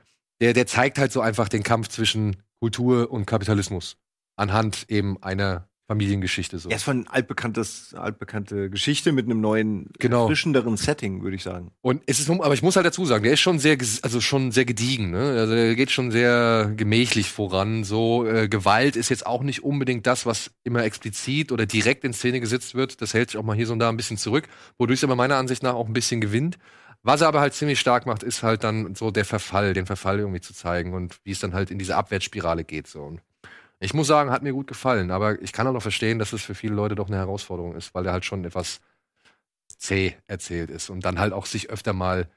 der, 0.41 0.55
der 0.55 0.67
zeigt 0.67 0.97
halt 0.97 1.13
so 1.13 1.21
einfach 1.21 1.51
den 1.51 1.63
Kampf 1.63 1.89
zwischen 1.89 2.37
Kultur 2.59 3.11
und 3.11 3.27
Kapitalismus 3.27 3.99
anhand 4.37 4.87
eben 4.89 5.23
einer 5.23 5.69
Familiengeschichte 5.89 6.59
so. 6.59 6.69
Er 6.69 6.77
ist 6.77 6.83
von 6.83 7.07
altbekanntes, 7.07 7.95
altbekannte 7.95 8.71
Geschichte 8.71 9.13
mit 9.13 9.27
einem 9.27 9.41
neuen, 9.41 9.91
Genau. 9.99 10.23
erfrischenderen 10.23 10.77
Setting, 10.77 11.23
würde 11.23 11.37
ich 11.37 11.45
sagen. 11.45 11.71
Und 11.81 12.03
es 12.07 12.19
ist, 12.19 12.29
aber 12.29 12.55
ich 12.55 12.63
muss 12.63 12.75
halt 12.75 12.87
dazu 12.87 13.05
sagen, 13.05 13.23
der 13.23 13.35
ist 13.35 13.41
schon 13.41 13.59
sehr, 13.61 13.79
also 14.03 14.21
schon 14.21 14.51
sehr 14.51 14.65
gediegen. 14.65 15.11
Ne? 15.13 15.37
Also 15.39 15.55
der 15.55 15.77
geht 15.77 15.93
schon 15.93 16.11
sehr 16.11 16.73
gemächlich 16.77 17.31
voran. 17.31 17.85
So 17.85 18.27
äh, 18.27 18.49
Gewalt 18.49 18.97
ist 18.97 19.11
jetzt 19.11 19.27
auch 19.27 19.43
nicht 19.43 19.63
unbedingt 19.63 20.07
das, 20.07 20.27
was 20.27 20.51
immer 20.65 20.83
explizit 20.83 21.53
oder 21.53 21.67
direkt 21.67 22.03
in 22.05 22.13
Szene 22.13 22.41
gesetzt 22.41 22.75
wird. 22.75 23.01
Das 23.01 23.15
hält 23.15 23.31
sich 23.31 23.39
auch 23.39 23.45
mal 23.45 23.55
hier 23.55 23.67
so 23.67 23.73
und 23.73 23.79
da 23.79 23.89
ein 23.89 23.97
bisschen 23.97 24.17
zurück, 24.19 24.49
wodurch 24.79 24.99
es 25.01 25.05
aber 25.05 25.15
meiner 25.15 25.37
Ansicht 25.37 25.63
nach 25.63 25.75
auch 25.75 25.87
ein 25.87 25.93
bisschen 25.93 26.21
gewinnt. 26.21 26.59
Was 27.03 27.21
er 27.21 27.29
aber 27.29 27.39
halt 27.41 27.55
ziemlich 27.55 27.79
stark 27.79 28.05
macht, 28.07 28.25
ist 28.25 28.43
halt 28.43 28.65
dann 28.65 28.97
so 28.97 29.13
der 29.13 29.25
Verfall, 29.25 29.75
den 29.75 29.87
Verfall 29.87 30.19
irgendwie 30.19 30.41
zu 30.41 30.53
zeigen 30.53 30.93
und 30.95 31.21
wie 31.23 31.31
es 31.31 31.39
dann 31.39 31.55
halt 31.55 31.71
in 31.71 31.79
diese 31.79 31.95
Abwärtsspirale 31.95 32.65
geht. 32.65 32.89
So. 32.89 33.19
Ich 33.79 33.93
muss 33.93 34.07
sagen, 34.07 34.31
hat 34.31 34.43
mir 34.43 34.53
gut 34.53 34.67
gefallen, 34.67 35.11
aber 35.11 35.41
ich 35.43 35.53
kann 35.53 35.67
auch 35.67 35.73
noch 35.73 35.83
verstehen, 35.83 36.19
dass 36.19 36.33
es 36.33 36.43
für 36.43 36.55
viele 36.55 36.75
Leute 36.75 36.95
doch 36.95 37.09
eine 37.09 37.17
Herausforderung 37.17 37.75
ist, 37.75 37.95
weil 37.95 38.05
der 38.05 38.13
halt 38.13 38.25
schon 38.25 38.45
etwas 38.45 38.81
zäh 39.79 40.17
erzählt 40.27 40.71
ist 40.71 40.89
und 40.89 41.05
dann 41.05 41.19
halt 41.19 41.33
auch 41.33 41.47
sich 41.47 41.69
öfter 41.69 41.93
mal 41.93 42.31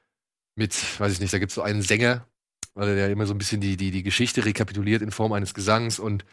mit, 0.54 0.74
weiß 1.00 1.12
ich 1.12 1.20
nicht, 1.20 1.32
da 1.32 1.38
gibt 1.38 1.50
es 1.50 1.54
so 1.54 1.62
einen 1.62 1.82
Sänger, 1.82 2.26
weil 2.74 2.94
der 2.94 3.10
immer 3.10 3.26
so 3.26 3.34
ein 3.34 3.38
bisschen 3.38 3.60
die, 3.60 3.76
die, 3.76 3.90
die 3.90 4.02
Geschichte 4.02 4.44
rekapituliert 4.44 5.00
in 5.00 5.10
Form 5.10 5.32
eines 5.32 5.54
Gesangs 5.54 5.98
und 5.98 6.24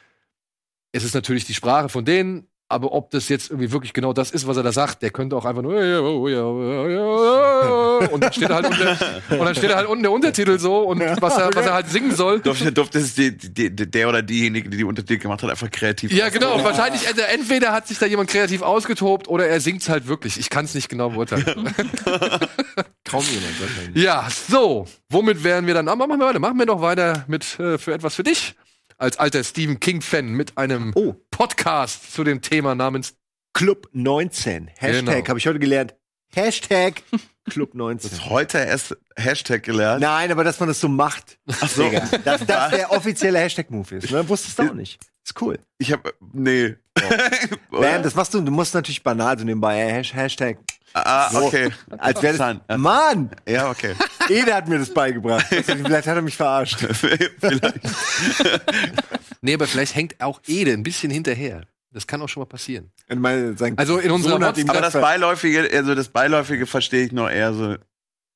es 0.92 1.04
ist 1.04 1.14
natürlich 1.14 1.46
die 1.46 1.54
Sprache 1.54 1.90
von 1.90 2.04
denen, 2.04 2.48
aber 2.70 2.92
ob 2.92 3.12
das 3.12 3.30
jetzt 3.30 3.50
irgendwie 3.50 3.72
wirklich 3.72 3.94
genau 3.94 4.12
das 4.12 4.32
ist, 4.32 4.46
was 4.46 4.58
er 4.58 4.64
da 4.64 4.74
sagt, 4.74 5.02
der 5.02 5.10
könnte 5.10 5.38
auch 5.38 5.46
einfach 5.46 5.62
nur 5.62 5.78
und 8.12 8.22
dann 8.22 8.34
steht 8.34 8.50
er 8.50 8.56
halt 8.56 8.66
unter, 8.66 8.98
und 9.30 9.46
dann 9.46 9.56
steht 9.56 9.70
er 9.70 9.78
halt 9.78 9.88
unten 9.88 10.04
der 10.04 10.12
Untertitel 10.12 10.60
so 10.60 10.80
und 10.80 11.00
was 11.00 11.38
er, 11.38 11.50
was 11.54 11.66
er 11.66 11.74
halt 11.74 11.88
singen 11.90 12.14
soll. 12.14 12.42
Durfte, 12.42 12.74
durfte 12.74 13.00
es 13.00 13.16
die, 13.16 13.38
die, 13.38 13.74
der 13.74 14.10
oder 14.10 14.22
diejenige, 14.22 14.70
die 14.70 14.78
die 14.78 14.84
Untertitel 14.84 15.22
gemacht 15.22 15.44
hat, 15.44 15.50
einfach 15.50 15.72
kreativ 15.72 16.12
Ja, 16.12 16.28
genau. 16.30 16.62
Wahrscheinlich, 16.64 17.08
also 17.08 17.22
entweder 17.22 17.72
hat 17.72 17.88
sich 17.88 18.00
da 18.00 18.06
jemand 18.06 18.30
kreativ 18.30 18.62
ausgetobt 18.62 19.30
oder 19.30 19.48
er 19.48 19.62
singt's 19.62 19.88
halt 19.88 20.08
wirklich. 20.08 20.38
Ich 20.38 20.50
kann 20.50 20.66
es 20.66 20.76
nicht 20.76 20.90
genau 20.90 21.12
beurteilen. 21.12 21.46
Kaum 23.06 23.24
jemand 23.24 23.62
wahrscheinlich. 23.62 24.04
Ja, 24.04 24.28
so. 24.30 24.86
Womit 25.10 25.44
wären 25.44 25.66
wir 25.68 25.74
dann? 25.74 25.88
Ah, 25.88 25.96
machen 25.96 26.20
wir 26.20 26.26
weiter. 26.28 26.40
Machen 26.40 26.60
wir 26.60 26.66
doch 26.66 26.82
weiter 26.82 27.24
mit 27.28 27.58
äh, 27.60 27.78
für 27.78 27.94
etwas 27.94 28.16
für 28.16 28.24
dich. 28.24 28.56
Als 29.00 29.18
alter 29.20 29.44
Stephen 29.44 29.80
King-Fan 29.80 30.30
mit 30.30 30.58
einem 30.58 30.92
Oh. 30.96 31.14
Podcast 31.30 32.14
zu 32.14 32.24
dem 32.24 32.42
Thema 32.42 32.74
namens 32.74 33.16
Club 33.54 33.88
19. 33.94 34.70
Hashtag, 34.76 35.06
Genau. 35.06 35.28
habe 35.30 35.38
ich 35.40 35.46
heute 35.48 35.60
gelernt. 35.60 35.94
Hashtag 36.34 37.04
Club 37.48 37.76
19. 37.76 38.26
Heute 38.30 38.58
erst 38.58 38.98
Hashtag 39.16 39.62
gelernt. 39.64 40.02
Nein, 40.02 40.32
aber 40.32 40.44
dass 40.44 40.60
man 40.60 40.68
das 40.68 40.80
so 40.82 40.88
macht. 40.90 41.38
Ach 41.48 41.70
so. 41.70 41.84
Digga, 41.84 42.08
dass 42.26 42.44
das 42.46 42.72
der 42.72 42.92
offizielle 42.92 43.38
Hashtag-Move 43.40 43.96
ist. 43.98 44.10
Ne? 44.12 44.28
Wusstest 44.28 44.58
du 44.58 44.64
auch 44.64 44.74
nicht. 44.74 45.00
Ist 45.24 45.40
cool. 45.42 45.60
Ich 45.78 45.92
hab, 45.92 46.12
nee. 46.34 46.76
Man, 47.70 48.02
das 48.04 48.16
machst 48.16 48.34
du, 48.34 48.42
du 48.42 48.52
musst 48.52 48.74
natürlich 48.74 49.04
banal 49.04 49.38
so 49.38 49.46
nebenbei. 49.46 49.92
Hash- 49.94 50.14
Hashtag. 50.16 50.58
Ah, 50.94 51.30
So. 51.32 51.46
okay. 51.46 51.70
Als 51.98 52.22
wäre 52.22 52.38
das. 52.38 52.78
Mann! 52.80 53.30
Ja, 53.48 53.70
okay. 53.70 53.96
Ede 54.30 54.54
hat 54.54 54.68
mir 54.68 54.80
das 54.80 54.94
beigebracht. 54.94 55.46
Vielleicht 55.50 56.08
hat 56.08 56.16
er 56.16 56.22
mich 56.22 56.38
verarscht. 56.38 56.80
Vielleicht. 56.80 57.80
Nee, 59.42 59.54
aber 59.54 59.68
vielleicht 59.68 59.96
hängt 59.96 60.20
auch 60.22 60.42
Ede 60.48 60.74
ein 60.74 60.84
bisschen 60.84 61.12
hinterher. 61.12 61.62
Das 61.92 62.06
kann 62.06 62.22
auch 62.22 62.28
schon 62.28 62.42
mal 62.42 62.48
passieren. 62.48 62.92
Und 63.10 63.22
meine, 63.22 63.56
sein 63.58 63.78
Also 63.78 63.98
in 63.98 64.12
unserer 64.12 64.58
ihm 64.58 64.70
Aber 64.70 64.82
das 64.82 64.94
Beiläufige, 64.94 65.70
also 65.72 65.96
das 65.96 66.10
Beiläufige 66.10 66.66
verstehe 66.66 67.06
ich 67.06 67.12
noch 67.12 67.30
eher 67.30 67.54
so. 67.54 67.76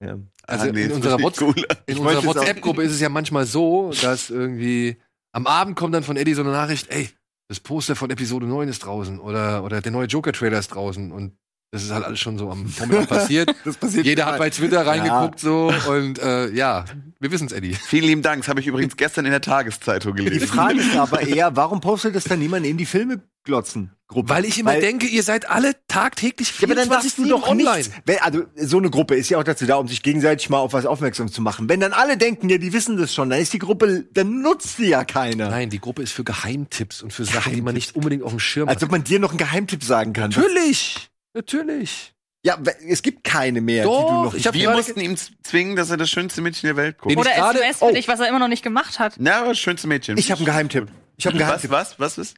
Ja. 0.04 0.18
Also 0.48 0.70
Ah, 0.70 0.72
nee, 0.72 0.84
in 0.84 0.90
das 0.90 0.96
unserer, 0.98 1.20
verstehe 1.20 1.50
ich 1.50 1.64
What's 1.64 1.84
in 1.86 1.98
unserer 1.98 2.26
WhatsApp-Gruppe 2.26 2.84
ist 2.84 2.94
es 2.94 3.02
ja 3.02 3.10
manchmal 3.10 3.46
so, 3.46 3.92
dass 4.02 4.30
irgendwie 4.30 4.98
am 5.32 5.48
Abend 5.48 5.76
kommt 5.76 5.94
dann 5.94 6.04
von 6.04 6.18
Eddie 6.18 6.34
so 6.34 6.42
eine 6.42 6.52
Nachricht, 6.52 6.90
ey, 6.90 7.10
das 7.50 7.60
Poster 7.60 7.96
von 7.96 8.10
Episode 8.10 8.46
9 8.48 8.70
ist 8.70 8.80
draußen 8.80 9.20
oder, 9.20 9.64
oder 9.64 9.82
der 9.82 9.92
neue 9.92 10.08
Joker-Trailer 10.08 10.58
ist 10.58 10.70
draußen 10.70 11.12
und 11.12 11.38
das 11.72 11.84
ist 11.84 11.92
halt 11.92 12.04
alles 12.06 12.20
schon 12.20 12.38
so 12.38 12.50
am 12.52 12.66
Vormittag 12.68 13.08
passiert. 13.10 13.56
Das 13.66 13.78
passiert 13.78 14.06
Jeder 14.06 14.26
hat 14.26 14.38
bei 14.38 14.50
Twitter 14.50 14.86
reingeguckt 14.86 15.40
so 15.40 15.72
und 15.90 16.20
äh, 16.20 16.50
ja, 16.52 16.86
wir 17.20 17.32
wissen's, 17.32 17.52
Eddie. 17.52 17.76
Vielen 17.76 18.06
lieben 18.06 18.22
Dank. 18.22 18.42
Das 18.42 18.48
habe 18.50 18.60
ich 18.60 18.68
übrigens 18.68 18.98
gestern 18.98 19.26
in 19.26 19.32
der 19.32 19.42
Tageszeitung 19.42 20.16
Die 20.16 20.24
gelesen. 20.26 20.48
Frage 20.48 20.80
ist 20.80 20.96
aber 20.98 21.22
eher, 21.22 21.56
warum 21.56 21.80
postet 21.82 22.16
das 22.16 22.24
dann 22.26 22.40
niemand 22.40 22.66
in 22.66 22.78
die 22.78 22.86
Filme-Glotzen-Gruppe? 22.88 24.28
Weil 24.30 24.46
ich 24.46 24.60
immer 24.60 24.74
denke, 24.76 25.06
ihr 25.08 25.22
seid 25.24 25.50
alle 25.50 25.74
tagtäglich 25.88 26.52
Ja, 26.60 26.68
aber 26.68 26.76
dann 26.76 26.90
darfst 26.90 27.18
du 27.18 27.24
24/7 27.24 27.30
doch 27.30 27.48
online. 27.48 27.78
nichts. 27.78 27.92
Wenn, 28.06 28.18
also 28.20 28.44
so 28.58 28.78
eine 28.80 28.90
Gruppe 28.90 29.16
ist 29.16 29.30
ja 29.30 29.38
auch 29.38 29.44
dazu 29.44 29.66
da, 29.66 29.76
um 29.76 29.88
sich 29.88 30.02
gegenseitig 30.02 30.50
mal 30.50 30.58
auf 30.58 30.74
was 30.74 30.86
aufmerksam 30.86 31.32
zu 31.32 31.42
machen. 31.42 31.70
Wenn 31.70 31.80
dann 31.80 31.94
alle 31.94 32.18
denken, 32.18 32.50
ja, 32.50 32.58
die 32.58 32.74
wissen 32.74 32.98
das 32.98 33.14
schon, 33.14 33.30
dann 33.30 33.40
ist 33.40 33.54
die 33.54 33.60
Gruppe, 33.60 34.06
dann 34.12 34.42
nutzt 34.42 34.78
sie 34.78 34.90
ja 34.90 35.04
keiner. 35.06 35.50
Nein, 35.50 35.70
die 35.70 35.80
Gruppe 35.80 36.02
ist 36.02 36.12
für 36.12 36.24
Geheimtipps 36.24 37.02
und 37.04 37.14
für 37.14 37.26
Sachen, 37.26 37.54
die 37.54 37.62
man 37.62 37.76
nicht 37.76 37.96
unbedingt 37.96 38.24
auf 38.24 38.32
dem 38.32 38.40
Schirm 38.40 38.68
Als 38.68 38.78
hat. 38.78 38.84
ob 38.84 38.92
man 38.92 39.04
dir 39.04 39.20
noch 39.20 39.30
einen 39.30 39.38
Geheimtipp 39.38 39.84
sagen 39.84 40.14
kann. 40.14 40.32
Natürlich, 40.32 41.11
natürlich. 41.34 42.14
Ja, 42.44 42.58
es 42.88 43.04
gibt 43.04 43.24
keine 43.24 43.62
mehr, 43.62 43.84
Doch, 43.84 44.00
die 44.00 44.06
du 44.06 44.24
noch 44.24 44.34
ich 44.34 44.48
hab 44.48 44.56
Wir 44.56 44.72
mussten 44.72 45.00
ihm 45.00 45.16
zwingen, 45.16 45.76
dass 45.76 45.92
er 45.92 45.98
das 45.98 46.10
schönste 46.10 46.42
Mädchen 46.42 46.68
der 46.68 46.76
Welt 46.76 46.98
guckt. 46.98 47.16
Oder 47.16 47.36
SMS 47.36 47.78
für 47.78 47.86
oh. 47.86 47.92
dich, 47.92 48.08
was 48.08 48.20
er 48.20 48.30
immer 48.30 48.40
noch 48.40 48.48
nicht 48.48 48.64
gemacht 48.64 48.98
hat. 48.98 49.14
Na, 49.20 49.42
aber 49.42 49.50
das 49.50 49.60
schönste 49.60 49.88
Mädchen. 49.88 50.18
Ich 50.18 50.32
habe 50.32 50.40
einen 50.40 50.48
Geheimtipp. 50.48 50.88
Ich 51.18 51.28
habe 51.28 51.36
einen 51.36 51.42
was, 51.42 51.62
Geheimtipp. 51.62 51.70
was, 51.70 52.00
was 52.00 52.18
ist? 52.18 52.38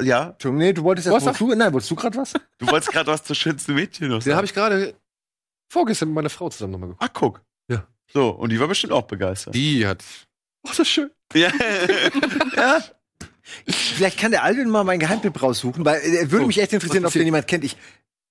Ja, 0.00 0.30
Entschuldigung, 0.30 0.58
nee, 0.58 0.72
du 0.72 0.84
wolltest 0.84 1.10
Was 1.10 1.26
erst 1.26 1.40
du, 1.40 1.54
nein, 1.54 1.72
wolltest 1.72 1.90
du 1.90 1.96
gerade 1.96 2.16
was? 2.16 2.32
du 2.32 2.66
wolltest 2.66 2.92
gerade 2.92 3.10
was 3.10 3.24
zur 3.24 3.36
schönsten 3.36 3.74
Mädchen 3.74 4.08
noch 4.08 4.18
Den 4.18 4.22
sagen. 4.22 4.36
habe 4.36 4.46
ich 4.46 4.54
gerade 4.54 4.94
vorgestern 5.68 6.08
mit 6.10 6.14
meiner 6.14 6.30
Frau 6.30 6.48
zusammen 6.48 6.72
nochmal 6.72 6.90
geguckt. 6.90 7.04
Ah, 7.04 7.12
guck. 7.12 7.42
Ja. 7.68 7.86
So, 8.12 8.30
und 8.30 8.50
die 8.50 8.60
war 8.60 8.68
bestimmt 8.68 8.92
auch 8.92 9.02
begeistert. 9.02 9.54
Die 9.54 9.86
hat. 9.86 10.04
Oh, 10.62 10.68
das 10.68 10.78
ist 10.78 10.88
schön. 10.88 11.10
Ja. 11.34 11.50
ja. 12.56 12.78
Vielleicht 13.66 14.18
kann 14.18 14.30
der 14.30 14.44
Alvin 14.44 14.70
mal 14.70 14.84
meinen 14.84 15.00
Geheimtipp 15.00 15.42
raussuchen, 15.42 15.84
weil 15.84 16.00
äh, 16.00 16.30
würde 16.30 16.44
Oh, 16.44 16.46
mich 16.46 16.58
echt 16.58 16.72
interessieren, 16.72 17.02
was 17.02 17.10
ob 17.10 17.14
den 17.14 17.24
jemand 17.24 17.48
kennt. 17.48 17.64
Ich, 17.64 17.76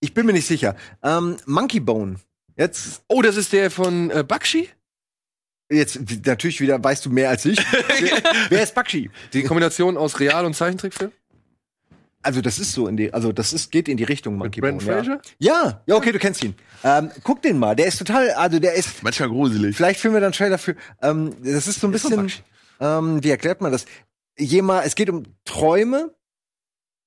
ich 0.01 0.13
bin 0.13 0.25
mir 0.25 0.33
nicht 0.33 0.47
sicher. 0.47 0.75
Ähm, 1.01 1.37
Monkey 1.45 1.79
Bone. 1.79 2.17
Jetzt, 2.57 3.03
Oh, 3.07 3.21
das 3.21 3.37
ist 3.37 3.53
der 3.53 3.71
von 3.71 4.11
äh, 4.11 4.23
Bakshi? 4.27 4.67
jetzt 5.71 5.99
natürlich 6.25 6.59
wieder 6.59 6.83
weißt 6.83 7.05
du 7.05 7.09
mehr 7.09 7.29
als 7.29 7.45
ich. 7.45 7.57
wer, 7.99 8.21
wer 8.49 8.61
ist 8.63 8.75
Bakshi? 8.75 9.09
Die 9.31 9.43
Kombination 9.43 9.95
aus 9.95 10.19
Real- 10.19 10.45
und 10.45 10.53
Zeichentrickfilm? 10.53 11.13
Also 12.23 12.41
das 12.41 12.59
ist 12.59 12.73
so 12.73 12.87
in 12.87 12.97
die, 12.97 13.13
also 13.13 13.31
das 13.31 13.53
ist 13.53 13.71
geht 13.71 13.87
in 13.87 13.97
die 13.97 14.03
Richtung 14.03 14.35
Monkey 14.35 14.59
Brandon 14.61 14.85
Bone. 14.85 14.97
Fraser? 14.97 15.21
Ja. 15.39 15.53
ja, 15.63 15.81
ja, 15.87 15.95
okay, 15.95 16.11
du 16.11 16.19
kennst 16.19 16.43
ihn. 16.43 16.55
Ähm, 16.83 17.09
guck 17.23 17.41
den 17.41 17.57
mal. 17.57 17.75
Der 17.75 17.87
ist 17.87 17.97
total, 17.97 18.29
also 18.31 18.59
der 18.59 18.73
ist. 18.73 19.01
Manchmal 19.01 19.29
gruselig. 19.29 19.75
Vielleicht 19.75 19.99
filmen 19.99 20.15
wir 20.17 20.19
dann 20.19 20.27
einen 20.27 20.33
Trailer 20.33 20.57
für. 20.57 20.75
Ähm, 21.01 21.35
das 21.41 21.67
ist 21.67 21.79
so 21.79 21.87
ein 21.87 21.91
bisschen. 21.91 22.31
Ähm, 22.79 23.23
wie 23.23 23.29
erklärt 23.29 23.61
man 23.61 23.71
das? 23.71 23.85
Jemand, 24.37 24.85
es 24.85 24.95
geht 24.95 25.09
um 25.09 25.23
Träume. 25.45 26.13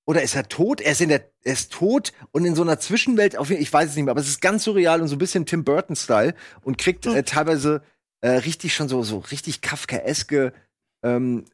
Oder 0.06 0.22
ist 0.22 0.34
er 0.34 0.48
tot? 0.48 0.80
Er 0.80 0.92
ist 0.92 1.00
in 1.00 1.08
der, 1.08 1.30
er 1.42 1.52
ist 1.52 1.72
tot 1.72 2.12
und 2.30 2.44
in 2.44 2.54
so 2.54 2.62
einer 2.62 2.78
Zwischenwelt, 2.78 3.36
auf 3.38 3.48
jeden, 3.48 3.62
ich 3.62 3.72
weiß 3.72 3.90
es 3.90 3.96
nicht 3.96 4.04
mehr, 4.04 4.12
aber 4.12 4.20
es 4.20 4.28
ist 4.28 4.40
ganz 4.40 4.64
surreal 4.64 5.00
und 5.00 5.08
so 5.08 5.16
ein 5.16 5.18
bisschen 5.18 5.46
Tim 5.46 5.64
Burton-Style 5.64 6.34
und 6.62 6.76
kriegt 6.78 7.06
äh, 7.06 7.22
teilweise 7.22 7.82
äh, 8.20 8.30
richtig 8.30 8.74
schon 8.74 8.88
so, 8.88 9.02
so 9.02 9.18
richtig 9.18 9.60
Kafkaeske 9.62 10.52
ähm, 11.02 11.44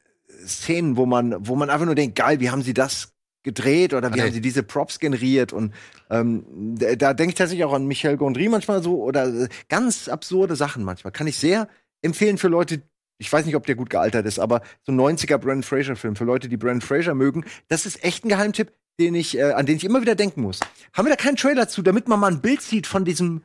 Szenen, 0.46 0.96
wo 0.96 1.06
man, 1.06 1.46
wo 1.46 1.54
man 1.56 1.70
einfach 1.70 1.86
nur 1.86 1.94
denkt, 1.94 2.16
geil, 2.16 2.40
wie 2.40 2.50
haben 2.50 2.62
sie 2.62 2.74
das 2.74 3.12
gedreht 3.42 3.94
oder 3.94 4.10
wie 4.10 4.16
nee. 4.16 4.22
haben 4.22 4.32
sie 4.32 4.40
diese 4.40 4.62
Props 4.62 4.98
generiert 4.98 5.52
und 5.52 5.72
ähm, 6.10 6.44
da, 6.78 6.94
da 6.94 7.14
denke 7.14 7.30
ich 7.30 7.36
tatsächlich 7.36 7.64
auch 7.64 7.72
an 7.72 7.86
Michel 7.86 8.16
Gondry 8.16 8.48
manchmal 8.48 8.82
so 8.82 9.02
oder 9.02 9.26
äh, 9.26 9.48
ganz 9.68 10.08
absurde 10.08 10.56
Sachen 10.56 10.84
manchmal. 10.84 11.12
Kann 11.12 11.26
ich 11.26 11.38
sehr 11.38 11.68
empfehlen 12.02 12.36
für 12.36 12.48
Leute, 12.48 12.82
ich 13.20 13.30
weiß 13.30 13.44
nicht, 13.44 13.54
ob 13.54 13.66
der 13.66 13.74
gut 13.74 13.90
gealtert 13.90 14.26
ist, 14.26 14.38
aber 14.38 14.62
so 14.82 14.92
ein 14.92 14.98
90er 14.98 15.36
Brandon 15.36 15.62
Fraser 15.62 15.94
Film 15.94 16.16
für 16.16 16.24
Leute, 16.24 16.48
die 16.48 16.56
Brandon 16.56 16.80
Fraser 16.80 17.14
mögen, 17.14 17.44
das 17.68 17.84
ist 17.84 18.02
echt 18.02 18.24
ein 18.24 18.30
Geheimtipp, 18.30 18.72
den 18.98 19.14
ich 19.14 19.36
äh, 19.36 19.52
an 19.52 19.66
den 19.66 19.76
ich 19.76 19.84
immer 19.84 20.00
wieder 20.00 20.14
denken 20.14 20.40
muss. 20.40 20.60
Haben 20.94 21.06
wir 21.06 21.10
da 21.10 21.22
keinen 21.22 21.36
Trailer 21.36 21.68
zu, 21.68 21.82
damit 21.82 22.08
man 22.08 22.18
mal 22.18 22.30
ein 22.30 22.40
Bild 22.40 22.62
sieht 22.62 22.86
von 22.86 23.04
diesem 23.04 23.42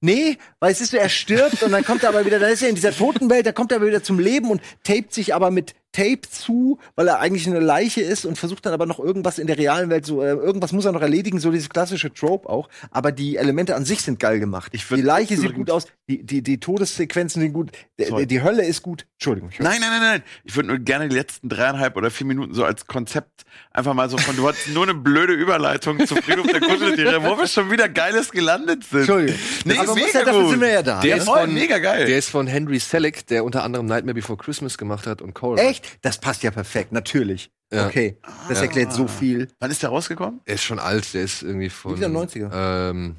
Nee, 0.00 0.36
weil 0.60 0.72
es 0.72 0.82
ist 0.82 0.90
so, 0.90 0.98
er 0.98 1.08
stirbt 1.08 1.62
und 1.62 1.72
dann 1.72 1.82
kommt 1.82 2.02
er 2.02 2.10
aber 2.10 2.26
wieder, 2.26 2.38
da 2.38 2.48
ist 2.48 2.62
er 2.62 2.68
in 2.68 2.74
dieser 2.74 2.92
Totenwelt, 2.92 3.46
da 3.46 3.52
kommt 3.52 3.72
er 3.72 3.78
aber 3.78 3.86
wieder 3.86 4.02
zum 4.02 4.18
Leben 4.18 4.50
und 4.50 4.60
tapet 4.84 5.12
sich 5.12 5.34
aber 5.34 5.50
mit 5.50 5.74
Tape 5.96 6.20
zu, 6.30 6.78
weil 6.94 7.08
er 7.08 7.20
eigentlich 7.20 7.46
eine 7.46 7.60
Leiche 7.60 8.02
ist 8.02 8.24
und 8.26 8.36
versucht 8.36 8.66
dann 8.66 8.72
aber 8.74 8.84
noch 8.86 8.98
irgendwas 8.98 9.38
in 9.38 9.46
der 9.46 9.56
realen 9.56 9.88
Welt 9.90 10.04
so, 10.04 10.22
äh, 10.22 10.28
irgendwas 10.30 10.72
muss 10.72 10.84
er 10.84 10.92
noch 10.92 11.00
erledigen, 11.00 11.38
so 11.40 11.50
dieses 11.50 11.68
klassische 11.70 12.12
Trope 12.12 12.48
auch. 12.48 12.68
Aber 12.90 13.12
die 13.12 13.36
Elemente 13.36 13.74
an 13.74 13.84
sich 13.84 14.02
sind 14.02 14.20
geil 14.20 14.38
gemacht. 14.40 14.72
Die 14.72 15.00
Leiche 15.02 15.36
sieht 15.36 15.54
gut 15.54 15.70
aus, 15.70 15.86
die, 16.08 16.22
die, 16.22 16.42
die 16.42 16.60
Todessequenzen 16.60 17.40
sind 17.42 17.52
gut, 17.52 17.70
die, 17.98 18.26
die 18.26 18.42
Hölle 18.42 18.64
ist 18.64 18.82
gut. 18.82 19.06
Entschuldigung. 19.14 19.50
ich- 19.52 19.58
Nein, 19.60 19.78
nein, 19.80 19.90
nein, 19.90 20.00
nein. 20.00 20.22
Ich 20.44 20.54
würde 20.54 20.68
nur 20.68 20.78
gerne 20.78 21.08
die 21.08 21.16
letzten 21.16 21.48
dreieinhalb 21.48 21.96
oder 21.96 22.10
vier 22.10 22.26
Minuten 22.26 22.52
so 22.54 22.64
als 22.64 22.86
Konzept 22.86 23.42
einfach 23.72 23.94
mal 23.94 24.10
so 24.10 24.18
von, 24.18 24.36
du 24.36 24.46
hattest 24.46 24.68
nur 24.68 24.82
eine 24.82 24.94
blöde 24.94 25.32
Überleitung 25.32 26.06
zu 26.06 26.16
Friedhof 26.16 26.46
der 26.46 26.60
Kuscheltiere, 26.60 27.22
wo 27.24 27.38
wir 27.38 27.46
schon 27.46 27.70
wieder 27.70 27.88
Geiles 27.88 28.30
gelandet 28.30 28.84
sind. 28.84 29.00
Entschuldigung. 29.00 29.40
Nee, 29.64 29.78
aber 29.78 29.94
mega 29.94 30.04
muss 30.06 30.12
ja, 30.12 30.24
dafür 30.24 30.48
sind 30.50 30.60
wir 30.60 30.70
ja 30.70 30.82
da. 30.82 31.00
Der 31.00 31.10
Ja, 31.10 31.16
ist 31.16 31.24
von- 31.24 31.54
mega 31.54 31.78
geil. 31.78 32.06
Der 32.06 32.18
ist 32.18 32.28
von 32.28 32.46
Henry 32.46 32.78
Selick, 32.78 33.26
der 33.28 33.44
unter 33.44 33.62
anderem 33.64 33.86
Nightmare 33.86 34.14
Before 34.14 34.36
Christmas 34.36 34.76
gemacht 34.78 35.06
hat 35.06 35.22
und 35.22 35.34
Coral. 35.34 35.58
Echt? 35.64 35.85
Das 36.02 36.18
passt 36.18 36.42
ja 36.42 36.50
perfekt, 36.50 36.92
natürlich. 36.92 37.50
Ja. 37.72 37.86
Okay, 37.88 38.16
das 38.48 38.58
Ja. 38.58 38.64
erklärt 38.64 38.92
so 38.92 39.08
viel. 39.08 39.48
Wann 39.58 39.70
ist 39.70 39.82
der 39.82 39.90
rausgekommen? 39.90 40.40
Er 40.44 40.54
ist 40.54 40.62
schon 40.64 40.78
alt, 40.78 41.12
der 41.14 41.22
ist 41.22 41.42
irgendwie 41.42 41.68
von. 41.70 41.96
Wieder 41.96 42.08
90er. 42.08 42.50
Ähm, 42.90 43.16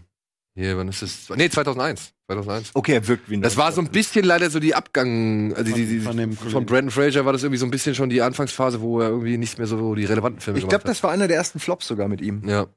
hier, 0.55 0.77
wann 0.77 0.87
ist 0.87 1.01
das? 1.01 1.29
Nee, 1.35 1.49
2001. 1.49 2.13
2001. 2.27 2.71
Okay, 2.73 2.93
er 2.93 3.07
wirkt 3.07 3.29
wie 3.29 3.35
ein 3.37 3.41
Das 3.41 3.57
war 3.57 3.71
so 3.71 3.81
ein 3.81 3.89
bisschen 3.89 4.23
leider 4.25 4.49
so 4.49 4.59
die 4.59 4.73
Abgang, 4.73 5.53
also 5.53 5.73
die, 5.75 5.85
die, 5.85 5.99
Von- 5.99 6.33
von. 6.33 6.65
Brandon 6.65 6.91
Fraser 6.91 7.25
war 7.25 7.33
das 7.33 7.43
irgendwie 7.43 7.59
so 7.59 7.65
ein 7.65 7.71
bisschen 7.71 7.93
schon 7.95 8.09
die 8.09 8.21
Anfangsphase, 8.21 8.81
wo 8.81 8.99
er 9.01 9.09
irgendwie 9.09 9.37
nicht 9.37 9.57
mehr 9.57 9.67
so 9.67 9.93
die 9.95 10.05
relevanten 10.05 10.41
Filme 10.41 10.59
Ich 10.59 10.63
glaube, 10.67 10.83
gemacht 10.83 10.89
das 10.97 11.03
war 11.03 11.11
einer 11.11 11.27
der 11.27 11.37
ersten 11.37 11.59
Flops 11.59 11.87
sogar 11.87 12.07
mit 12.07 12.21
ihm. 12.21 12.41
hat. 12.43 12.49
Ja. 12.49 12.67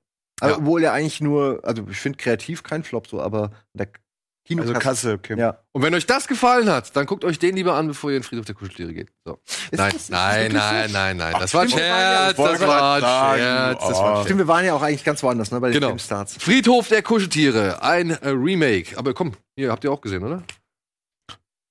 Also, 0.41 0.55
Ja. 0.55 0.59
Obwohl 0.61 0.82
er 0.84 0.93
eigentlich 0.93 1.20
nur, 1.20 1.61
also 1.64 1.86
ich 1.91 1.97
finde 1.99 2.18
kreativ 2.18 2.62
kein 2.62 2.82
Flop 2.82 3.07
so, 3.07 3.20
aber 3.20 3.51
der 3.74 3.88
Kino 4.51 4.62
Also 4.62 4.74
Kasse, 4.74 5.12
okay. 5.12 5.38
Ja. 5.38 5.59
Und 5.70 5.82
wenn 5.82 5.94
euch 5.94 6.07
das 6.07 6.26
gefallen 6.26 6.68
hat, 6.68 6.96
dann 6.96 7.07
guckt 7.07 7.24
euch 7.24 7.38
den 7.38 7.55
lieber 7.55 7.74
an, 7.74 7.86
bevor 7.86 8.11
ihr 8.11 8.16
in 8.16 8.24
Friedhof 8.24 8.46
der 8.46 8.57
Kuscheltiere 8.57 8.92
geht. 8.92 9.09
So. 9.24 9.38
Nein, 9.70 9.92
das- 9.92 10.09
nein, 10.09 10.51
nein, 10.53 10.90
nein, 10.90 11.16
nein, 11.16 11.32
Ach, 11.36 11.40
Das 11.40 11.55
war 11.55 11.62
ein 11.62 11.68
stimmt, 11.68 11.82
Scherz, 11.84 12.36
das 12.36 12.61
war 12.66 12.94
ein 12.96 13.01
Scherz, 13.01 13.78
das 13.80 13.98
war 14.01 14.11
ein 14.12 14.16
oh. 14.18 14.24
Stimmt, 14.24 14.38
wir 14.38 14.48
waren 14.48 14.64
ja 14.64 14.74
auch 14.74 14.82
eigentlich 14.82 15.05
ganz 15.05 15.22
woanders, 15.22 15.53
ne, 15.53 15.61
bei 15.61 15.68
den 15.68 15.74
Genau. 15.74 15.86
Filmstarts. 15.88 16.36
Friedhof 16.40 16.88
der 16.88 17.03
Kuscheltiere, 17.03 17.80
ein 17.82 18.11
äh, 18.11 18.28
Remake. 18.30 18.98
Aber 18.98 19.14
komm, 19.14 19.34
hier 19.55 19.70
habt 19.70 19.84
ihr 19.84 19.92
auch 19.92 20.01
gesehen, 20.01 20.24
oder? 20.24 20.42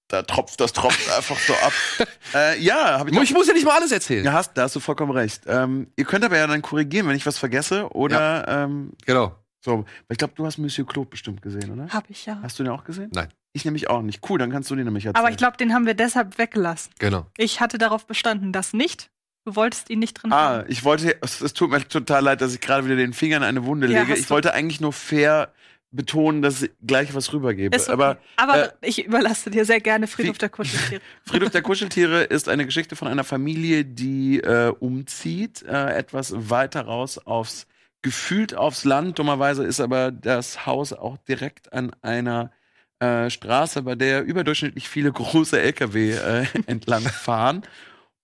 Da 0.08 0.24
tropft, 0.24 0.60
das 0.60 0.72
tropft 0.74 1.12
einfach 1.16 1.38
so 1.38 1.54
ab. 1.54 1.74
äh, 2.34 2.60
ja, 2.60 2.98
habe 2.98 3.12
ich 3.12 3.20
Ich 3.22 3.34
muss 3.34 3.48
ja 3.48 3.54
nicht 3.54 3.66
mal 3.66 3.76
alles 3.76 3.92
erzählen. 3.92 4.24
Ja, 4.26 4.34
hast, 4.34 4.54
da 4.58 4.64
hast 4.64 4.76
du 4.76 4.80
vollkommen 4.80 5.12
recht. 5.12 5.42
Ähm, 5.48 5.88
ihr 5.98 6.06
könnt 6.06 6.24
aber 6.26 6.36
ja 6.38 6.48
dann 6.48 6.62
korrigieren, 6.64 7.08
wenn 7.10 7.16
ich 7.16 7.26
was 7.28 7.38
vergesse 7.38 7.90
oder 7.94 8.48
ähm, 8.48 8.94
Genau. 9.06 9.36
So. 9.64 9.86
Ich 10.10 10.18
glaube, 10.18 10.34
du 10.36 10.46
hast 10.46 10.58
Monsieur 10.58 10.86
Claude 10.88 11.10
bestimmt 11.10 11.42
gesehen, 11.42 11.72
oder? 11.72 11.88
Hab 11.90 12.10
ich 12.10 12.26
ja. 12.26 12.40
Hast 12.42 12.60
du 12.60 12.64
den 12.64 12.72
auch 12.72 12.84
gesehen? 12.84 13.10
Nein. 13.14 13.30
Ich 13.54 13.66
nämlich 13.66 13.90
auch 13.90 14.02
nicht. 14.02 14.22
Cool, 14.30 14.38
dann 14.38 14.52
kannst 14.52 14.70
du 14.70 14.76
den 14.76 14.86
nämlich 14.86 15.06
erzählen. 15.06 15.24
Aber 15.26 15.32
ich 15.32 15.38
glaube, 15.38 15.58
den 15.58 15.74
haben 15.74 15.86
wir 15.86 15.96
deshalb 15.96 16.38
weggelassen. 16.38 16.92
Genau. 17.00 17.26
Ich 17.38 17.60
hatte 17.62 17.78
darauf 17.78 18.06
bestanden, 18.06 18.54
das 18.54 18.74
nicht. 18.74 19.10
Du 19.46 19.56
wolltest 19.56 19.90
ihn 19.90 20.00
nicht 20.00 20.14
drin 20.22 20.32
Ah, 20.32 20.60
haben. 20.60 20.66
ich 20.68 20.84
wollte, 20.84 21.18
es, 21.22 21.42
es 21.42 21.54
tut 21.54 21.72
mir 21.72 21.80
total 21.88 22.24
leid, 22.24 22.42
dass 22.42 22.54
ich 22.54 22.62
gerade 22.62 22.86
wieder 22.86 22.96
den 22.96 23.14
Finger 23.14 23.38
in 23.38 23.44
eine 23.44 23.64
Wunde 23.66 23.88
Ja, 23.88 24.02
lege. 24.02 24.14
Ich 24.16 24.26
du. 24.28 24.30
wollte 24.32 24.54
eigentlich 24.54 24.82
nur 24.82 24.94
fair 24.94 25.52
betonen, 25.92 26.44
dass 26.44 26.62
ich 26.62 26.70
gleich 26.86 27.16
was 27.16 27.34
rübergebe. 27.34 27.76
Ist 27.76 27.90
okay. 27.90 27.94
Aber 27.94 28.18
Aber 28.36 28.66
äh, 28.66 28.88
ich 28.88 29.04
überlasse 29.06 29.50
dir 29.50 29.66
sehr 29.66 29.80
gerne 29.82 30.06
Friedhof 30.06 30.38
der 30.38 30.50
Kuscheltiere. 30.50 31.02
Friedhof 31.26 31.50
der 31.50 31.64
Kuscheltiere 31.64 32.24
ist 32.26 32.48
eine 32.48 32.66
Geschichte 32.66 32.96
von 32.96 33.08
einer 33.08 33.24
Familie, 33.24 33.84
die 33.86 34.40
äh, 34.42 34.72
umzieht, 34.80 35.64
äh, 35.64 35.96
etwas 35.96 36.34
weiter 36.52 36.82
raus 36.82 37.18
aufs, 37.18 37.66
gefühlt 38.02 38.56
aufs 38.56 38.84
Land. 38.86 39.20
Dummerweise 39.20 39.64
ist 39.64 39.80
aber 39.80 40.12
das 40.12 40.66
Haus 40.66 40.94
auch 40.94 41.18
direkt 41.18 41.74
an 41.74 41.92
einer 42.02 42.52
äh, 43.00 43.30
Straße, 43.30 43.82
bei 43.84 43.96
der 43.96 44.24
überdurchschnittlich 44.24 44.90
viele 44.90 45.12
große 45.12 45.60
LKW 45.60 46.12
äh, 46.12 46.46
entlang 46.68 47.04
fahren. 47.04 47.64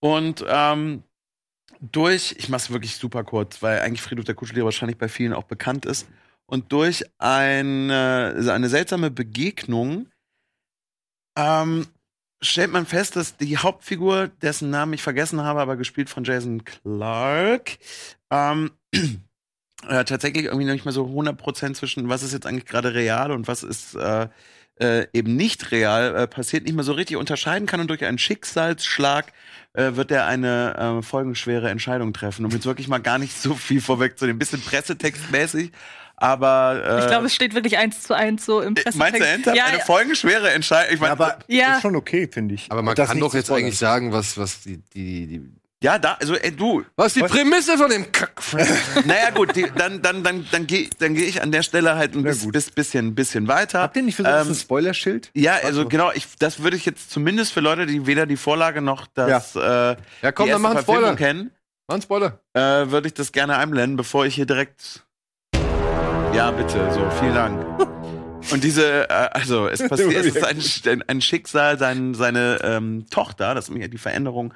Und 0.00 0.44
ähm, 0.48 1.02
durch, 1.80 2.34
ich 2.38 2.48
mach's 2.48 2.70
wirklich 2.70 2.96
super 2.96 3.24
kurz, 3.24 3.62
weil 3.62 3.80
eigentlich 3.80 4.02
Friedhof 4.02 4.24
der 4.24 4.34
Kuscheltiere 4.34 4.64
wahrscheinlich 4.64 4.98
bei 4.98 5.08
vielen 5.08 5.32
auch 5.32 5.44
bekannt 5.44 5.86
ist. 5.86 6.06
Und 6.46 6.72
durch 6.72 7.04
eine, 7.18 8.34
eine 8.48 8.68
seltsame 8.68 9.10
Begegnung 9.10 10.08
ähm, 11.36 11.86
stellt 12.40 12.70
man 12.70 12.86
fest, 12.86 13.16
dass 13.16 13.36
die 13.36 13.58
Hauptfigur, 13.58 14.28
dessen 14.28 14.70
Namen 14.70 14.92
ich 14.92 15.02
vergessen 15.02 15.42
habe, 15.42 15.60
aber 15.60 15.76
gespielt 15.76 16.08
von 16.08 16.24
Jason 16.24 16.64
Clark, 16.64 17.78
ähm, 18.30 18.70
äh, 19.88 20.04
tatsächlich 20.04 20.44
irgendwie 20.46 20.66
noch 20.66 20.72
nicht 20.72 20.84
mehr 20.84 20.92
so 20.92 21.04
100% 21.06 21.74
zwischen, 21.74 22.08
was 22.08 22.22
ist 22.22 22.32
jetzt 22.32 22.46
eigentlich 22.46 22.66
gerade 22.66 22.94
real 22.94 23.30
und 23.32 23.48
was 23.48 23.62
ist 23.62 23.94
äh, 23.94 24.28
äh, 24.78 25.06
eben 25.12 25.36
nicht 25.36 25.70
real 25.72 26.14
äh, 26.14 26.26
passiert, 26.26 26.64
nicht 26.64 26.74
mehr 26.74 26.84
so 26.84 26.92
richtig 26.92 27.16
unterscheiden 27.16 27.66
kann 27.66 27.80
und 27.80 27.88
durch 27.88 28.04
einen 28.04 28.18
Schicksalsschlag 28.18 29.32
äh, 29.72 29.92
wird 29.94 30.10
er 30.10 30.26
eine 30.26 30.98
äh, 30.98 31.02
folgenschwere 31.02 31.70
Entscheidung 31.70 32.12
treffen. 32.12 32.44
Um 32.44 32.50
jetzt 32.50 32.66
wirklich 32.66 32.88
mal 32.88 32.98
gar 32.98 33.18
nicht 33.18 33.40
so 33.40 33.54
viel 33.54 33.80
vorwegzunehmen, 33.80 34.38
bisschen 34.38 34.60
pressetextmäßig, 34.60 35.70
aber 36.16 36.82
äh, 36.84 36.98
Ich 37.00 37.06
glaube, 37.08 37.26
es 37.26 37.34
steht 37.34 37.54
wirklich 37.54 37.76
eins 37.78 38.02
zu 38.02 38.14
eins 38.14 38.44
so 38.46 38.60
im 38.60 38.74
Pressetext. 38.74 38.98
Meinst 38.98 39.20
du 39.20 39.26
ernsthaft? 39.26 39.56
Ja, 39.56 39.64
eine 39.66 39.78
ja. 39.78 39.84
folgenschwere 39.84 40.50
Entscheidung? 40.50 40.94
Ich 40.94 41.00
Ja, 41.00 41.08
meine, 41.08 41.12
aber 41.12 41.38
Ja. 41.46 41.76
ist 41.76 41.82
schon 41.82 41.96
okay, 41.96 42.28
finde 42.30 42.54
ich. 42.54 42.70
Aber 42.70 42.82
man 42.82 42.94
Das 42.94 43.08
kann 43.08 43.20
doch 43.20 43.30
zu 43.30 43.36
jetzt 43.36 43.50
eigentlich 43.50 43.78
sagen, 43.78 44.12
was, 44.12 44.38
was 44.38 44.62
die, 44.62 44.78
die, 44.94 45.26
die 45.26 45.50
ja, 45.82 45.98
da, 45.98 46.16
also 46.20 46.34
ey, 46.34 46.52
du, 46.56 46.84
was 46.96 47.12
die 47.14 47.20
Prämisse 47.20 47.76
von 47.76 47.90
dem 47.90 48.10
Kack. 48.10 48.32
naja 49.04 49.30
gut, 49.30 49.54
die, 49.54 49.66
dann, 49.76 50.00
dann, 50.00 50.24
dann, 50.24 50.46
dann 50.50 50.66
gehe 50.66 50.88
dann 50.98 51.14
geh 51.14 51.24
ich 51.24 51.42
an 51.42 51.52
der 51.52 51.62
Stelle 51.62 51.96
halt 51.96 52.14
ein 52.14 52.22
bis, 52.22 52.50
bis, 52.50 52.70
bisschen, 52.70 53.14
bisschen 53.14 53.46
weiter. 53.46 53.80
Habt 53.82 53.96
ihr 53.96 54.02
nicht 54.02 54.16
versucht, 54.16 54.34
Ähm, 54.34 54.48
ein 54.52 54.54
Spoilerschild? 54.54 55.30
Ja, 55.34 55.56
also 55.62 55.86
genau, 55.86 56.10
ich, 56.12 56.26
das 56.38 56.62
würde 56.62 56.76
ich 56.76 56.86
jetzt 56.86 57.10
zumindest 57.10 57.52
für 57.52 57.60
Leute, 57.60 57.84
die 57.86 58.06
weder 58.06 58.24
die 58.26 58.36
Vorlage 58.38 58.80
noch 58.80 59.06
das 59.06 59.54
äh, 59.54 59.60
Ja, 59.60 59.96
komm, 60.32 60.46
dann 60.46 60.48
erste 60.48 60.62
mach 60.62 60.70
einen 60.70 60.84
Verfilmung 60.84 61.02
Spoiler. 61.02 61.16
kennen, 61.16 61.50
Mach 61.88 61.94
einen 61.94 62.02
Spoiler. 62.02 62.40
äh, 62.54 62.90
würde 62.90 63.08
ich 63.08 63.14
das 63.14 63.32
gerne 63.32 63.56
einblenden, 63.58 63.96
bevor 63.96 64.24
ich 64.24 64.34
hier 64.34 64.46
direkt. 64.46 65.04
Ja, 66.32 66.50
bitte, 66.50 66.90
so, 66.92 67.08
vielen 67.20 67.34
Dank. 67.34 67.64
Und 68.52 68.62
diese, 68.62 69.08
äh, 69.08 69.12
also 69.32 69.66
es 69.68 69.80
passiert, 69.88 70.12
es 70.12 70.36
ist 70.36 70.86
ein, 70.88 71.02
ein, 71.08 71.20
Schicksal, 71.20 71.78
sein, 71.78 72.14
seine 72.14 72.60
ähm, 72.62 73.06
Tochter, 73.10 73.54
das 73.54 73.64
ist 73.66 73.70
nämlich 73.70 73.90
die 73.90 73.98
Veränderung. 73.98 74.54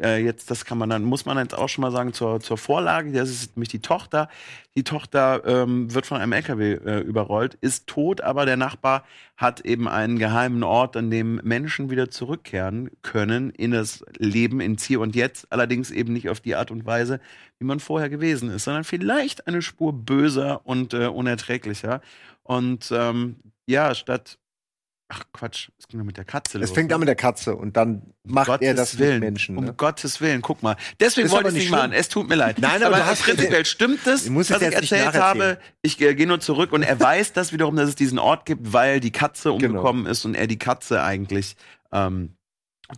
Äh, 0.00 0.24
jetzt, 0.24 0.50
das 0.50 0.64
kann 0.64 0.78
man 0.78 0.88
dann, 0.88 1.02
muss 1.02 1.26
man 1.26 1.36
jetzt 1.38 1.56
auch 1.56 1.68
schon 1.68 1.82
mal 1.82 1.90
sagen, 1.90 2.12
zur, 2.12 2.40
zur 2.40 2.56
Vorlage. 2.56 3.12
Das 3.12 3.28
ist 3.28 3.56
nämlich 3.56 3.68
die 3.68 3.80
Tochter. 3.80 4.28
Die 4.74 4.84
Tochter 4.84 5.42
ähm, 5.44 5.92
wird 5.92 6.06
von 6.06 6.18
einem 6.18 6.32
LKW 6.32 6.74
äh, 6.74 7.00
überrollt, 7.00 7.58
ist 7.60 7.86
tot, 7.86 8.22
aber 8.22 8.46
der 8.46 8.56
Nachbar 8.56 9.04
hat 9.36 9.60
eben 9.60 9.88
einen 9.88 10.18
geheimen 10.18 10.62
Ort, 10.62 10.96
an 10.96 11.10
dem 11.10 11.40
Menschen 11.42 11.90
wieder 11.90 12.10
zurückkehren 12.10 12.90
können 13.02 13.50
in 13.50 13.70
das 13.72 14.04
Leben, 14.16 14.60
ins 14.60 14.84
Hier 14.84 15.00
und 15.00 15.14
Jetzt. 15.14 15.52
Allerdings 15.52 15.90
eben 15.90 16.12
nicht 16.12 16.30
auf 16.30 16.40
die 16.40 16.54
Art 16.54 16.70
und 16.70 16.86
Weise, 16.86 17.20
wie 17.58 17.66
man 17.66 17.80
vorher 17.80 18.08
gewesen 18.08 18.50
ist, 18.50 18.64
sondern 18.64 18.84
vielleicht 18.84 19.46
eine 19.46 19.60
Spur 19.60 19.92
böser 19.92 20.62
und 20.64 20.94
äh, 20.94 21.06
unerträglicher. 21.06 22.00
Und 22.42 22.90
ähm, 22.92 23.36
ja, 23.66 23.94
statt. 23.94 24.38
Ach 25.08 25.24
Quatsch, 25.34 25.68
es 25.78 25.88
ging 25.88 26.00
doch 26.00 26.06
mit 26.06 26.16
der 26.16 26.24
Katze 26.24 26.56
Es 26.58 26.70
los. 26.70 26.74
fängt 26.74 26.88
ne? 26.88 26.94
an 26.94 27.00
mit 27.00 27.08
der 27.08 27.16
Katze 27.16 27.54
und 27.54 27.76
dann 27.76 28.14
macht 28.24 28.46
Gottes 28.46 28.66
er 28.66 28.72
das 28.74 28.98
Willen. 28.98 29.20
mit 29.20 29.30
Menschen. 29.30 29.58
Um 29.58 29.64
Ne? 29.66 29.74
Gottes 29.74 30.22
Willen, 30.22 30.40
guck 30.40 30.62
mal. 30.62 30.76
Deswegen 31.00 31.30
wollte 31.30 31.48
aber 31.48 31.48
ich 31.50 31.54
es 31.54 31.54
nicht 31.54 31.64
nicht 31.64 31.70
machen. 31.70 31.90
schlimm. 31.90 32.00
Es 32.00 32.08
tut 32.08 32.28
mir 32.30 32.34
leid. 32.36 32.58
Nein, 32.60 32.82
aber 32.82 33.04
hast- 33.04 33.22
prinzipiell 33.24 33.66
stimmt 33.66 34.06
es, 34.06 34.26
es 34.26 34.34
was 34.50 34.62
ich 34.62 34.72
erzählt 34.72 35.14
habe. 35.14 35.58
Ich 35.82 36.00
äh, 36.00 36.14
gehe 36.14 36.26
nur 36.26 36.40
zurück 36.40 36.72
und 36.72 36.82
er 36.82 36.98
weiß 36.98 37.34
das 37.34 37.52
wiederum, 37.52 37.76
dass 37.76 37.90
es 37.90 37.94
diesen 37.94 38.18
Ort 38.18 38.46
gibt, 38.46 38.72
weil 38.72 39.00
die 39.00 39.10
Katze 39.12 39.50
Genau. 39.50 39.66
umgekommen 39.80 40.06
ist 40.06 40.24
und 40.24 40.34
er 40.34 40.46
die 40.46 40.58
Katze 40.58 41.02
eigentlich 41.02 41.56
ähm, 41.92 42.34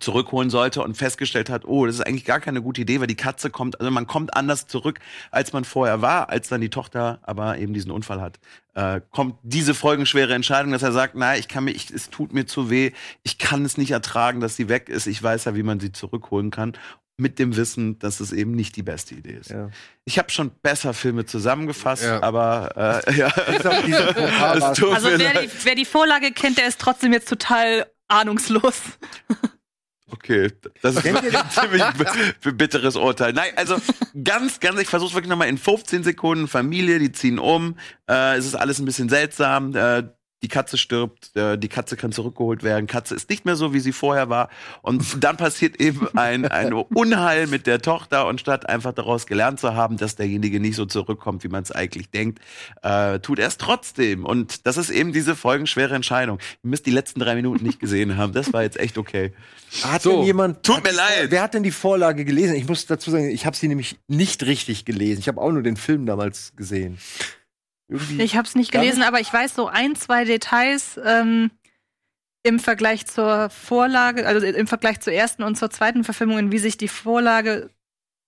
zurückholen 0.01 0.51
sollte 0.51 0.82
und 0.82 0.97
festgestellt 0.97 1.51
hat, 1.51 1.64
oh, 1.64 1.86
das 1.86 1.97
ist 1.97 2.01
eigentlich 2.07 2.24
gar 2.24 2.40
keine 2.40 2.62
gute 2.62 2.80
Idee, 2.80 3.01
weil 3.01 3.07
die 3.07 3.16
Katze 3.16 3.51
kommt, 3.51 3.80
also 3.80 3.90
man 3.90 4.07
kommt 4.07 4.36
anders 4.36 4.66
zurück, 4.66 4.99
als 5.30 5.53
man 5.53 5.64
vorher 5.64 6.03
war, 6.03 6.28
als 6.30 6.49
dann 6.49 6.61
die 6.61 6.70
Tochter 6.70 7.18
aber 7.22 7.59
eben 7.59 7.74
diesen 7.74 7.90
Unfall 7.90 8.20
hat. 8.20 8.38
Äh, 8.74 9.01
kommt 9.11 9.36
diese 9.42 9.74
folgenschwere 9.74 10.34
Entscheidung, 10.34 10.72
dass 10.72 10.82
er 10.82 10.92
sagt, 10.92 11.14
nein, 11.14 11.38
ich 11.38 11.49
kann 11.49 11.64
mir, 11.64 11.70
ich, 11.72 11.90
es 11.90 12.11
tut 12.11 12.32
mir 12.32 12.47
zu 12.47 12.70
weh, 12.70 12.92
ich 13.22 13.38
kann 13.38 13.64
es 13.64 13.76
nicht 13.76 13.92
ertragen, 13.92 14.40
dass 14.40 14.57
sie 14.57 14.68
weg 14.68 14.88
ist, 14.88 15.07
ich 15.07 15.22
weiß 15.22 15.45
ja, 15.45 15.55
wie 15.55 15.62
man 15.62 15.78
sie 15.80 15.92
zurückholen 15.92 16.51
kann. 16.51 16.72
Mit 17.16 17.38
dem 17.38 17.55
Wissen, 17.55 18.01
dass 18.01 18.18
es 18.18 18.32
eben 18.32 18.51
nicht 18.57 18.74
die 18.74 18.82
beste 18.82 19.14
Idee 19.14 19.34
ist. 19.34 19.51
Ja. 19.51 19.70
Ich 20.05 20.18
habe 20.18 20.32
schon 20.32 20.51
besser 20.51 20.92
Filme 20.95 21.24
zusammengefasst, 21.24 22.03
Ja. 22.03 22.20
aber 22.24 23.03
äh, 23.07 23.14
ja. 23.16 23.28
Also 24.42 25.09
mir 25.11 25.18
wer 25.20 25.34
leid. 25.34 25.45
die, 25.45 25.64
wer 25.64 25.74
die 25.76 25.84
Vorlage 25.84 26.32
kennt, 26.32 26.59
der 26.59 26.66
ist 26.66 26.80
trotzdem 26.80 27.12
jetzt 27.12 27.28
total 27.28 27.86
ahnungslos. 28.09 28.80
Okay, 30.25 30.51
das 30.81 30.97
ist 30.97 31.07
ein 31.07 31.51
ziemlich 31.51 32.57
bitteres 32.57 32.97
Urteil. 32.97 33.35
Nein, 33.35 33.53
also 33.57 33.77
ganz, 34.25 34.59
ganz, 34.59 34.81
ich 34.81 34.89
versuche 34.89 35.12
wirklich 35.12 35.29
nochmal 35.29 35.49
in 35.49 35.59
15 35.59 36.03
Sekunden. 36.03 36.49
Familie, 36.49 36.99
die 36.99 37.12
ziehen 37.12 37.39
um. 37.39 37.77
Äh, 38.09 38.37
es 38.39 38.47
ist 38.47 38.55
alles 38.55 38.79
ein 38.79 38.87
bisschen 38.87 39.11
seltsam. 39.11 39.77
Äh, 39.77 40.05
die 40.45 40.49
Katze 40.49 40.76
stirbt, 40.76 41.34
äh, 41.36 41.57
die 41.57 41.68
Katze 41.68 41.97
kann 41.97 42.12
zurückgeholt 42.12 42.62
werden. 42.62 42.86
Katze 42.86 43.14
ist 43.14 43.30
nicht 43.30 43.47
mehr 43.47 43.57
so, 43.57 43.72
wie 43.72 43.80
sie 43.80 43.92
vorher 43.92 44.28
war. 44.28 44.51
Und 44.82 45.24
dann 45.24 45.38
passiert 45.38 45.80
eben 45.80 46.07
ein, 46.18 46.45
ein 46.45 46.74
Unheil 46.74 47.47
mit 47.47 47.66
der 47.66 47.80
Tochter. 47.80 48.26
Und 48.26 48.40
statt 48.40 48.68
einfach 48.68 48.92
daraus 48.92 49.26
gelernt 49.26 49.59
zu 49.59 49.74
haben, 49.74 49.97
dass 49.97 50.16
derjenige 50.16 50.61
nicht 50.61 50.76
so 50.76 50.84
zurückkommt, 50.84 51.45
wie 51.45 51.49
man 51.49 51.62
es 51.62 51.72
eigentlich 51.72 52.11
denkt, 52.11 52.40
äh, 52.82 53.20
tut 53.20 53.38
er 53.38 53.49
es 53.49 53.57
trotzdem. 53.57 54.26
Und 54.26 54.66
das 54.66 54.76
ist 54.76 54.90
eben 54.90 55.14
diese 55.14 55.34
folgenschwere 55.34 55.95
Entscheidung. 55.95 56.38
Ihr 56.62 56.68
müsst 56.68 56.84
die 56.84 56.90
letzten 56.90 57.20
drei 57.20 57.36
Minuten 57.36 57.64
nicht 57.64 57.80
gesehen 57.80 58.18
haben. 58.18 58.34
Das 58.34 58.53
war 58.53 58.62
jetzt 58.62 58.78
echt 58.78 58.99
okay. 58.99 59.32
Hat 59.82 60.03
So, 60.03 60.11
denn 60.18 60.26
jemand. 60.26 60.62
tut 60.62 60.76
hat, 60.76 60.84
mir 60.84 60.92
leid. 60.92 61.30
Wer 61.30 61.40
hat 61.40 61.55
denn 61.55 61.62
die 61.62 61.70
Vorlage 61.70 62.26
gelesen? 62.26 62.55
Ich 62.55 62.68
muss 62.68 62.84
dazu 62.84 63.11
sagen, 63.11 63.30
ich 63.30 63.47
habe 63.47 63.57
sie 63.57 63.66
nämlich 63.68 63.97
nicht 64.09 64.42
richtig 64.45 64.84
gelesen. 64.84 65.20
Ich 65.20 65.28
habe 65.28 65.40
auch 65.40 65.51
nur 65.53 65.62
den 65.62 65.78
Film 65.78 66.05
damals 66.05 66.53
gesehen. 66.55 66.99
Irgendwie. 67.89 68.22
Ich 68.22 68.37
habe 68.37 68.47
es 68.47 68.55
nicht 68.55 68.72
gelesen, 68.72 69.01
nicht? 69.01 69.09
aber 69.09 69.20
ich 69.20 69.32
weiß 69.32 69.55
so 69.55 69.68
ein, 69.68 69.95
zwei 69.95 70.24
Details 70.24 70.99
ähm, 71.05 71.51
im 72.43 72.59
Vergleich 72.59 73.07
zur 73.07 73.51
Vorlage, 73.51 74.26
also 74.26 74.47
im 74.47 74.66
Vergleich 74.66 75.01
zur 75.01 75.12
ersten 75.12 75.43
und 75.43 75.57
zur 75.57 75.70
zweiten 75.70 76.05
Verfilmung, 76.05 76.53
wie 76.53 76.59
sich 76.59 76.76
die 76.76 76.89
Vorlage 76.89 77.70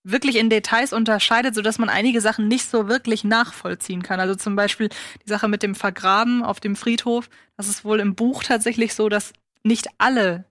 wirklich 0.03 0.37
in 0.37 0.49
Details 0.49 0.93
unterscheidet, 0.93 1.53
sodass 1.53 1.79
man 1.79 1.89
einige 1.89 2.21
Sachen 2.21 2.47
nicht 2.47 2.69
so 2.69 2.87
wirklich 2.87 3.23
nachvollziehen 3.23 4.03
kann. 4.03 4.19
Also 4.19 4.35
zum 4.35 4.55
Beispiel 4.55 4.89
die 4.89 5.29
Sache 5.29 5.47
mit 5.47 5.63
dem 5.63 5.75
Vergraben 5.75 6.43
auf 6.43 6.59
dem 6.59 6.75
Friedhof. 6.75 7.29
Das 7.57 7.67
ist 7.67 7.83
wohl 7.83 7.99
im 7.99 8.15
Buch 8.15 8.43
tatsächlich 8.43 8.93
so, 8.93 9.09
dass 9.09 9.33
nicht 9.63 9.87
alle 9.97 10.45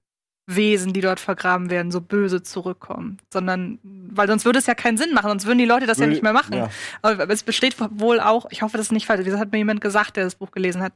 Wesen, 0.48 0.92
die 0.92 1.00
dort 1.00 1.18
vergraben 1.18 1.70
werden, 1.70 1.90
so 1.90 2.00
böse 2.00 2.42
zurückkommen, 2.42 3.18
sondern 3.32 3.78
weil 3.82 4.28
sonst 4.28 4.44
würde 4.44 4.60
es 4.60 4.66
ja 4.66 4.74
keinen 4.74 4.96
Sinn 4.96 5.12
machen, 5.12 5.28
sonst 5.28 5.46
würden 5.46 5.58
die 5.58 5.64
Leute 5.64 5.86
das 5.86 5.98
ja 5.98 6.02
Würde- 6.02 6.12
nicht 6.12 6.22
mehr 6.22 6.32
machen. 6.32 6.54
ja. 6.54 6.70
Aber 7.02 7.28
es 7.30 7.42
besteht 7.42 7.76
wohl 7.98 8.20
auch, 8.20 8.46
ich 8.50 8.62
hoffe, 8.62 8.76
das 8.76 8.86
ist 8.86 8.92
nicht 8.92 9.06
falsch, 9.06 9.24
das 9.26 9.40
hat 9.40 9.50
mir 9.50 9.58
jemand 9.58 9.80
gesagt, 9.80 10.16
der 10.16 10.24
das 10.24 10.36
Buch 10.36 10.52
gelesen 10.52 10.82
hat. 10.82 10.92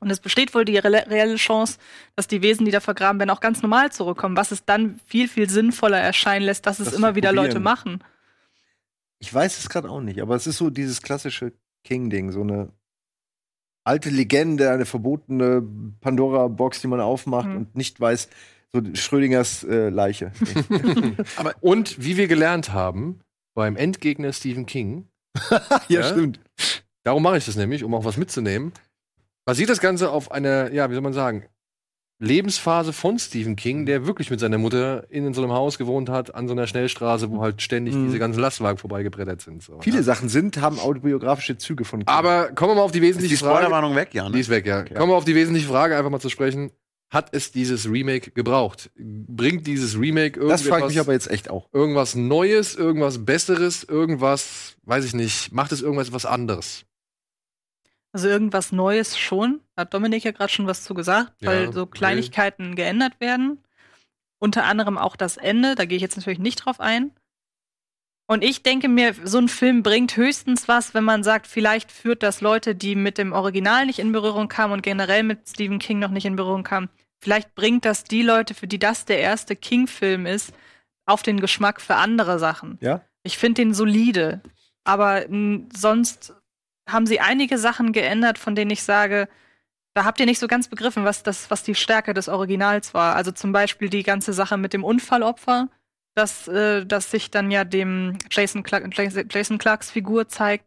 Und 0.00 0.10
es 0.10 0.20
besteht 0.20 0.52
wohl 0.54 0.64
die 0.64 0.76
reelle, 0.76 1.36
Chance, 1.36 1.78
dass 2.16 2.26
die 2.26 2.42
Wesen, 2.42 2.66
die 2.66 2.72
da 2.72 2.80
vergraben 2.80 3.18
werden, 3.20 3.30
auch 3.30 3.40
ganz 3.40 3.62
normal 3.62 3.92
zurückkommen, 3.92 4.36
was 4.36 4.50
es 4.50 4.64
dann 4.64 4.98
viel, 5.06 5.28
viel 5.28 5.48
sinnvoller 5.48 5.98
erscheinen 5.98 6.44
lässt, 6.44 6.66
dass 6.66 6.80
es 6.80 6.86
Das 6.86 6.94
immer 6.94 7.10
zu 7.10 7.14
wieder 7.14 7.28
probieren. 7.28 7.46
Leute 7.46 7.60
machen. 7.60 8.04
Ich 9.20 9.32
weiß 9.32 9.58
es 9.58 9.68
gerade 9.68 9.88
auch 9.88 10.00
nicht, 10.00 10.20
aber 10.20 10.34
es 10.34 10.46
ist 10.48 10.58
so 10.58 10.68
dieses 10.70 11.00
klassische 11.02 11.52
King-Ding, 11.84 12.32
so 12.32 12.40
eine 12.42 12.70
alte 13.84 14.10
Legende, 14.10 14.70
eine 14.70 14.84
verbotene 14.86 15.62
Pandora-Box, 16.00 16.80
die 16.80 16.88
man 16.88 17.00
aufmacht 17.00 17.48
Mhm. 17.48 17.56
und 17.56 17.76
nicht 17.76 18.00
weiß, 18.00 18.28
so 18.74 18.80
Schrödingers 18.94 19.64
äh, 19.64 19.88
Leiche. 19.90 20.32
Und 21.60 22.02
wie 22.02 22.16
wir 22.16 22.26
gelernt 22.28 22.72
haben, 22.72 23.20
beim 23.54 23.76
Endgegner 23.76 24.32
Stephen 24.32 24.66
King, 24.66 25.08
Ja? 25.88 26.02
stimmt. 26.04 26.40
darum 27.04 27.22
mache 27.22 27.38
ich 27.38 27.44
das 27.46 27.56
nämlich, 27.56 27.84
um 27.84 27.94
auch 27.94 28.04
was 28.04 28.16
mitzunehmen, 28.16 28.72
basiert 29.44 29.70
das 29.70 29.80
Ganze 29.80 30.10
auf 30.10 30.30
einer, 30.32 30.72
ja, 30.72 30.88
wie 30.90 30.94
soll 30.94 31.02
man 31.02 31.12
sagen, 31.12 31.44
Lebensphase 32.18 32.92
von 32.92 33.18
Stephen 33.18 33.56
King, 33.56 33.84
der 33.84 34.06
wirklich 34.06 34.30
mit 34.30 34.38
seiner 34.38 34.56
Mutter 34.56 35.10
in 35.10 35.34
so 35.34 35.42
einem 35.42 35.50
Haus 35.52 35.76
gewohnt 35.76 36.08
hat, 36.08 36.36
an 36.36 36.46
so 36.46 36.52
einer 36.52 36.68
Schnellstraße, 36.68 37.28
wo 37.32 37.40
halt 37.42 37.60
ständig 37.60 37.96
Mhm. 37.96 38.06
diese 38.06 38.20
ganzen 38.20 38.38
Lastwagen 38.40 38.78
vorbeigebrettert 38.78 39.40
sind. 39.40 39.60
So, 39.60 39.80
Viele 39.80 39.96
ja. 39.96 40.02
Sachen 40.04 40.28
sind, 40.28 40.60
haben 40.60 40.78
autobiografische 40.78 41.58
Züge 41.58 41.84
von 41.84 42.00
King. 42.00 42.08
Aber 42.08 42.52
kommen 42.52 42.70
wir 42.70 42.74
mal 42.76 42.82
auf 42.82 42.92
die 42.92 42.98
Ist 43.00 43.04
wesentliche 43.06 43.34
die 43.34 43.38
Frage. 43.38 43.56
Spoilerwarnung 43.56 43.96
weg, 43.96 44.14
ja? 44.14 44.26
Die 44.28 44.34
Ne? 44.34 44.38
ist 44.38 44.50
weg, 44.50 44.66
ja. 44.66 44.84
Kommen 44.84 45.10
wir 45.10 45.16
auf 45.16 45.24
die 45.24 45.34
wesentliche 45.34 45.66
Frage 45.66 45.96
einfach 45.96 46.10
mal 46.10 46.20
zu 46.20 46.28
sprechen. 46.28 46.70
Hat 47.12 47.28
es 47.32 47.52
dieses 47.52 47.86
Remake 47.90 48.30
gebraucht? 48.30 48.90
Bringt 48.96 49.66
dieses 49.66 49.98
Remake 49.98 50.40
das 50.40 50.62
frage 50.62 50.84
ich 50.84 50.88
mich 50.92 50.98
aber 51.00 51.12
jetzt 51.12 51.30
echt 51.30 51.50
auch. 51.50 51.68
irgendwas 51.70 52.14
Neues, 52.14 52.74
irgendwas 52.74 53.26
Besseres, 53.26 53.84
irgendwas, 53.84 54.78
weiß 54.84 55.04
ich 55.04 55.12
nicht, 55.12 55.52
macht 55.52 55.72
es 55.72 55.82
irgendwas 55.82 56.12
was 56.12 56.24
anderes? 56.24 56.86
Also 58.12 58.28
irgendwas 58.28 58.72
Neues 58.72 59.18
schon. 59.18 59.60
Da 59.74 59.82
hat 59.82 59.92
Dominik 59.92 60.24
ja 60.24 60.32
gerade 60.32 60.50
schon 60.50 60.66
was 60.66 60.84
zu 60.84 60.94
gesagt, 60.94 61.34
Ja, 61.40 61.50
weil 61.50 61.72
so. 61.74 61.84
Kleinigkeiten 61.84 62.76
geändert 62.76 63.20
werden. 63.20 63.58
Unter 64.38 64.64
anderem 64.64 64.96
auch 64.96 65.14
das 65.14 65.36
Ende, 65.36 65.74
da 65.74 65.84
gehe 65.84 65.96
ich 65.96 66.02
jetzt 66.02 66.16
natürlich 66.16 66.38
nicht 66.38 66.64
drauf 66.64 66.80
ein. 66.80 67.12
Und 68.26 68.42
ich 68.42 68.62
denke 68.62 68.88
mir, 68.88 69.14
so 69.24 69.36
ein 69.36 69.48
Film 69.48 69.82
bringt 69.82 70.16
höchstens 70.16 70.66
was, 70.66 70.94
wenn 70.94 71.04
man 71.04 71.22
sagt, 71.22 71.46
vielleicht 71.46 71.92
führt 71.92 72.22
das 72.22 72.40
Leute, 72.40 72.74
die 72.74 72.94
mit 72.94 73.18
dem 73.18 73.32
Original 73.32 73.84
nicht 73.84 73.98
in 73.98 74.12
Berührung 74.12 74.48
kamen 74.48 74.72
und 74.72 74.82
generell 74.82 75.22
mit 75.22 75.46
Stephen 75.46 75.78
King 75.78 75.98
noch 75.98 76.10
nicht 76.10 76.24
in 76.24 76.36
Berührung 76.36 76.62
kamen, 76.62 76.88
vielleicht 77.22 77.54
bringt 77.54 77.84
das 77.84 78.04
die 78.04 78.22
Leute, 78.22 78.54
für 78.54 78.66
die 78.66 78.78
das 78.78 79.04
der 79.04 79.20
erste 79.20 79.54
King-Film 79.56 80.26
ist, 80.26 80.52
auf 81.06 81.22
den 81.22 81.40
Geschmack 81.40 81.80
für 81.80 81.94
andere 81.94 82.38
Sachen. 82.38 82.78
Ja? 82.80 83.00
Ich 83.22 83.38
finde 83.38 83.62
den 83.62 83.74
solide. 83.74 84.40
Aber 84.84 85.26
n, 85.26 85.68
sonst 85.74 86.34
haben 86.88 87.06
sie 87.06 87.20
einige 87.20 87.58
Sachen 87.58 87.92
geändert, 87.92 88.38
von 88.38 88.54
denen 88.54 88.70
ich 88.72 88.82
sage, 88.82 89.28
da 89.94 90.04
habt 90.04 90.18
ihr 90.20 90.26
nicht 90.26 90.38
so 90.38 90.48
ganz 90.48 90.68
begriffen, 90.68 91.04
was 91.04 91.22
das, 91.22 91.50
was 91.50 91.62
die 91.62 91.74
Stärke 91.74 92.14
des 92.14 92.28
Originals 92.28 92.94
war. 92.94 93.14
Also 93.14 93.30
zum 93.30 93.52
Beispiel 93.52 93.88
die 93.88 94.02
ganze 94.02 94.32
Sache 94.32 94.56
mit 94.56 94.72
dem 94.72 94.84
Unfallopfer, 94.84 95.68
dass, 96.14 96.48
äh, 96.48 96.84
dass 96.84 97.10
sich 97.10 97.30
dann 97.30 97.50
ja 97.50 97.64
dem 97.64 98.18
Jason, 98.30 98.62
Clark, 98.62 98.88
Jason 99.30 99.58
Clarks 99.58 99.90
Figur 99.90 100.28
zeigt. 100.28 100.66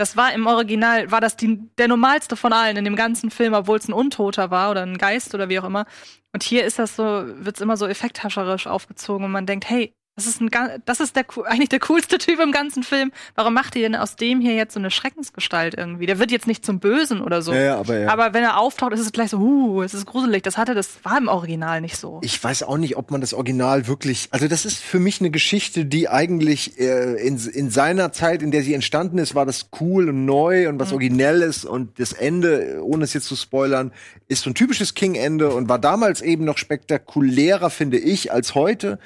Das 0.00 0.16
war 0.16 0.32
im 0.32 0.46
Original, 0.46 1.10
war 1.10 1.20
das 1.20 1.36
die, 1.36 1.58
der 1.76 1.86
normalste 1.86 2.34
von 2.34 2.54
allen 2.54 2.78
in 2.78 2.86
dem 2.86 2.96
ganzen 2.96 3.30
Film, 3.30 3.52
obwohl 3.52 3.76
es 3.76 3.86
ein 3.86 3.92
Untoter 3.92 4.50
war 4.50 4.70
oder 4.70 4.80
ein 4.80 4.96
Geist 4.96 5.34
oder 5.34 5.50
wie 5.50 5.60
auch 5.60 5.64
immer. 5.64 5.84
Und 6.32 6.42
hier 6.42 6.64
ist 6.64 6.78
das 6.78 6.96
so, 6.96 7.02
wird's 7.04 7.60
immer 7.60 7.76
so 7.76 7.86
effekthascherisch 7.86 8.66
aufgezogen 8.66 9.26
und 9.26 9.30
man 9.30 9.44
denkt, 9.44 9.68
hey, 9.68 9.94
das 10.16 10.26
ist, 10.26 10.40
ein, 10.42 10.50
das 10.84 11.00
ist 11.00 11.16
der, 11.16 11.24
eigentlich 11.44 11.70
der 11.70 11.78
coolste 11.80 12.18
Typ 12.18 12.40
im 12.40 12.52
ganzen 12.52 12.82
Film. 12.82 13.10
Warum 13.36 13.54
macht 13.54 13.74
ihr 13.74 13.82
denn 13.82 13.96
aus 13.96 14.16
dem 14.16 14.40
hier 14.40 14.54
jetzt 14.54 14.74
so 14.74 14.78
eine 14.78 14.90
Schreckensgestalt 14.90 15.74
irgendwie? 15.78 16.04
Der 16.04 16.18
wird 16.18 16.30
jetzt 16.30 16.46
nicht 16.46 16.64
zum 16.64 16.78
Bösen 16.78 17.22
oder 17.22 17.40
so. 17.40 17.54
Ja, 17.54 17.60
ja, 17.60 17.76
aber 17.78 17.98
ja. 17.98 18.08
Aber 18.08 18.34
wenn 18.34 18.42
er 18.42 18.58
auftaucht, 18.58 18.92
ist 18.92 19.00
es 19.00 19.12
gleich 19.12 19.30
so, 19.30 19.38
uh, 19.38 19.82
es 19.82 19.94
ist 19.94 20.04
gruselig. 20.04 20.42
Das 20.42 20.58
hatte, 20.58 20.74
das 20.74 21.02
war 21.04 21.16
im 21.16 21.28
Original 21.28 21.80
nicht 21.80 21.96
so. 21.96 22.20
Ich 22.22 22.42
weiß 22.42 22.64
auch 22.64 22.76
nicht, 22.76 22.96
ob 22.96 23.10
man 23.10 23.22
das 23.22 23.32
Original 23.32 23.86
wirklich. 23.86 24.28
Also, 24.30 24.46
das 24.46 24.66
ist 24.66 24.78
für 24.78 25.00
mich 25.00 25.20
eine 25.20 25.30
Geschichte, 25.30 25.86
die 25.86 26.08
eigentlich 26.08 26.78
äh, 26.78 27.14
in, 27.26 27.38
in 27.38 27.70
seiner 27.70 28.12
Zeit, 28.12 28.42
in 28.42 28.50
der 28.50 28.62
sie 28.62 28.74
entstanden 28.74 29.16
ist, 29.16 29.34
war 29.34 29.46
das 29.46 29.70
cool 29.80 30.10
und 30.10 30.26
neu 30.26 30.68
und 30.68 30.78
was 30.78 30.92
Originelles. 30.92 31.64
Und 31.64 31.98
das 31.98 32.12
Ende, 32.12 32.80
ohne 32.82 33.04
es 33.04 33.14
jetzt 33.14 33.26
zu 33.26 33.36
spoilern, 33.36 33.92
ist 34.28 34.42
so 34.42 34.50
ein 34.50 34.54
typisches 34.54 34.94
King-Ende 34.94 35.50
und 35.50 35.70
war 35.70 35.78
damals 35.78 36.20
eben 36.20 36.44
noch 36.44 36.58
spektakulärer, 36.58 37.70
finde 37.70 37.98
ich, 37.98 38.32
als 38.32 38.54
heute. 38.54 38.98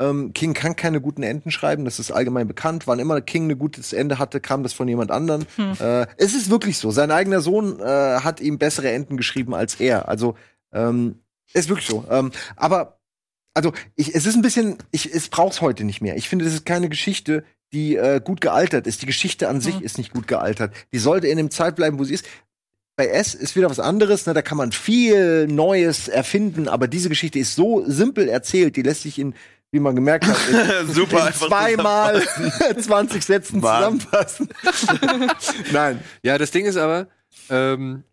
Ähm, 0.00 0.32
King 0.32 0.54
kann 0.54 0.76
keine 0.76 1.00
guten 1.00 1.22
Enden 1.22 1.50
schreiben, 1.50 1.84
das 1.84 1.98
ist 1.98 2.12
allgemein 2.12 2.46
bekannt. 2.46 2.86
Wann 2.86 3.00
immer 3.00 3.20
King 3.20 3.50
ein 3.50 3.58
gutes 3.58 3.92
Ende 3.92 4.18
hatte, 4.18 4.40
kam 4.40 4.62
das 4.62 4.72
von 4.72 4.86
jemand 4.88 5.10
anderem. 5.10 5.46
Äh, 5.80 6.06
es 6.16 6.34
ist 6.34 6.50
wirklich 6.50 6.78
so. 6.78 6.90
Sein 6.90 7.10
eigener 7.10 7.40
Sohn 7.40 7.80
äh, 7.80 7.84
hat 8.20 8.40
ihm 8.40 8.58
bessere 8.58 8.90
Enden 8.90 9.16
geschrieben 9.16 9.54
als 9.54 9.76
er. 9.76 10.08
Also 10.08 10.36
ähm, 10.72 11.20
ist 11.52 11.68
wirklich 11.68 11.86
so. 11.86 12.04
Ähm, 12.10 12.30
aber 12.56 13.00
also 13.54 13.72
ich, 13.96 14.14
es 14.14 14.26
ist 14.26 14.36
ein 14.36 14.42
bisschen, 14.42 14.76
ich, 14.92 15.12
es 15.12 15.28
braucht's 15.28 15.60
heute 15.60 15.84
nicht 15.84 16.00
mehr. 16.00 16.16
Ich 16.16 16.28
finde, 16.28 16.44
das 16.44 16.54
ist 16.54 16.64
keine 16.64 16.88
Geschichte, 16.88 17.44
die 17.72 17.96
äh, 17.96 18.20
gut 18.22 18.40
gealtert 18.40 18.86
ist. 18.86 19.02
Die 19.02 19.06
Geschichte 19.06 19.48
an 19.48 19.60
sich 19.60 19.80
ist 19.82 19.98
nicht 19.98 20.12
gut 20.12 20.26
gealtert. 20.26 20.72
Die 20.92 20.98
sollte 20.98 21.26
in 21.26 21.36
dem 21.36 21.50
Zeit 21.50 21.76
bleiben, 21.76 21.98
wo 21.98 22.04
sie 22.04 22.14
ist. 22.14 22.26
Bei 22.96 23.06
S 23.06 23.34
ist 23.34 23.54
wieder 23.54 23.70
was 23.70 23.78
anderes, 23.78 24.26
ne? 24.26 24.34
da 24.34 24.42
kann 24.42 24.58
man 24.58 24.72
viel 24.72 25.46
Neues 25.46 26.08
erfinden, 26.08 26.66
aber 26.66 26.88
diese 26.88 27.08
Geschichte 27.08 27.38
ist 27.38 27.54
so 27.54 27.84
simpel 27.86 28.28
erzählt, 28.28 28.74
die 28.74 28.82
lässt 28.82 29.02
sich 29.02 29.20
in, 29.20 29.34
wie 29.70 29.80
man 29.80 29.94
gemerkt 29.94 30.26
hat, 30.26 30.36
in, 30.82 30.88
Super 30.94 31.28
in 31.28 31.34
zweimal 31.34 32.22
20 32.80 33.22
Sätzen 33.24 33.62
Wahnsinn. 33.62 34.00
zusammenfassen. 34.00 34.48
Nein. 35.72 36.00
Ja, 36.22 36.38
das 36.38 36.50
Ding 36.50 36.64
ist 36.66 36.76
aber, 36.76 37.08
ähm, 37.50 38.04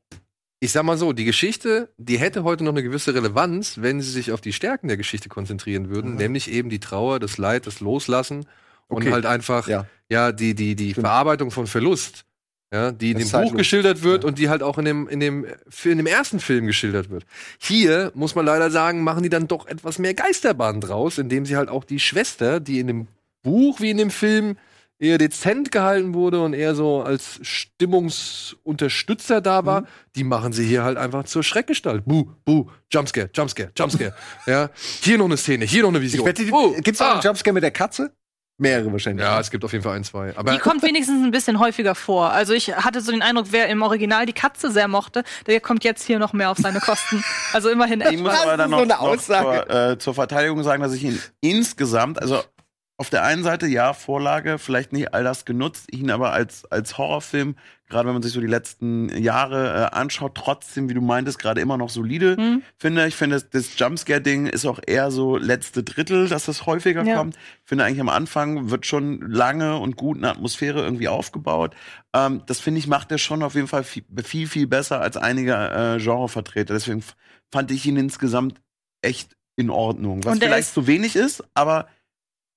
ich 0.60 0.72
sag 0.72 0.84
mal 0.84 0.98
so, 0.98 1.14
die 1.14 1.26
Geschichte, 1.26 1.94
die 1.98 2.18
hätte 2.18 2.44
heute 2.44 2.64
noch 2.64 2.72
eine 2.72 2.84
gewisse 2.84 3.14
Relevanz, 3.14 3.82
wenn 3.82 4.02
sie 4.02 4.12
sich 4.12 4.32
auf 4.32 4.42
die 4.42 4.54
Stärken 4.54 4.88
der 4.88 4.98
Geschichte 4.98 5.30
konzentrieren 5.30 5.90
würden, 5.90 6.16
nämlich 6.16 6.50
eben 6.52 6.70
die 6.70 6.80
Trauer, 6.80 7.20
das 7.20 7.38
Leid, 7.38 7.68
das 7.68 7.80
Loslassen 7.80 8.46
Okay. 8.88 9.08
und 9.08 9.14
halt 9.14 9.26
einfach, 9.26 9.68
Ja. 9.68 9.88
ja, 10.10 10.32
die, 10.32 10.54
die, 10.54 10.76
die 10.76 10.92
Stimmt. 10.92 11.08
Verarbeitung 11.08 11.50
von 11.50 11.66
Verlust. 11.66 12.26
Ja, 12.74 12.92
die 12.92 13.12
in 13.12 13.20
dem 13.20 13.30
Buch 13.30 13.56
geschildert 13.56 14.02
wird 14.04 14.26
und 14.26 14.38
die 14.40 14.50
halt 14.50 14.64
auch 14.64 14.78
in 14.78 14.86
dem, 14.86 15.08
in, 15.08 15.20
dem, 15.20 15.46
in 15.46 15.98
dem 15.98 16.08
ersten 16.08 16.40
Film 16.40 16.66
geschildert 16.66 17.10
wird. 17.10 17.26
Hier, 17.60 18.12
muss 18.16 18.36
man 18.36 18.46
leider 18.46 18.70
sagen, 18.72 19.04
machen 19.04 19.24
die 19.24 19.30
dann 19.30 19.48
doch 19.48 19.68
etwas 19.68 20.00
mehr 20.00 20.14
Geisterbahn 20.14 20.82
draus, 20.82 21.18
indem 21.18 21.46
sie 21.46 21.56
halt 21.56 21.70
auch 21.70 21.84
die 21.84 22.00
Schwester, 22.00 22.60
die 22.60 22.80
in 22.80 22.88
dem 22.88 23.08
Buch 23.44 23.80
wie 23.80 23.92
in 23.92 23.98
dem 23.98 24.10
Film 24.10 24.58
eher 24.98 25.18
dezent 25.18 25.72
gehalten 25.72 26.14
wurde 26.14 26.42
und 26.42 26.54
eher 26.54 26.74
so 26.74 27.02
als 27.04 27.40
Stimmungsunterstützer 27.44 29.42
da 29.42 29.66
war, 29.66 29.86
die 30.16 30.24
machen 30.24 30.54
sie 30.54 30.66
hier 30.66 30.84
halt 30.84 30.98
einfach 30.98 31.26
zur 31.26 31.44
Schreckgestalt. 31.44 32.06
Buh, 32.06 32.28
buh, 32.46 32.68
Jumpscare, 32.92 33.30
Jumpscare, 33.34 33.72
Jumpscare. 33.78 34.14
ja, 34.46 34.70
hier 35.02 35.18
noch 35.18 35.26
eine 35.26 35.38
Szene, 35.38 35.66
hier 35.66 35.84
noch 35.84 35.90
eine 35.90 36.00
Ich 36.00 36.06
Vision. 36.06 36.26
wette, 36.26 36.46
die, 36.46 36.52
Oh, 36.52 36.74
gibt's 36.82 37.02
auch 37.02 37.06
ah. 37.06 37.14
einen 37.14 37.22
Jumpscare 37.22 37.54
mit 37.54 37.64
der 37.64 37.72
Katze? 37.72 38.12
Mehrere 38.58 38.90
wahrscheinlich. 38.92 39.26
Ja, 39.26 39.40
es 39.40 39.52
gibt 39.52 39.66
auf 39.66 39.74
jeden 39.74 39.84
Fall 39.84 39.98
ein, 39.98 40.04
zwei. 40.06 40.34
Aber 40.38 40.54
Die 40.54 40.60
kommt 40.60 40.82
wenigstens 40.82 41.22
ein 41.24 41.32
bisschen 41.32 41.60
häufiger 41.60 41.94
vor. 41.94 42.32
Also 42.32 42.54
ich 42.54 42.74
hatte 42.74 43.02
so 43.02 43.12
den 43.12 43.22
Eindruck, 43.22 43.48
wer 43.52 43.68
im 43.68 43.82
Original 43.82 44.26
die 44.26 44.34
Katze 44.34 44.72
sehr 44.72 44.88
mochte, 44.88 45.24
der 45.46 45.60
kommt 45.60 45.84
jetzt 45.84 46.04
hier 46.04 46.20
noch 46.20 46.32
mehr 46.32 46.50
auf 46.52 46.58
seine 46.58 46.80
Kosten. 46.80 47.22
Also 47.52 47.70
immerhin 47.70 48.02
Ich 48.02 48.18
muss 48.18 48.34
aber 48.34 48.56
dann 48.56 48.70
noch, 48.70 48.78
so 48.78 48.84
eine 48.84 48.94
noch 48.94 49.00
Aussage. 49.02 49.66
zur, 49.68 49.92
äh, 49.92 49.98
zur 49.98 50.14
Verteidigung 50.14 50.64
sagen, 50.64 50.82
dass 50.82 50.94
ich 50.94 51.04
ihn 51.04 51.22
insgesamt, 51.42 52.22
also 52.22 52.42
auf 52.98 53.10
der 53.10 53.24
einen 53.24 53.44
Seite 53.44 53.68
ja, 53.68 53.92
Vorlage, 53.92 54.58
vielleicht 54.58 54.94
nicht 54.94 55.14
all 55.14 55.24
das 55.26 55.44
genutzt, 55.44 55.92
ihn 55.94 56.10
aber 56.10 56.32
als, 56.32 56.64
als 56.72 56.98
Horrorfilm, 56.98 57.58
gerade 57.90 58.08
wenn 58.08 58.14
man 58.14 58.24
sich 58.24 58.32
so 58.32 58.40
die 58.40 58.48
letzten 58.48 59.10
Jahre 59.22 59.90
äh, 59.92 59.96
anschaut, 59.96 60.34
trotzdem, 60.36 60.88
wie 60.88 60.94
du 60.94 61.02
meintest, 61.02 61.38
gerade 61.38 61.60
immer 61.60 61.78
noch 61.78 61.90
solide 61.90 62.38
Hm. 62.38 62.62
finde. 62.78 63.06
Ich 63.08 63.16
finde, 63.18 63.36
das, 63.36 63.50
das 63.50 63.78
Jumpscare-Ding 63.78 64.48
ist 64.48 64.66
auch 64.66 64.80
eher 64.88 65.12
so 65.12 65.36
letzte 65.36 65.84
Drittel, 65.84 66.30
dass 66.30 66.46
das 66.46 66.66
häufiger 66.66 67.04
Ja. 67.04 67.18
kommt. 67.18 67.36
Ich 67.36 67.42
finde 67.70 67.84
eigentlich 67.84 68.00
am 68.00 68.08
Anfang 68.10 68.70
wird 68.72 68.86
schon 68.86 69.20
lange 69.30 69.78
und 69.78 69.98
gut 69.98 70.16
eine 70.18 70.30
Atmosphäre 70.30 70.82
irgendwie 70.82 71.10
aufgebaut. 71.10 71.76
Ähm, 72.14 72.44
das 72.46 72.62
finde 72.62 72.80
ich, 72.80 72.88
macht 72.88 73.12
er 73.12 73.18
schon 73.18 73.44
auf 73.44 73.56
jeden 73.56 73.68
Fall 73.68 73.84
viel, 73.84 74.06
viel, 74.24 74.48
viel 74.48 74.68
besser 74.68 75.02
als 75.02 75.18
einige 75.18 75.52
äh, 75.54 75.98
Genrevertreter. 76.02 76.74
Deswegen 76.74 77.04
fand 77.52 77.72
ich 77.72 77.86
ihn 77.86 77.98
insgesamt 77.98 78.62
echt 79.02 79.36
in 79.58 79.70
Ordnung. 79.70 80.24
Was 80.24 80.40
vielleicht 80.40 80.60
ist- 80.70 80.74
zu 80.74 80.88
wenig 80.88 81.18
ist, 81.18 81.44
aber 81.54 81.88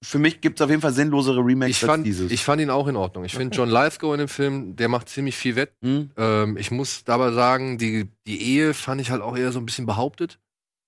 für 0.03 0.19
mich 0.19 0.41
gibt 0.41 0.61
es 0.61 0.65
auf 0.65 0.71
jeden 0.71 0.83
Fall 0.83 0.93
sinnlosere 0.93 1.41
Remakes 1.45 1.77
ich 1.77 1.83
als 1.83 1.91
fand, 1.91 2.07
dieses. 2.07 2.31
ich 2.31 2.45
fand 2.45 2.61
ihn 2.63 2.71
auch 2.71 2.87
in 2.87 2.97
Ordnung. 2.97 3.25
Ich 3.25 3.35
finde 3.35 3.57
John 3.57 3.69
Lithgow 3.69 4.15
in 4.15 4.19
dem 4.19 4.29
Film, 4.29 4.77
der 4.77 4.89
macht 4.89 5.09
ziemlich 5.09 5.37
viel 5.37 5.57
wett. 5.57 5.73
Hm? 5.83 6.11
Ähm, 6.17 6.57
ich 6.57 6.71
muss 6.71 7.05
dabei 7.05 7.33
sagen, 7.33 7.79
die, 7.79 8.09
die 8.27 8.41
Ehe 8.43 8.75
fand 8.75 9.01
ich 9.01 9.11
halt 9.11 9.23
auch 9.23 9.37
eher 9.37 9.51
so 9.51 9.59
ein 9.59 9.67
bisschen 9.67 9.87
behauptet. 9.87 10.39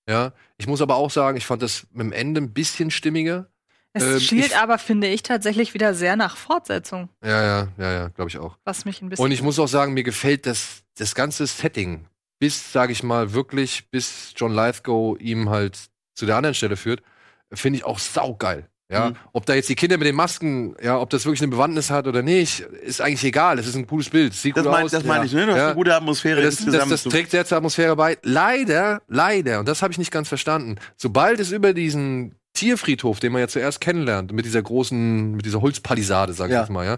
Ja. 0.09 0.33
Ich 0.57 0.67
muss 0.67 0.81
aber 0.81 0.95
auch 0.95 1.11
sagen, 1.11 1.37
ich 1.37 1.45
fand 1.45 1.61
das 1.61 1.87
mit 1.91 2.01
dem 2.05 2.13
Ende 2.13 2.41
ein 2.41 2.53
bisschen 2.53 2.89
stimmiger. 2.89 3.47
Es 3.93 4.03
Ähm, 4.03 4.19
schielt 4.21 4.57
aber, 4.61 4.77
finde 4.77 5.07
ich, 5.07 5.21
tatsächlich 5.23 5.73
wieder 5.73 5.93
sehr 5.93 6.15
nach 6.15 6.37
Fortsetzung, 6.37 7.09
Ja, 7.21 7.43
ja, 7.43 7.67
ja, 7.77 7.91
ja, 7.91 8.07
glaube 8.07 8.29
ich 8.29 8.37
auch. 8.37 8.57
was 8.63 8.85
mich 8.85 9.01
ein 9.01 9.09
bisschen. 9.09 9.25
Und 9.25 9.31
ich 9.31 9.41
muss 9.41 9.59
auch 9.59 9.67
sagen, 9.67 9.93
mir 9.93 10.03
gefällt 10.03 10.45
das, 10.45 10.83
das 10.97 11.13
ganze 11.13 11.45
Setting, 11.45 12.05
bis, 12.39 12.71
sage 12.71 12.93
ich 12.93 13.03
mal, 13.03 13.33
wirklich, 13.33 13.89
bis 13.91 14.33
John 14.37 14.53
Lithgow 14.53 15.19
ihm 15.19 15.49
halt 15.49 15.77
zu 16.15 16.25
der 16.25 16.37
anderen 16.37 16.55
Stelle 16.55 16.77
führt, 16.77 17.03
finde 17.51 17.77
ich 17.79 17.83
auch 17.83 17.99
saugeil. 17.99 18.69
Ja, 18.91 19.11
Mhm. 19.11 19.15
ob 19.31 19.45
da 19.45 19.53
jetzt 19.53 19.69
die 19.69 19.75
Kinder 19.75 19.97
mit 19.97 20.05
den 20.05 20.15
Masken, 20.15 20.75
ja, 20.83 20.99
ob 20.99 21.09
das 21.11 21.23
wirklich 21.25 21.41
eine 21.41 21.49
Bewandtnis 21.51 21.89
hat 21.89 22.07
oder 22.07 22.21
nicht, 22.21 22.59
ist 22.59 22.99
eigentlich 22.99 23.23
egal. 23.23 23.57
Es 23.57 23.65
ist 23.67 23.75
ein 23.75 23.87
cooles 23.87 24.09
Bild. 24.09 24.33
Sieht 24.33 24.57
das 24.57 24.63
gut 24.63 24.71
mein, 24.73 24.83
aus. 24.85 24.91
das 24.91 25.05
meine 25.05 25.25
ich, 25.25 25.31
ne? 25.33 25.45
Du 25.45 25.51
hast 25.53 25.57
Ja. 25.57 25.65
eine 25.67 25.75
gute 25.75 25.95
Atmosphäre 25.95 26.41
Das, 26.41 26.57
das, 26.65 26.89
das 26.89 27.03
trägt 27.03 27.31
sehr 27.31 27.45
zur 27.45 27.57
Atmosphäre 27.57 27.95
bei. 27.95 28.17
Leider, 28.23 29.01
leider, 29.07 29.59
und 29.59 29.67
das 29.67 29.81
habe 29.81 29.91
ich 29.93 29.97
nicht 29.97 30.11
ganz 30.11 30.27
verstanden, 30.27 30.75
sobald 30.97 31.39
es 31.39 31.51
über 31.51 31.73
diesen 31.73 32.35
Tierfriedhof, 32.53 33.21
den 33.21 33.31
man 33.31 33.39
ja 33.39 33.47
zuerst 33.47 33.79
kennenlernt, 33.79 34.33
mit 34.33 34.43
dieser 34.43 34.61
großen, 34.61 35.31
mit 35.35 35.45
dieser 35.45 35.61
Holzpalisade, 35.61 36.33
sag 36.33 36.47
ich 36.47 36.53
Ja. 36.53 36.59
jetzt 36.61 36.69
mal, 36.69 36.85
ja, 36.85 36.97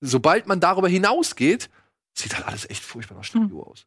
sobald 0.00 0.46
man 0.46 0.60
darüber 0.60 0.88
hinausgeht, 0.88 1.68
sieht 2.16 2.34
halt 2.34 2.46
alles 2.48 2.68
echt 2.70 2.82
furchtbar 2.82 3.16
nach 3.16 3.24
Studio 3.24 3.64
aus. 3.64 3.84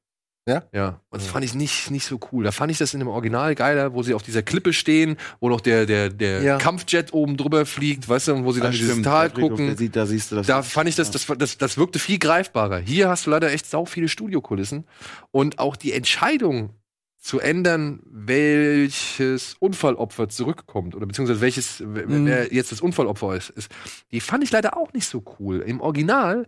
Ja? 0.48 0.64
Ja. 0.74 1.00
Und 1.10 1.22
das 1.22 1.28
fand 1.30 1.46
ich 1.46 1.54
nicht, 1.54 1.92
nicht 1.92 2.04
so 2.06 2.20
cool. 2.32 2.44
Da 2.44 2.52
fand 2.52 2.72
ich 2.72 2.80
das 2.80 2.94
in 2.96 3.00
dem 3.00 3.08
Original 3.08 3.54
geiler, 3.54 3.94
wo 3.94 4.02
sie 4.02 4.16
auf 4.16 4.24
dieser 4.24 4.42
Klippe 4.42 4.74
stehen, 4.74 5.18
wo 5.40 5.50
noch 5.50 5.62
der, 5.62 5.86
der, 5.86 6.10
der 6.10 6.42
Ja. 6.42 6.58
Kampfjet 6.58 7.14
oben 7.14 7.38
drüber 7.38 7.66
fliegt, 7.68 8.10
weißt 8.10 8.30
du, 8.30 8.34
und 8.34 8.46
wo 8.46 8.52
sie 8.52 8.58
Ja, 8.60 8.64
dann 8.66 8.72
dieses 8.74 9.02
Tal 9.04 9.30
gucken. 9.30 9.68
der 9.68 9.78
sieht, 9.78 9.96
da 9.96 10.06
siehst 10.08 10.32
du 10.32 10.38
das. 10.38 10.48
Da 10.48 10.64
fand 10.64 10.90
ich 10.90 10.96
das, 10.96 11.12
das, 11.12 11.28
das, 11.38 11.58
das 11.60 11.78
wirkte 11.78 12.00
viel 12.00 12.18
greifbarer. 12.18 12.80
Hier 12.80 13.08
hast 13.10 13.28
du 13.28 13.30
leider 13.30 13.52
echt 13.52 13.68
sau 13.68 13.86
viele 13.86 14.10
Studiokulissen. 14.10 14.86
Und 15.30 15.60
auch 15.60 15.76
die 15.76 15.94
Entscheidung 15.94 16.72
zu 17.20 17.40
ändern, 17.40 18.00
welches 18.06 19.56
Unfallopfer 19.60 20.28
zurückkommt 20.28 20.96
oder 20.96 21.06
beziehungsweise 21.06 21.40
welches, 21.42 21.84
wer- 21.86 22.08
Mhm. 22.08 22.26
wer 22.26 22.52
jetzt 22.54 22.72
das 22.72 22.82
Unfallopfer 22.82 23.36
ist, 23.36 23.52
ist, 23.52 23.72
die 24.12 24.20
fand 24.20 24.44
ich 24.44 24.52
leider 24.52 24.76
auch 24.76 24.92
nicht 24.94 25.06
so 25.08 25.24
cool. 25.40 25.60
Im 25.60 25.82
Original, 25.82 26.48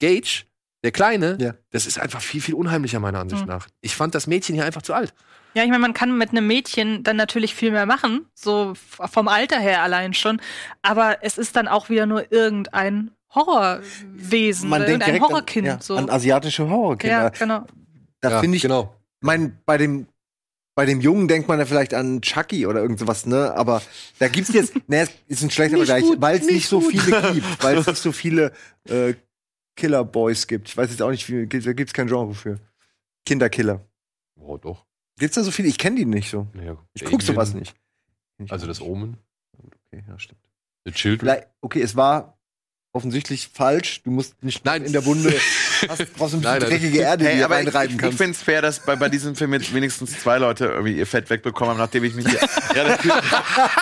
Gage, 0.00 0.42
der 0.82 0.92
Kleine, 0.92 1.36
Ja. 1.40 1.54
das 1.70 1.86
ist 1.86 1.98
einfach 2.00 2.20
viel, 2.20 2.40
viel 2.40 2.54
unheimlicher 2.54 3.00
meiner 3.00 3.20
Ansicht 3.20 3.42
Mhm. 3.42 3.48
nach. 3.48 3.68
Ich 3.80 3.94
fand 3.96 4.14
das 4.14 4.26
Mädchen 4.26 4.54
hier 4.54 4.64
einfach 4.64 4.82
zu 4.82 4.94
alt. 4.94 5.14
Ja, 5.54 5.62
ich 5.64 5.68
meine, 5.68 5.80
man 5.82 5.92
kann 5.94 6.16
mit 6.16 6.30
einem 6.30 6.46
Mädchen 6.46 7.02
dann 7.02 7.16
natürlich 7.16 7.54
viel 7.54 7.70
mehr 7.72 7.84
machen, 7.86 8.26
so 8.34 8.72
vom 8.74 9.28
Alter 9.28 9.58
her 9.60 9.82
allein 9.82 10.14
schon. 10.14 10.40
Aber 10.80 11.18
es 11.22 11.36
ist 11.38 11.56
dann 11.56 11.68
auch 11.68 11.90
wieder 11.90 12.06
nur 12.06 12.32
irgendein 12.32 13.10
Horrorwesen, 13.34 14.70
oder 14.72 14.86
irgendein 14.86 15.16
an, 15.16 15.20
Horrorkind. 15.20 15.66
ja, 15.66 15.78
so. 15.80 15.96
an 15.96 16.10
asiatische 16.10 16.68
Horrorkinder. 16.68 17.22
ja, 17.22 17.28
genau. 17.30 17.66
Da 18.20 18.30
Ja, 18.30 18.40
finde 18.40 18.56
ich, 18.56 18.62
genau. 18.62 18.94
mein, 19.20 19.58
bei 19.66 19.78
dem 19.78 20.06
bei 20.74 20.86
dem 20.86 21.02
Jungen 21.02 21.28
denkt 21.28 21.48
man 21.48 21.58
ja 21.58 21.66
vielleicht 21.66 21.92
an 21.92 22.22
Chucky 22.22 22.66
oder 22.66 22.80
irgend 22.80 22.98
sowas, 22.98 23.26
ne? 23.26 23.52
Aber 23.54 23.82
da 24.18 24.28
gibt's 24.28 24.54
jetzt, 24.54 24.72
ne, 24.88 25.06
ist 25.28 25.42
ein 25.42 25.50
schlechter 25.50 25.76
Nicht 25.76 25.88
Vergleich, 25.90 26.10
weil 26.18 26.36
es 26.38 26.44
nicht, 26.46 26.54
nicht 26.54 26.68
so 26.68 26.80
viele 26.80 27.32
gibt, 27.34 27.62
weil 27.62 27.76
es 27.76 27.86
nicht 27.86 27.98
so 28.02 28.10
viele 28.12 28.52
äh, 28.88 29.12
Killer 29.76 30.04
Boys 30.04 30.46
gibt. 30.46 30.68
Ich 30.68 30.76
weiß 30.76 30.90
jetzt 30.90 31.02
auch 31.02 31.10
nicht, 31.10 31.28
wie, 31.28 31.46
gibt- 31.46 31.66
da 31.66 31.72
gibt's 31.72 31.92
kein 31.94 32.06
Genre 32.08 32.34
für. 32.34 32.58
Kinderkiller. 33.26 33.84
Oh, 34.36 34.56
doch. 34.56 34.84
Gibt's 35.18 35.36
da 35.36 35.42
so 35.42 35.50
viele? 35.50 35.68
Ich 35.68 35.78
kenne 35.78 35.96
die 35.96 36.04
nicht 36.04 36.30
so. 36.30 36.46
Ja, 36.54 36.76
Ich 36.94 37.04
guck 37.04 37.22
sowas 37.22 37.54
nicht. 37.54 37.74
Kenn 38.36 38.46
ich 38.46 38.52
Also 38.52 38.66
das 38.66 38.80
nicht. 38.80 38.88
Omen, 38.88 39.16
Okay, 39.92 40.02
ja, 40.08 40.18
stimmt. 40.18 40.40
The 40.84 40.92
Children. 40.92 41.42
Okay, 41.60 41.80
es 41.82 41.94
war 41.94 42.38
offensichtlich 42.94 43.48
falsch. 43.52 44.02
Du 44.04 44.10
musst 44.10 44.34
nicht 44.42 44.64
Nein. 44.64 44.84
in 44.84 44.92
der 44.92 45.04
Wunde 45.06 45.32
hast, 45.88 45.98
brauchst 46.14 46.34
ein 46.34 46.40
bisschen 46.40 46.40
Nein, 46.42 46.58
nein. 46.60 46.70
dreckige 46.70 46.98
Erde, 47.00 47.24
die 47.24 47.30
Hey, 47.30 47.38
du 47.38 47.44
aber 47.46 47.60
ich, 47.60 47.66
reinreiben 47.66 47.88
ich, 47.90 47.94
ich 47.96 48.00
kannst. 48.02 48.18
finde 48.18 48.32
es 48.36 48.42
fair, 48.42 48.60
dass 48.62 48.80
bei, 48.80 48.96
bei 48.96 49.08
diesem 49.08 49.34
Film 49.34 49.52
jetzt 49.54 49.72
wenigstens 49.74 50.20
zwei 50.20 50.38
Leute 50.38 50.66
irgendwie 50.66 50.96
ihr 50.98 51.06
Fett 51.06 51.30
wegbekommen 51.30 51.72
haben, 51.72 51.78
nachdem 51.78 52.04
ich 52.04 52.14
mich 52.14 52.26
hier 52.28 52.38
relativ, 52.74 53.12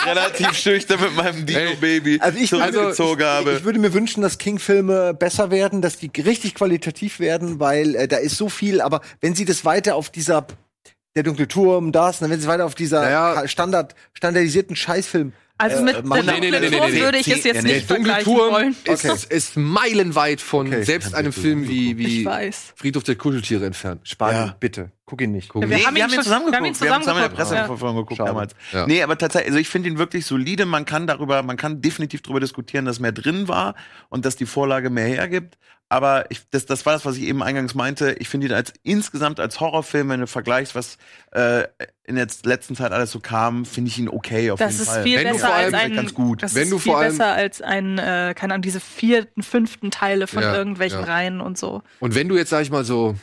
relativ 0.05 0.53
schüchtern 0.53 1.01
mit 1.01 1.15
meinem 1.15 1.45
Dino-Baby 1.45 2.19
Also 2.21 2.37
ich- 2.39 2.49
zurückgezogen 2.49 3.23
habe. 3.25 3.53
Ich 3.57 3.63
würde 3.63 3.79
mir 3.79 3.93
wünschen, 3.93 4.21
dass 4.21 4.37
King-Filme 4.37 5.13
besser 5.13 5.51
werden, 5.51 5.81
dass 5.81 5.97
die 5.97 6.11
richtig 6.21 6.55
qualitativ 6.55 7.19
werden, 7.19 7.59
weil 7.59 7.95
äh, 7.95 8.07
da 8.07 8.17
ist 8.17 8.37
so 8.37 8.49
viel, 8.49 8.81
aber 8.81 9.01
wenn 9.19 9.35
sie 9.35 9.45
das 9.45 9.65
weiter 9.65 9.95
auf 9.95 10.09
dieser 10.09 10.47
der 11.15 11.23
dunkle 11.23 11.47
Turm, 11.49 11.91
das, 11.91 12.19
dann 12.19 12.29
wenn 12.29 12.39
sie 12.39 12.47
weiter 12.47 12.65
auf 12.65 12.73
dieser 12.75 13.01
Naja. 13.01 13.45
Standard 13.47 13.95
standardisierten 14.13 14.77
Scheißfilm 14.77 15.33
Also 15.61 15.77
Äh, 15.77 15.81
mit 15.83 16.05
Mann, 16.05 16.25
nee, 16.25 16.39
nee, 16.39 16.51
nee, 16.51 16.59
nee, 16.59 16.69
Turm 16.69 16.85
nee, 16.91 16.91
nee. 16.97 17.01
würde 17.01 17.17
ich 17.19 17.27
es 17.27 17.43
jetzt 17.43 17.63
nicht 17.63 17.85
vergleichen 17.85 18.23
Turm 18.23 18.51
wollen. 18.53 18.75
ist, 18.85 19.05
Okay. 19.05 19.35
ist 19.35 19.57
meilenweit 19.57 20.41
von 20.41 20.67
Okay. 20.67 20.83
selbst 20.83 21.13
einem 21.13 21.31
Film 21.31 21.67
wie, 21.67 21.97
wie. 21.97 22.27
Friedhof 22.75 23.03
der 23.03 23.15
Kuscheltiere 23.15 23.65
entfernt. 23.65 24.01
Spanien, 24.07 24.47
Ja. 24.47 24.55
bitte, 24.59 24.91
guck 25.05 25.21
ihn 25.21 25.31
nicht. 25.31 25.49
Gucken. 25.49 25.69
Wir 25.69 25.77
Nee, 25.77 25.83
haben 25.85 25.95
ihn 25.95 26.09
schon- 26.09 26.23
zusammen 26.23 26.47
wir 26.51 26.57
haben 26.57 26.65
ihn 26.65 26.73
geguckt. 26.73 26.81
Wir 26.85 26.93
haben 26.93 27.01
zusammen 27.03 27.03
zusammen 27.03 27.17
in 27.17 27.21
der 27.21 27.29
geguckt, 27.69 27.79
ja. 27.79 27.91
Geguckt 28.01 28.19
damals. 28.19 28.55
Ja. 28.71 28.87
Nee, 28.87 29.03
aber 29.03 29.17
tatsächlich, 29.17 29.49
also 29.51 29.59
ich 29.59 29.69
finde 29.69 29.89
ihn 29.89 29.97
wirklich 29.97 30.25
solide. 30.25 30.65
Man 30.65 30.85
kann 30.85 31.05
darüber, 31.07 31.43
man 31.43 31.57
kann 31.57 31.81
definitiv 31.81 32.21
darüber 32.23 32.39
diskutieren, 32.39 32.85
dass 32.85 32.99
mehr 32.99 33.11
drin 33.11 33.47
war 33.47 33.75
und 34.09 34.25
dass 34.25 34.35
die 34.35 34.45
Vorlage 34.45 34.89
mehr 34.89 35.05
hergibt. 35.07 35.57
Aber 35.91 36.31
ich, 36.31 36.47
das, 36.51 36.65
das 36.65 36.85
war 36.85 36.93
das, 36.93 37.03
was 37.03 37.17
ich 37.17 37.23
eben 37.23 37.43
eingangs 37.43 37.75
meinte. 37.75 38.13
Ich 38.19 38.29
finde 38.29 38.47
ihn 38.47 38.53
als 38.53 38.71
insgesamt 38.83 39.41
als 39.41 39.59
Horrorfilm, 39.59 40.07
wenn 40.07 40.21
du 40.21 40.27
vergleichst, 40.27 40.73
was 40.73 40.97
äh, 41.33 41.65
in 42.05 42.15
der 42.15 42.27
letzten 42.45 42.77
Zeit 42.77 42.93
alles 42.93 43.11
so 43.11 43.19
kam, 43.19 43.65
finde 43.65 43.89
ich 43.89 43.99
ihn 43.99 44.07
okay 44.07 44.51
auf 44.51 44.59
Das 44.59 44.71
jeden 44.71 44.83
ist 44.83 44.89
Fall. 44.89 45.03
viel 45.03 45.17
Wenn 45.17 45.27
du 45.27 45.33
besser 45.33 45.47
vor 45.47 45.55
allem- 45.57 45.73
als 45.75 45.83
ein, 45.83 45.93
ganz 45.93 46.13
gut. 46.13 46.43
Das 46.43 46.55
Wenn 46.55 46.63
ist 46.63 46.71
du 46.71 46.79
viel 46.79 46.93
vor 46.93 47.01
allem- 47.01 47.11
besser 47.17 47.33
als 47.33 47.61
ein, 47.61 47.97
äh, 47.97 48.33
keine 48.37 48.53
Ahnung, 48.53 48.61
diese 48.61 48.79
vierten, 48.79 49.43
fünften 49.43 49.91
Teile 49.91 50.27
von 50.27 50.41
Ja, 50.43 50.55
irgendwelchen 50.55 51.01
ja. 51.01 51.05
Reihen 51.05 51.41
und 51.41 51.57
so. 51.57 51.83
Und 51.99 52.15
wenn 52.15 52.29
du 52.29 52.37
jetzt, 52.37 52.51
sag 52.51 52.61
ich 52.61 52.71
mal, 52.71 52.85
so, 52.85 53.17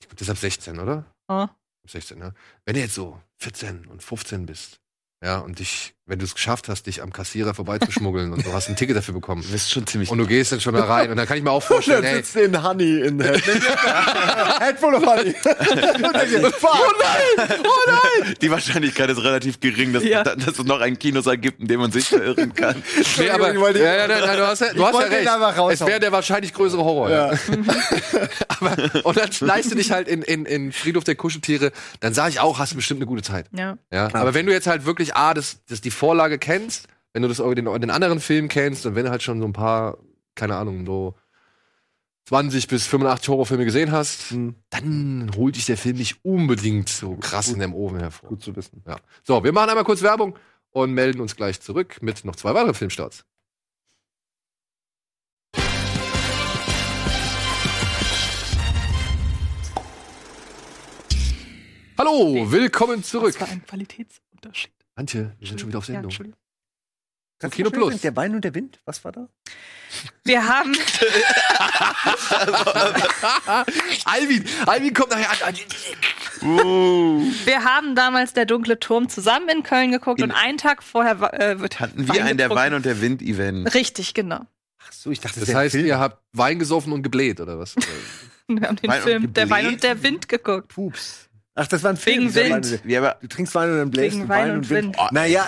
ich 0.00 0.06
glaub, 0.06 0.16
das 0.18 0.28
ist 0.28 0.30
ab 0.30 0.38
16, 0.38 0.78
oder? 0.78 1.04
Ab 1.26 1.50
16, 1.88 2.20
ja. 2.20 2.30
Wenn 2.64 2.74
du 2.74 2.80
jetzt 2.82 2.94
so 2.94 3.18
14 3.38 3.86
und 3.88 4.00
15 4.00 4.46
bist, 4.46 4.78
ja, 5.24 5.38
und 5.38 5.58
dich, 5.58 5.94
wenn 6.12 6.18
du 6.18 6.26
es 6.26 6.34
geschafft 6.34 6.68
hast, 6.68 6.86
dich 6.88 7.00
am 7.02 7.10
Kassierer 7.10 7.54
vorbeizuschmuggeln 7.54 8.34
und 8.34 8.44
du 8.44 8.52
hast 8.52 8.68
ein 8.68 8.76
Ticket 8.76 8.94
dafür 8.94 9.14
bekommen 9.14 9.40
Du 9.40 9.48
bist 9.50 9.70
schon 9.70 9.86
ziemlich. 9.86 10.10
und 10.10 10.18
du 10.18 10.26
gehst 10.26 10.52
dann 10.52 10.60
schon 10.60 10.74
da 10.74 10.84
rein 10.84 11.10
und 11.10 11.16
dann 11.16 11.26
kann 11.26 11.38
ich 11.38 11.42
mir 11.42 11.50
auch 11.50 11.62
vorstellen, 11.62 12.04
ey, 12.34 12.44
in 12.44 12.62
Honey 12.62 13.00
in 13.00 13.16
der 13.16 13.32
Head 13.38 14.78
full 14.78 14.94
of 14.94 15.06
Honey. 15.06 15.34
Und 15.34 16.14
dann 16.14 16.28
hier, 16.28 16.50
fuck. 16.50 16.94
die 18.42 18.50
Wahrscheinlichkeit 18.50 19.08
ist 19.08 19.24
relativ 19.24 19.58
gering, 19.60 19.94
dass, 19.94 20.04
Ja. 20.04 20.22
dass 20.22 20.58
es 20.58 20.64
noch 20.64 20.80
einen 20.82 20.98
Kinosaal 20.98 21.38
gibt, 21.38 21.60
in 21.60 21.68
dem 21.68 21.80
man 21.80 21.90
sich 21.92 22.08
verirren 22.08 22.52
kann. 22.52 22.82
Nee, 23.18 23.30
aber, 23.30 23.52
ja, 23.52 23.94
ja, 23.96 24.08
nein, 24.08 24.20
nein, 24.20 24.36
du 24.36 24.46
hast 24.46 24.60
ja, 24.60 24.72
du 24.74 24.84
hast 24.84 24.94
ja 24.94 25.06
recht. 25.06 25.80
Es 25.80 25.86
wäre 25.86 26.00
der 26.00 26.12
wahrscheinlich 26.12 26.52
größere 26.52 26.82
Horror. 26.84 27.10
Ja. 27.10 27.32
aber, 28.48 28.76
und 29.04 29.16
dann 29.16 29.32
schneidest 29.32 29.70
du 29.70 29.76
dich 29.76 29.92
halt 29.92 30.08
in, 30.08 30.22
in, 30.22 30.44
in 30.44 30.72
Friedhof 30.72 31.04
der 31.04 31.14
Kuscheltiere, 31.14 31.72
dann 32.00 32.14
sage 32.14 32.30
ich 32.30 32.40
auch, 32.40 32.58
hast 32.58 32.72
du 32.72 32.76
bestimmt 32.76 32.98
eine 32.98 33.06
gute 33.06 33.22
Zeit. 33.22 33.46
Ja. 33.56 33.78
Ja. 33.92 34.08
Aber 34.14 34.34
wenn 34.34 34.46
du 34.46 34.52
jetzt 34.52 34.66
halt 34.66 34.84
wirklich 34.86 35.14
A, 35.16 35.34
das, 35.34 35.58
das 35.68 35.80
die 35.80 35.90
Vorlage 36.02 36.36
kennst, 36.36 36.88
wenn 37.12 37.22
du 37.22 37.28
das 37.28 37.36
den, 37.36 37.54
den 37.80 37.90
anderen 37.90 38.18
Film 38.18 38.48
kennst 38.48 38.86
und 38.86 38.96
wenn 38.96 39.04
du 39.04 39.12
halt 39.12 39.22
schon 39.22 39.38
so 39.38 39.46
ein 39.46 39.52
paar, 39.52 39.98
keine 40.34 40.56
Ahnung, 40.56 40.84
so 40.84 41.14
20 42.24 42.66
bis 42.66 42.88
85 42.88 43.28
Horrorfilme 43.28 43.64
gesehen 43.64 43.92
hast, 43.92 44.30
Hm. 44.30 44.56
dann 44.70 45.30
holt 45.36 45.54
dich 45.54 45.66
der 45.66 45.76
Film 45.76 45.98
nicht 45.98 46.24
unbedingt 46.24 46.88
so 46.88 47.14
krass 47.18 47.50
in 47.52 47.60
dem 47.60 47.72
Ofen 47.72 48.00
hervor. 48.00 48.30
Gut 48.30 48.42
zu 48.42 48.56
wissen. 48.56 48.82
Ja. 48.84 48.96
So, 49.22 49.44
wir 49.44 49.52
machen 49.52 49.70
einmal 49.70 49.84
kurz 49.84 50.02
Werbung 50.02 50.36
und 50.72 50.92
melden 50.92 51.20
uns 51.20 51.36
gleich 51.36 51.60
zurück 51.60 51.98
mit 52.00 52.24
noch 52.24 52.34
zwei 52.34 52.52
weiteren 52.52 52.74
Filmstarts. 52.74 53.24
Hallo, 61.96 62.50
willkommen 62.50 63.04
zurück. 63.04 63.34
Das 63.38 63.42
war 63.42 63.48
ein 63.50 63.64
Qualitätsunterschied. 63.64 64.81
Antje, 64.94 65.32
wir 65.38 65.48
sind 65.48 65.60
schon 65.60 65.68
wieder 65.68 65.78
auf 65.78 65.84
Ja, 65.88 65.94
Sendung. 65.94 66.10
Entschuldigung. 66.10 66.38
Kannst 67.38 67.54
du 67.54 67.62
Kino 67.64 67.70
Plus. 67.70 68.00
Der 68.02 68.14
Wein 68.14 68.34
und 68.36 68.44
der 68.44 68.54
Wind, 68.54 68.80
was 68.84 69.04
war 69.04 69.10
da? 69.12 69.28
Wir 70.24 70.46
haben, 70.46 70.76
Alvin, 74.04 74.44
Alvin 74.66 74.94
kommt 74.94 75.10
nachher 75.10 75.46
an. 75.48 75.54
wir 77.44 77.64
haben 77.64 77.94
damals 77.96 78.32
der 78.32 78.46
dunkle 78.46 78.78
Turm 78.78 79.08
zusammen 79.08 79.48
in 79.48 79.62
Köln 79.64 79.90
geguckt 79.90 80.20
In- 80.20 80.26
und 80.30 80.36
einen 80.36 80.56
Tag 80.58 80.82
vorher 80.84 81.20
äh, 81.40 81.58
wird 81.60 81.80
Hatten 81.80 82.06
wir 82.12 82.24
ein 82.24 82.36
der. 82.36 82.50
Wein 82.50 82.74
und 82.74 82.84
der 82.84 83.00
Wind-Event. 83.00 83.74
Richtig, 83.74 84.14
genau. 84.14 84.46
Ach 84.86 84.92
so, 84.92 85.10
ich 85.10 85.18
dachte, 85.20 85.40
Das 85.40 85.46
der 85.48 85.56
heißt, 85.56 85.72
Film. 85.74 85.86
ihr 85.86 85.98
habt 85.98 86.22
Wein 86.32 86.58
gesoffen 86.60 86.92
und 86.92 87.02
gebläht, 87.02 87.40
oder 87.40 87.58
was? 87.58 87.74
Wir 88.48 88.68
haben 88.68 88.76
den 88.76 88.90
Wein 88.90 89.02
Film 89.02 89.32
Der 89.34 89.48
Wein 89.50 89.66
und 89.68 89.82
der 89.82 90.02
Wind 90.02 90.28
geguckt. 90.28 90.68
Pups. 90.68 91.28
Ach, 91.54 91.66
das 91.66 91.82
war 91.82 91.90
ein 91.90 91.96
Film. 91.96 92.34
Wegen 92.34 92.54
Wind. 92.54 92.80
Der- 92.84 92.90
Ja, 92.90 93.00
aber 93.00 93.16
Du 93.20 93.26
trinkst 93.28 93.54
Wein 93.54 93.70
und 93.72 93.78
dann 93.78 93.90
bläst 93.90 94.14
Wegen 94.16 94.22
du 94.24 94.28
Wein 94.28 94.42
Wein 94.44 94.50
und 94.52 94.56
und 94.58 94.70
Wind. 94.70 94.96
Wind. 94.96 95.12
Naja. 95.12 95.46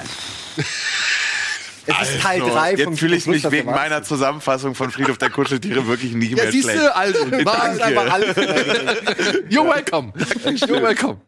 Es 1.86 2.10
ist 2.14 2.22
Teil 2.22 2.40
so, 2.40 2.48
3 2.48 2.76
von 2.78 2.92
jetzt 2.92 2.98
fühle 3.00 3.14
ich 3.16 3.26
mich 3.26 3.50
wegen 3.50 3.70
meiner 3.70 4.02
Zusammenfassung 4.02 4.74
von 4.74 4.90
Friedhof 4.90 5.18
der 5.18 5.28
Kuscheltiere 5.28 5.86
wirklich 5.86 6.14
nicht 6.14 6.30
Ja, 6.30 6.36
mehr 6.44 6.50
siehst 6.52 6.64
schlecht. 6.70 6.82
du, 6.82 6.96
also, 6.96 7.30
war 7.44 7.58
Danke. 7.58 7.84
einfach 7.84 8.10
alles. 8.10 8.36
You're 9.50 9.68
welcome. 9.68 10.12
You're 10.16 10.82
welcome. 10.82 11.20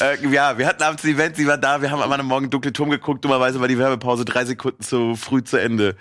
Äh, 0.00 0.26
ja, 0.28 0.58
wir 0.58 0.66
hatten 0.66 0.82
abends 0.82 1.04
ein 1.04 1.10
Event, 1.10 1.36
sie 1.36 1.46
war 1.46 1.56
da, 1.56 1.80
wir 1.82 1.90
haben 1.92 2.02
am 2.02 2.10
anderen 2.10 2.26
Morgen 2.26 2.50
Dunkle 2.50 2.72
Turm 2.72 2.90
geguckt, 2.90 3.24
dummerweise 3.24 3.60
war 3.60 3.68
die 3.68 3.78
Werbepause 3.78 4.24
drei 4.24 4.44
Sekunden 4.44 4.82
zu 4.82 5.14
früh 5.14 5.44
zu 5.44 5.56
Ende. 5.58 5.94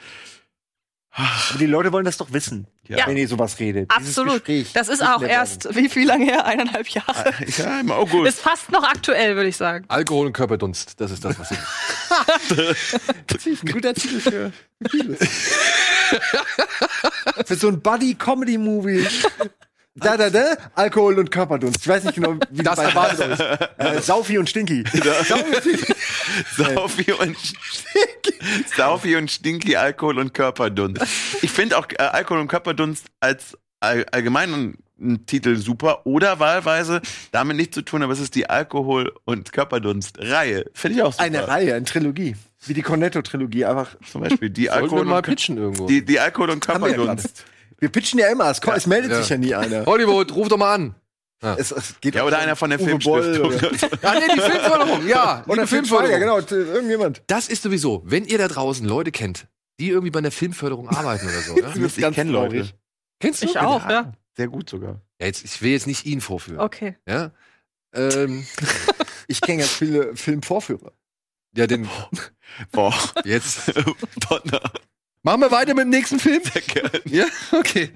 Aber 1.11 1.59
die 1.59 1.67
Leute 1.67 1.91
wollen 1.91 2.05
das 2.05 2.17
doch 2.17 2.33
wissen, 2.33 2.65
Ja. 2.97 3.07
wenn 3.07 3.17
ihr 3.17 3.27
sowas 3.27 3.59
redet. 3.59 3.89
Absolut. 3.89 4.43
Das 4.73 4.89
ist 4.89 5.03
auch 5.03 5.21
erst, 5.21 5.75
wie 5.75 5.89
viel 5.89 6.07
lange 6.07 6.25
her? 6.25 6.45
Eineinhalb 6.45 6.87
Jahre. 6.89 7.33
Ja, 7.57 7.79
im 7.79 7.91
August. 7.91 8.27
Ist 8.27 8.41
fast 8.41 8.71
noch 8.71 8.83
aktuell, 8.83 9.35
würde 9.35 9.49
ich 9.49 9.57
sagen. 9.57 9.85
Alkohol 9.87 10.27
und 10.27 10.33
Körperdunst, 10.33 10.99
das 10.99 11.11
ist 11.11 11.23
das, 11.23 11.39
was 11.39 11.51
ich. 11.51 11.57
Werbung. 13.41 13.57
Ein 13.63 13.71
guter 13.71 13.93
Titel 13.93 14.19
für 14.19 14.51
vieles. 14.89 15.19
für 17.45 17.55
so 17.55 17.67
ein 17.67 17.81
Buddy-Comedy-Movie. 17.81 19.07
Da, 19.95 20.15
da, 20.15 20.29
da, 20.29 20.55
Alkohol 20.73 21.19
und 21.19 21.31
Körperdunst. 21.31 21.81
Ich 21.81 21.87
weiß 21.87 22.05
nicht 22.05 22.15
genau, 22.15 22.35
wie 22.49 22.63
Das 22.63 22.77
bei 22.77 23.09
ist. 23.09 23.39
Äh, 23.77 24.01
Saufi 24.01 24.37
und 24.37 24.49
Stinky. 24.49 24.85
Saufi 24.93 25.43
und 25.43 25.55
Stinky. 25.57 25.93
Saufi 26.55 27.11
und 27.11 27.37
Stinky. 27.37 28.67
Saufi 28.75 29.15
und 29.17 29.29
Stinky, 29.29 29.75
Alkohol 29.75 30.19
und 30.19 30.33
Körperdunst. 30.33 31.01
Ich 31.41 31.51
finde 31.51 31.77
auch 31.77 31.87
äh, 31.91 32.03
Alkohol 32.03 32.39
und 32.39 32.47
Körperdunst 32.47 33.07
als 33.19 33.57
all, 33.81 34.05
allgemeinen 34.11 34.77
Titel 35.25 35.57
super 35.57 36.05
oder 36.05 36.39
wahlweise 36.39 37.01
damit 37.31 37.57
nichts 37.57 37.75
zu 37.75 37.81
tun, 37.81 38.01
aber 38.01 38.13
es 38.13 38.19
ist 38.21 38.35
die 38.35 38.49
Alkohol- 38.49 39.11
und 39.25 39.51
Körperdunst-Reihe. 39.51 40.65
Finde 40.73 40.97
ich 40.99 41.03
auch 41.03 41.11
super. 41.11 41.25
Eine 41.25 41.47
Reihe, 41.49 41.73
eine 41.73 41.85
Trilogie. 41.85 42.37
Wie 42.65 42.73
die 42.73 42.81
Cornetto-Trilogie. 42.83 43.65
Einfach. 43.65 43.97
Zum 44.09 44.21
Beispiel 44.21 44.51
die 44.51 44.65
Sollten 44.67 44.77
wir 44.77 44.83
Alkohol 44.83 45.05
mal 45.05 45.21
pitchen 45.21 45.57
irgendwo. 45.57 45.87
die, 45.87 46.05
die 46.05 46.19
Alkohol- 46.19 46.51
und 46.51 46.61
Körperdunst. 46.65 47.43
Wir 47.81 47.89
pitchen 47.89 48.17
ja 48.19 48.27
immer. 48.31 48.49
Es, 48.49 48.61
ko- 48.61 48.71
es 48.71 48.87
meldet 48.87 49.11
Ja. 49.11 49.17
sich 49.19 49.27
ja 49.29 49.37
nie 49.37 49.53
einer. 49.53 49.85
Hollywood, 49.85 50.33
ruf 50.33 50.47
doch 50.47 50.57
mal 50.57 50.73
an. 50.73 50.95
Es, 51.57 51.71
es 51.71 51.95
geht 52.01 52.13
ja, 52.13 52.23
oder 52.23 52.37
einer 52.37 52.55
von 52.55 52.69
der 52.69 52.79
Uwe 52.79 52.99
Boll 52.99 53.23
Filmstiftung. 53.33 53.89
Oder, 53.89 53.99
Ah, 54.07 54.13
nee, 54.19 54.27
die 54.35 54.39
Filmförderung, 54.39 55.07
ja. 55.07 55.43
oder 55.47 55.65
Filmförderung. 55.65 56.19
genau. 56.19 56.37
Irgendjemand. 56.39 57.23
Das 57.25 57.47
ist 57.47 57.63
sowieso, 57.63 58.03
wenn 58.05 58.25
ihr 58.25 58.37
da 58.37 58.47
draußen 58.47 58.85
Leute 58.87 59.11
kennt, 59.11 59.47
die 59.79 59.89
irgendwie 59.89 60.11
bei 60.11 60.19
einer 60.19 60.29
Filmförderung 60.29 60.87
arbeiten 60.89 61.25
oder 61.27 61.39
so. 61.41 61.57
Ja? 61.59 61.69
ist 61.85 61.97
Ich 61.97 62.11
kenne 62.13 62.29
Leute. 62.31 62.57
traurig. 62.57 62.75
Kennst 63.19 63.41
du? 63.41 63.47
Ich 63.47 63.57
auch, 63.57 63.89
ja. 63.89 64.13
Sehr 64.37 64.49
gut 64.49 64.69
sogar. 64.69 65.01
Ja, 65.19 65.25
jetzt, 65.25 65.43
ich 65.43 65.59
will 65.63 65.71
jetzt 65.71 65.87
nicht 65.87 66.05
ihn 66.05 66.21
vorführen. 66.21 66.59
Okay. 66.59 66.95
Ja? 67.07 67.31
Ähm, 67.95 68.45
Ich 69.27 69.41
kenne 69.41 69.59
ganz 69.59 69.71
viele 69.71 70.15
Filmvorführer. 70.15 70.91
ja, 71.57 71.65
den 71.65 71.89
Boah. 72.71 72.93
jetzt. 73.25 73.71
Donner. 74.29 74.61
Machen 75.23 75.41
wir 75.41 75.51
weiter 75.51 75.73
mit 75.75 75.83
dem 75.83 75.89
nächsten 75.89 76.19
Film? 76.19 76.41
Sehr 76.43 76.61
gerne. 76.61 77.01
Ja, 77.05 77.25
okay. 77.51 77.91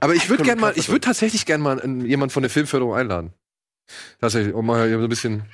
Aber 0.00 0.14
ich 0.14 0.28
würde 0.28 0.42
gerne 0.42 0.60
mal, 0.60 0.72
ich 0.76 0.88
würde 0.88 1.00
tatsächlich 1.00 1.46
gerne 1.46 1.62
mal 1.62 1.80
einen- 1.80 2.04
jemanden 2.04 2.32
von 2.32 2.42
der 2.42 2.50
Filmförderung 2.50 2.94
einladen. 2.94 3.32
Tatsächlich, 4.20 4.52
um 4.54 4.66
mal 4.66 4.88
so 4.90 4.98
ein 4.98 5.08
bisschen. 5.08 5.44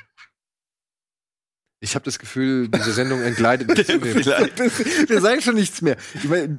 Ich 1.80 1.94
habe 1.96 2.04
das 2.04 2.18
Gefühl, 2.18 2.68
diese 2.68 2.92
Sendung 2.92 3.20
entgleitet. 3.22 3.76
Vielleicht. 3.86 4.58
Wir 5.10 5.20
sagen 5.20 5.42
schon 5.42 5.56
nichts 5.56 5.82
mehr. 5.82 5.96
Ich 6.14 6.24
meine, 6.24 6.58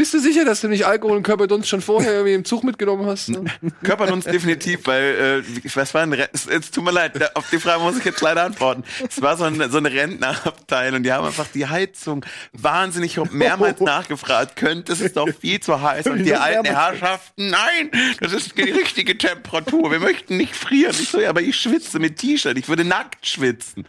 Bist 0.00 0.14
du 0.14 0.18
sicher, 0.18 0.46
dass 0.46 0.62
du 0.62 0.68
nicht 0.68 0.86
Alkohol 0.86 1.18
und 1.18 1.24
Körperdunst 1.24 1.68
schon 1.68 1.82
vorher 1.82 2.12
irgendwie 2.14 2.32
im 2.32 2.46
Zug 2.46 2.64
mitgenommen 2.64 3.04
hast? 3.04 3.30
Körperdunst 3.82 4.28
definitiv, 4.32 4.86
weil, 4.86 5.42
äh, 5.44 5.70
was 5.74 5.92
war 5.92 6.00
ein 6.00 6.14
Ren- 6.14 6.30
es, 6.32 6.46
es 6.46 6.70
tut 6.70 6.82
mir 6.84 6.90
leid, 6.90 7.36
auf 7.36 7.50
die 7.50 7.58
Frage 7.58 7.82
muss 7.82 7.98
ich 7.98 8.04
jetzt 8.06 8.22
leider 8.22 8.44
antworten. 8.44 8.82
Es 9.06 9.20
war 9.20 9.36
so 9.36 9.44
ein, 9.44 9.70
so 9.70 9.76
ein 9.76 9.84
Rentnerabteil 9.84 10.94
und 10.94 11.02
die 11.02 11.12
haben 11.12 11.26
einfach 11.26 11.48
die 11.52 11.66
Heizung 11.66 12.24
wahnsinnig 12.54 13.18
mehrmals 13.30 13.80
nachgefragt. 13.80 14.56
Könnte 14.56 14.90
es 14.94 15.02
ist 15.02 15.18
doch 15.18 15.28
viel 15.38 15.60
zu 15.60 15.82
heiß. 15.82 16.06
Und 16.06 16.24
die 16.24 16.34
alten. 16.34 16.64
Herrschaften, 16.64 17.50
nein, 17.50 17.90
das 18.20 18.32
ist 18.32 18.56
die 18.56 18.70
richtige 18.70 19.18
Temperatur. 19.18 19.90
Wir 19.90 20.00
möchten 20.00 20.38
nicht 20.38 20.56
frieren. 20.56 20.96
Ich 20.98 21.10
so, 21.10 21.20
ja, 21.20 21.28
aber 21.28 21.42
ich 21.42 21.56
schwitze 21.56 21.98
mit 21.98 22.16
T-Shirt. 22.16 22.56
Ich 22.56 22.70
würde 22.70 22.84
nackt 22.84 23.26
schwitzen. 23.26 23.84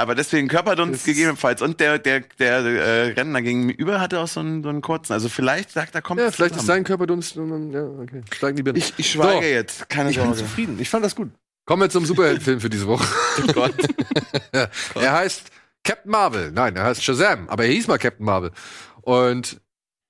Aber 0.00 0.14
deswegen 0.14 0.48
Körperdunst 0.48 1.04
gegebenenfalls. 1.04 1.62
Und 1.62 1.80
der, 1.80 1.98
der, 1.98 2.20
der 2.38 2.58
äh, 2.58 3.02
Rentner 3.12 3.42
gegenüber 3.42 4.00
hatte 4.00 4.20
auch 4.20 4.28
so 4.28 4.40
einen, 4.40 4.62
so 4.62 4.68
einen 4.68 4.80
kurzen. 4.82 5.12
Also 5.12 5.28
vielleicht 5.28 5.70
sagt 5.70 5.94
er, 5.94 6.02
kommt 6.02 6.20
Ja, 6.20 6.30
vielleicht 6.30 6.54
ist 6.54 6.60
zusammen. 6.62 6.78
sein 6.78 6.84
Körperdunst. 6.84 7.36
und 7.36 7.72
Ja, 7.72 7.82
okay. 7.84 8.22
Steigen 8.34 8.56
die 8.56 8.62
Birnen. 8.62 8.78
Ich, 8.78 8.94
ich 8.96 9.10
schweige 9.12 9.46
So. 9.46 9.52
jetzt, 9.52 9.88
keine 9.88 10.10
ich 10.10 10.16
bin 10.16 10.24
Sorge. 10.26 10.38
zufrieden. 10.38 10.78
Ich 10.80 10.88
fand 10.88 11.04
das 11.04 11.14
gut. 11.14 11.30
Kommen 11.66 11.82
wir 11.82 11.90
zum 11.90 12.06
Superheldenfilm 12.06 12.60
für 12.60 12.70
diese 12.70 12.86
Woche. 12.86 13.06
Oh 13.46 13.52
Gott. 13.52 13.74
er 14.52 15.12
heißt 15.12 15.50
Captain 15.84 16.10
Marvel. 16.10 16.50
Nein, 16.52 16.74
er 16.76 16.84
heißt 16.84 17.02
Shazam, 17.04 17.48
aber 17.48 17.64
er 17.66 17.70
hieß 17.72 17.86
mal 17.86 17.98
Captain 17.98 18.24
Marvel. 18.26 18.50
Und 19.02 19.60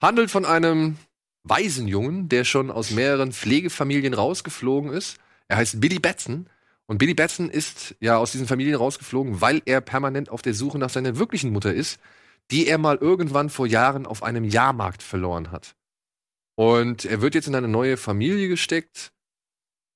handelt 0.01 0.31
von 0.31 0.45
einem 0.47 0.97
Waisenjungen, 1.45 2.29
der 2.29 2.45
schon 2.45 2.71
aus 2.71 2.91
mehreren 2.91 3.33
Pflegefamilien 3.33 4.15
rausgeflogen 4.15 4.93
ist. 4.93 5.17
Er 5.49 5.57
heißt 5.59 5.81
Billy 5.81 5.99
Batson. 5.99 6.49
Und 6.89 6.99
Billy 6.99 7.15
Batson 7.15 7.51
ist 7.51 7.95
ja 8.01 8.17
aus 8.17 8.33
diesen 8.33 8.47
Familien 8.47 8.77
rausgeflogen, 8.77 9.41
weil 9.43 9.61
er 9.67 9.81
permanent 9.83 10.31
auf 10.31 10.43
der 10.43 10.55
Suche 10.55 10.79
nach 10.79 10.91
seiner 10.91 11.19
wirklichen 11.19 11.53
Mutter 11.53 11.73
ist, 11.73 12.01
die 12.51 12.67
er 12.67 12.79
mal 12.79 12.97
irgendwann 12.97 13.51
vor 13.51 13.67
Jahren 13.67 14.07
auf 14.07 14.23
einem 14.23 14.45
Jahrmarkt 14.45 15.03
verloren 15.03 15.53
hat. 15.53 15.77
Und 16.57 17.05
er 17.05 17.21
wird 17.21 17.35
jetzt 17.35 17.47
in 17.47 17.55
eine 17.55 17.69
neue 17.69 17.99
Familie 17.99 18.49
gesteckt, 18.49 19.13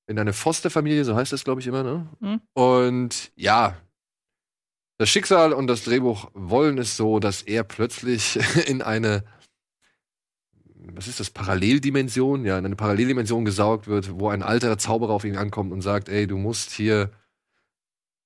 in 0.06 0.18
eine 0.18 0.34
Fosterfamilie, 0.34 1.04
so 1.04 1.16
heißt 1.16 1.32
das, 1.32 1.44
glaube 1.44 1.62
ich, 1.62 1.66
immer, 1.66 1.82
ne? 1.82 2.08
Mhm. 2.20 2.40
Und 2.52 3.32
ja, 3.36 3.76
das 4.98 5.08
Schicksal 5.08 5.54
und 5.54 5.66
das 5.66 5.84
Drehbuch 5.84 6.30
wollen 6.34 6.76
es 6.76 6.96
so, 6.96 7.18
dass 7.18 7.42
er 7.42 7.64
plötzlich 7.64 8.38
in 8.68 8.82
eine, 8.82 9.24
was 10.94 11.08
ist 11.08 11.20
das, 11.20 11.30
Paralleldimension, 11.30 12.44
ja, 12.44 12.58
in 12.58 12.66
eine 12.66 12.76
Paralleldimension 12.76 13.44
gesaugt 13.44 13.86
wird, 13.86 14.18
wo 14.18 14.28
ein 14.28 14.42
alter 14.42 14.78
Zauberer 14.78 15.12
auf 15.12 15.24
ihn 15.24 15.36
ankommt 15.36 15.72
und 15.72 15.82
sagt, 15.82 16.08
ey, 16.08 16.26
du 16.26 16.36
musst 16.36 16.70
hier 16.72 17.10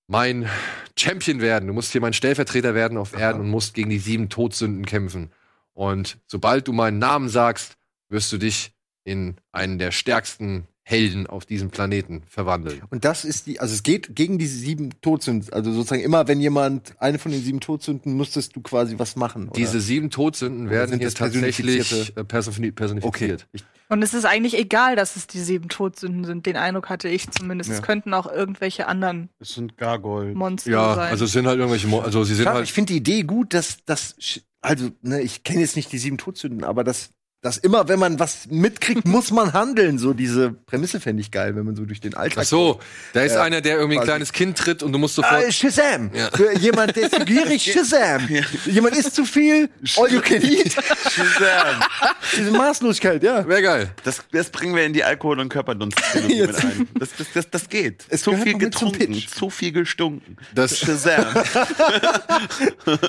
mein 0.09 0.49
Champion 0.97 1.41
werden, 1.41 1.67
du 1.67 1.75
musst 1.75 1.93
hier 1.93 2.01
mein 2.01 2.13
Stellvertreter 2.13 2.75
werden 2.75 2.99
auf 2.99 3.17
Erden 3.17 3.41
und 3.41 3.51
musst 3.51 3.75
gegen 3.75 3.91
die 3.91 3.99
sieben 3.99 4.29
Todsünden 4.29 4.87
kämpfen. 4.87 5.31
Und 5.73 6.19
sobald 6.27 6.69
du 6.69 6.73
meinen 6.73 6.99
Namen 6.99 7.29
sagst, 7.29 7.77
wirst 8.09 8.33
du 8.33 8.39
dich 8.39 8.73
in 9.05 9.37
einen 9.53 9.79
der 9.79 9.91
stärksten 9.91 10.67
Helden 10.89 11.27
auf 11.27 11.45
diesem 11.45 11.71
Planeten 11.71 12.23
verwandeln. 12.29 12.81
Und 12.91 13.05
das 13.05 13.25
ist 13.25 13.49
die, 13.49 13.59
also 13.59 13.75
es 13.75 13.83
geht 13.83 14.15
gegen 14.15 14.39
diese 14.39 14.57
sieben 14.57 14.91
Todsünden. 15.01 15.53
Also 15.53 15.73
sozusagen 15.73 16.01
immer, 16.01 16.29
wenn 16.29 16.41
jemand 16.41 16.95
eine 17.01 17.19
von 17.19 17.33
den 17.33 17.43
sieben 17.43 17.59
Todsünden, 17.59 18.15
musstest 18.17 18.55
du 18.55 18.61
quasi 18.61 18.97
was 18.97 19.17
machen. 19.17 19.49
Oder? 19.49 19.55
Diese 19.57 19.81
sieben 19.81 20.11
Todsünden 20.11 20.69
Oder 20.69 20.77
werden 20.77 20.99
hier 20.99 21.09
das 21.09 21.15
tatsächlich 21.15 21.93
äh, 21.93 22.21
personi- 22.21 22.59
okay. 22.69 22.71
personifiziert. 22.71 23.49
Ich, 23.53 23.65
Und 23.89 24.01
es 24.05 24.15
ist 24.15 24.27
eigentlich 24.27 24.57
egal, 24.57 24.95
dass 24.95 25.17
es 25.17 25.27
die 25.27 25.41
sieben 25.41 25.69
Todsünden 25.69 26.25
sind. 26.25 26.47
Den 26.47 26.57
Eindruck 26.57 26.89
hatte 26.89 27.09
ich 27.09 27.29
zumindest. 27.33 27.69
Es 27.69 27.79
Ja. 27.79 27.83
könnten 27.85 28.15
auch 28.15 28.31
irgendwelche 28.33 28.87
anderen 28.87 29.29
Das 29.41 29.55
sind 29.55 29.77
Gargoyle. 29.77 30.37
Monster 30.37 30.71
Ja, 30.71 30.95
sein. 30.95 31.11
also 31.11 31.25
es 31.25 31.33
sind 31.33 31.49
halt 31.49 31.59
irgendwelche, 31.59 31.89
Mo 31.89 31.99
also 31.99 32.23
sie 32.23 32.37
sind 32.37 32.45
Schade, 32.45 32.59
halt 32.59 32.67
ich 32.69 32.73
finde 32.73 32.93
die 32.93 32.99
Idee 32.99 33.25
gut, 33.25 33.55
dass 33.55 33.79
das, 33.87 34.15
also 34.61 34.91
ne, 35.03 35.21
ich 35.21 35.43
kenne 35.43 35.63
jetzt 35.63 35.75
nicht 35.75 35.91
die 35.91 35.99
sieben 35.99 36.17
Todsünden, 36.17 36.63
aber 36.63 36.85
das, 36.85 37.11
dass 37.43 37.59
immer, 37.59 37.87
wenn 37.87 37.99
man 38.01 38.19
was 38.19 38.47
mitkriegt, 38.49 39.05
muss 39.07 39.31
man 39.31 39.53
handeln. 39.53 39.99
So 39.99 40.13
diese 40.15 40.51
Prämisse 40.53 40.99
fände 41.01 41.21
ich 41.21 41.31
geil, 41.31 41.55
wenn 41.55 41.65
man 41.65 41.77
so 41.77 41.85
durch 41.85 42.01
den 42.01 42.15
Alltag. 42.15 42.43
Ach 42.45 42.49
so, 42.49 42.81
da 43.13 43.23
ist 43.23 43.35
Ja, 43.35 43.43
einer, 43.43 43.61
der 43.61 43.77
irgendwie 43.77 43.97
ein 43.97 44.01
quasi. 44.01 44.07
kleines 44.11 44.33
Kind 44.33 44.59
tritt 44.59 44.83
und 44.83 44.93
du 44.93 44.99
musst 44.99 45.15
sofort. 45.15 45.45
Ah, 45.47 45.51
Shazam! 45.53 46.11
Ja. 46.13 46.29
Für 46.35 46.57
jemand, 46.59 46.97
der 46.97 47.05
ist 47.05 47.15
zu 47.15 47.25
gierig, 47.25 47.63
Shazam! 47.73 48.29
Jemand 48.65 48.97
isst 48.97 49.15
zu 49.15 49.25
viel, 49.25 49.69
all 49.97 50.13
you 50.13 50.21
can 50.21 50.43
eat. 50.43 50.73
Shazam. 50.73 51.83
Diese 52.37 52.51
Maßlosigkeit, 52.51 53.23
ja. 53.23 53.47
Wäre 53.47 53.63
geil. 53.63 53.91
Das, 54.03 54.25
das 54.33 54.51
bringen 54.51 54.75
wir 54.75 54.85
in 54.85 54.93
die 54.93 55.05
Alkohol- 55.05 55.39
und 55.39 55.49
körperdunst 55.49 55.97
mit 56.15 56.25
ein. 56.57 56.89
Das, 56.99 57.11
das, 57.17 57.27
das, 57.33 57.51
das 57.51 57.69
geht. 57.69 58.05
Es 58.09 58.23
zu 58.23 58.33
viel 58.37 58.53
noch 58.55 58.59
getrunken, 58.61 58.99
Pitch. 59.13 59.29
zu 59.29 59.51
viel 59.51 59.73
gestunken. 59.73 60.37
Das, 60.55 60.79
Shazam. 60.79 61.27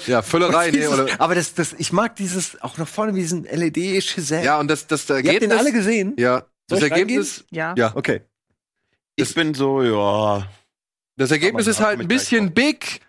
ja, 0.06 0.22
Völlerei, 0.22 0.68
nee, 0.72 0.78
Dieses, 0.78 0.92
oder. 0.94 1.08
aber 1.20 1.36
das, 1.36 1.54
das, 1.54 1.74
ich 1.78 1.92
mag 1.92 2.16
dieses, 2.16 2.62
auch 2.62 2.78
nach 2.78 2.88
vorne, 2.88 3.16
wie 3.16 3.22
diesen 3.22 3.44
LED 3.46 3.78
Shazam. 4.18 4.43
Ja, 4.43 4.59
und 4.59 4.68
das, 4.70 4.88
das 4.88 5.09
Ihr 5.09 5.15
habt 5.18 5.26
Ergebnis. 5.26 5.49
den 5.49 5.57
alle 5.59 5.72
gesehen? 5.72 6.13
ja, 6.18 6.43
das 6.68 6.82
Ergebnis, 6.82 7.45
ja. 7.51 7.74
Ja, 7.78 7.91
okay. 7.95 8.22
Ich 9.15 9.34
bin 9.34 9.53
so, 9.53 9.82
ja. 9.82 10.47
das 11.15 11.32
Ergebnis 11.32 11.68
ist 11.68 11.80
halt 11.80 11.99
ein 11.99 12.07
bisschen 12.07 12.53
big. 12.53 13.01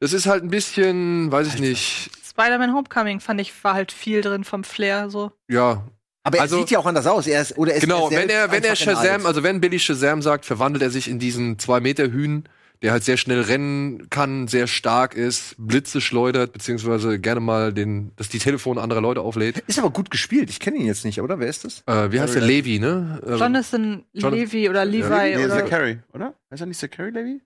Das 0.00 0.12
ist 0.12 0.26
halt 0.26 0.42
ein 0.42 0.50
bisschen, 0.50 1.30
weiß 1.32 1.54
ich 1.54 1.60
nicht, 1.60 2.10
Spider-Man 2.28 2.74
Homecoming 2.74 3.20
fand 3.20 3.40
ich, 3.40 3.52
war 3.64 3.74
halt 3.74 3.92
viel 3.92 4.20
drin 4.20 4.44
vom 4.44 4.64
Flair, 4.64 5.08
so. 5.10 5.32
ja. 5.48 5.84
Aber 6.26 6.38
er 6.38 6.42
Also- 6.42 6.56
sieht 6.58 6.70
ja 6.70 6.78
auch 6.78 6.86
anders 6.86 7.06
aus. 7.06 7.26
Er 7.26 7.42
ist, 7.42 7.58
oder 7.58 7.72
er 7.72 7.76
ist 7.76 7.82
Genau, 7.82 8.08
er 8.08 8.18
wenn 8.22 8.28
er, 8.30 8.50
wenn 8.50 8.64
er 8.64 8.74
Shazam, 8.76 9.26
also 9.26 9.42
wenn 9.42 9.60
Billy 9.60 9.78
Shazam 9.78 10.22
sagt, 10.22 10.46
verwandelt 10.46 10.82
er 10.82 10.88
sich 10.90 11.06
in 11.06 11.18
diesen 11.18 11.58
zwei 11.58 11.80
Meter 11.80 12.04
Hühn, 12.10 12.44
der 12.82 12.92
halt 12.92 13.02
sehr 13.04 13.16
schnell 13.16 13.40
rennen 13.40 14.08
kann, 14.10 14.46
sehr 14.48 14.66
stark 14.66 15.14
ist, 15.14 15.54
Blitze 15.58 16.00
schleudert, 16.00 16.52
beziehungsweise 16.52 17.18
gerne 17.18 17.40
mal 17.40 17.72
den, 17.72 18.12
dass 18.16 18.28
die 18.28 18.38
Telefone 18.38 18.80
anderer 18.80 19.00
Leute 19.00 19.20
auflädt. 19.22 19.58
Ist 19.66 19.78
aber 19.78 19.90
gut 19.90 20.10
gespielt. 20.10 20.50
Ich 20.50 20.60
kenne 20.60 20.76
ihn 20.76 20.86
jetzt 20.86 21.04
nicht, 21.04 21.20
oder? 21.20 21.38
Wer 21.38 21.48
ist 21.48 21.64
das? 21.64 21.82
Äh, 21.86 22.12
wie 22.12 22.20
heißt 22.20 22.34
der? 22.34 22.42
Levi, 22.42 22.78
ne? 22.78 23.20
Äh, 23.26 23.36
Jonathan 23.36 24.04
John- 24.12 24.34
Levy 24.34 24.68
oder 24.68 24.84
Levi 24.84 25.08
Nee, 25.08 25.44
oder 25.44 25.48
Zachary, 25.60 25.98
oder? 26.12 26.34
Heißt 26.50 26.60
er 26.62 26.66
nicht 26.66 26.78
Zachary 26.78 27.10
Levy? 27.10 27.40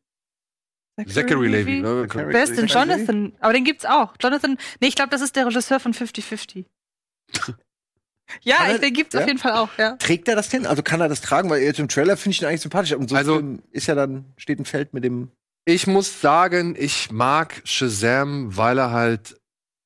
Zachary 1.07 1.47
Levi. 1.49 1.81
Ne? 1.81 2.07
Zachary- 2.09 2.33
Wer 2.35 2.43
ist 2.43 2.57
denn 2.59 2.67
Zachary 2.69 2.89
Levi? 2.89 3.01
Jonathan? 3.07 3.33
Aber 3.39 3.53
den 3.53 3.65
gibt's 3.65 3.85
auch. 3.85 4.15
Jonathan, 4.21 4.59
nee, 4.81 4.89
ich 4.89 4.97
glaube, 4.97 5.11
das 5.11 5.21
ist 5.21 5.37
der 5.37 5.47
Regisseur 5.47 5.79
von 5.79 5.95
50-50. 5.95 6.65
ja, 8.43 8.57
er- 8.67 8.75
ich, 8.77 8.81
den 8.81 8.95
gibt's 8.95 9.15
ja? 9.15 9.21
auf 9.21 9.27
jeden 9.27 9.39
Fall 9.39 9.53
auch, 9.53 9.71
ja. 9.79 9.97
Trägt 9.97 10.29
er 10.29 10.37
das 10.37 10.49
denn? 10.49 10.67
Also 10.67 10.83
kann 10.83 11.01
er 11.01 11.09
das 11.09 11.21
tragen? 11.21 11.51
Weil 11.51 11.63
jetzt 11.63 11.79
im 11.81 11.89
Trailer 11.89 12.17
finde 12.17 12.35
ich 12.35 12.43
ihn 12.43 12.47
eigentlich 12.49 12.61
sympathisch. 12.63 12.93
Und 12.93 13.09
so 13.11 13.17
Also- 13.17 13.43
ist 13.71 13.87
ja 13.87 13.95
dann, 13.95 14.25
steht 14.37 14.59
ein 14.59 14.65
Feld 14.65 14.95
mit 14.95 15.05
dem. 15.05 15.31
Ich 15.65 15.87
muss 15.87 16.21
sagen, 16.21 16.77
ich 16.79 17.11
mag 17.11 17.61
Shazam, 17.65 18.57
weil 18.57 18.79
er 18.79 18.91
halt 18.91 19.39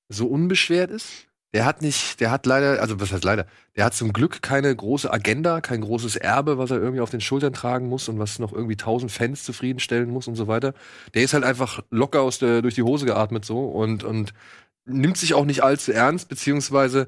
so 0.09 0.27
unbeschwert 0.27 0.91
ist. 0.91 1.27
Der 1.55 1.67
hat 1.67 1.83
nicht, 1.83 2.21
der 2.21 2.31
hat 2.31 2.47
leider, 2.47 2.81
also 2.81 2.99
was 2.99 3.13
heißt 3.13 3.25
leider, 3.25 3.47
der 3.77 3.85
hat 3.85 3.93
zum 3.95 4.15
Glück 4.15 4.41
keine 4.41 4.75
große 4.75 5.13
Agenda, 5.13 5.61
kein 5.61 5.83
großes 5.83 6.17
Erbe, 6.17 6.57
was 6.57 6.71
er 6.71 6.79
irgendwie 6.79 7.01
auf 7.03 7.11
den 7.11 7.21
Schultern 7.21 7.53
tragen 7.53 7.89
muss 7.89 8.09
und 8.09 8.19
was 8.19 8.39
noch 8.39 8.53
irgendwie 8.55 8.77
tausend 8.77 9.13
Fans 9.13 9.45
zufriedenstellen 9.45 10.09
muss 10.09 10.29
und 10.29 10.37
so 10.37 10.47
weiter. 10.47 10.73
Der 11.13 11.23
ist 11.25 11.35
halt 11.35 11.45
einfach 11.45 11.83
locker 11.91 12.23
aus 12.23 12.39
der, 12.39 12.63
durch 12.63 12.75
die 12.75 12.83
Hose 12.83 13.05
geatmet 13.05 13.45
so 13.45 13.67
und, 13.67 14.03
und 14.03 14.33
nimmt 14.87 15.19
sich 15.19 15.35
auch 15.35 15.45
nicht 15.45 15.63
allzu 15.63 15.93
ernst, 15.93 16.29
beziehungsweise 16.31 17.07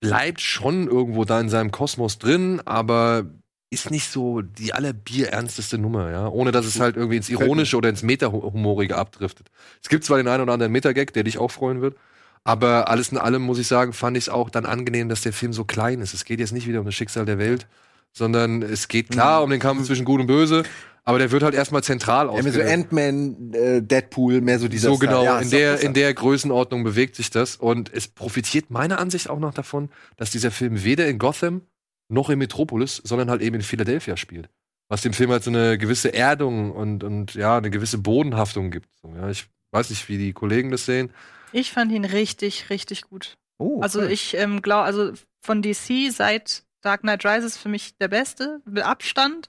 bleibt 0.00 0.40
schon 0.40 0.88
irgendwo 0.88 1.24
da 1.24 1.40
in 1.40 1.48
seinem 1.48 1.70
Kosmos 1.70 2.18
drin, 2.18 2.60
aber 2.64 3.26
ist 3.70 3.90
nicht 3.90 4.10
so 4.10 4.40
die 4.42 4.72
allerbierernsteste 4.72 5.78
Nummer, 5.78 6.10
ja, 6.10 6.26
ohne 6.26 6.50
dass 6.50 6.66
es 6.66 6.80
halt 6.80 6.96
irgendwie 6.96 7.18
ins 7.18 7.28
Ironische 7.28 7.76
oder 7.76 7.88
ins 7.88 8.02
Meta-Humorige 8.02 8.96
abdriftet. 8.96 9.50
Es 9.80 9.88
gibt 9.88 10.04
zwar 10.04 10.16
den 10.16 10.26
einen 10.26 10.42
oder 10.42 10.54
anderen 10.54 10.72
Meta-Gag, 10.72 11.12
der 11.12 11.22
dich 11.22 11.38
auch 11.38 11.52
freuen 11.52 11.80
wird, 11.80 11.96
aber 12.42 12.88
alles 12.88 13.10
in 13.10 13.18
allem 13.18 13.42
muss 13.42 13.58
ich 13.58 13.68
sagen, 13.68 13.92
fand 13.92 14.16
ich 14.16 14.24
es 14.24 14.28
auch 14.28 14.50
dann 14.50 14.66
angenehm, 14.66 15.08
dass 15.08 15.20
der 15.20 15.32
Film 15.32 15.52
so 15.52 15.64
klein 15.64 16.00
ist. 16.00 16.14
Es 16.14 16.24
geht 16.24 16.40
jetzt 16.40 16.52
nicht 16.52 16.66
wieder 16.66 16.80
um 16.80 16.86
das 16.86 16.94
Schicksal 16.96 17.26
der 17.26 17.38
Welt, 17.38 17.68
sondern 18.12 18.62
es 18.62 18.88
geht 18.88 19.10
klar 19.10 19.44
um 19.44 19.50
den 19.50 19.60
Kampf 19.60 19.86
zwischen 19.86 20.04
Gut 20.04 20.20
und 20.20 20.26
Böse, 20.26 20.64
aber 21.04 21.18
der 21.18 21.30
wird 21.30 21.42
halt 21.42 21.54
erstmal 21.54 21.82
zentral 21.82 22.26
Ja, 22.26 22.32
mehr 22.32 22.42
so 22.42 22.48
ausgeführt. 22.48 22.68
Ant-Man, 22.72 23.52
äh, 23.54 23.82
Deadpool, 23.82 24.40
mehr 24.40 24.58
so 24.58 24.68
dieser 24.68 24.88
So 24.88 24.98
genau, 24.98 25.24
Ja, 25.24 25.38
in 25.40 25.50
der, 25.50 25.72
besser. 25.72 25.84
in 25.86 25.94
der 25.94 26.12
Größenordnung 26.14 26.84
bewegt 26.84 27.16
sich 27.16 27.30
das. 27.30 27.56
Und 27.56 27.92
es 27.92 28.08
profitiert 28.08 28.70
meiner 28.70 28.98
Ansicht 28.98 29.28
auch 29.30 29.38
noch 29.38 29.54
davon, 29.54 29.90
dass 30.16 30.30
dieser 30.30 30.50
Film 30.50 30.84
weder 30.84 31.06
in 31.08 31.18
Gotham 31.18 31.62
noch 32.08 32.28
in 32.30 32.38
Metropolis, 32.38 33.00
sondern 33.04 33.30
halt 33.30 33.40
eben 33.42 33.56
in 33.56 33.62
Philadelphia 33.62 34.16
spielt. 34.16 34.48
Was 34.88 35.02
dem 35.02 35.12
Film 35.12 35.30
halt 35.30 35.44
so 35.44 35.50
eine 35.50 35.78
gewisse 35.78 36.12
Erdung 36.12 36.72
und, 36.72 37.04
und 37.04 37.34
ja, 37.34 37.56
eine 37.56 37.70
gewisse 37.70 37.98
Bodenhaftung 37.98 38.70
gibt. 38.72 38.88
So, 39.00 39.14
ja, 39.16 39.30
ich 39.30 39.46
weiß 39.70 39.90
nicht, 39.90 40.08
wie 40.08 40.18
die 40.18 40.32
Kollegen 40.32 40.70
das 40.72 40.84
sehen. 40.86 41.10
Ich 41.52 41.70
fand 41.72 41.92
ihn 41.92 42.04
richtig, 42.04 42.70
richtig 42.70 43.02
gut. 43.02 43.36
Oh, 43.58 43.80
Also 43.80 44.00
cool. 44.00 44.10
ich 44.10 44.34
ähm, 44.36 44.62
glaube, 44.62 44.82
also 44.84 45.12
von 45.42 45.62
DC 45.62 46.10
seit 46.10 46.64
Dark 46.80 47.02
Knight 47.02 47.24
Rises 47.24 47.56
für 47.56 47.68
mich 47.68 47.96
der 47.98 48.08
beste, 48.08 48.60
mit 48.64 48.82
Abstand. 48.84 49.48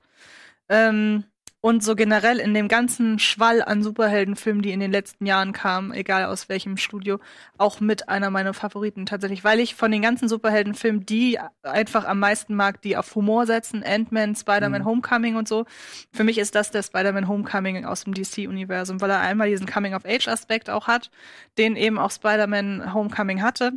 Ähm, 0.70 1.24
und 1.64 1.84
so 1.84 1.96
generell 1.96 2.40
in 2.40 2.56
dem 2.56 2.68
ganzen 2.68 3.20
Schwall 3.20 3.62
an 3.62 3.84
Superheldenfilmen, 3.84 4.64
die 4.64 4.72
in 4.72 4.80
den 4.80 4.92
letzten 4.92 5.28
Jahren 5.28 5.54
kamen, 5.54 5.94
egal 5.94 6.26
aus 6.26 6.50
welchem 6.50 6.76
Studio, 6.76 7.20
auch 7.58 7.80
mit 7.80 8.10
einer 8.10 8.32
meiner 8.32 8.56
Favoriten 8.56 9.06
tatsächlich, 9.06 9.44
weil 9.44 9.60
ich 9.60 9.76
von 9.76 9.92
den 9.92 10.02
ganzen 10.02 10.28
Superheldenfilmen 10.28 11.06
die 11.06 11.40
einfach 11.62 12.06
am 12.06 12.18
meisten 12.18 12.56
mag, 12.56 12.82
die 12.82 12.98
auf 12.98 13.14
Humor 13.14 13.46
setzen, 13.46 13.84
Ant-Man, 13.84 14.36
Spider-Man 14.36 14.82
Mhm. 14.82 14.88
Homecoming 14.88 15.36
und 15.36 15.48
so. 15.48 15.66
Für 16.12 16.24
mich 16.24 16.40
ist 16.40 16.56
das 16.56 16.72
der 16.72 16.82
Spider-Man 16.82 17.28
Homecoming 17.28 17.86
aus 17.86 18.06
dem 18.06 18.16
DC-Universum, 18.16 19.00
weil 19.00 19.12
er 19.12 19.20
einmal 19.20 19.50
diesen 19.50 19.68
Coming-of-Age-Aspekt 19.68 20.70
auch 20.72 20.88
hat, 20.88 21.12
den 21.60 21.76
eben 21.76 22.00
auch 22.00 22.12
Spider-Man 22.12 22.94
Homecoming 22.94 23.44
hatte. 23.44 23.74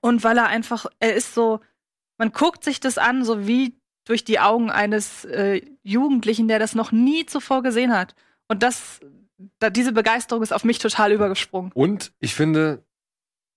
Und 0.00 0.24
weil 0.24 0.38
er 0.38 0.48
einfach, 0.48 0.86
er 0.98 1.14
ist 1.14 1.34
so, 1.34 1.60
man 2.18 2.32
guckt 2.32 2.64
sich 2.64 2.80
das 2.80 2.98
an, 2.98 3.24
so 3.24 3.46
wie 3.46 3.76
durch 4.06 4.24
die 4.24 4.40
Augen 4.40 4.70
eines 4.70 5.26
äh, 5.26 5.60
Jugendlichen, 5.82 6.48
der 6.48 6.58
das 6.58 6.74
noch 6.74 6.92
nie 6.92 7.26
zuvor 7.26 7.62
gesehen 7.62 7.92
hat. 7.92 8.14
Und 8.48 8.62
das, 8.62 9.00
da, 9.58 9.68
diese 9.68 9.92
Begeisterung 9.92 10.42
ist 10.42 10.52
auf 10.52 10.64
mich 10.64 10.78
total 10.78 11.12
übergesprungen. 11.12 11.72
Und 11.74 12.12
ich 12.20 12.34
finde, 12.34 12.82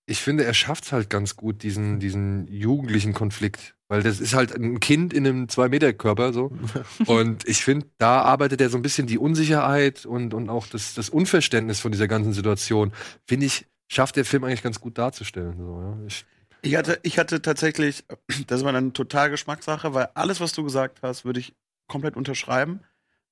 ich 0.06 0.20
finde, 0.20 0.44
er 0.44 0.54
schafft 0.54 0.84
es 0.84 0.92
halt 0.92 1.08
ganz 1.08 1.36
gut, 1.36 1.62
diesen, 1.62 2.00
diesen 2.00 2.48
jugendlichen 2.48 3.14
Konflikt. 3.14 3.76
Weil 3.88 4.02
das 4.02 4.20
ist 4.20 4.34
halt 4.34 4.54
ein 4.54 4.78
Kind 4.80 5.12
in 5.12 5.26
einem 5.26 5.48
Zwei-Meter-Körper 5.48 6.32
so. 6.32 6.52
und 7.06 7.46
ich 7.48 7.64
finde, 7.64 7.86
da 7.98 8.22
arbeitet 8.22 8.60
er 8.60 8.70
so 8.70 8.76
ein 8.76 8.82
bisschen 8.82 9.06
die 9.06 9.18
Unsicherheit 9.18 10.04
und, 10.06 10.34
und 10.34 10.48
auch 10.48 10.66
das, 10.66 10.94
das 10.94 11.10
Unverständnis 11.10 11.80
von 11.80 11.92
dieser 11.92 12.08
ganzen 12.08 12.32
Situation. 12.32 12.92
Finde 13.26 13.46
ich, 13.46 13.66
schafft 13.88 14.16
der 14.16 14.24
Film 14.24 14.44
eigentlich 14.44 14.62
ganz 14.62 14.80
gut 14.80 14.98
darzustellen. 14.98 15.56
So, 15.58 15.80
ja. 15.80 16.06
ich, 16.06 16.24
Ich 16.62 16.76
hatte, 16.76 16.98
ich 17.02 17.18
hatte 17.18 17.42
tatsächlich, 17.42 18.04
das 18.46 18.64
war 18.64 18.72
dann 18.72 18.92
total 18.92 19.30
Geschmackssache, 19.30 19.94
weil 19.94 20.08
alles, 20.14 20.40
was 20.40 20.52
du 20.52 20.62
gesagt 20.64 21.00
hast, 21.02 21.24
würde 21.24 21.40
ich 21.40 21.54
komplett 21.86 22.16
unterschreiben. 22.16 22.80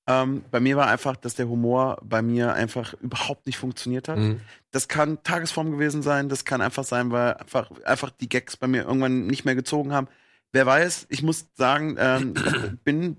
Ähm, 0.07 0.43
bei 0.51 0.59
mir 0.59 0.77
war 0.77 0.89
einfach, 0.89 1.17
dass 1.17 1.35
der 1.35 1.49
Humor 1.49 1.99
bei 2.03 2.23
mir 2.23 2.55
einfach 2.55 2.95
überhaupt 2.95 3.47
nicht 3.47 3.59
funktioniert 3.59 4.09
hat. 4.09 4.19
Mhm. 4.19 4.41
Das 4.71 4.89
kann 4.89 5.23
Tagesform 5.23 5.71
gewesen 5.71 6.03
sein, 6.03 6.31
das 6.31 6.47
kann 6.47 6.63
einfach 6.63 6.85
sein, 6.85 7.11
weil 7.11 7.35
einfach, 7.35 7.71
einfach 7.85 8.11
die 8.11 8.29
Gags 8.29 8.57
bei 8.57 8.67
mir 8.67 8.85
irgendwann 8.85 9.27
nicht 9.27 9.45
mehr 9.45 9.55
gezogen 9.55 9.93
haben. 9.93 10.09
Wer 10.51 10.65
weiß, 10.65 11.07
ich 11.11 11.23
muss 11.23 11.49
sagen, 11.55 11.97
ähm, 11.99 12.35
ich 12.37 12.81
bin 12.85 13.19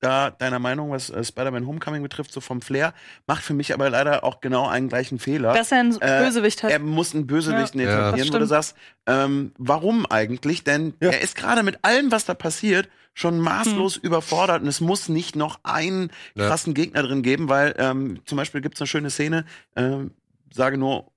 da 0.00 0.30
deiner 0.30 0.58
Meinung, 0.58 0.90
was 0.90 1.10
äh, 1.10 1.22
Spider-Man 1.22 1.66
Homecoming 1.66 2.02
betrifft, 2.02 2.32
so 2.32 2.40
vom 2.40 2.62
Flair, 2.62 2.94
macht 3.26 3.42
für 3.42 3.54
mich 3.54 3.74
aber 3.74 3.90
leider 3.90 4.24
auch 4.24 4.40
genau 4.40 4.66
einen 4.66 4.88
gleichen 4.88 5.18
Fehler. 5.18 5.52
Dass 5.54 5.70
er 5.72 5.80
einen 5.80 6.00
Äh, 6.00 6.22
Bösewicht 6.24 6.62
hat. 6.62 6.70
Er 6.70 6.78
muss 6.78 7.14
einen 7.14 7.26
Bösewicht 7.26 7.74
Ja. 7.74 7.82
Ja. 7.82 7.88
etablieren, 8.08 8.28
Das 8.28 8.34
wo 8.34 8.38
du 8.38 8.46
sagst, 8.46 8.74
ähm, 9.06 9.52
warum 9.58 10.06
eigentlich? 10.06 10.64
Denn 10.64 10.94
Ja. 11.00 11.10
er 11.10 11.20
ist 11.20 11.36
gerade 11.36 11.62
mit 11.62 11.78
allem, 11.84 12.10
was 12.10 12.24
da 12.24 12.34
passiert, 12.34 12.88
schon 13.12 13.38
maßlos 13.40 13.96
Hm. 13.96 14.02
überfordert 14.04 14.62
und 14.62 14.68
es 14.68 14.80
muss 14.80 15.08
nicht 15.08 15.36
noch 15.36 15.58
einen 15.64 16.10
Ja. 16.34 16.46
krassen 16.46 16.74
Gegner 16.74 17.02
drin 17.02 17.22
geben, 17.22 17.48
weil 17.48 17.74
ähm, 17.78 18.20
zum 18.24 18.36
Beispiel 18.36 18.60
gibt 18.60 18.76
es 18.76 18.80
eine 18.80 18.86
schöne 18.88 19.10
Szene, 19.10 19.44
ähm, 19.76 20.12
sage 20.52 20.78
nur 20.78 21.10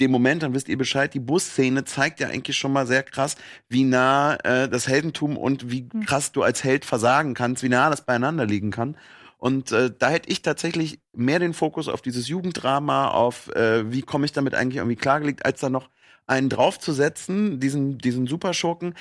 den 0.00 0.10
Moment, 0.10 0.42
dann 0.42 0.54
wisst 0.54 0.68
ihr 0.68 0.78
Bescheid, 0.78 1.14
die 1.14 1.20
Busszene 1.20 1.84
zeigt 1.84 2.20
ja 2.20 2.28
eigentlich 2.28 2.56
schon 2.56 2.72
mal 2.72 2.86
sehr 2.86 3.02
krass, 3.02 3.36
wie 3.68 3.84
nah 3.84 4.34
äh, 4.44 4.68
das 4.68 4.88
Heldentum 4.88 5.36
und 5.36 5.70
wie 5.70 5.88
Hm. 5.92 6.04
krass 6.04 6.32
du 6.32 6.42
als 6.42 6.64
Held 6.64 6.84
versagen 6.84 7.34
kannst, 7.34 7.62
wie 7.62 7.68
nah 7.68 7.90
das 7.90 8.04
beieinander 8.04 8.46
liegen 8.46 8.70
kann. 8.70 8.96
Und 9.38 9.72
äh, 9.72 9.92
da 9.96 10.08
hätte 10.08 10.30
ich 10.30 10.42
tatsächlich 10.42 11.00
mehr 11.12 11.38
den 11.38 11.54
Fokus 11.54 11.88
auf 11.88 12.02
dieses 12.02 12.28
Jugenddrama, 12.28 13.08
auf 13.08 13.54
äh, 13.54 13.90
wie 13.92 14.02
komme 14.02 14.24
ich 14.24 14.32
damit 14.32 14.54
eigentlich 14.54 14.78
irgendwie 14.78 14.96
klargelegt, 14.96 15.44
als 15.44 15.60
da 15.60 15.68
noch 15.68 15.90
einen 16.26 16.48
draufzusetzen, 16.48 17.60
diesen, 17.60 17.98
diesen 17.98 18.26
Superschurken, 18.26 18.94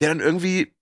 der 0.00 0.10
dann 0.10 0.20
irgendwie 0.20 0.72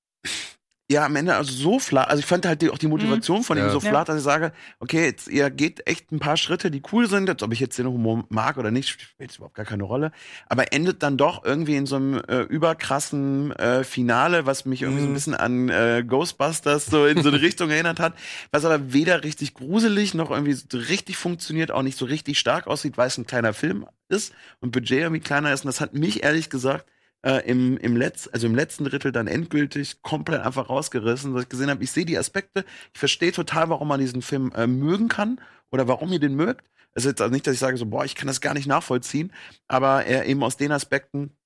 ja 0.90 1.04
am 1.04 1.14
Ende 1.14 1.36
also 1.36 1.52
so 1.52 1.78
flach, 1.78 2.08
also 2.08 2.18
ich 2.20 2.26
fand 2.26 2.44
halt 2.46 2.62
die, 2.62 2.70
auch 2.70 2.78
die 2.78 2.88
Motivation 2.88 3.44
von 3.44 3.56
ihm 3.56 3.64
Ja. 3.64 3.70
so 3.70 3.78
flach, 3.80 4.04
dass 4.04 4.16
ich 4.16 4.22
sage, 4.24 4.52
okay, 4.80 5.04
jetzt 5.04 5.28
ihr 5.28 5.48
geht 5.50 5.86
echt 5.86 6.10
ein 6.10 6.18
paar 6.18 6.36
Schritte, 6.36 6.70
die 6.70 6.82
cool 6.92 7.08
sind, 7.08 7.28
jetzt 7.28 7.42
ob 7.44 7.52
ich 7.52 7.60
jetzt 7.60 7.78
den 7.78 7.86
Humor 7.86 8.24
mag 8.28 8.58
oder 8.58 8.70
nicht, 8.72 8.88
spielt 8.88 9.34
überhaupt 9.36 9.54
gar 9.54 9.64
keine 9.64 9.84
Rolle, 9.84 10.10
aber 10.48 10.72
endet 10.72 11.02
dann 11.04 11.16
doch 11.16 11.44
irgendwie 11.44 11.76
in 11.76 11.86
so 11.86 11.96
einem 11.96 12.20
äh, 12.28 12.40
überkrassen 12.40 13.52
äh, 13.52 13.84
Finale, 13.84 14.46
was 14.46 14.64
mich 14.64 14.82
irgendwie 14.82 15.02
so 15.02 15.06
ein 15.06 15.14
bisschen 15.14 15.34
an 15.34 15.68
äh, 15.68 16.02
Ghostbusters 16.06 16.86
so 16.86 17.06
in 17.06 17.22
so 17.22 17.28
eine 17.28 17.40
Richtung 17.42 17.70
erinnert 17.70 18.00
hat, 18.00 18.14
was 18.50 18.64
aber 18.64 18.92
weder 18.92 19.22
richtig 19.22 19.54
gruselig 19.54 20.14
noch 20.14 20.30
irgendwie 20.30 20.54
so 20.54 20.66
richtig 20.76 21.16
funktioniert, 21.16 21.70
auch 21.70 21.82
nicht 21.82 21.98
so 21.98 22.04
richtig 22.04 22.38
stark 22.38 22.66
aussieht, 22.66 22.98
weil 22.98 23.06
es 23.06 23.16
ein 23.16 23.26
kleiner 23.26 23.52
Film 23.54 23.86
ist 24.08 24.32
und 24.60 24.72
Budget 24.72 24.98
irgendwie 25.02 25.20
kleiner 25.20 25.52
ist 25.52 25.64
und 25.64 25.68
das 25.68 25.80
hat 25.80 25.94
mich 25.94 26.24
ehrlich 26.24 26.50
gesagt 26.50 26.86
äh, 27.22 27.48
im, 27.48 27.76
im, 27.78 27.96
Letz-, 27.96 28.28
also 28.32 28.46
im 28.46 28.54
letzten 28.54 28.84
Drittel 28.84 29.12
dann 29.12 29.26
endgültig 29.26 30.02
komplett 30.02 30.42
einfach 30.42 30.68
rausgerissen, 30.68 31.34
dass 31.34 31.44
ich 31.44 31.48
gesehen 31.48 31.70
habe, 31.70 31.82
ich 31.82 31.90
sehe 31.90 32.04
die 32.04 32.18
Aspekte, 32.18 32.64
ich 32.92 32.98
verstehe 32.98 33.32
total, 33.32 33.68
warum 33.68 33.88
man 33.88 34.00
diesen 34.00 34.22
Film 34.22 34.52
äh, 34.54 34.66
mögen 34.66 35.08
kann 35.08 35.40
oder 35.70 35.88
warum 35.88 36.12
ihr 36.12 36.20
den 36.20 36.34
mögt. 36.34 36.64
Es 36.92 37.04
ist 37.04 37.10
jetzt 37.10 37.20
also 37.20 37.32
nicht, 37.32 37.46
dass 37.46 37.54
ich 37.54 37.60
sage 37.60 37.76
so, 37.76 37.86
boah, 37.86 38.04
ich 38.04 38.14
kann 38.14 38.26
das 38.26 38.40
gar 38.40 38.54
nicht 38.54 38.66
nachvollziehen, 38.66 39.32
aber 39.68 40.06
äh, 40.06 40.28
eben 40.28 40.42
aus 40.42 40.56
den 40.56 40.72
Aspekten 40.72 41.36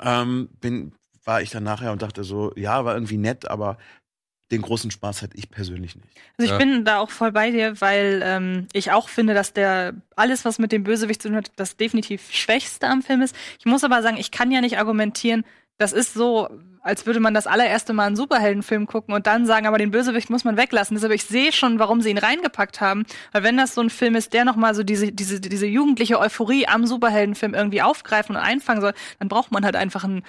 ähm, 0.00 0.48
bin, 0.60 0.92
war 1.24 1.40
ich 1.40 1.50
dann 1.50 1.64
nachher 1.64 1.92
und 1.92 2.02
dachte 2.02 2.24
so, 2.24 2.52
ja, 2.56 2.84
war 2.84 2.94
irgendwie 2.94 3.16
nett, 3.16 3.48
aber 3.48 3.78
den 4.50 4.62
großen 4.62 4.90
Spaß 4.90 5.22
hatte 5.22 5.36
ich 5.36 5.50
persönlich 5.50 5.96
nicht. 5.96 6.08
Also 6.38 6.44
ich 6.44 6.50
Ja. 6.50 6.58
bin 6.58 6.84
da 6.84 6.98
auch 6.98 7.10
voll 7.10 7.32
bei 7.32 7.50
dir, 7.50 7.80
weil 7.80 8.20
ähm, 8.24 8.68
ich 8.72 8.92
auch 8.92 9.08
finde, 9.08 9.34
dass 9.34 9.52
der 9.52 9.94
alles, 10.16 10.44
was 10.44 10.58
mit 10.58 10.70
dem 10.70 10.84
Bösewicht 10.84 11.22
zu 11.22 11.28
tun 11.28 11.36
hat, 11.38 11.50
das 11.56 11.76
definitiv 11.76 12.30
Schwächste 12.30 12.86
am 12.88 13.02
Film 13.02 13.22
ist. 13.22 13.34
Ich 13.58 13.64
muss 13.66 13.84
aber 13.84 14.02
sagen, 14.02 14.16
ich 14.18 14.30
kann 14.30 14.50
ja 14.50 14.60
nicht 14.60 14.78
argumentieren, 14.78 15.44
Das 15.76 15.92
ist 15.92 16.14
so, 16.14 16.48
als 16.82 17.04
würde 17.04 17.18
man 17.18 17.34
das 17.34 17.48
allererste 17.48 17.92
Mal 17.94 18.06
einen 18.06 18.14
Superheldenfilm 18.14 18.86
gucken 18.86 19.12
und 19.12 19.26
dann 19.26 19.44
sagen, 19.44 19.66
aber 19.66 19.76
den 19.78 19.90
Bösewicht 19.90 20.30
muss 20.30 20.44
man 20.44 20.56
weglassen. 20.56 20.94
Deshalb 20.94 21.12
ich 21.12 21.24
sehe 21.24 21.50
schon, 21.52 21.80
warum 21.80 22.00
sie 22.00 22.10
ihn 22.10 22.18
reingepackt 22.18 22.80
haben. 22.80 23.06
Weil 23.32 23.42
wenn 23.42 23.56
das 23.56 23.74
so 23.74 23.80
ein 23.80 23.90
Film 23.90 24.14
ist, 24.14 24.34
der 24.34 24.44
noch 24.44 24.54
mal 24.54 24.72
so 24.76 24.84
diese, 24.84 25.10
diese, 25.10 25.40
diese 25.40 25.66
jugendliche 25.66 26.20
Euphorie 26.20 26.68
am 26.68 26.86
Superheldenfilm 26.86 27.54
irgendwie 27.54 27.82
aufgreifen 27.82 28.36
und 28.36 28.42
einfangen 28.42 28.82
soll, 28.82 28.92
dann 29.18 29.26
braucht 29.28 29.50
man 29.50 29.64
halt 29.64 29.74
einfach 29.74 30.04
einen 30.04 30.22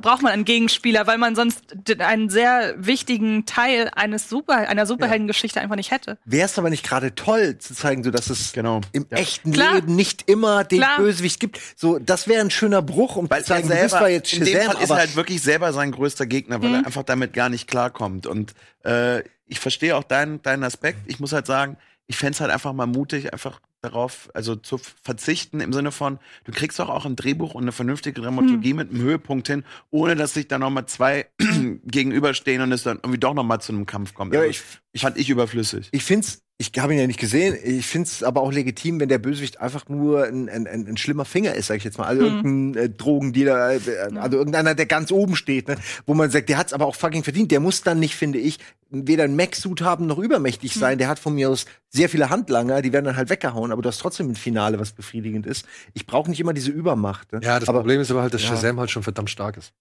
braucht 0.00 0.22
man 0.22 0.32
einen 0.32 0.44
Gegenspieler, 0.44 1.06
weil 1.06 1.18
man 1.18 1.36
sonst 1.36 1.62
einen 2.00 2.30
sehr 2.30 2.74
wichtigen 2.78 3.46
Teil 3.46 3.90
eines 3.94 4.28
Super, 4.28 4.54
einer 4.68 4.86
Superheldengeschichte 4.86 5.60
einfach 5.60 5.76
nicht 5.76 5.90
hätte. 5.90 6.18
Wäre 6.24 6.46
es 6.46 6.58
aber 6.58 6.70
nicht 6.70 6.84
gerade 6.84 7.14
toll 7.14 7.58
zu 7.58 7.74
zeigen, 7.74 8.02
so 8.02 8.10
dass 8.10 8.30
es 8.30 8.52
Genau. 8.52 8.80
im 8.92 9.06
echten 9.10 9.52
Klar. 9.52 9.74
Leben 9.74 9.94
nicht 9.94 10.28
immer 10.28 10.64
den 10.64 10.78
Klar. 10.80 10.96
Bösewicht 10.98 11.40
gibt. 11.40 11.60
So, 11.76 11.98
das 11.98 12.26
wäre 12.26 12.40
ein 12.40 12.50
schöner 12.50 12.82
Bruch, 12.82 13.16
um 13.16 13.28
Weil 13.30 13.42
zu 13.42 13.48
zeigen, 13.48 13.70
er 13.70 13.88
selber, 13.88 14.08
jetzt 14.08 14.32
in 14.32 14.44
dem 14.44 14.54
Shazam, 14.54 14.72
Fall 14.72 14.82
ist 14.82 14.90
aber 14.90 15.00
er 15.00 15.06
halt 15.06 15.16
wirklich 15.16 15.42
selber 15.42 15.72
sein 15.72 15.92
größter 15.92 16.26
Gegner, 16.26 16.62
weil 16.62 16.70
Mhm. 16.70 16.74
er 16.76 16.86
einfach 16.86 17.02
damit 17.04 17.32
gar 17.34 17.48
nicht 17.48 17.68
klarkommt. 17.68 18.26
Und 18.26 18.54
äh, 18.84 19.22
ich 19.46 19.60
verstehe 19.60 19.96
auch 19.96 20.04
deinen, 20.04 20.40
deinen 20.42 20.64
Aspekt. 20.64 21.00
Ich 21.06 21.20
muss 21.20 21.32
halt 21.32 21.46
sagen, 21.46 21.76
ich 22.10 22.16
fänd's 22.16 22.40
halt 22.40 22.50
einfach 22.50 22.72
mal 22.72 22.86
mutig, 22.86 23.32
einfach 23.32 23.60
darauf, 23.82 24.28
also 24.34 24.56
zu 24.56 24.78
verzichten 25.02 25.60
im 25.60 25.72
Sinne 25.72 25.92
von, 25.92 26.18
du 26.42 26.50
kriegst 26.50 26.80
doch 26.80 26.88
auch 26.88 27.06
ein 27.06 27.14
Drehbuch 27.14 27.54
und 27.54 27.62
eine 27.62 27.70
vernünftige 27.72 28.20
Dramaturgie 28.20 28.74
mit 28.74 28.90
einem 28.90 29.00
Höhepunkt 29.00 29.46
hin, 29.46 29.64
ohne 29.90 30.16
dass 30.16 30.34
sich 30.34 30.48
da 30.48 30.58
noch 30.58 30.70
mal 30.70 30.86
zwei 30.86 31.26
gegenüberstehen 31.84 32.62
und 32.62 32.72
es 32.72 32.82
dann 32.82 32.96
irgendwie 32.98 33.18
doch 33.20 33.32
noch 33.34 33.44
mal 33.44 33.60
zu 33.60 33.72
einem 33.72 33.86
Kampf 33.86 34.14
kommt. 34.14 34.34
Ja, 34.34 34.40
Also, 34.40 34.50
ich- 34.50 34.62
ich 34.92 35.00
fand 35.02 35.16
ich 35.18 35.30
überflüssig. 35.30 35.88
ich 35.92 36.02
find's, 36.02 36.42
ich 36.60 36.72
habe 36.78 36.92
ihn 36.92 37.00
ja 37.00 37.06
nicht 37.06 37.18
gesehen, 37.18 37.56
ich 37.64 37.86
find's 37.86 38.22
aber 38.22 38.42
auch 38.42 38.52
legitim, 38.52 39.00
wenn 39.00 39.08
der 39.08 39.16
Bösewicht 39.16 39.62
einfach 39.62 39.88
nur 39.88 40.24
ein, 40.24 40.50
ein, 40.50 40.66
ein, 40.66 40.86
ein 40.88 40.96
schlimmer 40.98 41.24
Finger 41.24 41.54
ist, 41.54 41.68
sag 41.68 41.78
ich 41.78 41.84
jetzt 41.84 41.96
mal. 41.96 42.04
Also 42.04 42.26
irgendein 42.26 42.84
äh, 42.84 42.90
Drogendealer, 42.90 43.76
äh, 43.76 43.80
also 44.16 44.36
irgendeiner, 44.36 44.74
der 44.74 44.84
ganz 44.84 45.10
oben 45.10 45.36
steht, 45.36 45.68
ne? 45.68 45.76
wo 46.04 46.12
man 46.12 46.30
sagt, 46.30 46.50
der 46.50 46.58
hat's 46.58 46.74
aber 46.74 46.84
auch 46.84 46.96
fucking 46.96 47.24
verdient. 47.24 47.50
Der 47.50 47.60
muss 47.60 47.82
dann 47.82 47.98
nicht, 47.98 48.14
finde 48.14 48.38
ich, 48.38 48.58
weder 48.90 49.24
ein 49.24 49.36
Mac-Suit 49.36 49.80
haben 49.80 50.06
noch 50.06 50.18
übermächtig 50.18 50.74
sein. 50.74 50.98
Der 50.98 51.08
hat 51.08 51.18
von 51.18 51.34
mir 51.34 51.48
aus 51.48 51.64
sehr 51.88 52.08
viele 52.08 52.28
Handlanger, 52.28 52.82
die 52.82 52.92
werden 52.92 53.06
dann 53.06 53.16
halt 53.16 53.30
weggehauen, 53.30 53.72
aber 53.72 53.82
du 53.82 53.88
hast 53.88 53.98
trotzdem 53.98 54.30
ein 54.30 54.36
Finale, 54.36 54.78
was 54.78 54.92
befriedigend 54.92 55.46
ist. 55.46 55.64
Ich 55.94 56.06
brauche 56.06 56.28
nicht 56.28 56.40
immer 56.40 56.52
diese 56.52 56.70
Übermacht. 56.70 57.32
Ne? 57.32 57.40
Ja, 57.42 57.58
das 57.58 57.68
aber, 57.68 57.80
Problem 57.80 58.00
ist 58.00 58.10
aber 58.10 58.22
halt, 58.22 58.34
dass 58.34 58.42
Ja. 58.42 58.48
Shazam 58.50 58.78
halt 58.78 58.90
schon 58.90 59.02
verdammt 59.02 59.30
stark 59.30 59.56
ist. 59.56 59.72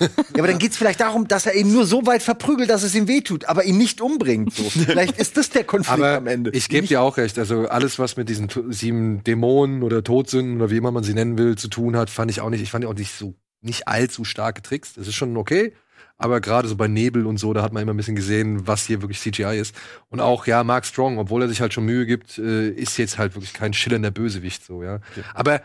Ja, 0.00 0.08
aber 0.38 0.48
dann 0.48 0.58
geht's 0.58 0.76
vielleicht 0.76 1.00
darum, 1.00 1.28
dass 1.28 1.46
er 1.46 1.54
ihn 1.54 1.72
nur 1.72 1.86
so 1.86 2.06
weit 2.06 2.22
verprügelt, 2.22 2.70
dass 2.70 2.82
es 2.82 2.94
ihm 2.94 3.06
wehtut, 3.06 3.44
aber 3.44 3.64
ihn 3.64 3.78
nicht 3.78 4.00
umbringt. 4.00 4.54
So. 4.54 4.64
vielleicht 4.70 5.18
ist 5.18 5.36
das 5.36 5.50
der 5.50 5.64
Konflikt 5.64 5.92
Aber 5.92 6.11
am 6.16 6.26
Ende. 6.26 6.50
ich 6.50 6.68
gebe 6.68 6.86
dir 6.86 7.00
auch 7.02 7.16
recht. 7.16 7.38
Also 7.38 7.68
alles, 7.68 7.98
was 7.98 8.16
mit 8.16 8.28
diesen 8.28 8.48
sieben 8.70 9.24
Dämonen 9.24 9.82
oder 9.82 10.04
Todsünden 10.04 10.56
oder 10.56 10.70
wie 10.70 10.76
immer 10.76 10.90
man 10.90 11.04
sie 11.04 11.14
nennen 11.14 11.38
will, 11.38 11.56
zu 11.56 11.68
tun 11.68 11.96
hat, 11.96 12.10
fand 12.10 12.30
ich 12.30 12.40
auch 12.40 12.50
nicht. 12.50 12.62
Ich 12.62 12.70
fand 12.70 12.84
die 12.84 12.88
auch 12.88 12.94
nicht 12.94 13.12
so 13.12 13.34
nicht 13.60 13.88
allzu 13.88 14.24
stark 14.24 14.56
getrickst. 14.56 14.96
Das 14.96 15.08
ist 15.08 15.14
schon 15.14 15.36
okay. 15.36 15.72
Aber 16.18 16.40
gerade 16.40 16.68
so 16.68 16.76
bei 16.76 16.88
Nebel 16.88 17.26
und 17.26 17.38
so, 17.38 17.52
da 17.52 17.62
hat 17.62 17.72
man 17.72 17.82
immer 17.82 17.94
ein 17.94 17.96
bisschen 17.96 18.14
gesehen, 18.14 18.66
was 18.66 18.86
hier 18.86 19.02
wirklich 19.02 19.20
CGI 19.20 19.58
ist. 19.58 19.74
Und 20.08 20.20
auch, 20.20 20.46
ja, 20.46 20.62
Mark 20.62 20.84
Strong, 20.84 21.18
obwohl 21.18 21.42
er 21.42 21.48
sich 21.48 21.60
halt 21.60 21.72
schon 21.72 21.84
Mühe 21.84 22.06
gibt, 22.06 22.38
äh, 22.38 22.68
ist 22.68 22.96
jetzt 22.96 23.18
halt 23.18 23.34
wirklich 23.34 23.52
kein 23.52 23.72
schillernder 23.72 24.10
Bösewicht, 24.10 24.64
so, 24.64 24.82
ja. 24.82 25.00
Aber 25.34 25.62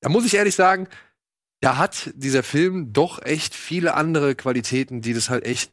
da 0.00 0.08
muss 0.08 0.24
ich 0.24 0.34
ehrlich 0.34 0.54
sagen, 0.54 0.86
da 1.60 1.78
hat 1.78 2.12
dieser 2.14 2.42
Film 2.42 2.92
doch 2.92 3.20
echt 3.22 3.54
viele 3.54 3.94
andere 3.94 4.34
Qualitäten, 4.34 5.00
die 5.00 5.14
das 5.14 5.30
halt 5.30 5.44
echt, 5.44 5.72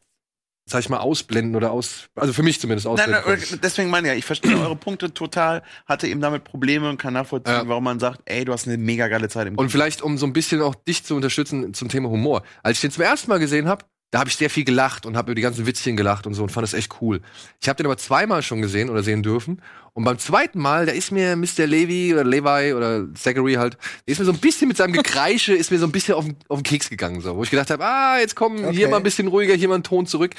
sag 0.66 0.80
ich 0.80 0.88
mal, 0.88 0.98
ausblenden 0.98 1.56
oder 1.56 1.70
aus, 1.72 2.08
also 2.14 2.32
für 2.32 2.42
mich 2.42 2.58
zumindest 2.60 2.86
Nein, 2.86 2.92
ausblenden. 2.94 3.22
nein, 3.26 3.38
konnten. 3.38 3.60
deswegen 3.62 3.90
meine 3.90 4.08
ich 4.08 4.12
ja, 4.12 4.18
ich 4.18 4.24
verstehe 4.24 4.58
eure 4.58 4.76
Punkte 4.76 5.12
total, 5.12 5.62
hatte 5.86 6.08
eben 6.08 6.20
damit 6.20 6.44
Probleme 6.44 6.88
und 6.88 6.96
kann 6.96 7.12
nachvollziehen, 7.14 7.54
Ja. 7.54 7.68
warum 7.68 7.84
man 7.84 8.00
sagt, 8.00 8.22
ey, 8.24 8.44
du 8.44 8.52
hast 8.52 8.66
eine 8.66 8.78
mega 8.78 9.08
geile 9.08 9.28
Zeit 9.28 9.46
im 9.46 9.56
Und 9.58 9.70
vielleicht, 9.70 10.00
um 10.02 10.16
so 10.16 10.26
ein 10.26 10.32
bisschen 10.32 10.62
auch 10.62 10.74
dich 10.74 11.04
zu 11.04 11.16
unterstützen 11.16 11.74
zum 11.74 11.88
Thema 11.88 12.08
Humor. 12.08 12.42
Als 12.62 12.78
ich 12.78 12.80
den 12.80 12.90
zum 12.90 13.02
ersten 13.04 13.28
Mal 13.30 13.38
gesehen 13.38 13.68
habe, 13.68 13.84
da 14.14 14.20
habe 14.20 14.30
ich 14.30 14.36
sehr 14.36 14.48
viel 14.48 14.62
gelacht 14.62 15.06
und 15.06 15.16
habe 15.16 15.32
über 15.32 15.34
die 15.34 15.42
ganzen 15.42 15.66
Witzchen 15.66 15.96
gelacht 15.96 16.24
und 16.28 16.34
so 16.34 16.44
und 16.44 16.50
fand 16.50 16.62
das 16.62 16.72
echt 16.72 17.02
cool. 17.02 17.20
Ich 17.60 17.68
habe 17.68 17.78
den 17.78 17.86
aber 17.86 17.96
zweimal 17.96 18.44
schon 18.44 18.62
gesehen 18.62 18.88
oder 18.88 19.02
sehen 19.02 19.24
dürfen. 19.24 19.60
Und 19.92 20.04
beim 20.04 20.20
zweiten 20.20 20.60
Mal, 20.60 20.86
da 20.86 20.92
ist 20.92 21.10
mir 21.10 21.34
Mr. 21.34 21.66
Levi 21.66 22.14
oder 22.14 22.22
Levi 22.22 22.74
oder 22.74 23.12
Zachary 23.14 23.54
halt, 23.54 23.76
der 24.06 24.12
ist 24.12 24.20
mir 24.20 24.24
so 24.24 24.30
ein 24.30 24.38
bisschen 24.38 24.68
mit 24.68 24.76
seinem 24.76 24.92
Gekreische, 25.02 25.52
ist 25.52 25.72
mir 25.72 25.80
so 25.80 25.86
ein 25.86 25.90
bisschen 25.90 26.14
auf 26.14 26.26
den, 26.26 26.36
auf 26.46 26.60
den 26.60 26.62
Keks 26.62 26.90
gegangen, 26.90 27.22
so. 27.22 27.34
Wo 27.34 27.42
ich 27.42 27.50
gedacht 27.50 27.70
habe, 27.70 27.84
ah, 27.84 28.20
jetzt 28.20 28.36
komm, 28.36 28.58
hier 28.58 28.68
Okay. 28.68 28.86
mal 28.86 28.98
ein 28.98 29.02
bisschen 29.02 29.26
ruhiger, 29.26 29.54
hier 29.54 29.66
mal 29.66 29.74
einen 29.74 29.82
Ton 29.82 30.06
zurück. 30.06 30.36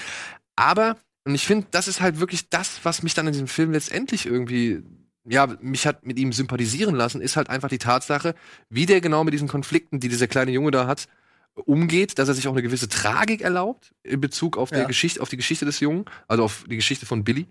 Aber, 0.55 0.95
und 1.25 1.35
ich 1.35 1.45
finde, 1.45 1.67
das 1.71 1.89
ist 1.89 1.99
halt 1.99 2.21
wirklich 2.21 2.47
das, 2.49 2.79
was 2.83 3.03
mich 3.03 3.13
dann 3.13 3.27
in 3.27 3.33
diesem 3.33 3.49
Film 3.49 3.73
letztendlich 3.73 4.25
irgendwie 4.25 4.83
ja, 5.27 5.47
mich 5.59 5.85
hat 5.85 6.05
mit 6.05 6.17
ihm 6.17 6.31
sympathisieren 6.31 6.95
lassen, 6.95 7.19
ist 7.19 7.35
halt 7.35 7.49
einfach 7.49 7.67
die 7.67 7.79
Tatsache, 7.79 8.35
wie 8.69 8.85
der 8.85 9.01
genau 9.01 9.25
mit 9.25 9.33
diesen 9.33 9.49
Konflikten, 9.49 9.99
die 9.99 10.07
dieser 10.07 10.27
kleine 10.27 10.51
Junge 10.51 10.71
da 10.71 10.87
hat, 10.87 11.09
umgeht, 11.55 12.19
dass 12.19 12.27
er 12.27 12.33
sich 12.33 12.47
auch 12.47 12.51
eine 12.53 12.61
gewisse 12.63 12.89
Tragik 12.89 13.41
erlaubt 13.41 13.93
in 14.03 14.19
Bezug 14.19 14.57
auf, 14.57 14.69
der 14.69 14.79
Ja. 14.81 14.85
Geschichte, 14.87 15.21
auf 15.21 15.29
die 15.29 15.37
Geschichte 15.37 15.65
des 15.65 15.79
Jungen, 15.79 16.05
also 16.27 16.43
auf 16.43 16.65
die 16.69 16.75
Geschichte 16.75 17.05
von 17.05 17.23
Billy. 17.23 17.47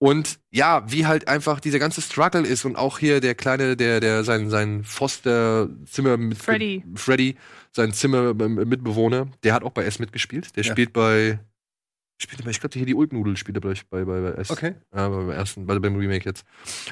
Und 0.00 0.38
ja, 0.52 0.84
wie 0.88 1.06
halt 1.06 1.26
einfach 1.26 1.58
dieser 1.58 1.80
ganze 1.80 2.00
Struggle 2.00 2.42
ist 2.46 2.64
und 2.64 2.76
auch 2.76 3.00
hier 3.00 3.20
der 3.20 3.34
kleine, 3.34 3.76
der, 3.76 3.98
der 3.98 4.22
sein, 4.22 4.48
sein 4.48 4.84
Foster-Zimmer 4.84 6.16
mit 6.16 6.38
Freddy. 6.38 6.84
Freddy, 6.94 7.36
sein 7.72 7.92
Zimmer-Mitbewohner, 7.92 9.26
der 9.42 9.54
hat 9.54 9.64
auch 9.64 9.72
bei 9.72 9.84
S 9.84 9.98
mitgespielt. 9.98 10.54
Der 10.56 10.62
Ja. 10.62 10.70
spielt 10.70 10.92
bei, 10.92 11.40
spielt 12.18 12.44
bei, 12.44 12.50
ich 12.50 12.60
glaube, 12.60 12.74
hier 12.74 12.86
die 12.86 12.94
Ulknudel 12.94 13.36
spielt 13.36 13.56
er 13.56 13.60
bei, 13.60 13.74
bei, 13.90 14.04
bei, 14.04 14.20
bei 14.20 14.30
S. 14.40 14.50
Okay. 14.50 14.74
Ja, 14.94 15.08
beim 15.08 15.30
ersten, 15.30 15.66
bei, 15.66 15.78
beim 15.78 15.96
Remake 15.96 16.24
jetzt. 16.24 16.44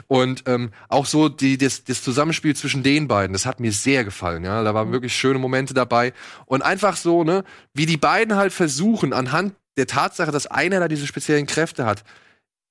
Und 0.07 0.45
ähm, 0.47 0.71
auch 0.89 1.07
so 1.07 1.29
die, 1.29 1.59
das, 1.59 1.85
das 1.85 2.03
Zusammenspiel 2.03 2.55
zwischen 2.55 2.83
den 2.83 3.09
beiden, 3.09 3.33
das 3.33 3.45
hat 3.45 3.61
mir 3.61 3.73
sehr 3.73 4.05
gefallen. 4.05 4.45
Ja, 4.45 4.63
da 4.63 4.73
waren 4.75 4.93
wirklich 4.93 5.15
schöne 5.15 5.39
Momente 5.39 5.75
dabei 5.75 6.13
und 6.47 6.63
einfach 6.63 6.97
so, 6.97 7.25
ne, 7.25 7.45
wie 7.75 7.87
die 7.87 7.97
beiden 7.97 8.37
halt 8.37 8.53
versuchen 8.53 9.13
anhand 9.13 9.55
der 9.77 9.87
Tatsache, 9.87 10.31
dass 10.31 10.47
einer 10.47 10.81
da 10.81 10.89
diese 10.89 11.07
speziellen 11.07 11.47
Kräfte 11.47 11.85
hat, 11.85 12.05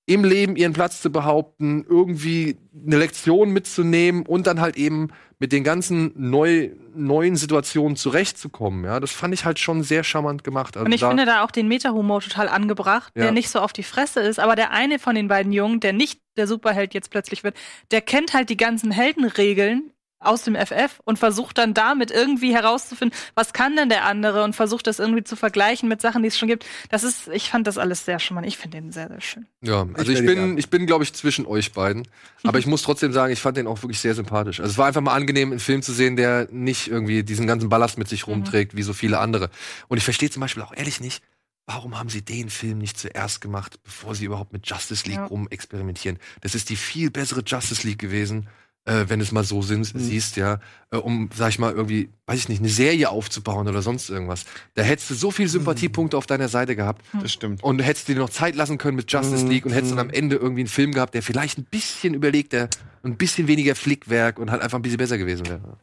im 0.07 0.23
Leben 0.23 0.55
ihren 0.55 0.73
Platz 0.73 1.01
zu 1.01 1.11
behaupten, 1.11 1.83
irgendwie 1.89 2.57
eine 2.85 2.97
Lektion 2.97 3.49
mitzunehmen 3.49 4.23
und 4.25 4.45
dann 4.45 4.61
halt 4.61 4.77
eben 4.77 5.07
mit 5.39 5.51
den 5.51 5.63
ganzen 5.63 6.13
neu, 6.15 6.69
neuen 6.93 7.35
Situationen 7.35 7.97
zurechtzukommen. 7.97 8.85
Ja, 8.85 8.99
das 8.99 9.11
fand 9.11 9.33
ich 9.33 9.45
halt 9.45 9.59
schon 9.59 9.83
sehr 9.83 10.03
charmant 10.03 10.43
gemacht. 10.43 10.77
Also 10.77 10.85
Und 10.85 10.91
ich 10.93 11.01
da- 11.01 11.07
finde 11.09 11.25
da 11.25 11.43
auch 11.43 11.51
den 11.51 11.67
Meta-Humor 11.67 12.21
total 12.21 12.47
angebracht, 12.47 13.11
Ja. 13.15 13.23
der 13.23 13.31
nicht 13.31 13.49
so 13.49 13.59
auf 13.59 13.73
die 13.73 13.83
Fresse 13.83 14.21
ist. 14.21 14.39
Aber 14.39 14.55
der 14.55 14.71
eine 14.71 14.99
von 14.99 15.15
den 15.15 15.27
beiden 15.27 15.51
Jungen, 15.51 15.79
der 15.79 15.91
nicht 15.93 16.21
der 16.37 16.47
Superheld 16.47 16.93
jetzt 16.93 17.09
plötzlich 17.09 17.43
wird, 17.43 17.55
der 17.91 18.01
kennt 18.01 18.33
halt 18.33 18.49
die 18.49 18.57
ganzen 18.57 18.91
Heldenregeln 18.91 19.91
aus 20.25 20.43
dem 20.43 20.55
FF 20.55 20.99
und 21.05 21.19
versucht 21.19 21.57
dann 21.57 21.73
damit 21.73 22.11
irgendwie 22.11 22.53
herauszufinden, 22.53 23.17
was 23.35 23.53
kann 23.53 23.75
denn 23.75 23.89
der 23.89 24.05
andere 24.05 24.43
und 24.43 24.55
versucht 24.55 24.87
das 24.87 24.99
irgendwie 24.99 25.23
zu 25.23 25.35
vergleichen 25.35 25.87
mit 25.89 26.01
Sachen, 26.01 26.21
die 26.21 26.27
es 26.27 26.37
schon 26.37 26.47
gibt. 26.47 26.65
Das 26.89 27.03
ist, 27.03 27.27
ich 27.29 27.49
fand 27.49 27.67
das 27.67 27.77
alles 27.77 28.05
sehr 28.05 28.19
charmant. 28.19 28.47
Ich 28.47 28.57
finde 28.57 28.81
den 28.81 28.91
sehr, 28.91 29.07
sehr 29.07 29.21
schön. 29.21 29.45
Ja, 29.61 29.85
also 29.93 30.11
ich, 30.11 30.21
werde 30.23 30.41
bin, 30.41 30.57
ich 30.57 30.69
bin, 30.69 30.85
glaube 30.85 31.03
ich, 31.03 31.13
zwischen 31.13 31.45
euch 31.45 31.71
beiden. 31.73 32.07
Aber 32.43 32.59
ich 32.59 32.65
muss 32.67 32.81
trotzdem 32.83 33.13
sagen, 33.13 33.31
ich 33.31 33.39
fand 33.39 33.57
den 33.57 33.67
auch 33.67 33.81
wirklich 33.81 33.99
sehr 33.99 34.15
sympathisch. 34.15 34.59
Also 34.59 34.71
es 34.71 34.77
war 34.77 34.87
einfach 34.87 35.01
mal 35.01 35.13
angenehm, 35.13 35.51
einen 35.51 35.59
Film 35.59 35.81
zu 35.81 35.93
sehen, 35.93 36.15
der 36.15 36.47
nicht 36.51 36.87
irgendwie 36.87 37.23
diesen 37.23 37.47
ganzen 37.47 37.69
Ballast 37.69 37.97
mit 37.97 38.07
sich 38.07 38.27
rumträgt, 38.27 38.75
wie 38.75 38.83
so 38.83 38.93
viele 38.93 39.19
andere. 39.19 39.49
Und 39.87 39.97
ich 39.97 40.03
verstehe 40.03 40.29
zum 40.29 40.41
Beispiel 40.41 40.63
auch 40.63 40.73
ehrlich 40.75 40.99
nicht, 40.99 41.23
warum 41.67 41.97
haben 41.97 42.09
sie 42.09 42.21
den 42.23 42.49
Film 42.49 42.77
nicht 42.77 42.97
zuerst 42.99 43.41
gemacht, 43.41 43.79
bevor 43.83 44.13
sie 44.13 44.25
überhaupt 44.25 44.53
mit 44.53 44.67
Justice 44.67 45.07
League 45.07 45.17
Ja. 45.17 45.25
rumexperimentieren? 45.25 46.19
Das 46.41 46.53
ist 46.55 46.69
die 46.69 46.75
viel 46.75 47.09
bessere 47.09 47.41
Justice 47.45 47.87
League 47.87 47.99
gewesen. 47.99 48.47
Äh, 48.87 49.05
wenn 49.07 49.17
du 49.17 49.25
es 49.25 49.31
mal 49.31 49.43
so 49.43 49.63
sin- 49.63 49.79
Mhm. 49.79 49.85
siehst, 49.99 50.37
ja, 50.37 50.59
äh, 50.91 50.97
um, 50.97 51.29
sag 51.35 51.49
ich 51.49 51.57
mal, 51.57 51.73
irgendwie, 51.73 52.09
weiß 52.27 52.37
ich 52.37 52.49
nicht, 52.49 52.59
eine 52.59 52.69
Serie 52.69 53.09
aufzubauen 53.09 53.67
oder 53.67 53.81
sonst 53.81 54.09
irgendwas. 54.11 54.45
Da 54.75 54.83
hättest 54.83 55.09
du 55.09 55.15
so 55.15 55.31
viel 55.31 55.47
Sympathiepunkte 55.47 56.15
auf 56.15 56.27
deiner 56.27 56.49
Seite 56.49 56.75
gehabt. 56.75 57.03
Das 57.19 57.33
stimmt. 57.33 57.63
Und 57.63 57.79
du 57.79 57.83
hättest 57.83 58.07
dir 58.07 58.15
noch 58.15 58.29
Zeit 58.29 58.55
lassen 58.55 58.77
können 58.77 58.95
mit 58.95 59.11
Justice 59.11 59.43
Mhm. 59.43 59.49
League 59.49 59.65
und 59.65 59.71
hättest 59.71 59.93
dann 59.93 59.99
am 59.99 60.11
Ende 60.11 60.35
irgendwie 60.35 60.61
einen 60.61 60.69
Film 60.69 60.91
gehabt, 60.91 61.15
der 61.15 61.23
vielleicht 61.23 61.57
ein 61.57 61.63
bisschen 61.65 62.13
überlegter, 62.13 62.69
ein 63.03 63.17
bisschen 63.17 63.47
weniger 63.47 63.73
Flickwerk 63.73 64.37
und 64.37 64.51
halt 64.51 64.61
einfach 64.61 64.77
ein 64.77 64.83
bisschen 64.83 64.99
besser 64.99 65.17
gewesen 65.17 65.47
wäre. 65.47 65.77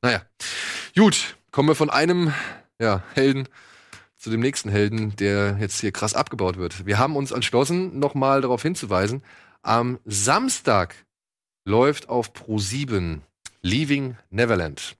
Naja. 0.00 0.22
Gut, 0.96 1.36
kommen 1.50 1.68
wir 1.68 1.74
von 1.74 1.90
einem 1.90 2.32
ja, 2.80 3.02
Helden 3.14 3.48
zu 4.16 4.30
dem 4.30 4.40
nächsten 4.40 4.70
Helden, 4.70 5.16
der 5.16 5.56
jetzt 5.60 5.80
hier 5.80 5.90
krass 5.90 6.14
abgebaut 6.14 6.56
wird. 6.56 6.86
Wir 6.86 6.98
haben 6.98 7.16
uns 7.16 7.32
entschlossen, 7.32 7.98
nochmal 7.98 8.40
darauf 8.42 8.62
hinzuweisen, 8.62 9.22
am 9.62 9.98
Samstag 10.04 10.94
läuft 11.64 12.08
auf 12.08 12.32
Pro7 12.32 13.20
Leaving 13.62 14.16
Neverland. 14.30 14.96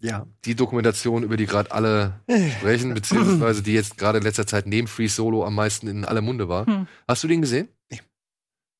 Ja. 0.00 0.26
Die 0.44 0.54
Dokumentation, 0.54 1.24
über 1.24 1.36
die 1.36 1.46
gerade 1.46 1.72
alle 1.72 2.20
sprechen, 2.58 2.94
beziehungsweise 2.94 3.62
die 3.62 3.74
jetzt 3.74 3.98
gerade 3.98 4.18
in 4.18 4.24
letzter 4.24 4.46
Zeit 4.46 4.66
neben 4.66 4.86
Free 4.86 5.08
Solo 5.08 5.44
am 5.44 5.54
meisten 5.54 5.88
in 5.88 6.04
aller 6.04 6.20
Munde 6.20 6.48
war. 6.48 6.66
Hm. 6.66 6.86
Hast 7.06 7.24
du 7.24 7.28
den 7.28 7.40
gesehen? 7.42 7.68
Nee. 7.90 8.00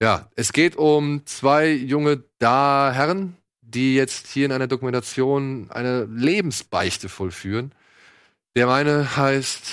Ja, 0.01 0.31
es 0.37 0.53
geht 0.53 0.77
um 0.77 1.27
zwei 1.27 1.73
junge 1.73 2.23
da 2.39 2.93
Herren, 2.95 3.37
die 3.63 3.97
jetzt 3.97 4.29
hier 4.29 4.47
in 4.47 4.53
einer 4.53 4.69
Dokumentation 4.69 5.67
eine 5.71 6.05
Lebensbeichte 6.05 7.09
vollführen. 7.09 7.73
Der 8.57 8.69
eine 8.71 9.17
heißt, 9.17 9.71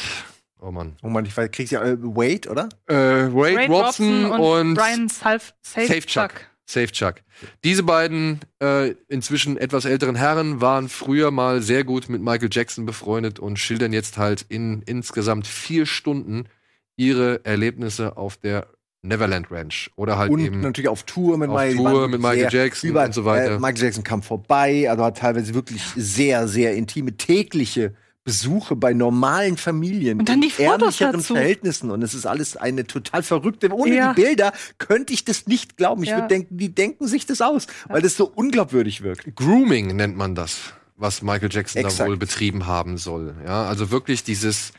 oh 0.61 0.71
Mann, 0.71 0.97
Oh 1.03 1.09
man, 1.09 1.25
ich 1.25 1.37
weiß, 1.37 1.51
kriegst 1.51 1.71
ja 1.71 1.83
äh, 1.83 1.95
Wade, 2.01 2.49
oder? 2.49 2.69
äh, 2.87 2.95
Wade, 3.31 3.57
Ray 3.57 3.67
Robson, 3.67 4.25
und, 4.31 4.73
Brian 4.73 5.07
Salf 5.09 5.53
Safechuck. 5.61 6.31
Safe 6.65 6.91
Chuck. 6.91 7.15
Diese 7.63 7.83
beiden 7.83 8.39
äh, 8.59 8.95
inzwischen 9.07 9.57
etwas 9.57 9.85
älteren 9.85 10.15
Herren 10.15 10.61
waren 10.61 10.89
früher 10.89 11.29
mal 11.29 11.61
sehr 11.61 11.83
gut 11.83 12.09
mit 12.09 12.21
Michael 12.21 12.49
Jackson 12.51 12.85
befreundet 12.85 13.39
und 13.39 13.59
schildern 13.59 13.93
jetzt 13.93 14.17
halt 14.17 14.45
in 14.49 14.81
insgesamt 14.81 15.45
vier 15.45 15.85
Stunden 15.85 16.45
ihre 16.97 17.45
Erlebnisse 17.45 18.17
auf 18.17 18.37
der 18.37 18.67
Neverland 19.03 19.51
Ranch 19.51 19.91
oder 19.95 20.17
halt 20.17 20.31
Und 20.31 20.39
eben 20.39 20.61
natürlich 20.61 20.89
auf 20.89 21.03
Tour 21.03 21.37
mit 21.37 21.49
auf 21.49 21.55
Michael, 21.55 21.77
Tour 21.77 22.07
mit 22.07 22.19
Michael 22.19 22.49
Jackson 22.51 22.89
über, 22.89 23.05
und 23.05 23.13
so 23.13 23.25
weiter. 23.25 23.55
Äh, 23.55 23.59
Michael 23.59 23.83
Jackson 23.83 24.03
kam 24.03 24.23
vorbei, 24.23 24.89
also 24.89 25.03
hat 25.03 25.17
teilweise 25.17 25.53
wirklich 25.53 25.83
sehr, 25.95 26.47
sehr 26.47 26.75
intime 26.75 27.15
tägliche 27.15 27.93
Besuche 28.25 28.75
bei 28.75 28.91
normalen 28.93 29.55
Familien 29.55 30.19
Und 30.19 30.27
dann 30.27 30.41
die 30.41 30.51
in 30.57 30.65
ärmlicheren 30.65 31.13
dazu. 31.13 31.35
Verhältnissen 31.35 31.91
und 31.91 32.01
es 32.01 32.15
ist 32.15 32.25
alles 32.25 32.57
eine 32.57 32.85
total 32.87 33.21
verrückte. 33.21 33.69
Ohne 33.71 33.95
Ja. 33.95 34.13
die 34.13 34.21
Bilder 34.23 34.51
könnte 34.79 35.13
ich 35.13 35.23
das 35.25 35.45
nicht 35.45 35.77
glauben. 35.77 36.01
Ich 36.03 36.09
Ja. 36.09 36.17
würde 36.17 36.29
denken, 36.29 36.57
die 36.57 36.73
denken 36.73 37.07
sich 37.07 37.27
das 37.27 37.39
aus, 37.41 37.67
weil 37.87 38.01
das 38.01 38.17
so 38.17 38.25
unglaubwürdig 38.25 39.03
wirkt. 39.03 39.35
Grooming 39.35 39.95
nennt 39.95 40.17
man 40.17 40.33
das, 40.33 40.73
was 40.97 41.21
Michael 41.21 41.49
Jackson 41.51 41.81
Exakt. 41.83 41.99
da 41.99 42.07
wohl 42.07 42.17
betrieben 42.17 42.65
haben 42.65 42.97
soll. 42.97 43.35
Ja, 43.45 43.65
also 43.67 43.91
wirklich 43.91 44.23
dieses 44.23 44.73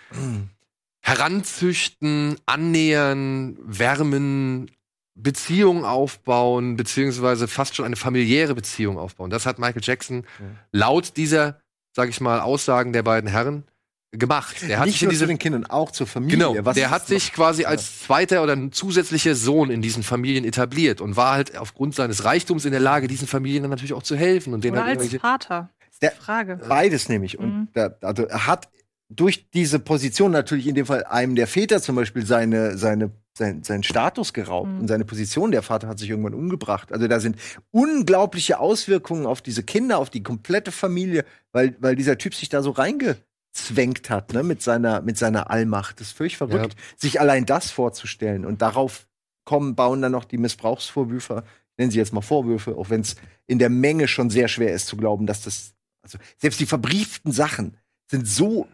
Heranzüchten, 1.01 2.37
Annähern, 2.47 3.57
Wärmen, 3.63 4.73
Beziehungen 5.15 5.85
aufbauen, 5.85 6.77
beziehungsweise 6.77 7.47
fast 7.47 7.77
schon 7.77 7.85
eine 7.87 7.95
familiäre 7.97 8.57
Beziehung 8.57 8.99
aufbauen. 8.99 9.31
Das 9.31 9.47
hat 9.47 9.61
Michael 9.61 9.83
Jackson 9.85 10.25
laut 10.73 11.17
dieser, 11.17 11.61
sag 11.97 12.11
ich 12.11 12.21
mal, 12.21 12.41
Aussagen 12.41 12.93
der 12.93 13.03
beiden 13.03 13.29
Herren 13.29 13.65
gemacht. 14.13 14.57
Der 14.69 14.79
hat 14.79 14.87
nicht 14.87 14.95
sich 14.97 15.03
in 15.03 15.07
nur 15.07 15.13
diese 15.13 15.25
zu 15.25 15.29
den 15.29 15.39
Kindern, 15.39 15.65
auch 15.67 15.91
zur 15.91 16.07
Familie. 16.07 16.37
Genau, 16.37 16.55
Was 16.65 16.75
der 16.75 16.91
hat 16.91 17.03
noch- 17.03 17.09
sich 17.09 17.33
quasi 17.33 17.65
als 17.65 18.03
zweiter 18.03 18.43
oder 18.43 18.53
ein 18.53 18.71
zusätzlicher 18.71 19.35
Sohn 19.35 19.71
in 19.71 19.81
diesen 19.83 20.03
Familien 20.03 20.45
etabliert 20.45 21.01
und 21.01 21.17
war 21.17 21.33
halt 21.33 21.57
aufgrund 21.57 21.95
seines 21.95 22.25
Reichtums 22.25 22.67
in 22.67 22.71
der 22.73 22.81
Lage, 22.81 23.09
diesen 23.09 23.27
Familien 23.27 23.63
dann 23.63 23.71
natürlich 23.71 23.95
auch 23.95 24.03
zu 24.03 24.15
helfen 24.15 24.53
und 24.55 24.63
denen 24.63 24.77
Oder 24.77 24.87
halt 24.87 24.99
als 25.01 25.15
Vater. 25.17 25.71
Der- 26.03 26.13
Frage. 26.13 26.61
Beides 26.69 27.09
nämlich. 27.09 27.39
Und 27.39 27.49
Mhm. 27.49 27.69
da, 27.73 27.95
also 28.03 28.25
er 28.27 28.47
hat 28.47 28.69
durch 29.09 29.49
diese 29.51 29.79
Position 29.79 30.31
natürlich 30.33 30.67
in 30.67 30.75
dem 30.75 30.85
Fall 30.85 31.05
einem 31.05 31.35
der 31.35 31.47
Väter 31.47 31.81
zum 31.81 31.97
Beispiel 31.97 32.27
seine, 32.27 32.77
seine, 32.77 33.11
sein, 33.37 33.63
seinen 33.63 33.83
Status 33.83 34.33
geraubt 34.33 34.71
Mhm. 34.71 34.81
und 34.81 34.89
seine 34.89 35.05
Position. 35.05 35.51
Der 35.51 35.63
Vater 35.63 35.89
hat 35.89 35.99
sich 35.99 36.11
irgendwann 36.11 36.35
umgebracht. 36.35 36.93
Also 36.93 37.07
da 37.09 37.21
sind 37.21 37.37
unglaubliche 37.71 38.59
Auswirkungen 38.59 39.27
auf 39.27 39.43
diese 39.43 39.63
Kinder, 39.63 39.99
auf 39.99 40.11
die 40.11 40.23
komplette 40.23 40.73
Familie, 40.73 41.25
weil, 41.53 41.77
weil 41.81 41.97
dieser 41.97 42.19
Typ 42.19 42.35
sich 42.35 42.49
da 42.49 42.63
so 42.63 42.71
reingezwängt 42.71 44.11
hat, 44.11 44.33
ne, 44.33 44.43
mit 44.43 44.63
seiner, 44.63 45.03
mit 45.03 45.19
seiner 45.19 45.51
Allmacht. 45.51 46.01
Das 46.01 46.09
ist 46.09 46.17
völlig 46.17 46.37
verrückt, 46.37 46.77
sich 46.97 47.21
allein 47.21 47.47
das 47.47 47.71
vorzustellen. 47.71 48.45
Und 48.45 48.63
darauf 48.63 49.07
kommen, 49.45 49.75
bauen 49.75 50.03
dann 50.03 50.13
noch 50.13 50.25
die 50.25 50.39
Missbrauchsvorwürfe, 50.39 51.45
nennen 51.77 51.91
sie 51.91 51.99
jetzt 51.99 52.13
mal 52.13 52.21
Vorwürfe, 52.23 52.77
auch 52.77 52.91
wenn 52.91 53.03
es 53.03 53.17
in 53.47 53.59
der 53.59 53.71
Menge 53.71 54.09
schon 54.09 54.31
sehr 54.31 54.49
schwer 54.49 54.73
ist 54.73 54.87
zu 54.87 54.97
glauben, 54.97 55.27
dass 55.27 55.43
das, 55.43 55.75
also 56.03 56.19
selbst 56.39 56.59
die 56.59 56.67
verbrieften 56.67 57.33
Sachen 57.33 57.77
sind 58.11 58.27
so 58.27 58.67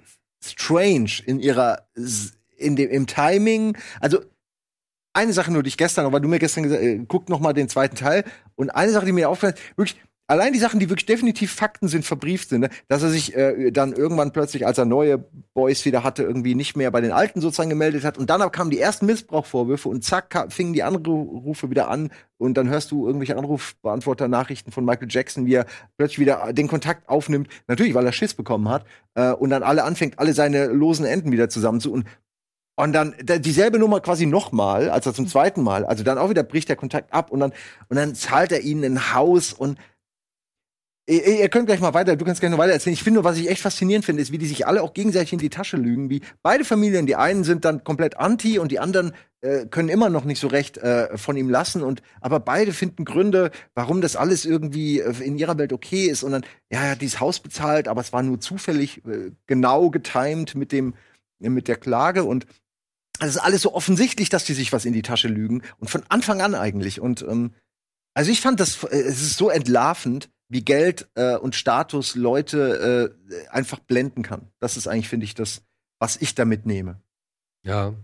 strange 0.43 1.11
in 1.27 1.41
ihrer, 1.41 1.87
in 2.57 2.77
dem, 2.77 2.89
im 2.91 3.07
Timing. 3.07 3.77
Also 4.01 4.21
eine 5.15 5.33
Sache 5.33 5.53
nur, 5.53 5.63
die 5.63 5.69
ich 5.69 5.77
gestern, 5.77 6.13
weil 6.13 6.21
du 6.21 6.29
mir 6.29 6.39
gestern 6.39 6.65
gesagt 6.65 6.83
äh, 6.83 7.05
guck 7.07 7.29
noch 7.29 7.41
mal 7.41 7.53
den 7.53 7.69
zweiten 7.69 7.97
Teil. 7.97 8.25
Und 8.55 8.71
eine 8.71 8.93
Sache, 8.93 9.07
die 9.07 9.13
mir 9.13 9.29
aufgefallen 9.29 9.55
ist, 9.55 9.77
wirklich, 9.77 10.01
allein 10.29 10.55
die 10.55 10.59
Sachen, 10.59 10.81
die 10.81 10.89
wirklich 10.89 11.05
definitiv 11.05 11.53
Fakten 11.53 11.89
sind, 11.89 12.07
verbrieft 12.07 12.49
sind, 12.49 12.63
ne? 12.63 12.71
dass 12.89 13.03
er 13.03 13.11
sich 13.11 13.37
äh, 13.37 13.71
dann 13.71 13.93
irgendwann 13.93 14.33
plötzlich, 14.33 14.67
als 14.67 14.79
er 14.79 14.87
neue 14.87 15.19
Boys 15.53 15.85
wieder 15.85 16.05
hatte, 16.05 16.23
irgendwie 16.23 16.55
nicht 16.55 16.77
mehr 16.77 16.91
bei 16.91 17.03
den 17.03 17.13
Alten 17.13 17.43
sozusagen 17.43 17.69
gemeldet 17.69 18.05
hat. 18.05 18.17
Und 18.17 18.31
dann 18.31 18.51
kamen 18.51 18.71
die 18.71 18.79
ersten 18.79 19.05
Missbrauchvorwürfe 19.05 19.91
und 19.91 20.03
zack, 20.03 20.31
ka- 20.31 20.49
fingen 20.49 20.73
die 20.73 20.83
Anrufe 20.83 21.69
wieder 21.69 21.89
an. 21.91 22.11
Und 22.39 22.55
dann 22.55 22.71
hörst 22.71 22.91
du 22.91 23.07
irgendwelche 23.07 23.37
Anrufbeantworter-Nachrichten 23.37 24.73
von 24.73 24.85
Michael 24.85 25.09
Jackson, 25.11 25.45
wie 25.45 25.55
er 25.55 25.67
plötzlich 25.99 26.21
wieder 26.21 26.53
den 26.53 26.69
Kontakt 26.69 27.09
aufnimmt. 27.09 27.49
Natürlich, 27.69 27.95
weil 27.95 28.07
er 28.07 28.13
Schiss 28.13 28.33
bekommen 28.33 28.69
hat. 28.71 28.87
Äh, 29.15 29.33
und 29.33 29.51
dann 29.51 29.63
alle 29.63 29.85
anfängt, 29.85 30.19
alle 30.19 30.33
seine 30.33 30.67
losen 30.67 31.05
Enden 31.05 31.31
wieder 31.33 31.51
zusammen 31.51 31.81
zu. 31.81 31.93
Und 31.93 32.07
und 32.83 32.93
dann 32.93 33.15
da, 33.25 33.39
dieselbe 33.39 33.79
Nummer 33.79 34.01
quasi 34.01 34.27
nochmal, 34.27 34.91
also 34.91 35.13
zum 35.13 35.27
zweiten 35.27 35.63
Mal. 35.63 35.85
Also 35.85 36.05
dann 36.05 36.19
auch 36.19 36.31
wieder 36.31 36.43
bricht 36.43 36.69
der 36.69 36.77
Kontakt 36.77 37.13
ab 37.13 37.31
und 37.31 37.41
dann, 37.41 37.53
und 37.89 37.97
dann 37.97 38.15
zahlt 38.15 38.53
er 38.53 38.61
ihnen 38.61 38.85
ein 38.85 39.15
Haus 39.15 39.53
und 39.53 39.79
ihr, 41.07 41.41
ihr 41.41 41.49
könnt 41.49 41.67
gleich 41.67 41.81
mal 41.81 41.95
weiter, 41.95 42.17
du 42.17 42.25
kannst 42.25 42.41
gleich 42.41 42.51
noch 42.51 42.59
weiter 42.59 42.73
erzählen. 42.73 42.95
Ich 42.95 43.03
finde 43.03 43.21
nur, 43.21 43.25
was 43.25 43.39
ich 43.39 43.49
echt 43.49 43.63
faszinierend 43.63 44.05
finde, 44.05 44.23
ist, 44.23 44.33
wie 44.33 44.39
die 44.39 44.47
sich 44.47 44.67
alle 44.67 44.83
auch 44.83 44.95
gegenseitig 44.95 45.33
in 45.33 45.39
die 45.39 45.51
Tasche 45.51 45.77
lügen. 45.77 46.11
Wie 46.11 46.23
beide 46.43 46.65
Familien, 46.65 47.07
die 47.07 47.17
einen 47.17 47.45
sind 47.45 47.65
dann 47.65 47.85
komplett 47.85 48.17
anti 48.17 48.59
und 48.59 48.73
die 48.73 48.79
anderen 48.79 49.13
äh, 49.41 49.67
können 49.67 49.89
immer 49.89 50.09
noch 50.09 50.25
nicht 50.25 50.41
so 50.41 50.49
recht 50.49 50.79
äh, 50.79 51.17
von 51.19 51.37
ihm 51.37 51.51
lassen. 51.51 51.83
Und 51.83 52.03
aber 52.21 52.41
beide 52.41 52.73
finden 52.73 53.05
Gründe, 53.05 53.51
warum 53.75 54.01
das 54.01 54.17
alles 54.17 54.45
irgendwie 54.45 55.01
äh, 55.01 55.23
in 55.23 55.39
ihrer 55.39 55.59
Welt 55.59 55.73
okay 55.73 56.07
ist. 56.07 56.23
Und 56.23 56.33
dann, 56.33 56.43
ja, 56.71 56.81
er 56.81 56.91
hat 56.93 57.03
dieses 57.03 57.21
Haus 57.21 57.41
bezahlt, 57.41 57.89
aber 57.89 58.01
es 58.01 58.13
war 58.13 58.23
nur 58.23 58.41
zufällig 58.41 59.05
äh, 59.07 59.33
genau 59.47 59.91
getimed 59.91 60.55
mit 60.55 60.73
dem, 60.73 60.95
mit 61.39 61.67
der 61.67 61.77
Klage 61.77 62.23
und 62.23 62.47
also 63.23 63.31
es 63.31 63.37
ist 63.37 63.43
alles 63.43 63.63
so 63.63 63.75
offensichtlich, 63.75 64.29
dass 64.31 64.45
die 64.45 64.55
sich 64.55 64.73
was 64.73 64.85
in 64.85 64.93
die 64.93 65.03
Tasche 65.03 65.29
lügen 65.29 65.63
und 65.79 65.89
von 65.89 66.03
Anfang 66.09 66.41
an 66.43 66.55
eigentlich. 66.57 67.01
Und 67.01 67.23
ähm, 67.23 67.53
also 68.15 68.31
ich 68.33 68.41
fand 68.41 68.59
das, 68.61 68.83
äh, 68.85 68.89
es 69.01 69.23
ist 69.23 69.37
so 69.39 69.49
entlarvend, 69.49 70.29
wie 70.49 70.63
Geld 70.65 71.09
äh, 71.15 71.37
und 71.37 71.55
Status 71.55 72.15
Leute 72.17 73.15
äh, 73.31 73.49
einfach 73.49 73.79
blenden 73.79 74.23
kann. 74.23 74.49
Das 74.59 74.77
ist 74.77 74.89
eigentlich, 74.89 75.09
finde 75.09 75.25
ich, 75.25 75.35
das, 75.35 75.63
was 76.01 76.17
ich 76.21 76.35
da 76.35 76.45
mitnehme. 76.45 77.01
Ja. 77.65 77.95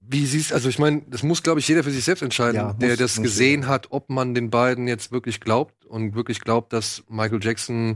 Wie 0.00 0.26
siehst 0.26 0.52
also 0.52 0.68
ich 0.68 0.78
meine, 0.80 1.02
das 1.08 1.22
muss, 1.22 1.42
glaube 1.44 1.60
ich, 1.60 1.68
jeder 1.68 1.84
für 1.84 1.92
sich 1.92 2.04
selbst 2.04 2.22
entscheiden, 2.22 2.56
Ja, 2.56 2.66
muss- 2.68 2.78
der 2.78 2.96
das 2.96 3.22
gesehen 3.22 3.60
jeder. 3.60 3.68
hat, 3.72 3.86
ob 3.90 4.10
man 4.10 4.34
den 4.34 4.50
beiden 4.50 4.88
jetzt 4.88 5.12
wirklich 5.12 5.40
glaubt 5.40 5.86
und 5.86 6.14
wirklich 6.16 6.40
glaubt, 6.40 6.72
dass 6.72 7.04
Michael 7.08 7.38
Jackson 7.42 7.94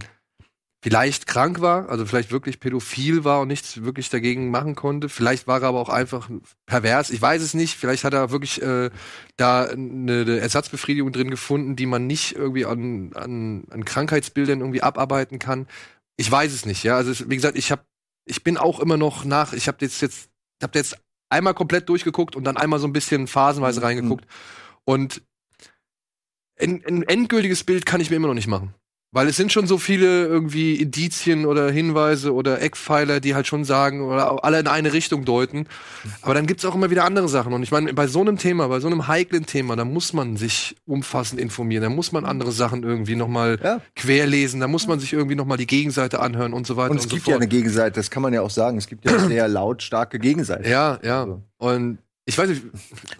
vielleicht 0.86 1.26
krank 1.26 1.60
war, 1.60 1.88
also 1.88 2.06
vielleicht 2.06 2.30
wirklich 2.30 2.60
pädophil 2.60 3.24
war 3.24 3.40
und 3.40 3.48
nichts 3.48 3.82
wirklich 3.82 4.08
dagegen 4.08 4.52
machen 4.52 4.76
konnte. 4.76 5.08
Vielleicht 5.08 5.48
war 5.48 5.60
er 5.60 5.66
aber 5.70 5.80
auch 5.80 5.88
einfach 5.88 6.30
pervers. 6.64 7.10
Ich 7.10 7.20
weiß 7.20 7.42
es 7.42 7.54
nicht. 7.54 7.74
Vielleicht 7.74 8.04
hat 8.04 8.14
er 8.14 8.30
wirklich 8.30 8.62
äh, 8.62 8.90
da 9.36 9.64
eine, 9.64 10.20
eine 10.20 10.38
Ersatzbefriedigung 10.38 11.10
drin 11.10 11.28
gefunden, 11.28 11.74
die 11.74 11.86
man 11.86 12.06
nicht 12.06 12.36
irgendwie 12.36 12.66
an, 12.66 13.10
an, 13.14 13.64
an 13.68 13.84
Krankheitsbildern 13.84 14.60
irgendwie 14.60 14.80
abarbeiten 14.80 15.40
kann. 15.40 15.66
Ich 16.16 16.30
weiß 16.30 16.52
es 16.52 16.66
nicht. 16.66 16.84
Ja, 16.84 16.96
also 16.96 17.10
es, 17.10 17.28
wie 17.28 17.34
gesagt, 17.34 17.58
ich 17.58 17.72
habe, 17.72 17.82
ich 18.24 18.44
bin 18.44 18.56
auch 18.56 18.78
immer 18.78 18.96
noch 18.96 19.24
nach. 19.24 19.54
Ich 19.54 19.66
habe 19.66 19.78
jetzt 19.80 20.00
jetzt, 20.02 20.30
habe 20.62 20.78
jetzt 20.78 20.96
einmal 21.30 21.54
komplett 21.54 21.88
durchgeguckt 21.88 22.36
und 22.36 22.44
dann 22.44 22.56
einmal 22.56 22.78
so 22.78 22.86
ein 22.86 22.92
bisschen 22.92 23.26
phasenweise 23.26 23.82
reingeguckt 23.82 24.24
und 24.84 25.20
ein, 26.60 26.80
ein 26.86 27.02
endgültiges 27.02 27.64
Bild 27.64 27.86
kann 27.86 28.00
ich 28.00 28.08
mir 28.08 28.16
immer 28.16 28.28
noch 28.28 28.34
nicht 28.34 28.46
machen. 28.46 28.72
Weil 29.16 29.28
es 29.28 29.36
sind 29.36 29.50
schon 29.50 29.66
so 29.66 29.78
viele 29.78 30.26
irgendwie 30.26 30.74
Indizien 30.76 31.46
oder 31.46 31.70
Hinweise 31.70 32.34
oder 32.34 32.60
Eckpfeiler, 32.60 33.18
die 33.18 33.34
halt 33.34 33.46
schon 33.46 33.64
sagen 33.64 34.02
oder 34.02 34.44
alle 34.44 34.60
in 34.60 34.66
eine 34.66 34.92
Richtung 34.92 35.24
deuten. 35.24 35.66
Aber 36.20 36.34
dann 36.34 36.46
gibt's 36.46 36.66
auch 36.66 36.74
immer 36.74 36.90
wieder 36.90 37.04
andere 37.04 37.26
Sachen. 37.26 37.54
Und 37.54 37.62
ich 37.62 37.70
meine, 37.70 37.94
bei 37.94 38.08
so 38.08 38.20
einem 38.20 38.36
Thema, 38.36 38.68
bei 38.68 38.78
so 38.78 38.88
einem 38.88 39.08
heiklen 39.08 39.46
Thema, 39.46 39.74
da 39.74 39.86
muss 39.86 40.12
man 40.12 40.36
sich 40.36 40.76
umfassend 40.84 41.40
informieren. 41.40 41.82
Da 41.82 41.88
muss 41.88 42.12
man 42.12 42.26
andere 42.26 42.52
Sachen 42.52 42.82
irgendwie 42.82 43.16
nochmal 43.16 43.58
Ja. 43.64 43.80
querlesen. 43.94 44.60
Da 44.60 44.68
muss 44.68 44.86
man 44.86 45.00
sich 45.00 45.14
irgendwie 45.14 45.34
nochmal 45.34 45.56
die 45.56 45.66
Gegenseite 45.66 46.20
anhören 46.20 46.52
und 46.52 46.66
so 46.66 46.76
weiter 46.76 46.90
Und 46.90 46.96
und, 46.96 46.98
es 46.98 47.04
so 47.04 47.08
gibt 47.08 47.22
fort. 47.22 47.32
ja 47.32 47.36
eine 47.36 47.48
Gegenseite, 47.48 47.92
das 47.98 48.10
kann 48.10 48.22
man 48.22 48.34
ja 48.34 48.42
auch 48.42 48.50
sagen. 48.50 48.76
Es 48.76 48.86
gibt 48.86 49.06
ja 49.06 49.16
eine 49.16 49.28
sehr 49.28 49.48
lautstarke 49.48 50.18
Gegenseite. 50.18 50.68
ja, 50.68 50.98
ja. 51.02 51.22
Also. 51.22 51.42
Und 51.56 51.98
ich 52.28 52.36
weiß 52.36 52.48
nicht, 52.48 52.62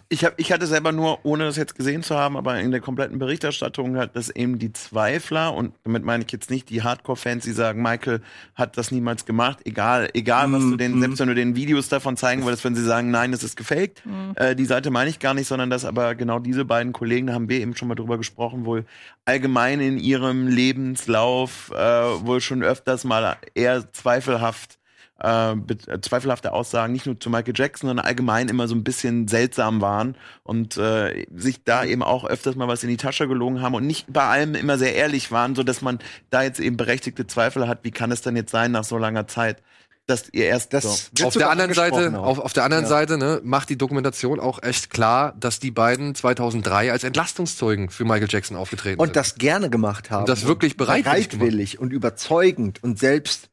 Ich, 0.09 0.25
hab, 0.25 0.39
ich 0.39 0.53
hatte 0.53 0.67
selber 0.67 0.91
nur, 0.91 1.25
ohne 1.25 1.45
das 1.45 1.57
jetzt 1.57 1.77
gesehen 1.77 2.03
zu 2.03 2.17
haben, 2.17 2.37
aber 2.37 2.59
in 2.61 2.73
der 2.73 2.81
kompletten 2.81 3.19
Berichterstattung 3.21 3.97
hat 3.97 4.17
das 4.17 4.31
eben 4.31 4.59
die 4.59 4.73
Zweifler, 4.73 5.55
und 5.55 5.75
damit 5.85 6.05
meine 6.05 6.25
ich 6.25 6.33
jetzt 6.33 6.51
nicht 6.51 6.71
die 6.71 6.83
Hardcore-Fans, 6.83 7.45
die 7.45 7.53
sagen, 7.53 7.83
Michael 7.83 8.21
hat 8.57 8.77
das 8.77 8.91
niemals 8.91 9.25
gemacht, 9.25 9.61
egal, 9.65 10.11
egal 10.15 10.51
was 10.53 10.63
du 10.63 10.77
denen, 10.77 11.01
selbst 11.01 11.21
wenn 11.21 11.29
du 11.29 11.35
den 11.37 11.55
Videos 11.55 11.89
davon 11.89 12.17
zeigen 12.17 12.45
würdest, 12.45 12.65
wenn 12.65 12.75
sie 12.75 12.85
sagen, 12.85 13.11
nein, 13.13 13.31
das 13.31 13.45
ist 13.45 13.57
gefaked, 13.57 14.03
äh, 14.35 14.57
die 14.57 14.65
Seite 14.65 14.91
meine 14.91 15.09
ich 15.09 15.21
gar 15.21 15.35
nicht, 15.35 15.47
sondern 15.47 15.71
dass 15.71 15.85
aber 15.85 16.17
genau 16.17 16.41
diese 16.41 16.65
beiden 16.65 16.93
Kollegen, 16.93 17.29
da 17.29 17.35
haben 17.35 17.49
wir 17.49 17.61
eben 17.61 17.77
schon 17.77 17.87
mal 17.89 17.95
drüber 17.95 18.19
gesprochen, 18.19 18.65
wohl 18.65 18.85
allgemein 19.25 19.81
in 19.81 19.99
ihrem 19.99 20.49
Lebenslauf 20.49 21.71
äh, 21.73 21.77
wohl 21.77 22.41
schon 22.41 22.63
öfters 22.63 23.05
mal 23.05 23.37
eher 23.55 23.93
zweifelhaft 23.93 24.79
äh, 25.19 25.55
be- 25.55 25.77
äh, 25.87 26.01
zweifelhafte 26.01 26.53
Aussagen 26.53 26.93
nicht 26.93 27.07
nur 27.07 27.19
zu 27.19 27.31
Michael 27.31 27.55
Jackson, 27.57 27.89
sondern 27.89 28.05
allgemein 28.07 28.49
immer 28.49 28.69
so 28.69 28.75
ein 28.75 28.85
bisschen 28.85 29.29
seltsam 29.29 29.81
waren 29.81 30.17
und 30.43 30.77
äh, 30.77 31.27
sich 31.35 31.65
da 31.65 31.85
eben 31.85 32.03
auch 32.03 32.25
öfters 32.25 32.55
mal 32.57 32.69
was 32.69 32.83
in 32.83 32.91
die 32.91 32.97
Tasche 32.99 33.27
gelogen 33.27 33.63
haben 33.63 33.75
und 33.75 33.87
nicht 33.87 34.13
bei 34.13 34.25
allem 34.25 34.55
immer 34.55 34.77
sehr 34.79 34.95
ehrlich 34.95 35.33
waren, 35.33 35.55
so 35.55 35.63
dass 35.63 35.81
man 35.81 35.99
da 36.31 36.43
jetzt 36.43 36.61
eben 36.61 36.77
berechtigte 36.77 37.27
Zweifel 37.27 37.67
hat, 37.67 37.79
wie 37.83 37.91
kann 37.93 38.13
es 38.13 38.21
denn 38.21 38.37
jetzt 38.37 38.51
sein 38.53 38.73
nach 38.73 38.85
so 38.85 38.99
langer 38.99 39.27
Zeit, 39.27 39.63
dass 40.09 40.29
ihr 40.33 40.45
erst 40.45 40.73
Das 40.73 41.11
so. 41.19 41.27
auf 41.27 41.33
der 41.35 41.51
anderen 41.51 41.73
Seite, 41.75 42.17
auf, 42.21 42.39
auf 42.39 42.53
der 42.53 42.63
anderen 42.65 42.85
Ja. 42.85 42.89
Seite, 42.91 43.19
ne, 43.19 43.41
macht 43.43 43.71
die 43.71 43.79
Dokumentation 43.79 44.39
auch 44.39 44.63
echt 44.63 44.91
klar, 44.91 45.35
dass 45.41 45.59
die 45.59 45.73
beiden 45.73 46.15
2003 46.15 46.93
als 46.93 47.03
Entlastungszeugen 47.03 47.89
für 47.91 48.05
Michael 48.05 48.29
Jackson 48.31 48.57
aufgetreten 48.57 49.01
Und 49.01 49.09
sind. 49.09 49.17
das 49.17 49.35
gerne 49.37 49.69
gemacht 49.71 50.11
haben. 50.11 50.21
Und 50.21 50.29
das 50.29 50.47
wirklich 50.47 50.77
bereitwillig 50.77 51.31
bereitwillig 51.31 51.79
und 51.81 51.93
überzeugend 51.93 52.85
und 52.85 52.99
selbst. 52.99 53.49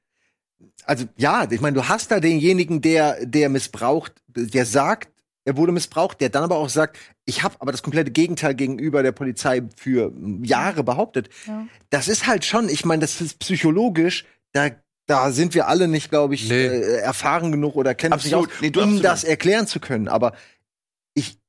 Also 0.86 1.06
ja, 1.18 1.48
ich 1.50 1.62
meine, 1.62 1.76
du 1.76 1.88
hast 1.88 2.12
da 2.12 2.20
denjenigen, 2.20 2.82
der 2.82 3.26
der 3.26 3.50
missbraucht, 3.50 4.14
der 4.28 4.66
sagt, 4.66 5.10
er 5.46 5.58
wurde 5.58 5.72
missbraucht, 5.72 6.22
der 6.22 6.30
dann 6.30 6.44
aber 6.44 6.56
auch 6.58 6.70
sagt, 6.70 6.98
ich 7.26 7.44
habe 7.44 7.56
aber 7.60 7.72
das 7.72 7.84
komplette 7.84 8.12
Gegenteil 8.12 8.56
gegenüber 8.56 9.04
der 9.04 9.12
Polizei 9.12 9.64
für 9.76 10.12
Jahre 10.44 10.84
behauptet. 10.84 11.30
Ja. 11.48 11.66
Das 11.90 12.08
ist 12.08 12.28
halt 12.28 12.46
schon, 12.46 12.70
ich 12.70 12.86
meine, 12.86 13.02
das 13.02 13.20
ist 13.22 13.40
psychologisch, 13.40 14.26
da 14.54 14.70
da 15.06 15.32
sind 15.32 15.54
wir 15.54 15.68
alle 15.68 15.90
nicht, 15.90 16.10
glaube 16.10 16.34
ich, 16.34 16.48
Nee. 16.48 16.66
äh, 16.66 16.98
erfahren 17.00 17.52
genug 17.52 17.76
oder 17.76 17.94
kennen 17.94 18.14
uns 18.14 18.24
nicht 18.24 18.36
aus, 18.36 18.46
Absolut. 18.46 18.62
Nee, 18.62 18.82
um 18.82 18.84
absolut. 18.84 19.04
das 19.04 19.24
erklären 19.26 19.68
zu 19.68 19.82
können. 19.82 20.08
Aber 20.08 20.32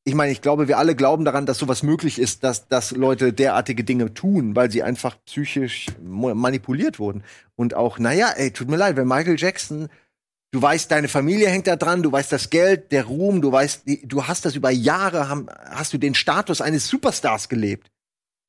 ich, 0.04 0.14
meine, 0.14 0.32
ich 0.32 0.42
glaube, 0.42 0.68
wir 0.68 0.78
alle 0.78 0.94
glauben 0.94 1.24
daran, 1.24 1.46
dass 1.46 1.58
sowas 1.58 1.82
möglich 1.82 2.18
ist, 2.18 2.44
dass, 2.44 2.68
dass 2.68 2.90
Leute 2.90 3.32
derartige 3.32 3.84
Dinge 3.84 4.12
tun, 4.12 4.54
weil 4.54 4.70
sie 4.70 4.82
einfach 4.82 5.16
psychisch 5.24 5.86
manipuliert 6.02 6.98
wurden. 6.98 7.24
Und 7.56 7.74
auch, 7.74 7.98
naja, 7.98 8.30
ey, 8.36 8.50
tut 8.50 8.68
mir 8.68 8.76
leid, 8.76 8.96
wenn 8.96 9.08
Michael 9.08 9.38
Jackson, 9.38 9.88
du 10.50 10.60
weißt, 10.60 10.90
deine 10.90 11.08
Familie 11.08 11.48
hängt 11.48 11.66
da 11.66 11.76
dran, 11.76 12.02
du 12.02 12.12
weißt 12.12 12.32
das 12.32 12.50
Geld, 12.50 12.92
der 12.92 13.04
Ruhm, 13.04 13.40
du 13.40 13.50
weißt, 13.50 13.84
du 14.02 14.26
hast 14.26 14.44
das 14.44 14.54
über 14.54 14.70
Jahre, 14.70 15.46
hast 15.70 15.94
du 15.94 15.98
den 15.98 16.14
Status 16.14 16.60
eines 16.60 16.86
Superstars 16.86 17.48
gelebt. 17.48 17.90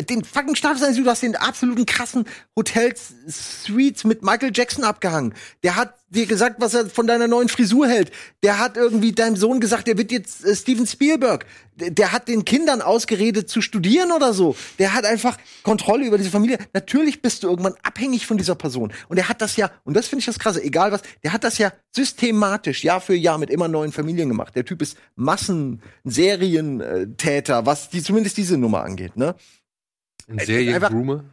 Den 0.02 0.26
fucking 0.26 0.56
Status 0.56 0.98
du 0.98 1.06
hast 1.06 1.24
den 1.24 1.38
absoluten 1.38 1.86
krassen 1.86 2.26
Hotels, 2.54 3.14
Suites 3.28 4.04
mit 4.04 4.24
Michael 4.24 4.52
Jackson 4.54 4.84
abgehangen. 4.84 5.34
Der 5.64 5.78
hat 5.78 5.94
dir 6.10 6.26
gesagt, 6.26 6.58
was 6.60 6.74
er 6.74 6.90
von 6.90 7.08
deiner 7.08 7.30
neuen 7.30 7.48
Frisur 7.48 7.88
hält. 7.88 8.12
Der 8.44 8.60
hat 8.60 8.76
irgendwie 8.76 9.14
deinem 9.14 9.38
Sohn 9.38 9.62
gesagt, 9.62 9.88
der 9.88 9.98
wird 9.98 10.12
jetzt 10.12 10.44
äh, 10.44 10.54
Steven 10.54 10.86
Spielberg. 10.86 11.46
Der, 11.76 11.92
der 11.92 12.12
hat 12.12 12.28
den 12.28 12.44
Kindern 12.44 12.82
ausgeredet 12.82 13.50
zu 13.50 13.62
studieren 13.62 14.12
oder 14.12 14.34
so. 14.34 14.58
Der 14.80 14.94
hat 14.94 15.06
einfach 15.06 15.38
Kontrolle 15.64 16.06
über 16.06 16.18
diese 16.18 16.30
Familie. 16.30 16.58
Natürlich 16.74 17.22
bist 17.22 17.44
du 17.44 17.48
irgendwann 17.48 17.76
abhängig 17.82 18.28
von 18.28 18.38
dieser 18.38 18.56
Person. 18.56 18.92
Und 19.08 19.18
er 19.18 19.30
hat 19.30 19.42
das 19.42 19.56
ja, 19.56 19.72
und 19.86 19.94
das 19.94 20.08
finde 20.08 20.20
ich 20.20 20.26
das 20.26 20.40
krasse, 20.40 20.62
egal 20.62 20.92
was, 20.92 21.04
der 21.24 21.32
hat 21.32 21.46
das 21.46 21.58
ja 21.58 21.72
systematisch 21.96 22.84
Jahr 22.84 23.00
für 23.00 23.16
Jahr 23.16 23.38
mit 23.38 23.50
immer 23.50 23.70
neuen 23.70 23.94
Familien 23.94 24.28
gemacht. 24.28 24.56
Der 24.56 24.66
Typ 24.66 24.82
ist 24.82 24.98
Massen-Serientäter, 25.16 27.66
was 27.66 27.90
die, 27.90 28.04
zumindest 28.04 28.36
diese 28.36 28.58
Nummer 28.58 28.84
angeht, 28.84 29.16
ne? 29.16 29.36
Ein 30.28 30.34
einfach- 30.34 30.46
Seriengroomer. 30.48 31.24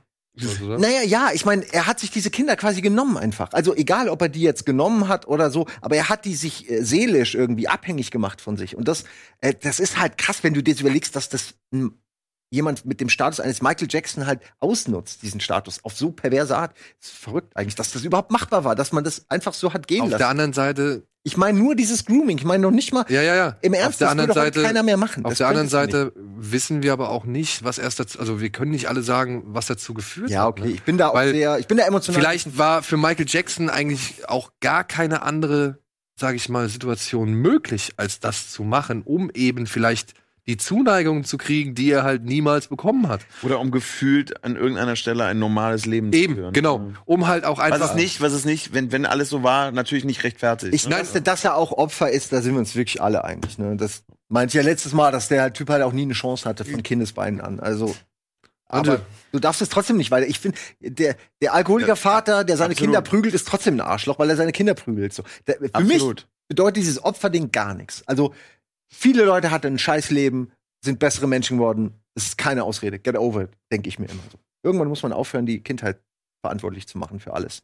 Naja, 0.79 1.03
ja, 1.03 1.31
ich 1.35 1.45
meine, 1.45 1.63
er 1.75 1.87
hat 1.87 2.01
sich 2.01 2.11
diese 2.11 2.31
Kinder 2.31 2.57
quasi 2.57 2.81
genommen 2.81 3.19
einfach. 3.19 3.53
Also 3.53 3.75
egal, 3.77 4.09
ob 4.09 4.23
er 4.23 4.31
die 4.31 4.41
jetzt 4.41 4.65
genommen 4.65 5.07
hat 5.09 5.27
oder 5.29 5.51
so, 5.51 5.67
aber 5.83 5.97
er 5.97 6.09
hat 6.09 6.25
die 6.25 6.35
sich 6.35 6.71
äh, 6.71 6.83
seelisch 6.83 7.35
irgendwie 7.35 7.69
abhängig 7.69 8.11
gemacht 8.11 8.41
von 8.41 8.57
sich. 8.57 8.75
Und 8.75 8.89
das, 8.89 9.05
äh, 9.43 9.53
das 9.53 9.79
ist 9.79 9.99
halt 9.99 10.17
krass, 10.17 10.43
wenn 10.43 10.55
du 10.55 10.63
dir 10.63 10.71
jetzt 10.71 10.81
überlegst, 10.81 11.15
dass 11.17 11.29
das 11.29 11.53
m, 11.71 11.99
jemand 12.51 12.87
mit 12.87 13.03
dem 13.03 13.11
Status 13.11 13.41
eines 13.41 13.61
Michael 13.61 13.89
Jackson 13.91 14.25
halt 14.27 14.41
ausnutzt, 14.59 15.21
diesen 15.23 15.41
Status, 15.41 15.85
auf 15.85 15.95
so 15.95 16.13
perverse 16.13 16.57
Art. 16.57 16.75
Das 17.01 17.11
ist 17.11 17.19
verrückt 17.19 17.55
eigentlich, 17.55 17.75
dass 17.75 17.93
das 17.93 18.03
überhaupt 18.03 18.31
machbar 18.31 18.65
war, 18.65 18.75
dass 18.75 18.91
man 18.93 19.05
das 19.05 19.27
einfach 19.29 19.53
so 19.53 19.75
hat 19.75 19.87
gehen 19.87 20.01
Auf 20.03 20.09
der 20.09 20.19
lassen. 20.19 20.31
anderen 20.31 20.53
Seite, 20.55 21.07
Ich 21.25 21.37
meine 21.37 21.57
nur 21.57 21.77
dieses 21.77 22.05
Grooming, 22.05 22.39
ich 22.39 22.45
meine 22.45 22.63
noch 22.63 22.73
nicht 22.73 22.93
mal, 22.93 23.05
ja, 23.09 23.23
ja, 23.23 23.37
ja. 23.37 23.57
im 23.61 23.75
auf 23.75 23.81
Ernst, 23.81 24.01
der 24.01 24.07
das 24.07 24.11
anderen 24.13 24.31
heute 24.31 24.41
Seite, 24.41 24.63
keiner 24.63 24.83
mehr 24.83 24.97
machen. 24.97 25.25
auf 25.25 25.31
Das 25.31 25.39
der 25.39 25.47
anderen 25.49 25.67
nicht. 25.67 25.71
Seite 25.73 26.13
wissen 26.17 26.83
wir 26.83 26.93
aber 26.93 27.11
auch 27.11 27.25
nicht, 27.25 27.63
was 27.63 27.79
erst 27.79 28.01
dazu, 28.01 28.19
also 28.19 28.41
wir 28.41 28.51
können 28.51 28.73
nicht 28.73 28.89
alle 28.89 29.03
sagen, 29.03 29.45
was 29.47 29.67
dazu 29.67 29.95
geführt 29.95 30.31
Ja, 30.31 30.41
hat. 30.43 30.49
okay, 30.49 30.63
ne? 30.67 30.71
ich 30.73 30.83
bin 30.83 30.99
da 30.99 31.09
auch 31.09 31.15
Weil 31.15 31.31
sehr, 31.33 31.59
ich 31.61 31.69
bin 31.69 31.77
da 31.79 31.87
emotional. 31.87 32.21
Vielleicht 32.21 32.59
war 32.59 32.83
für 32.83 32.97
Michael 32.97 33.27
Jackson 33.29 33.71
eigentlich 33.71 34.29
auch 34.29 34.51
gar 34.61 34.83
keine 34.83 35.23
andere, 35.23 35.79
sage 36.17 36.35
ich 36.37 36.49
mal, 36.49 36.69
Situation 36.69 37.33
möglich, 37.35 37.93
als 37.99 38.19
das 38.19 38.51
zu 38.51 38.65
machen, 38.65 39.03
um 39.03 39.31
eben 39.33 39.69
vielleicht 39.69 40.15
die 40.47 40.57
Zuneigung 40.57 41.25
zu 41.25 41.39
kriegen, 41.39 41.75
die 41.75 41.91
er 41.91 42.03
halt 42.03 42.25
niemals 42.25 42.67
bekommen 42.67 43.09
hat. 43.09 43.21
Oder 43.43 43.61
um 43.61 43.71
gefühlt 43.71 44.43
an 44.45 44.57
irgendeiner 44.57 44.97
Stelle 44.97 45.25
ein 45.25 45.39
normales 45.39 45.87
Leben 45.87 46.13
zu 46.13 46.19
Eben, 46.19 46.35
führen. 46.35 46.53
genau. 46.53 46.93
Um 47.05 47.29
halt 47.29 47.45
auch 47.45 47.61
einfach. 47.61 47.81
Was 47.81 47.91
es 47.91 47.97
nicht, 47.97 48.21
was 48.21 48.33
es 48.33 48.45
nicht, 48.45 48.75
wenn, 48.75 48.91
wenn 48.91 49.07
alles 49.07 49.29
so 49.29 49.43
war, 49.45 49.71
natürlich 49.71 50.05
nicht 50.05 50.25
rechtfertigt. 50.25 50.75
Ich 50.75 50.89
ne? 50.89 51.03
dass 51.23 51.45
er 51.45 51.57
auch 51.57 51.71
Opfer 51.71 52.11
ist, 52.11 52.33
da 52.33 52.43
sind 52.43 52.55
wir 52.55 52.59
uns 52.59 52.75
wirklich 52.75 53.01
alle 53.01 53.25
einig. 53.25 53.59
Ne? 53.59 53.77
Das 53.77 54.03
meinte 54.29 54.59
ich 54.59 54.65
ja 54.65 54.69
letztes 54.69 54.93
Mal, 54.93 55.13
dass 55.13 55.29
der 55.29 55.53
Typ 55.53 55.71
halt 55.71 55.83
auch 55.83 55.93
nie 55.93 56.03
eine 56.03 56.15
Chance 56.15 56.49
hatte 56.49 56.65
von 56.65 56.83
Kindesbeinen 56.83 57.41
an. 57.41 57.61
Also, 57.61 57.95
aber 58.67 58.93
Ante. 58.93 59.07
du 59.31 59.39
darfst 59.39 59.63
es 59.63 59.69
trotzdem 59.69 59.97
nicht, 59.97 60.11
weil 60.11 60.25
ich 60.25 60.41
finde, 60.41 60.59
der, 60.81 61.15
der 61.41 61.55
Alkoholikervater, 61.55 62.43
der 62.43 62.57
seine 62.57 62.73
absolut. 62.73 62.89
Kinder 62.89 63.03
prügelt, 63.03 63.35
ist 63.35 63.47
trotzdem 63.47 63.75
ein 63.77 63.81
Arschloch, 63.81 64.19
weil 64.19 64.31
er 64.31 64.37
seine 64.37 64.53
Kinder 64.53 64.75
prügelt. 64.75 65.13
So. 65.13 65.23
Der, 65.47 65.57
für 65.57 65.85
mich 65.85 65.97
Absolut. 65.97 66.27
bedeutet 66.49 66.79
dieses 66.79 67.05
Opferding 67.05 67.53
gar 67.53 67.75
nichts. 67.75 68.03
Also, 68.07 68.35
viele 68.93 69.25
Leute 69.25 69.51
hatten 69.51 69.75
ein 69.75 69.79
Scheißleben, 69.79 70.53
sind 70.85 70.99
bessere 70.99 71.27
Menschen 71.27 71.59
geworden. 71.59 72.01
Das 72.15 72.27
ist 72.27 72.39
keine 72.39 72.65
Ausrede. 72.65 72.99
Get 72.99 73.17
over 73.17 73.43
it, 73.43 73.51
denke 73.71 73.89
ich 73.89 73.99
mir 73.99 74.07
immer 74.07 74.23
so. 74.31 74.39
Irgendwann 74.63 74.89
muss 74.89 75.03
man 75.03 75.13
aufhören, 75.13 75.47
die 75.47 75.63
Kindheit 75.63 76.01
verantwortlich 76.41 76.87
zu 76.87 76.99
machen 76.99 77.19
für 77.21 77.33
alles. 77.33 77.63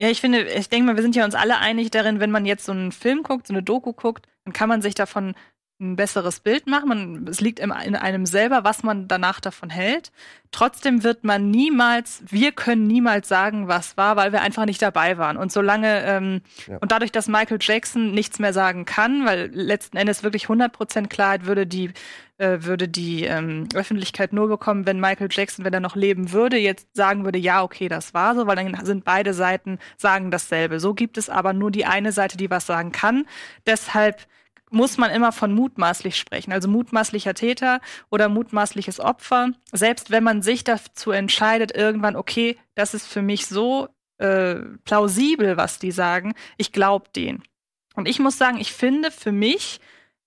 Ja, 0.00 0.08
ich 0.08 0.20
finde, 0.20 0.42
ich 0.44 0.68
denke 0.68 0.86
mal, 0.86 0.96
wir 0.96 1.02
sind 1.02 1.14
ja 1.14 1.24
uns 1.24 1.34
alle 1.34 1.58
einig 1.58 1.90
darin, 1.90 2.20
wenn 2.20 2.30
man 2.30 2.46
jetzt 2.46 2.64
so 2.64 2.72
einen 2.72 2.92
Film 2.92 3.22
guckt, 3.22 3.46
so 3.46 3.52
eine 3.52 3.62
Doku 3.62 3.92
guckt, 3.92 4.26
dann 4.44 4.52
kann 4.52 4.68
man 4.68 4.82
sich 4.82 4.94
davon 4.94 5.34
ein 5.80 5.96
besseres 5.96 6.40
Bild 6.40 6.66
machen. 6.68 6.88
Man, 6.88 7.26
es 7.28 7.40
liegt 7.40 7.58
in 7.58 7.72
einem 7.72 8.26
selber, 8.26 8.62
was 8.64 8.82
man 8.84 9.08
danach 9.08 9.40
davon 9.40 9.70
hält. 9.70 10.12
Trotzdem 10.52 11.02
wird 11.02 11.24
man 11.24 11.50
niemals, 11.50 12.22
wir 12.28 12.52
können 12.52 12.86
niemals 12.86 13.28
sagen, 13.28 13.66
was 13.66 13.96
war, 13.96 14.14
weil 14.14 14.30
wir 14.30 14.40
einfach 14.42 14.66
nicht 14.66 14.80
dabei 14.80 15.18
waren. 15.18 15.36
Und 15.36 15.50
solange, 15.50 16.04
ähm, 16.04 16.42
Ja. 16.68 16.78
und 16.78 16.92
dadurch, 16.92 17.10
dass 17.10 17.26
Michael 17.26 17.58
Jackson 17.60 18.12
nichts 18.12 18.38
mehr 18.38 18.52
sagen 18.52 18.84
kann, 18.84 19.26
weil 19.26 19.50
letzten 19.52 19.96
Endes 19.96 20.22
wirklich 20.22 20.48
100% 20.48 21.08
Klarheit 21.10 21.44
würde 21.46 21.66
die, 21.66 21.90
äh, 22.38 22.58
würde 22.60 22.86
die 22.86 23.24
ähm, 23.24 23.68
Öffentlichkeit 23.74 24.32
nur 24.32 24.46
bekommen, 24.46 24.86
wenn 24.86 25.00
Michael 25.00 25.28
Jackson, 25.30 25.64
wenn 25.64 25.74
er 25.74 25.80
noch 25.80 25.96
leben 25.96 26.30
würde, 26.30 26.56
jetzt 26.56 26.86
sagen 26.96 27.24
würde, 27.24 27.38
ja, 27.38 27.64
okay, 27.64 27.88
das 27.88 28.14
war 28.14 28.36
so, 28.36 28.46
weil 28.46 28.54
dann 28.56 28.84
sind 28.84 29.04
beide 29.04 29.34
Seiten 29.34 29.80
sagen 29.96 30.30
dasselbe. 30.30 30.78
So 30.78 30.94
gibt 30.94 31.18
es 31.18 31.28
aber 31.28 31.52
nur 31.52 31.72
die 31.72 31.84
eine 31.84 32.12
Seite, 32.12 32.36
die 32.36 32.48
was 32.50 32.64
sagen 32.66 32.92
kann. 32.92 33.26
Deshalb 33.66 34.24
muss 34.74 34.98
man 34.98 35.10
immer 35.10 35.32
von 35.32 35.54
mutmaßlich 35.54 36.16
sprechen, 36.16 36.52
also 36.52 36.68
mutmaßlicher 36.68 37.34
Täter 37.34 37.80
oder 38.10 38.28
mutmaßliches 38.28 39.00
Opfer. 39.00 39.52
Selbst 39.72 40.10
wenn 40.10 40.24
man 40.24 40.42
sich 40.42 40.64
dazu 40.64 41.12
entscheidet, 41.12 41.74
irgendwann, 41.74 42.16
okay, 42.16 42.58
das 42.74 42.92
ist 42.92 43.06
für 43.06 43.22
mich 43.22 43.46
so 43.46 43.88
äh, 44.18 44.56
plausibel, 44.84 45.56
was 45.56 45.78
die 45.78 45.92
sagen, 45.92 46.34
ich 46.56 46.72
glaube 46.72 47.08
denen. 47.14 47.42
Und 47.94 48.08
ich 48.08 48.18
muss 48.18 48.36
sagen, 48.36 48.58
ich 48.58 48.72
finde 48.72 49.10
für 49.10 49.32
mich 49.32 49.80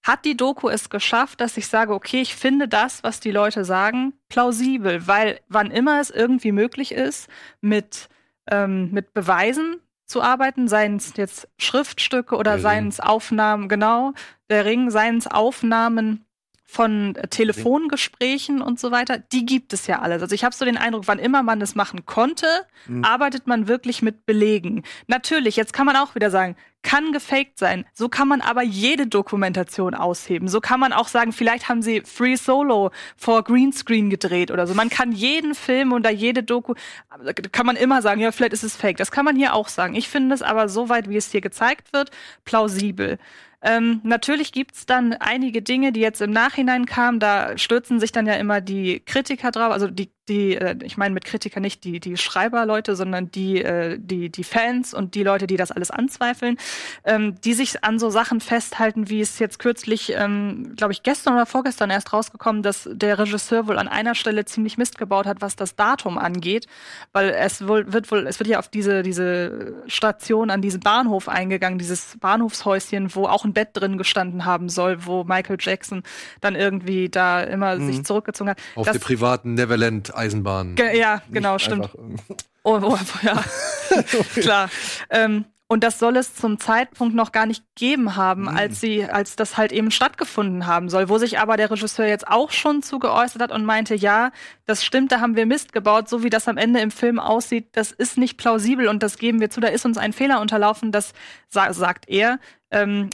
hat 0.03 0.23
die 0.23 0.37
Doku 0.37 0.69
es 0.69 0.89
geschafft, 0.89 1.41
dass 1.41 1.57
ich 1.57 1.67
sage, 1.67 1.93
okay, 1.93 2.21
ich 2.21 2.33
finde 2.35 2.67
das, 2.67 3.03
was 3.03 3.19
die 3.19 3.31
Leute 3.31 3.65
sagen, 3.65 4.13
plausibel, 4.29 5.05
weil 5.07 5.41
wann 5.49 5.69
immer 5.69 5.99
es 5.99 6.09
irgendwie 6.09 6.53
möglich 6.53 6.93
ist, 6.93 7.27
mit, 7.59 8.07
ähm, 8.49 8.91
mit 8.91 9.13
Beweisen 9.13 9.81
zu 10.07 10.21
arbeiten, 10.21 10.67
seien 10.67 10.95
es 10.95 11.13
jetzt 11.15 11.47
Schriftstücke 11.57 12.35
oder 12.35 12.53
Der 12.53 12.59
seien 12.59 12.87
es 12.87 12.99
Aufnahmen, 12.99 13.69
genau, 13.69 14.13
der 14.49 14.65
Ring, 14.65 14.89
seien 14.89 15.17
es 15.17 15.27
Aufnahmen 15.27 16.26
von 16.69 17.15
äh, 17.15 17.27
Telefongesprächen 17.29 18.61
und 18.61 18.79
so 18.79 18.91
weiter, 18.91 19.17
die 19.17 19.45
gibt 19.45 19.73
es 19.73 19.87
ja 19.87 19.99
alles. 19.99 20.21
Also 20.21 20.35
ich 20.35 20.43
habe 20.43 20.53
so 20.53 20.65
den 20.65 20.77
Eindruck, 20.77 21.07
wann 21.07 21.17
immer 21.17 21.41
man 21.41 21.61
es 21.61 21.73
machen 21.75 22.05
konnte, 22.05 22.45
arbeitet 23.01 23.47
man 23.47 23.67
wirklich 23.67 24.01
mit 24.01 24.25
Belegen. 24.25 24.83
Natürlich, 25.07 25.55
jetzt 25.55 25.73
kann 25.73 25.85
man 25.85 25.95
auch 25.95 26.13
wieder 26.13 26.29
sagen, 26.29 26.55
kann 26.83 27.11
gefaked 27.11 27.57
sein. 27.57 27.85
So 27.93 28.07
kann 28.07 28.27
man 28.27 28.41
aber 28.41 28.63
jede 28.63 29.07
Dokumentation 29.07 29.93
ausheben. 29.93 30.47
So 30.47 30.61
kann 30.61 30.79
man 30.79 30.93
auch 30.93 31.07
sagen, 31.07 31.33
vielleicht 31.33 31.67
haben 31.67 31.81
sie 31.81 32.01
Free 32.01 32.35
Solo 32.35 32.91
vor 33.17 33.43
Greenscreen 33.43 34.09
gedreht 34.09 34.51
oder 34.51 34.67
so. 34.67 34.73
Man 34.73 34.89
kann 34.89 35.11
jeden 35.11 35.55
Film 35.55 35.91
oder 35.91 36.11
jede 36.11 36.43
Doku, 36.43 36.75
kann 37.51 37.65
man 37.65 37.75
immer 37.75 38.01
sagen, 38.01 38.21
ja, 38.21 38.31
vielleicht 38.31 38.53
ist 38.53 38.63
es 38.63 38.75
fake. 38.75 38.97
Das 38.97 39.11
kann 39.11 39.25
man 39.25 39.35
hier 39.35 39.53
auch 39.53 39.67
sagen. 39.67 39.95
Ich 39.95 40.07
finde 40.07 40.35
es 40.35 40.41
aber 40.41 40.69
soweit, 40.69 41.09
wie 41.09 41.17
es 41.17 41.31
hier 41.31 41.41
gezeigt 41.41 41.91
wird, 41.93 42.11
plausibel. 42.45 43.17
Ähm, 43.61 44.01
natürlich 44.03 44.51
gibt's 44.51 44.85
dann 44.85 45.13
einige 45.13 45.61
Dinge, 45.61 45.91
die 45.91 45.99
jetzt 45.99 46.21
im 46.21 46.31
Nachhinein 46.31 46.85
kamen. 46.85 47.19
Da 47.19 47.57
stürzen 47.57 47.99
sich 47.99 48.11
dann 48.11 48.27
ja 48.27 48.35
immer 48.35 48.61
die 48.61 48.99
Kritiker 48.99 49.51
drauf. 49.51 49.71
Also 49.71 49.87
die, 49.87 50.11
die, 50.29 50.55
äh, 50.55 50.75
ich 50.83 50.97
meine 50.97 51.13
mit 51.13 51.25
Kritiker 51.25 51.59
nicht 51.59 51.83
die, 51.83 51.99
die 51.99 52.17
Schreiberleute, 52.17 52.95
sondern 52.95 53.31
die, 53.31 53.61
äh, 53.63 53.97
die, 53.99 54.29
die 54.29 54.43
Fans 54.43 54.93
und 54.93 55.15
die 55.15 55.23
Leute, 55.23 55.47
die 55.47 55.57
das 55.57 55.71
alles 55.71 55.91
anzweifeln, 55.91 56.57
ähm, 57.03 57.35
die 57.41 57.53
sich 57.53 57.83
an 57.83 57.99
so 57.99 58.09
Sachen 58.09 58.41
festhalten, 58.41 59.09
wie 59.09 59.21
es 59.21 59.39
jetzt 59.39 59.59
kürzlich, 59.59 60.13
ähm, 60.15 60.73
glaube 60.75 60.93
ich, 60.93 61.03
gestern 61.03 61.33
oder 61.35 61.45
vorgestern 61.45 61.89
erst 61.89 62.13
rausgekommen, 62.13 62.63
dass 62.63 62.89
der 62.91 63.19
Regisseur 63.19 63.67
wohl 63.67 63.77
an 63.77 63.87
einer 63.87 64.15
Stelle 64.15 64.45
ziemlich 64.45 64.77
Mist 64.77 64.97
gebaut 64.97 65.25
hat, 65.25 65.41
was 65.41 65.55
das 65.55 65.75
Datum 65.75 66.17
angeht, 66.17 66.67
weil 67.13 67.29
es 67.29 67.67
wohl 67.67 67.91
wird 67.93 68.09
wohl, 68.11 68.27
es 68.27 68.39
wird 68.39 68.49
ja 68.49 68.59
auf 68.59 68.67
diese 68.69 69.03
diese 69.03 69.75
Station 69.87 70.49
an 70.49 70.61
diesen 70.61 70.79
Bahnhof 70.81 71.29
eingegangen, 71.29 71.79
dieses 71.79 72.17
Bahnhofshäuschen, 72.19 73.13
wo 73.15 73.25
auch 73.25 73.45
ein 73.45 73.53
Bett 73.53 73.69
drin 73.73 73.97
gestanden 73.97 74.45
haben 74.45 74.69
soll, 74.69 75.05
wo 75.05 75.23
Michael 75.23 75.57
Jackson 75.59 76.03
dann 76.41 76.55
irgendwie 76.55 77.09
da 77.09 77.41
immer 77.41 77.79
sich 77.79 78.03
zurückgezogen 78.03 78.49
hat. 78.51 78.59
auf 78.75 78.85
Das- 78.85 78.93
der 78.97 78.99
privaten 79.05 79.55
Neverland-Eisenbahn. 80.17 80.75
Ge- 80.75 80.97
ja, 80.97 81.21
genau, 81.31 81.57
stimmt. 81.59 81.89
Oh, 82.63 82.79
oh, 82.81 82.97
ja, 83.21 83.43
klar. 84.41 84.69
Ähm, 85.09 85.45
und 85.69 85.83
das 85.83 85.99
soll 85.99 86.15
es 86.15 86.33
zum 86.33 86.59
Zeitpunkt 86.61 87.13
noch 87.13 87.33
gar 87.33 87.45
nicht 87.45 87.61
gegeben 87.75 88.15
haben, 88.15 88.47
als 88.47 88.79
sie, 88.79 89.03
als 89.03 89.35
das 89.35 89.57
halt 89.57 89.73
eben 89.73 89.91
stattgefunden 89.91 90.65
haben 90.65 90.87
soll, 90.89 91.09
wo 91.09 91.17
sich 91.17 91.39
aber 91.39 91.57
der 91.57 91.69
Regisseur 91.69 92.07
jetzt 92.07 92.25
auch 92.25 92.51
schon 92.51 92.81
zu 92.81 92.99
geäußert 92.99 93.41
hat 93.41 93.51
und 93.51 93.65
meinte, 93.65 93.93
ja, 93.93 94.31
das 94.65 94.85
stimmt, 94.85 95.11
da 95.11 95.19
haben 95.19 95.35
wir 95.35 95.45
Mist 95.45 95.73
gebaut, 95.73 96.07
so 96.07 96.23
wie 96.23 96.29
das 96.29 96.47
am 96.47 96.55
Ende 96.55 96.79
im 96.79 96.89
Film 96.89 97.19
aussieht, 97.19 97.67
das 97.73 97.91
ist 97.91 98.17
nicht 98.17 98.37
plausibel 98.37 98.87
und 98.87 99.03
das 99.03 99.17
geben 99.17 99.41
wir 99.41 99.49
zu, 99.49 99.59
da 99.59 99.67
ist 99.67 99.85
uns 99.85 99.97
ein 99.97 100.13
Fehler 100.13 100.39
unterlaufen, 100.39 100.93
das 100.93 101.11
sa 101.49 101.73
sagt 101.73 102.07
er. 102.07 102.39
Ähm, 102.71 103.09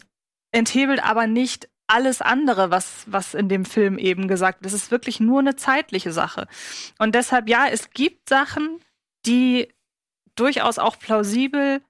enthebelt 0.52 1.04
aber 1.04 1.26
nicht 1.26 1.70
alles 1.94 2.22
andere, 2.22 2.72
was, 2.72 3.06
was 3.06 3.34
in 3.34 3.50
dem 3.50 3.66
Film 3.66 3.98
eben 3.98 4.28
gesagt 4.28 4.62
wird. 4.62 4.74
Es 4.74 4.82
ist 4.82 4.92
wirklich 4.92 5.20
nur 5.20 5.40
eine 5.40 5.56
zeitliche 5.56 6.12
Sache. 6.12 6.48
Und 6.98 7.14
deshalb, 7.14 7.48
ja, 7.48 7.68
es 7.72 7.92
gibt 7.92 8.28
Sachen, 8.28 8.80
die 9.26 9.70
durchaus 10.36 10.80
auch 10.80 10.98
plausibel 10.98 11.82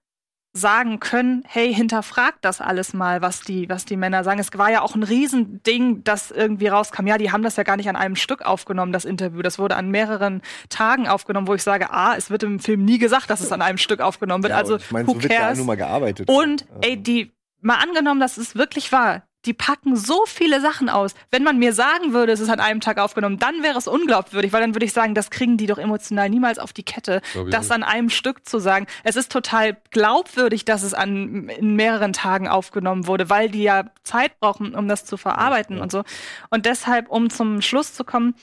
sagen 0.56 1.00
können, 1.00 1.44
hey, 1.48 1.74
hinterfragt 1.74 2.40
das 2.42 2.62
alles 2.62 2.94
mal, 2.94 3.24
was 3.24 3.42
die, 3.42 3.68
was 3.70 3.86
die 3.86 3.98
Männer 3.98 4.24
sagen. 4.24 4.40
Es 4.40 4.50
war 4.56 4.70
ja 4.70 4.82
auch 4.82 4.94
ein 4.94 5.02
Riesending, 5.02 6.04
das 6.04 6.30
irgendwie 6.30 6.68
rauskam. 6.68 7.08
Ja, 7.08 7.18
die 7.18 7.32
haben 7.32 7.42
das 7.42 7.56
ja 7.56 7.64
gar 7.64 7.76
nicht 7.76 7.90
an 7.90 7.96
einem 7.96 8.16
Stück 8.16 8.44
aufgenommen, 8.44 8.92
das 8.92 9.04
Interview. 9.04 9.42
Das 9.42 9.58
wurde 9.58 9.76
an 9.76 9.90
mehreren 9.90 10.44
Tagen 10.70 11.08
aufgenommen, 11.08 11.48
wo 11.48 11.56
ich 11.56 11.64
sage, 11.64 11.90
ah, 11.90 12.14
es 12.16 12.30
wird 12.30 12.44
im 12.44 12.60
Film 12.60 12.86
nie 12.86 13.00
gesagt, 13.00 13.32
dass 13.32 13.40
es 13.40 13.52
an 13.52 13.64
einem 13.64 13.80
Stück 13.80 14.00
aufgenommen 14.00 14.44
wird. 14.44 14.52
Ja, 14.52 14.58
also, 14.58 14.76
ich 14.76 14.92
meine, 14.92 15.08
so 15.08 15.20
wird 15.20 15.32
ja 15.32 15.56
nur 15.56 15.66
mal 15.66 15.78
gearbeitet. 15.78 16.30
Und 16.30 16.68
ey, 16.82 17.02
die, 17.02 17.32
mal 17.62 17.78
angenommen, 17.78 18.20
dass 18.20 18.38
es 18.38 18.56
wirklich 18.56 18.92
war, 18.92 19.24
die 19.46 19.54
packen 19.54 19.96
so 19.96 20.26
viele 20.26 20.62
Sachen 20.62 20.90
aus. 20.90 21.14
Wenn 21.32 21.44
man 21.44 21.60
mir 21.60 21.74
sagen 21.74 22.14
würde, 22.14 22.32
es 22.32 22.40
ist 22.40 22.50
an 22.50 22.60
einem 22.60 22.80
Tag 22.80 22.98
aufgenommen, 22.98 23.40
dann 23.40 23.62
wäre 23.62 23.78
es 23.78 23.88
unglaubwürdig, 23.88 24.54
weil 24.54 24.62
dann 24.62 24.74
würde 24.74 24.86
ich 24.86 24.94
sagen, 24.94 25.16
das 25.16 25.30
kriegen 25.30 25.58
die 25.58 25.66
doch 25.66 25.78
emotional 25.78 26.30
niemals 26.30 26.60
auf 26.60 26.74
die 26.74 26.84
Kette, 26.84 27.22
das 27.50 27.72
an 27.72 27.84
einem 27.84 28.10
Stück 28.10 28.48
zu 28.48 28.60
sagen. 28.60 28.88
Es 29.04 29.16
ist 29.16 29.32
total 29.32 29.78
glaubwürdig, 29.92 30.66
dass 30.66 30.84
es 30.84 30.94
an, 30.94 31.50
in 31.50 31.76
mehreren 31.76 32.14
Tagen 32.14 32.48
aufgenommen 32.48 33.08
wurde, 33.08 33.30
weil 33.30 33.50
die 33.50 33.64
ja 33.64 33.86
Zeit 34.04 34.40
brauchen, 34.40 34.76
um 34.76 34.88
das 34.88 35.06
zu 35.06 35.18
verarbeiten 35.18 35.80
und 35.80 35.92
so. 35.92 36.04
Und 36.50 36.66
deshalb, 36.66 37.10
um 37.10 37.30
zum 37.30 37.62
Schluss 37.62 37.94
zu 37.94 38.04
kommen, 38.04 38.36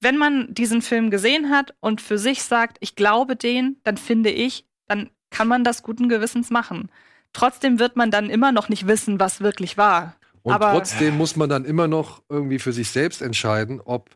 wenn 0.00 0.16
man 0.16 0.54
diesen 0.54 0.80
Film 0.80 1.10
gesehen 1.10 1.50
hat 1.50 1.74
und 1.80 2.00
für 2.00 2.18
sich 2.18 2.42
sagt, 2.42 2.78
ich 2.80 2.94
glaube 2.94 3.36
den, 3.36 3.80
dann 3.84 3.96
finde 3.96 4.30
ich, 4.30 4.64
dann 4.86 5.10
kann 5.30 5.48
man 5.48 5.64
das 5.64 5.82
guten 5.82 6.08
Gewissens 6.08 6.50
machen. 6.50 6.90
Trotzdem 7.32 7.78
wird 7.78 7.96
man 7.96 8.10
dann 8.10 8.30
immer 8.30 8.52
noch 8.52 8.68
nicht 8.68 8.86
wissen, 8.86 9.20
was 9.20 9.40
wirklich 9.40 9.76
war. 9.76 10.14
Und 10.42 10.52
Aber- 10.54 10.72
trotzdem 10.72 11.16
muss 11.16 11.36
man 11.36 11.48
dann 11.48 11.64
immer 11.64 11.88
noch 11.88 12.22
irgendwie 12.28 12.58
für 12.58 12.72
sich 12.72 12.90
selbst 12.90 13.22
entscheiden, 13.22 13.80
ob 13.80 14.10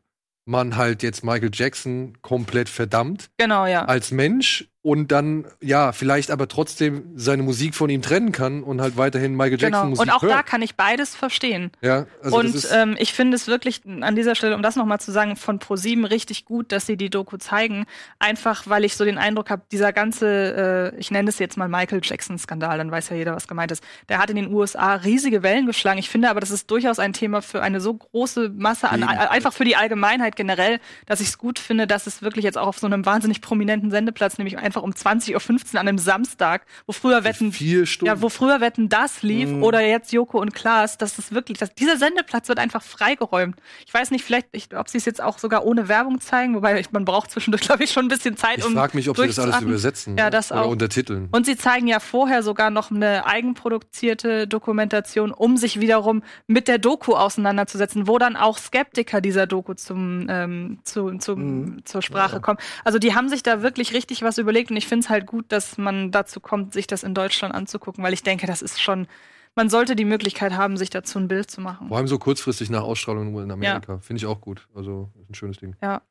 man 0.45 0.77
halt 0.77 1.03
jetzt 1.03 1.23
Michael 1.25 1.51
Jackson 1.53 2.19
komplett 2.21 2.69
verdammt 2.69 3.31
Genau, 3.39 3.65
ja. 3.67 3.85
als 3.85 4.11
Mensch 4.11 4.69
und 4.83 5.13
dann, 5.13 5.47
ja, 5.61 5.93
vielleicht 5.93 6.33
aber 6.33 6.49
trotzdem 6.49 7.13
seine 7.15 7.45
Musik 7.45 7.77
von 7.77 7.89
ihm 7.89 8.03
trennen 8.03 8.33
kann 8.33 8.65
und 8.65 8.81
halt 8.81 8.97
weiterhin 8.97 9.37
Michael 9.37 9.53
Jackson 9.53 9.71
Genau. 9.71 9.85
Musik 9.91 10.03
Und 10.03 10.11
auch 10.11 10.23
hört. 10.23 10.33
da 10.33 10.43
kann 10.43 10.61
ich 10.61 10.75
beides 10.75 11.15
verstehen. 11.15 11.71
ja, 11.81 12.07
also 12.21 12.37
und 12.37 12.69
ähm, 12.73 12.97
ich 12.99 13.13
finde 13.13 13.37
es 13.37 13.47
wirklich 13.47 13.83
an 14.01 14.17
dieser 14.17 14.35
Stelle, 14.35 14.57
um 14.57 14.63
das 14.63 14.75
nochmal 14.75 14.99
zu 14.99 15.13
sagen, 15.13 15.37
von 15.37 15.61
ProSieben 15.61 16.05
richtig 16.05 16.45
gut, 16.45 16.73
dass 16.73 16.87
sie 16.87 16.97
die 16.97 17.11
Doku 17.11 17.37
zeigen. 17.37 17.87
Einfach, 18.19 18.65
weil 18.67 18.85
ich 18.85 18.97
so 18.97 19.05
den 19.05 19.19
Eindruck 19.19 19.51
habe, 19.51 19.63
dieser 19.71 19.93
ganze, 19.93 20.93
äh, 20.93 20.99
ich 20.99 21.13
nenne 21.13 21.29
es 21.29 21.39
jetzt 21.39 21.57
mal 21.57 21.69
Michael 21.69 22.01
Jackson-Skandal, 22.03 22.79
dann 22.79 22.91
weiß 22.91 23.11
ja 23.11 23.17
jeder, 23.17 23.37
was 23.37 23.47
gemeint 23.47 23.71
ist. 23.71 23.85
Der 24.09 24.19
hat 24.19 24.31
in 24.31 24.37
den 24.37 24.53
USA 24.53 24.95
riesige 24.97 25.45
Wellen 25.45 25.67
geschlagen. 25.67 25.99
Ich 26.01 26.11
finde 26.11 26.29
aber, 26.29 26.41
das 26.41 26.51
ist 26.51 26.69
durchaus 26.71 26.99
ein 26.99 27.13
Thema 27.13 27.41
für 27.41 27.63
eine 27.63 27.81
so 27.81 27.95
große 27.95 28.49
Masse 28.57 28.91
an, 28.91 29.05
einfach 29.05 29.53
für 29.53 29.65
die 29.65 29.77
Allgemeinheit 29.77 30.35
generell, 30.35 30.81
dass 31.07 31.21
ich 31.21 31.29
es 31.29 31.39
gut 31.39 31.61
finde, 31.61 31.87
dass 31.87 32.09
es 32.09 32.21
wirklich 32.21 32.45
jetzt 32.45 32.59
auch 32.59 32.67
auf 32.67 32.79
so 32.79 32.87
einem 32.89 33.07
wahnsinnig 33.07 33.41
prominenten 33.41 33.91
Sendeplatz, 33.93 34.39
nämlich 34.39 34.59
einfach 34.73 34.83
um 34.83 34.93
20.15 34.93 35.75
Uhr 35.75 35.81
an 35.81 35.89
einem 35.89 35.99
Samstag, 35.99 36.65
wo 36.87 36.93
früher 36.93 37.25
Wetten 37.25 37.53
vier 37.53 37.85
Stunden. 37.85 38.07
ja, 38.07 38.23
wo 38.23 38.31
früher 38.31 38.61
Wetten 38.61 38.89
das 38.89 39.23
lief 39.23 39.51
oder 39.63 39.83
jetzt 39.83 40.13
Joko 40.13 40.41
und 40.41 40.55
Klaas, 40.55 40.97
das 40.97 41.19
ist 41.19 41.33
wirklich, 41.33 41.59
das, 41.59 41.75
dieser 41.75 41.99
Sendeplatz 41.99 42.49
wird 42.49 42.59
einfach 42.59 42.83
freigeräumt. 42.83 43.57
Ich 43.87 43.93
weiß 43.93 44.11
nicht, 44.11 44.25
vielleicht, 44.25 44.49
ich, 44.53 44.75
ob 44.75 44.89
sie 44.89 44.99
es 44.99 45.05
jetzt 45.05 45.23
auch 45.23 45.39
sogar 45.39 45.67
ohne 45.67 45.89
Werbung 45.89 46.21
zeigen, 46.21 46.55
wobei 46.55 46.81
ich, 46.81 46.91
man 46.91 47.05
braucht 47.05 47.31
zwischendurch, 47.31 47.63
glaube 47.67 47.85
ich, 47.85 47.91
schon 47.91 48.07
ein 48.07 48.09
bisschen 48.09 48.37
Zeit, 48.37 48.59
ich 48.59 48.67
um 48.67 48.73
frage 48.73 48.97
mich, 48.97 49.09
ob 49.11 49.17
sie 49.17 49.27
das 49.27 49.39
alles 49.39 49.61
übersetzen 49.61 50.17
Ja, 50.17 50.31
das 50.31 50.51
oder 50.51 50.63
auch. 50.63 50.71
untertiteln. 50.71 51.29
Und 51.31 51.45
sie 51.45 51.57
zeigen 51.57 51.87
ja 51.87 52.01
vorher 52.01 52.43
sogar 52.43 52.71
noch 52.71 52.91
eine 52.91 53.27
eigenproduzierte 53.27 54.49
Dokumentation, 54.49 55.33
um 55.33 55.57
sich 55.57 55.81
wiederum 55.81 56.23
mit 56.47 56.69
der 56.69 56.79
Doku 56.79 57.13
auseinanderzusetzen, 57.13 58.07
wo 58.09 58.19
dann 58.19 58.37
auch 58.37 58.57
Skeptiker 58.59 59.21
dieser 59.21 59.47
Doku 59.47 59.75
zum, 59.75 60.27
ähm, 60.31 60.79
zu, 60.85 61.19
zum, 61.19 61.85
zur 61.85 62.01
Sprache 62.01 62.41
kommen. 62.41 62.59
Also 62.85 62.99
die 62.99 63.15
haben 63.15 63.29
sich 63.29 63.43
da 63.43 63.63
wirklich 63.63 63.93
richtig 63.93 64.23
was 64.23 64.39
überlegt 64.39 64.62
und 64.71 64.77
ich 64.77 64.87
finde 64.87 65.05
es 65.05 65.11
halt 65.11 65.27
gut, 65.27 65.47
dass 65.49 65.79
man 65.79 66.11
dazu 66.11 66.41
kommt, 66.41 66.73
sich 66.73 66.87
das 66.87 67.03
in 67.03 67.15
Deutschland 67.15 67.55
anzugucken, 67.55 68.03
weil 68.05 68.13
ich 68.13 68.23
denke, 68.23 68.47
das 68.47 68.63
ist 68.63 68.81
schon, 68.81 69.07
man 69.55 69.69
sollte 69.69 69.97
die 69.97 70.05
Möglichkeit 70.05 70.53
haben, 70.53 70.77
sich 70.77 70.91
dazu 70.91 71.19
ein 71.19 71.29
Bild 71.29 71.51
zu 71.51 71.61
machen. 71.61 71.89
Vor 71.89 71.97
allem 71.97 72.09
so 72.09 72.19
kurzfristig 72.19 72.71
nach 72.71 72.83
Ausstrahlung 72.83 73.39
in 73.43 73.51
Amerika. 73.51 73.99
Finde 73.99 74.19
ich 74.19 74.27
auch 74.27 74.41
gut. 74.41 74.69
Also, 74.75 75.11
ist 75.21 75.31
ein 75.31 75.35
schönes 75.35 75.59
Ding. 75.59 75.77
Ja. 75.83 76.03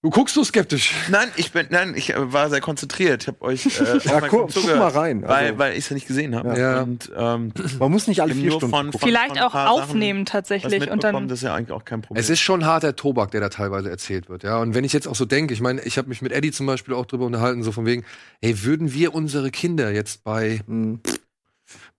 Du 0.00 0.10
guckst 0.10 0.36
so 0.36 0.44
skeptisch. 0.44 0.94
Nein, 1.10 1.26
ich 1.34 1.50
bin, 1.50 1.66
nein, 1.70 1.92
ich 1.96 2.10
äh, 2.14 2.32
war 2.32 2.48
sehr 2.50 2.60
konzentriert. 2.60 3.22
Ich 3.22 3.26
habe 3.26 3.42
euch 3.42 3.66
äh, 3.66 3.98
Ja, 4.04 4.20
guck, 4.20 4.54
guck 4.54 4.64
mal 4.76 4.86
rein. 4.88 5.22
weil, 5.22 5.46
Also, 5.46 5.58
weil 5.58 5.72
ich 5.72 5.78
es 5.80 5.88
ja 5.88 5.94
nicht 5.94 6.06
gesehen 6.06 6.36
habe. 6.36 6.56
Ja. 6.56 6.82
Und 6.82 7.10
ähm, 7.16 7.52
man 7.80 7.90
muss 7.90 8.06
nicht 8.06 8.22
alle 8.22 8.32
vier 8.32 8.52
Stunden 8.52 8.70
von, 8.70 8.92
Vielleicht 8.92 9.30
von 9.30 9.38
auch 9.38 9.52
Sachen 9.52 9.68
aufnehmen 9.82 10.20
was 10.24 10.30
tatsächlich 10.30 10.88
und 10.88 11.02
dann 11.02 11.26
das 11.26 11.40
ist 11.40 11.42
ja 11.42 11.52
eigentlich 11.54 11.72
auch 11.72 11.84
kein 11.84 12.02
Problem. 12.02 12.20
Es 12.20 12.30
ist 12.30 12.38
schon 12.38 12.64
harter 12.64 12.94
Tobak, 12.94 13.32
der 13.32 13.40
da 13.40 13.48
teilweise 13.48 13.90
erzählt 13.90 14.28
wird, 14.28 14.44
ja. 14.44 14.58
Und 14.58 14.74
wenn 14.76 14.84
ich 14.84 14.92
jetzt 14.92 15.08
auch 15.08 15.16
so 15.16 15.24
denke, 15.24 15.52
ich 15.52 15.60
meine, 15.60 15.80
ich 15.82 15.98
habe 15.98 16.08
mich 16.08 16.22
mit 16.22 16.30
Eddie 16.30 16.52
zum 16.52 16.66
Beispiel 16.66 16.94
auch 16.94 17.06
drüber 17.06 17.26
unterhalten, 17.26 17.64
so 17.64 17.72
von 17.72 17.84
wegen, 17.84 18.04
ey, 18.40 18.62
würden 18.62 18.94
wir 18.94 19.14
unsere 19.16 19.50
Kinder 19.50 19.90
jetzt 19.90 20.22
bei, 20.22 20.60
Mhm. 20.68 21.00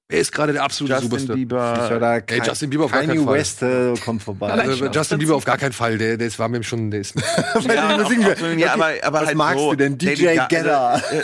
Wer 0.09 0.19
ist 0.19 0.31
gerade 0.31 0.53
der 0.53 0.63
absolute 0.63 0.93
Justin 0.95 1.09
Superstar? 1.11 1.35
Bieber. 1.35 2.23
Ey, 2.27 2.41
Justin 2.43 2.69
Bieber 2.69 2.85
auf 2.85 2.91
gar 2.91 3.03
keinen 3.03 3.23
Fall. 3.23 3.35
West 3.35 3.61
äh, 3.61 3.93
kommt 4.03 4.23
vorbei. 4.23 4.51
Also, 4.51 4.87
Justin 4.87 5.19
Bieber 5.19 5.35
auf 5.35 5.45
gar 5.45 5.57
keinen 5.57 5.71
Fall, 5.73 5.97
der, 5.97 6.17
der 6.17 6.39
war 6.39 6.49
mir 6.49 6.63
schon, 6.63 6.91
der 6.91 7.01
ist 7.01 7.15
Ja, 7.15 7.95
auch, 8.03 8.09
singen 8.09 8.25
auch, 8.25 8.57
ja, 8.57 8.73
aber, 8.73 8.91
aber 9.03 9.19
Was 9.21 9.27
halt 9.27 9.37
magst 9.37 9.59
so. 9.59 9.69
du 9.71 9.77
denn? 9.77 9.97
DJ 9.97 10.35
Ga- 10.35 10.47
Gedda. 10.47 10.89
Also, 10.93 11.05
äh, 11.15 11.21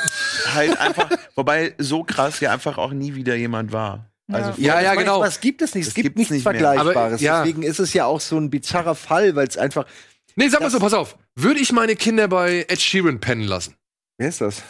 halt 0.54 0.80
einfach, 0.80 1.10
wobei 1.36 1.74
so 1.80 2.04
krass 2.04 2.40
ja 2.40 2.52
einfach 2.52 2.78
auch 2.78 2.92
nie 2.92 3.16
wieder 3.16 3.36
jemand 3.36 3.72
war. 3.74 4.10
Also 4.32 4.54
Ja, 4.58 4.82
ja, 4.82 4.96
genau. 4.96 5.20
Was 5.20 5.40
gibt 5.40 5.62
es 5.62 5.76
nicht? 5.76 5.88
Es 5.88 5.94
Das 5.94 6.02
gibt 6.02 6.18
nichts 6.18 6.32
nicht. 6.32 6.44
Vergleichbares. 6.44 6.96
Aber, 6.96 7.22
ja. 7.22 7.44
Deswegen 7.44 7.62
ist 7.64 7.80
es 7.80 7.94
ja 7.94 8.06
auch 8.06 8.20
so 8.22 8.38
ein 8.38 8.50
bizarrer 8.50 8.96
Fall, 8.96 9.36
weil 9.36 9.48
es 9.48 9.58
einfach. 9.58 9.86
Nee, 10.36 10.48
sag 10.50 10.62
mal 10.62 10.70
so, 10.72 10.80
pass 10.80 10.94
auf. 10.94 11.16
Würde 11.36 11.60
ich 11.60 11.72
meine 11.72 11.96
Kinder 11.96 12.28
bei 12.28 12.66
Ed 12.68 12.82
Sheeran 12.82 13.20
pennen 13.20 13.44
lassen? 13.44 13.76
Wer 14.18 14.30
ist 14.30 14.42
das? 14.42 14.64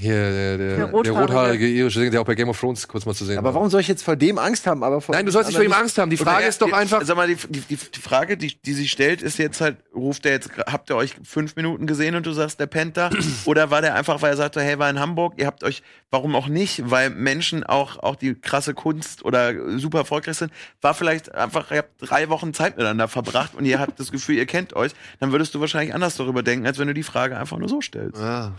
Hier, 0.00 0.12
der, 0.30 0.58
der, 0.58 0.76
Der 0.76 0.76
der, 0.76 1.12
rothaarige. 1.12 1.66
irische, 1.66 1.98
Sänger, 1.98 2.12
der 2.12 2.20
auch 2.20 2.24
bei 2.24 2.36
Game 2.36 2.48
of 2.48 2.60
Thrones 2.60 2.86
kurz 2.86 3.04
mal 3.04 3.14
zu 3.14 3.24
sehen 3.24 3.36
Aber 3.36 3.48
war. 3.48 3.54
warum 3.54 3.68
soll 3.68 3.80
ich 3.80 3.88
jetzt 3.88 4.04
vor 4.04 4.14
dem 4.14 4.38
Angst 4.38 4.64
haben? 4.68 4.84
Aber 4.84 5.00
vor 5.00 5.12
Nein, 5.12 5.26
du 5.26 5.32
sollst 5.32 5.48
nicht 5.48 5.56
vor 5.56 5.64
ihm 5.64 5.72
Angst 5.72 5.98
haben. 5.98 6.08
Die 6.08 6.16
Frage 6.16 6.46
ist 6.46 6.62
doch 6.62 6.72
einfach, 6.72 7.02
Sag 7.04 7.16
mal, 7.16 7.26
die, 7.26 7.34
die, 7.34 7.60
die 7.76 8.00
Frage, 8.00 8.36
die, 8.36 8.54
die 8.62 8.74
sie 8.74 8.86
stellt, 8.86 9.22
ist 9.22 9.38
jetzt 9.38 9.60
halt, 9.60 9.78
ruft 9.92 10.24
er 10.24 10.32
jetzt, 10.32 10.50
habt 10.56 10.88
ihr 10.90 10.94
euch 10.96 11.16
fünf 11.24 11.56
Minuten 11.56 11.88
gesehen 11.88 12.14
und 12.14 12.24
du 12.26 12.32
sagst, 12.32 12.60
der 12.60 12.66
Penta? 12.66 13.10
Oder 13.44 13.72
war 13.72 13.80
der 13.82 13.96
einfach, 13.96 14.22
weil 14.22 14.30
er 14.30 14.36
sagte, 14.36 14.60
hey, 14.60 14.78
war 14.78 14.88
in 14.88 15.00
Hamburg, 15.00 15.34
ihr 15.36 15.46
habt 15.46 15.64
euch, 15.64 15.82
warum 16.12 16.36
auch 16.36 16.46
nicht? 16.46 16.88
Weil 16.90 17.10
Menschen 17.10 17.64
auch, 17.64 17.98
auch 17.98 18.14
die 18.14 18.34
krasse 18.36 18.74
Kunst 18.74 19.24
oder 19.24 19.78
super 19.78 19.98
erfolgreich 19.98 20.36
sind, 20.36 20.52
war 20.80 20.94
vielleicht 20.94 21.34
einfach, 21.34 21.70
ihr 21.72 21.78
habt 21.78 21.90
drei 22.00 22.28
Wochen 22.28 22.54
Zeit 22.54 22.76
miteinander 22.76 23.08
verbracht 23.08 23.54
und 23.56 23.64
ihr 23.64 23.80
habt 23.80 23.98
das 23.98 24.12
Gefühl, 24.12 24.36
ihr 24.36 24.46
kennt 24.46 24.74
euch, 24.76 24.92
dann 25.18 25.32
würdest 25.32 25.54
du 25.54 25.60
wahrscheinlich 25.60 25.92
anders 25.94 26.16
darüber 26.16 26.42
denken, 26.44 26.66
als 26.66 26.78
wenn 26.78 26.86
du 26.86 26.94
die 26.94 27.02
Frage 27.02 27.36
einfach 27.36 27.58
nur 27.58 27.68
so 27.68 27.80
stellst. 27.80 28.20
Ja. 28.20 28.52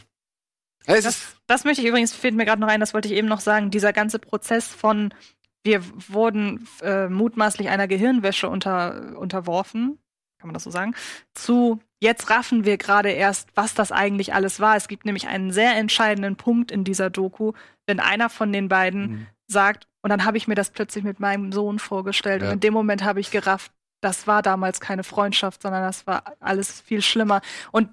Das, 1.05 1.35
das 1.47 1.63
möchte 1.65 1.81
ich 1.81 1.87
übrigens, 1.87 2.13
fehlt 2.13 2.35
mir 2.35 2.45
gerade 2.45 2.61
noch 2.61 2.67
ein, 2.67 2.79
das 2.79 2.93
wollte 2.93 3.07
ich 3.07 3.13
eben 3.15 3.27
noch 3.27 3.39
sagen, 3.41 3.71
dieser 3.71 3.93
ganze 3.93 4.19
Prozess 4.19 4.67
von, 4.67 5.13
wir 5.63 5.81
wurden 6.07 6.67
äh, 6.81 7.07
mutmaßlich 7.07 7.69
einer 7.69 7.87
Gehirnwäsche 7.87 8.49
unter, 8.49 9.17
unterworfen, 9.17 9.99
kann 10.39 10.47
man 10.47 10.53
das 10.53 10.63
so 10.63 10.71
sagen, 10.71 10.95
zu 11.33 11.79
jetzt 12.01 12.29
raffen 12.29 12.63
wir 12.65 12.77
gerade 12.77 13.09
erst, 13.11 13.49
was 13.55 13.73
das 13.73 13.91
eigentlich 13.91 14.33
alles 14.33 14.59
war. 14.61 14.77
Es 14.77 14.87
gibt 14.87 15.05
nämlich 15.05 15.27
einen 15.27 15.51
sehr 15.51 15.75
entscheidenden 15.75 16.37
Punkt 16.37 16.71
in 16.71 16.85
dieser 16.85 17.09
Doku, 17.09 17.51
wenn 17.87 17.99
einer 17.99 18.29
von 18.29 18.51
den 18.53 18.69
beiden 18.69 19.01
Mhm. 19.11 19.27
sagt, 19.47 19.87
und 20.01 20.09
dann 20.09 20.23
habe 20.23 20.37
ich 20.37 20.47
mir 20.47 20.55
das 20.55 20.69
plötzlich 20.69 21.03
mit 21.03 21.19
meinem 21.19 21.51
Sohn 21.51 21.77
vorgestellt 21.77 22.41
Ja. 22.41 22.47
und 22.47 22.53
in 22.53 22.59
dem 22.61 22.73
Moment 22.73 23.03
habe 23.03 23.19
ich 23.19 23.31
gerafft, 23.31 23.71
das 24.01 24.27
war 24.27 24.41
damals 24.41 24.79
keine 24.79 25.03
Freundschaft, 25.03 25.61
sondern 25.61 25.83
das 25.83 26.07
war 26.07 26.23
alles 26.39 26.79
viel 26.79 27.01
schlimmer. 27.01 27.41
Und 27.73 27.89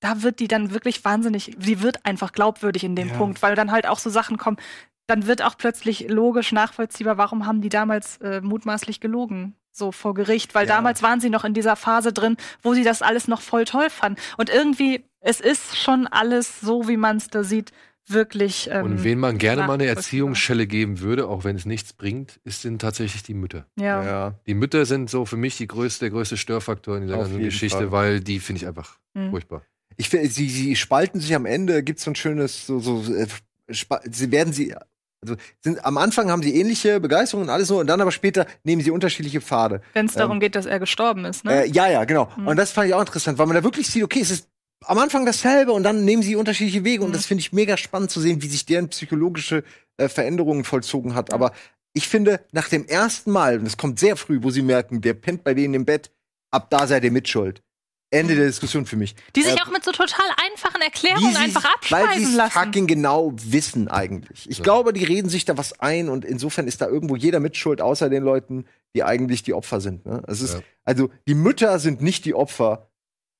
da 0.00 0.22
wird 0.22 0.38
die 0.40 0.48
dann 0.48 0.72
wirklich 0.72 1.04
wahnsinnig, 1.04 1.56
sie 1.58 1.82
wird 1.82 2.04
einfach 2.06 2.32
glaubwürdig 2.32 2.84
in 2.84 2.94
dem 2.96 3.08
Ja. 3.08 3.14
Punkt, 3.16 3.42
weil 3.42 3.54
dann 3.56 3.72
halt 3.72 3.86
auch 3.86 3.98
so 3.98 4.10
Sachen 4.10 4.36
kommen, 4.38 4.56
dann 5.06 5.26
wird 5.26 5.42
auch 5.42 5.56
plötzlich 5.56 6.08
logisch 6.08 6.52
nachvollziehbar, 6.52 7.16
warum 7.18 7.46
haben 7.46 7.60
die 7.62 7.68
damals 7.70 8.18
äh, 8.18 8.40
mutmaßlich 8.40 9.00
gelogen, 9.00 9.54
so 9.72 9.90
vor 9.92 10.14
Gericht, 10.14 10.54
weil 10.54 10.68
Ja. 10.68 10.76
damals 10.76 11.02
waren 11.02 11.20
sie 11.20 11.30
noch 11.30 11.44
in 11.44 11.54
dieser 11.54 11.76
Phase 11.76 12.12
drin, 12.12 12.36
wo 12.62 12.74
sie 12.74 12.84
das 12.84 13.00
alles 13.02 13.26
noch 13.28 13.40
voll 13.40 13.64
toll 13.64 13.90
fanden. 13.90 14.20
Und 14.36 14.50
irgendwie, 14.50 15.04
es 15.20 15.40
ist 15.40 15.78
schon 15.78 16.06
alles 16.06 16.60
so, 16.60 16.88
wie 16.88 16.96
man 16.96 17.16
es 17.16 17.28
da 17.28 17.42
sieht, 17.42 17.72
wirklich. 18.06 18.68
Ähm, 18.72 18.84
und 18.84 19.04
wen 19.04 19.18
man 19.18 19.38
gerne 19.38 19.66
mal 19.66 19.74
eine. 19.74 19.86
Erziehungsschelle 19.86 20.66
geben 20.66 21.00
würde, 21.00 21.26
auch 21.28 21.44
wenn 21.44 21.56
es 21.56 21.64
nichts 21.66 21.92
bringt, 21.92 22.38
ist 22.44 22.62
sind 22.62 22.80
tatsächlich 22.80 23.22
die 23.22 23.34
Mütter. 23.34 23.66
Ja. 23.76 24.02
Ja. 24.04 24.34
Die 24.46 24.54
Mütter 24.54 24.84
sind 24.86 25.10
so 25.10 25.24
für 25.26 25.36
mich 25.36 25.56
die 25.56 25.66
größte, 25.66 26.06
der 26.06 26.10
größte 26.10 26.36
Störfaktor 26.36 26.96
in 26.96 27.02
dieser 27.02 27.16
Auf 27.16 27.22
ganzen 27.24 27.38
Geschichte, 27.40 27.78
Fall. 27.78 27.92
weil 27.92 28.20
die 28.20 28.40
finde 28.40 28.62
ich 28.62 28.66
einfach 28.68 28.98
Mhm. 29.14 29.30
furchtbar. 29.30 29.62
Ich 30.00 30.08
finde, 30.08 30.28
sie, 30.28 30.48
sie 30.48 30.76
spalten 30.76 31.20
sich 31.20 31.34
am 31.34 31.44
Ende, 31.44 31.82
gibt 31.82 32.00
so 32.00 32.10
ein 32.10 32.14
schönes, 32.14 32.66
so, 32.66 32.78
so, 32.78 33.02
äh, 33.12 33.26
sie 34.10 34.30
werden 34.30 34.52
sie, 34.52 34.74
also 35.20 35.34
sind, 35.60 35.84
am 35.84 35.98
Anfang 35.98 36.30
haben 36.30 36.42
sie 36.42 36.54
ähnliche 36.54 37.00
Begeisterung 37.00 37.42
und 37.44 37.50
alles 37.50 37.68
so, 37.68 37.80
und 37.80 37.88
dann 37.88 38.00
aber 38.00 38.12
später 38.12 38.46
nehmen 38.62 38.80
sie 38.80 38.92
unterschiedliche 38.92 39.40
Pfade. 39.40 39.82
Wenn 39.94 40.06
es 40.06 40.14
darum 40.14 40.34
Ähm, 40.36 40.40
geht, 40.40 40.54
dass 40.54 40.66
er 40.66 40.78
gestorben 40.78 41.24
ist, 41.24 41.44
ne? 41.44 41.64
Äh, 41.64 41.68
ja, 41.68 41.88
ja, 41.90 42.04
genau. 42.04 42.30
Mhm. 42.36 42.46
Und 42.46 42.56
das 42.56 42.70
fand 42.70 42.88
ich 42.88 42.94
auch 42.94 43.00
interessant, 43.00 43.38
weil 43.38 43.46
man 43.46 43.56
da 43.56 43.64
wirklich 43.64 43.88
sieht, 43.88 44.04
okay, 44.04 44.20
es 44.20 44.30
ist 44.30 44.48
am 44.86 44.98
Anfang 44.98 45.26
dasselbe 45.26 45.72
und 45.72 45.82
dann 45.82 46.04
nehmen 46.04 46.22
sie 46.22 46.36
unterschiedliche 46.36 46.84
Wege 46.84 47.02
und 47.02 47.10
Mhm. 47.10 47.14
das 47.14 47.26
finde 47.26 47.40
ich 47.40 47.52
mega 47.52 47.76
spannend 47.76 48.12
zu 48.12 48.20
sehen, 48.20 48.40
wie 48.40 48.46
sich 48.48 48.64
deren 48.64 48.88
psychologische 48.90 49.64
äh, 49.96 50.08
Veränderungen 50.08 50.62
vollzogen 50.62 51.16
hat. 51.16 51.32
Aber 51.32 51.52
ich 51.92 52.06
finde, 52.06 52.40
nach 52.52 52.68
dem 52.68 52.86
ersten 52.86 53.32
Mal, 53.32 53.58
und 53.58 53.66
es 53.66 53.76
kommt 53.76 53.98
sehr 53.98 54.14
früh, 54.14 54.38
wo 54.42 54.50
sie 54.50 54.62
merken, 54.62 55.00
der 55.00 55.14
pennt 55.14 55.42
bei 55.42 55.54
denen 55.54 55.74
im 55.74 55.84
Bett, 55.84 56.12
ab 56.52 56.70
da 56.70 56.86
seid 56.86 57.02
ihr 57.02 57.10
mitschuld. 57.10 57.60
Ende 58.10 58.34
der 58.36 58.46
Diskussion 58.46 58.86
für 58.86 58.96
mich. 58.96 59.14
Die 59.36 59.42
sich 59.42 59.54
Äh, 59.56 59.60
auch 59.62 59.70
mit 59.70 59.84
so 59.84 59.92
total 59.92 60.24
einfachen 60.50 60.80
Erklärungen 60.80 61.32
sie- 61.32 61.38
einfach 61.38 61.64
Weil 61.90 62.02
abspeisen 62.04 62.26
sie 62.30 62.36
lassen. 62.36 62.52
fucking 62.58 62.86
genau 62.86 63.32
wissen 63.36 63.88
eigentlich. 63.88 64.48
Ich 64.48 64.62
glaube, 64.62 64.92
die 64.94 65.04
reden 65.04 65.28
sich 65.28 65.44
da 65.44 65.58
was 65.58 65.78
ein 65.80 66.08
und 66.08 66.24
insofern 66.24 66.66
ist 66.66 66.80
da 66.80 66.86
irgendwo 66.88 67.16
jeder 67.16 67.38
mitschuld, 67.40 67.80
außer 67.82 68.08
den 68.08 68.22
Leuten, 68.22 68.64
die 68.94 69.04
eigentlich 69.04 69.42
die 69.42 69.52
Opfer 69.52 69.80
sind. 69.82 70.06
Ne? 70.06 70.22
Es 70.26 70.40
ist, 70.40 70.54
Ja. 70.54 70.60
Also 70.84 71.10
die 71.26 71.34
Mütter 71.34 71.78
sind 71.78 72.00
nicht 72.00 72.24
die 72.24 72.34
Opfer 72.34 72.87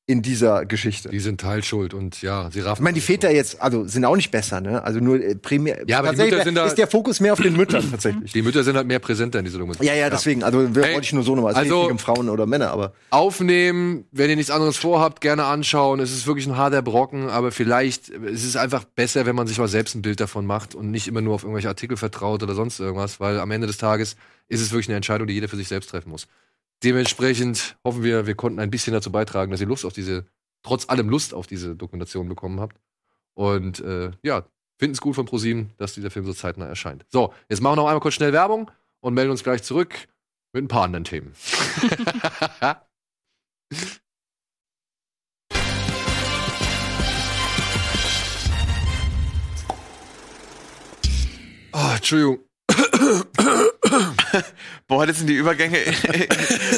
in 0.08 0.22
dieser 0.22 0.64
Geschichte. 0.64 1.10
Die 1.10 1.20
sind 1.20 1.38
teilschuld 1.38 1.92
und 1.92 2.22
ja, 2.22 2.50
sie 2.50 2.60
raffen. 2.60 2.80
Ich 2.80 2.84
meine, 2.84 2.94
die 2.94 3.02
Väter 3.02 3.30
jetzt, 3.30 3.60
also 3.60 3.86
sind 3.86 4.06
auch 4.06 4.16
nicht 4.16 4.30
besser, 4.30 4.62
ne? 4.62 4.82
Also 4.82 5.00
nur 5.00 5.20
äh, 5.22 5.34
primär. 5.34 5.82
Ja, 5.86 5.98
aber 5.98 6.12
die 6.14 6.22
Mütter 6.22 6.42
sind 6.44 6.54
da- 6.54 6.64
ist 6.64 6.78
der 6.78 6.86
Fokus 6.88 7.20
mehr 7.20 7.34
auf 7.34 7.42
den 7.42 7.54
Müttern 7.54 7.84
tatsächlich. 7.90 8.32
Die 8.32 8.40
Mütter 8.40 8.64
sind 8.64 8.74
halt 8.74 8.86
mehr 8.86 9.00
präsenter 9.00 9.38
in 9.38 9.44
dieser 9.44 9.58
Dokumentation. 9.58 9.94
Ja, 9.94 10.00
ja, 10.00 10.08
deswegen. 10.08 10.42
Also 10.42 10.74
wir 10.74 10.82
Hey, 10.82 10.94
wollte 10.94 11.04
ich 11.04 11.12
nur 11.12 11.24
so 11.24 11.34
nochmal. 11.36 11.52
Es 11.52 11.58
geht 11.58 11.64
also- 11.66 11.82
nicht 11.82 11.90
um 11.92 11.98
Frauen 11.98 12.30
oder 12.30 12.46
Männer, 12.46 12.70
aber 12.70 12.94
Aufnehmen, 13.10 14.06
wenn 14.10 14.30
ihr 14.30 14.36
nichts 14.36 14.50
anderes 14.50 14.78
vorhabt, 14.78 15.20
gerne 15.20 15.44
anschauen. 15.44 16.00
Es 16.00 16.10
ist 16.10 16.26
wirklich 16.26 16.46
ein 16.46 16.56
harter 16.56 16.80
Brocken, 16.80 17.28
aber 17.28 17.52
vielleicht 17.52 18.08
es 18.08 18.44
ist 18.44 18.56
einfach 18.56 18.84
besser, 18.84 19.26
wenn 19.26 19.36
man 19.36 19.46
sich 19.46 19.58
mal 19.58 19.68
selbst 19.68 19.94
ein 19.94 20.00
Bild 20.00 20.20
davon 20.20 20.46
macht 20.46 20.74
und 20.74 20.90
nicht 20.90 21.06
immer 21.06 21.20
nur 21.20 21.34
auf 21.34 21.42
irgendwelche 21.42 21.68
Artikel 21.68 21.98
vertraut 21.98 22.42
oder 22.42 22.54
sonst 22.54 22.80
irgendwas, 22.80 23.20
weil 23.20 23.38
am 23.40 23.50
Ende 23.50 23.66
des 23.66 23.76
Tages 23.76 24.16
ist 24.48 24.62
es 24.62 24.70
wirklich 24.72 24.88
eine 24.88 24.96
Entscheidung, 24.96 25.26
die 25.26 25.34
jeder 25.34 25.48
für 25.48 25.56
sich 25.56 25.68
selbst 25.68 25.90
treffen 25.90 26.08
muss. 26.08 26.26
Dementsprechend 26.84 27.76
hoffen 27.84 28.04
wir, 28.04 28.26
wir 28.26 28.36
konnten 28.36 28.60
ein 28.60 28.70
bisschen 28.70 28.92
dazu 28.92 29.10
beitragen, 29.10 29.50
dass 29.50 29.60
ihr 29.60 29.66
Lust 29.66 29.84
auf 29.84 29.92
diese, 29.92 30.26
trotz 30.62 30.88
allem 30.88 31.08
Lust 31.08 31.34
auf 31.34 31.46
diese 31.46 31.74
Dokumentation 31.74 32.28
bekommen 32.28 32.60
habt. 32.60 32.78
Und 33.34 33.80
äh, 33.80 34.12
ja, 34.22 34.46
finden 34.78 34.94
es 34.94 35.00
gut 35.00 35.16
von 35.16 35.26
ProSieben, 35.26 35.72
dass 35.76 35.94
dieser 35.94 36.10
Film 36.10 36.24
so 36.24 36.32
zeitnah 36.32 36.66
erscheint. 36.66 37.04
So, 37.08 37.34
jetzt 37.48 37.60
machen 37.60 37.72
wir 37.72 37.76
noch 37.76 37.86
einmal 37.86 38.00
kurz 38.00 38.14
schnell 38.14 38.32
Werbung 38.32 38.70
und 39.00 39.14
melden 39.14 39.32
uns 39.32 39.42
gleich 39.42 39.62
zurück 39.64 40.08
mit 40.52 40.64
ein 40.64 40.68
paar 40.68 40.84
anderen 40.84 41.04
Themen. 41.04 41.32
Oh, 51.72 51.92
Entschuldigung. 51.96 52.47
Boah, 54.86 55.06
das 55.06 55.18
sind 55.18 55.26
die 55.28 55.34
Übergänge 55.34 55.78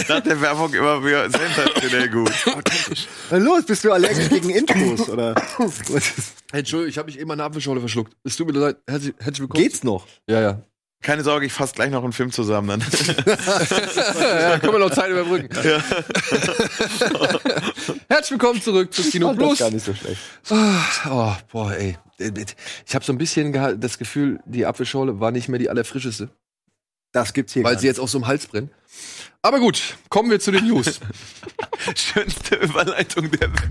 nach 0.09 0.21
der 0.21 0.41
Werbung 0.41 0.73
immer 0.75 1.05
wieder 1.05 1.31
sensationell 1.31 2.09
gut. 2.09 2.33
Los, 3.31 3.65
bist 3.65 3.85
du 3.85 3.93
allergisch 3.93 4.29
gegen 4.29 4.51
Intros 4.51 5.09
oder? 5.09 5.35
Hey, 6.51 6.61
Entschuldigung, 6.61 6.91
ich 6.91 6.99
habe 6.99 7.07
mich 7.07 7.19
eben 7.19 7.31
an 7.31 7.39
der 7.39 7.47
Apfelschorle 7.47 7.81
verschluckt. 7.81 8.17
Es 8.25 8.37
tut 8.37 8.47
mir 8.47 8.59
leid. 8.59 8.77
Herzlich, 8.87 9.15
herzlich 9.19 9.41
willkommen. 9.41 9.63
Geht's 9.63 9.85
noch? 9.85 10.07
Ja, 10.27 10.41
ja. 10.41 10.63
Keine 11.03 11.25
Sorge, 11.25 11.47
ich 11.47 11.53
fasse 11.53 11.73
gleich 11.75 11.91
noch 11.91 12.05
einen 12.05 12.13
Film 12.13 12.31
zusammen. 12.31 12.69
Dann. 12.69 12.81
ja, 14.21 14.59
können 14.59 14.75
wir 14.75 14.79
noch 14.81 14.91
Zeit 14.91 15.11
überbrücken. 15.11 15.49
Herzlich 18.09 18.33
willkommen 18.33 18.61
zurück 18.61 18.93
zu 18.93 19.03
Kino 19.05 19.33
Plus. 19.33 19.59
gar 19.59 19.71
nicht 19.71 19.87
so 19.87 19.95
schlecht. 19.95 20.21
Oh, 20.51 21.33
boah, 21.53 21.73
ey. 21.73 21.97
Ich 22.87 22.95
habe 22.95 23.03
so 23.03 23.15
ein 23.15 23.19
bisschen 23.19 23.81
das 23.81 23.97
Gefühl, 23.97 24.41
die 24.45 24.67
Apfelschorle 24.67 25.21
war 25.21 25.31
nicht 25.31 25.49
mehr 25.49 25.59
die 25.59 25.71
allerfrischeste, 25.71 26.29
Das 27.13 27.33
gibt's 27.33 27.55
hier. 27.55 27.65
weil 27.65 27.73
gar 27.77 27.81
sie 27.81 27.87
jetzt 27.87 27.99
auch 27.99 28.09
so 28.09 28.19
im 28.19 28.27
Hals 28.27 28.47
brennt. 28.47 28.71
Aber 29.41 29.59
gut, 29.59 29.97
kommen 30.11 30.31
wir 30.31 30.39
zu 30.39 30.51
den 30.51 30.67
News. 30.69 31.01
Schönste 31.97 32.57
Überleitung 32.57 33.31
der 33.31 33.51
Welt. 33.51 33.71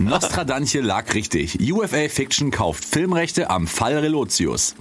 Nostradantje 0.00 0.80
lag 0.80 1.14
richtig. 1.14 1.58
UFA 1.60 2.08
Fiction 2.08 2.50
kauft 2.50 2.84
Filmrechte 2.84 3.50
am 3.50 3.68
Fall 3.68 3.96
Relotius. 3.98 4.74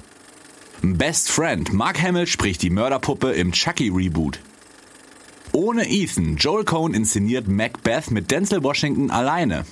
Best 0.82 1.32
Friend 1.32 1.72
Mark 1.74 2.02
Hamill 2.02 2.28
spricht 2.28 2.62
die 2.62 2.70
Mörderpuppe 2.70 3.32
im 3.32 3.52
Chucky-Reboot. 3.52 4.40
Ohne 5.52 5.90
Ethan, 5.90 6.38
Joel 6.38 6.66
Cohn 6.66 6.94
inszeniert 6.94 7.48
Macbeth 7.48 8.12
mit 8.12 8.30
Denzel 8.30 8.64
Washington 8.64 9.10
alleine. 9.10 9.66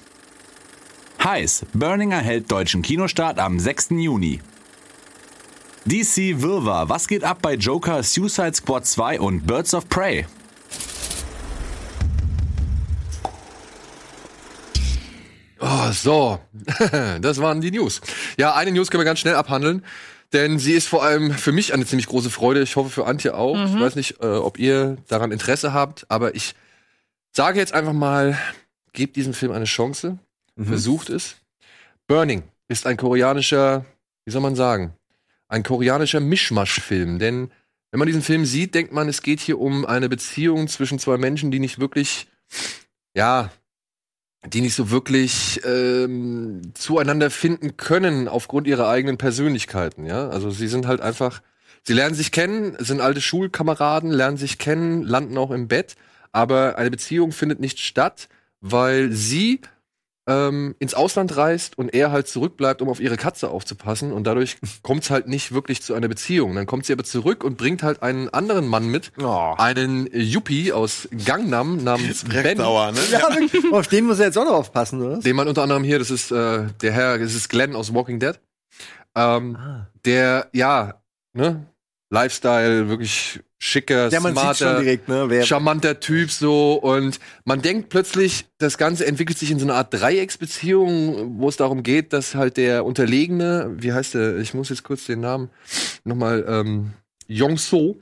Heiß, 1.23 1.65
Burning 1.73 2.11
erhält 2.11 2.51
deutschen 2.51 2.81
Kinostart 2.81 3.39
am 3.39 3.59
6. 3.59 3.89
Juni. 3.91 4.39
DC 5.85 6.41
Wirrwarr, 6.41 6.87
was 6.89 7.07
geht 7.07 7.23
ab 7.23 7.39
bei 7.41 7.55
Joker, 7.55 8.03
Suicide 8.03 8.53
Squad 8.53 8.85
2 8.85 9.19
und 9.19 9.45
Birds 9.45 9.73
of 9.73 9.89
Prey? 9.89 10.25
Oh, 15.59 15.91
so, 15.91 16.39
das 17.21 17.39
waren 17.39 17.61
die 17.61 17.71
News. 17.71 18.01
Ja, 18.37 18.53
eine 18.53 18.71
News 18.71 18.89
können 18.89 19.01
wir 19.01 19.05
ganz 19.05 19.19
schnell 19.19 19.35
abhandeln, 19.35 19.83
denn 20.33 20.59
sie 20.59 20.73
ist 20.73 20.87
vor 20.87 21.03
allem 21.03 21.31
für 21.31 21.51
mich 21.51 21.73
eine 21.73 21.85
ziemlich 21.85 22.07
große 22.07 22.29
Freude. 22.29 22.61
Ich 22.61 22.75
hoffe 22.75 22.89
für 22.89 23.05
Antje 23.05 23.35
auch. 23.35 23.55
Ich 23.65 23.79
weiß 23.79 23.95
nicht, 23.95 24.19
äh, 24.21 24.25
ob 24.25 24.59
ihr 24.59 24.97
daran 25.07 25.31
Interesse 25.31 25.73
habt, 25.73 26.05
aber 26.09 26.35
ich 26.35 26.55
sage 27.31 27.59
jetzt 27.59 27.73
einfach 27.73 27.93
mal, 27.93 28.37
gebt 28.91 29.15
diesem 29.15 29.33
Film 29.33 29.51
eine 29.51 29.65
Chance, 29.65 30.17
versucht 30.67 31.09
es. 31.09 31.35
Burning 32.07 32.43
ist 32.67 32.85
ein 32.85 32.97
koreanischer, 32.97 33.85
wie 34.25 34.31
soll 34.31 34.41
man 34.41 34.55
sagen, 34.55 34.93
ein 35.47 35.63
koreanischer 35.63 36.19
Mischmasch-Film, 36.19 37.19
denn 37.19 37.51
wenn 37.91 37.99
man 37.99 38.07
diesen 38.07 38.23
Film 38.23 38.45
sieht, 38.45 38.73
denkt 38.73 38.91
man, 38.91 39.07
es 39.07 39.21
geht 39.21 39.39
hier 39.39 39.59
um 39.59 39.85
eine 39.85 40.09
Beziehung 40.09 40.67
zwischen 40.67 40.97
zwei 40.97 41.17
Menschen, 41.17 41.51
die 41.51 41.59
nicht 41.59 41.79
wirklich, 41.79 42.27
ja, 43.15 43.51
die 44.45 44.61
nicht 44.61 44.75
so 44.75 44.91
wirklich 44.91 45.61
ähm, 45.65 46.73
zueinander 46.73 47.29
finden 47.29 47.77
können 47.77 48.27
aufgrund 48.27 48.67
ihrer 48.67 48.89
eigenen 48.89 49.17
Persönlichkeiten, 49.17 50.05
ja. 50.05 50.29
Also 50.29 50.51
sie 50.51 50.67
sind 50.67 50.85
halt 50.87 51.01
einfach, 51.01 51.41
sie 51.83 51.93
lernen 51.93 52.15
sich 52.15 52.31
kennen, 52.31 52.75
sind 52.79 53.01
alte 53.01 53.21
Schulkameraden, 53.21 54.11
lernen 54.11 54.37
sich 54.37 54.57
kennen, 54.57 55.03
landen 55.03 55.37
auch 55.37 55.51
im 55.51 55.67
Bett, 55.67 55.95
aber 56.31 56.77
eine 56.77 56.91
Beziehung 56.91 57.31
findet 57.31 57.59
nicht 57.59 57.79
statt, 57.79 58.27
weil 58.59 59.11
sie 59.11 59.61
ähm, 60.25 60.75
ins 60.79 60.93
Ausland 60.93 61.35
reist 61.35 61.77
und 61.77 61.93
er 61.93 62.11
halt 62.11 62.27
zurückbleibt, 62.27 62.81
um 62.81 62.87
auf 62.89 62.99
ihre 63.01 63.17
Katze 63.17 63.49
aufzupassen 63.49 64.11
und 64.13 64.25
dadurch 64.25 64.57
kommt 64.81 65.03
es 65.03 65.09
halt 65.09 65.27
nicht 65.27 65.53
wirklich 65.53 65.81
zu 65.81 65.93
einer 65.93 66.07
Beziehung. 66.07 66.55
Dann 66.55 66.65
kommt 66.65 66.85
sie 66.85 66.93
aber 66.93 67.03
zurück 67.03 67.43
und 67.43 67.57
bringt 67.57 67.83
halt 67.83 68.01
einen 68.03 68.29
anderen 68.29 68.67
Mann 68.67 68.87
mit, 68.87 69.11
Oh. 69.21 69.53
einen 69.57 70.07
Yuppie 70.13 70.71
aus 70.71 71.09
Gangnam 71.25 71.83
namens 71.83 72.23
Ben. 72.29 72.57
Ne? 72.57 72.63
Ja, 73.11 73.27
auf 73.71 73.87
den 73.87 74.05
muss 74.05 74.19
er 74.19 74.27
jetzt 74.27 74.37
auch 74.37 74.45
noch 74.45 74.53
aufpassen, 74.53 75.01
oder? 75.01 75.17
Den 75.19 75.35
man 75.35 75.47
unter 75.47 75.63
anderem 75.63 75.83
hier, 75.83 75.99
das 75.99 76.09
ist 76.09 76.31
äh, 76.31 76.67
der 76.81 76.91
Herr, 76.93 77.17
das 77.17 77.33
ist 77.33 77.49
Glenn 77.49 77.75
aus 77.75 77.93
Walking 77.93 78.19
Dead. 78.19 78.39
Ähm, 79.15 79.57
Ah. 79.59 79.87
Der, 80.05 80.47
ja, 80.53 81.01
ne, 81.33 81.65
Lifestyle, 82.13 82.89
wirklich 82.89 83.39
schicker, 83.57 84.09
Ja, 84.09 84.19
smarter, 84.19 84.79
direkt, 84.81 85.09
ne? 85.09 85.43
Charmanter 85.43 85.99
Typ 85.99 86.29
so 86.29 86.73
und 86.73 87.19
man 87.43 87.63
denkt 87.63 87.89
plötzlich, 87.89 88.45
das 88.59 88.77
Ganze 88.77 89.07
entwickelt 89.07 89.39
sich 89.39 89.49
in 89.49 89.57
so 89.57 89.65
eine 89.65 89.73
Art 89.73 89.91
Dreiecksbeziehung, 89.93 91.39
wo 91.39 91.49
es 91.49 91.57
darum 91.57 91.81
geht, 91.81 92.13
dass 92.13 92.35
halt 92.35 92.57
der 92.57 92.85
Unterlegene, 92.85 93.71
wie 93.77 93.93
heißt 93.93 94.13
der, 94.13 94.37
ich 94.37 94.53
muss 94.53 94.69
jetzt 94.69 94.83
kurz 94.83 95.05
den 95.05 95.21
Namen 95.21 95.49
nochmal, 96.03 96.45
ähm, 96.47 96.93
Yong 97.27 97.57
So, 97.57 97.99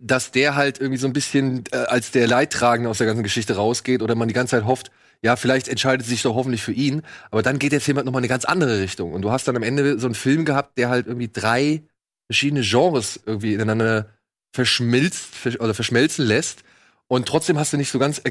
dass 0.00 0.30
der 0.30 0.54
halt 0.54 0.80
irgendwie 0.80 0.98
so 0.98 1.06
ein 1.06 1.12
bisschen 1.12 1.64
äh, 1.70 1.76
als 1.76 2.12
der 2.12 2.26
Leidtragende 2.26 2.88
aus 2.88 2.98
der 2.98 3.06
ganzen 3.06 3.24
Geschichte 3.24 3.56
rausgeht 3.56 4.00
oder 4.00 4.14
man 4.14 4.28
die 4.28 4.34
ganze 4.34 4.52
Zeit 4.52 4.64
hofft, 4.64 4.90
ja, 5.20 5.36
vielleicht 5.36 5.68
entscheidet 5.68 6.06
sich 6.06 6.22
doch 6.22 6.34
hoffentlich 6.34 6.62
für 6.62 6.72
ihn, 6.72 7.02
aber 7.30 7.42
dann 7.42 7.58
geht 7.58 7.72
der 7.72 7.80
Film 7.82 7.98
halt 7.98 8.06
nochmal 8.06 8.20
in 8.20 8.24
eine 8.24 8.32
ganz 8.32 8.46
andere 8.46 8.80
Richtung 8.80 9.12
und 9.12 9.20
du 9.20 9.30
hast 9.30 9.46
dann 9.46 9.56
am 9.56 9.62
Ende 9.62 9.98
so 9.98 10.06
einen 10.06 10.14
Film 10.14 10.46
gehabt, 10.46 10.78
der 10.78 10.88
halt 10.88 11.06
irgendwie 11.06 11.30
drei 11.30 11.82
verschiedene 12.28 12.62
Genres 12.62 13.20
irgendwie 13.26 13.54
ineinander 13.54 14.08
verschmilzt 14.54 15.34
versch 15.34 15.58
oder 15.60 15.74
verschmelzen 15.74 16.24
lässt. 16.24 16.62
Und 17.08 17.28
trotzdem 17.28 17.58
hast 17.58 17.74
du 17.74 17.76
nicht 17.76 17.90
so 17.90 17.98
ganz 17.98 18.22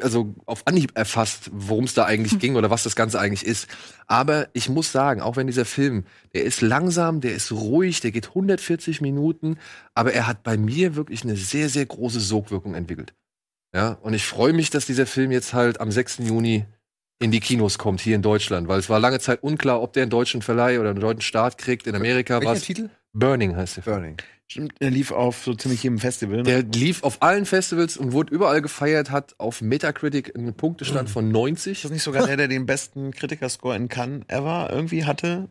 also 0.00 0.34
auf 0.44 0.66
Anhieb 0.66 0.96
erfasst, 0.96 1.50
worum 1.52 1.84
es 1.84 1.94
da 1.94 2.04
eigentlich 2.04 2.40
ging 2.40 2.56
oder 2.56 2.68
was 2.68 2.82
das 2.82 2.96
Ganze 2.96 3.20
eigentlich 3.20 3.46
ist. 3.46 3.68
Aber 4.08 4.48
ich 4.54 4.68
muss 4.68 4.90
sagen, 4.90 5.20
auch 5.20 5.36
wenn 5.36 5.46
dieser 5.46 5.64
Film, 5.64 6.04
der 6.32 6.42
ist 6.42 6.60
langsam, 6.60 7.20
der 7.20 7.32
ist 7.34 7.52
ruhig, 7.52 8.00
der 8.00 8.10
geht 8.10 8.30
140 8.30 9.00
Minuten, 9.00 9.56
aber 9.94 10.14
er 10.14 10.26
hat 10.26 10.42
bei 10.42 10.56
mir 10.56 10.96
wirklich 10.96 11.22
eine 11.22 11.36
sehr, 11.36 11.68
sehr 11.68 11.86
große 11.86 12.18
Sogwirkung 12.18 12.74
entwickelt. 12.74 13.14
Ja, 13.72 13.98
und 14.02 14.14
ich 14.14 14.26
freue 14.26 14.52
mich, 14.52 14.70
dass 14.70 14.86
dieser 14.86 15.06
Film 15.06 15.30
jetzt 15.30 15.52
halt 15.54 15.80
am 15.80 15.92
6. 15.92 16.18
Juni 16.18 16.64
in 17.20 17.30
die 17.30 17.40
Kinos 17.40 17.78
kommt, 17.78 18.00
hier 18.00 18.16
in 18.16 18.22
Deutschland, 18.22 18.66
weil 18.66 18.80
es 18.80 18.88
war 18.88 18.98
lange 18.98 19.20
Zeit 19.20 19.44
unklar, 19.44 19.80
ob 19.80 19.92
der 19.92 20.02
einen 20.02 20.10
deutschen 20.10 20.42
Verleih 20.42 20.80
oder 20.80 20.90
einen 20.90 21.00
deutschen 21.00 21.22
Start 21.22 21.56
kriegt. 21.56 21.86
In 21.86 21.94
Amerika 21.94 22.42
war 22.44 22.54
es 22.54 22.62
Titel? 22.62 22.90
Burning 23.14 23.56
heißt 23.56 23.76
der 23.76 23.82
Film. 23.84 23.96
Burning. 23.96 24.16
Stimmt, 24.46 24.74
er 24.78 24.90
lief 24.90 25.10
auf 25.10 25.42
so 25.42 25.54
ziemlich 25.54 25.82
jedem 25.82 25.98
Festival. 25.98 26.38
Ne? 26.38 26.42
Der 26.42 26.62
lief 26.62 27.02
auf 27.02 27.22
allen 27.22 27.46
Festivals 27.46 27.96
und 27.96 28.12
wurde 28.12 28.34
überall 28.34 28.60
gefeiert, 28.60 29.10
hat 29.10 29.34
auf 29.38 29.62
Metacritic 29.62 30.36
einen 30.36 30.54
Punktestand 30.54 31.08
von 31.08 31.30
90. 31.30 31.72
ist 31.78 31.84
das 31.84 31.90
nicht 31.90 32.02
sogar 32.02 32.26
der, 32.26 32.36
der 32.36 32.48
den 32.48 32.66
besten 32.66 33.10
Kritikerscore 33.12 33.74
in 33.76 33.88
Cannes 33.88 34.24
ever 34.28 34.68
irgendwie 34.70 35.04
hatte? 35.06 35.48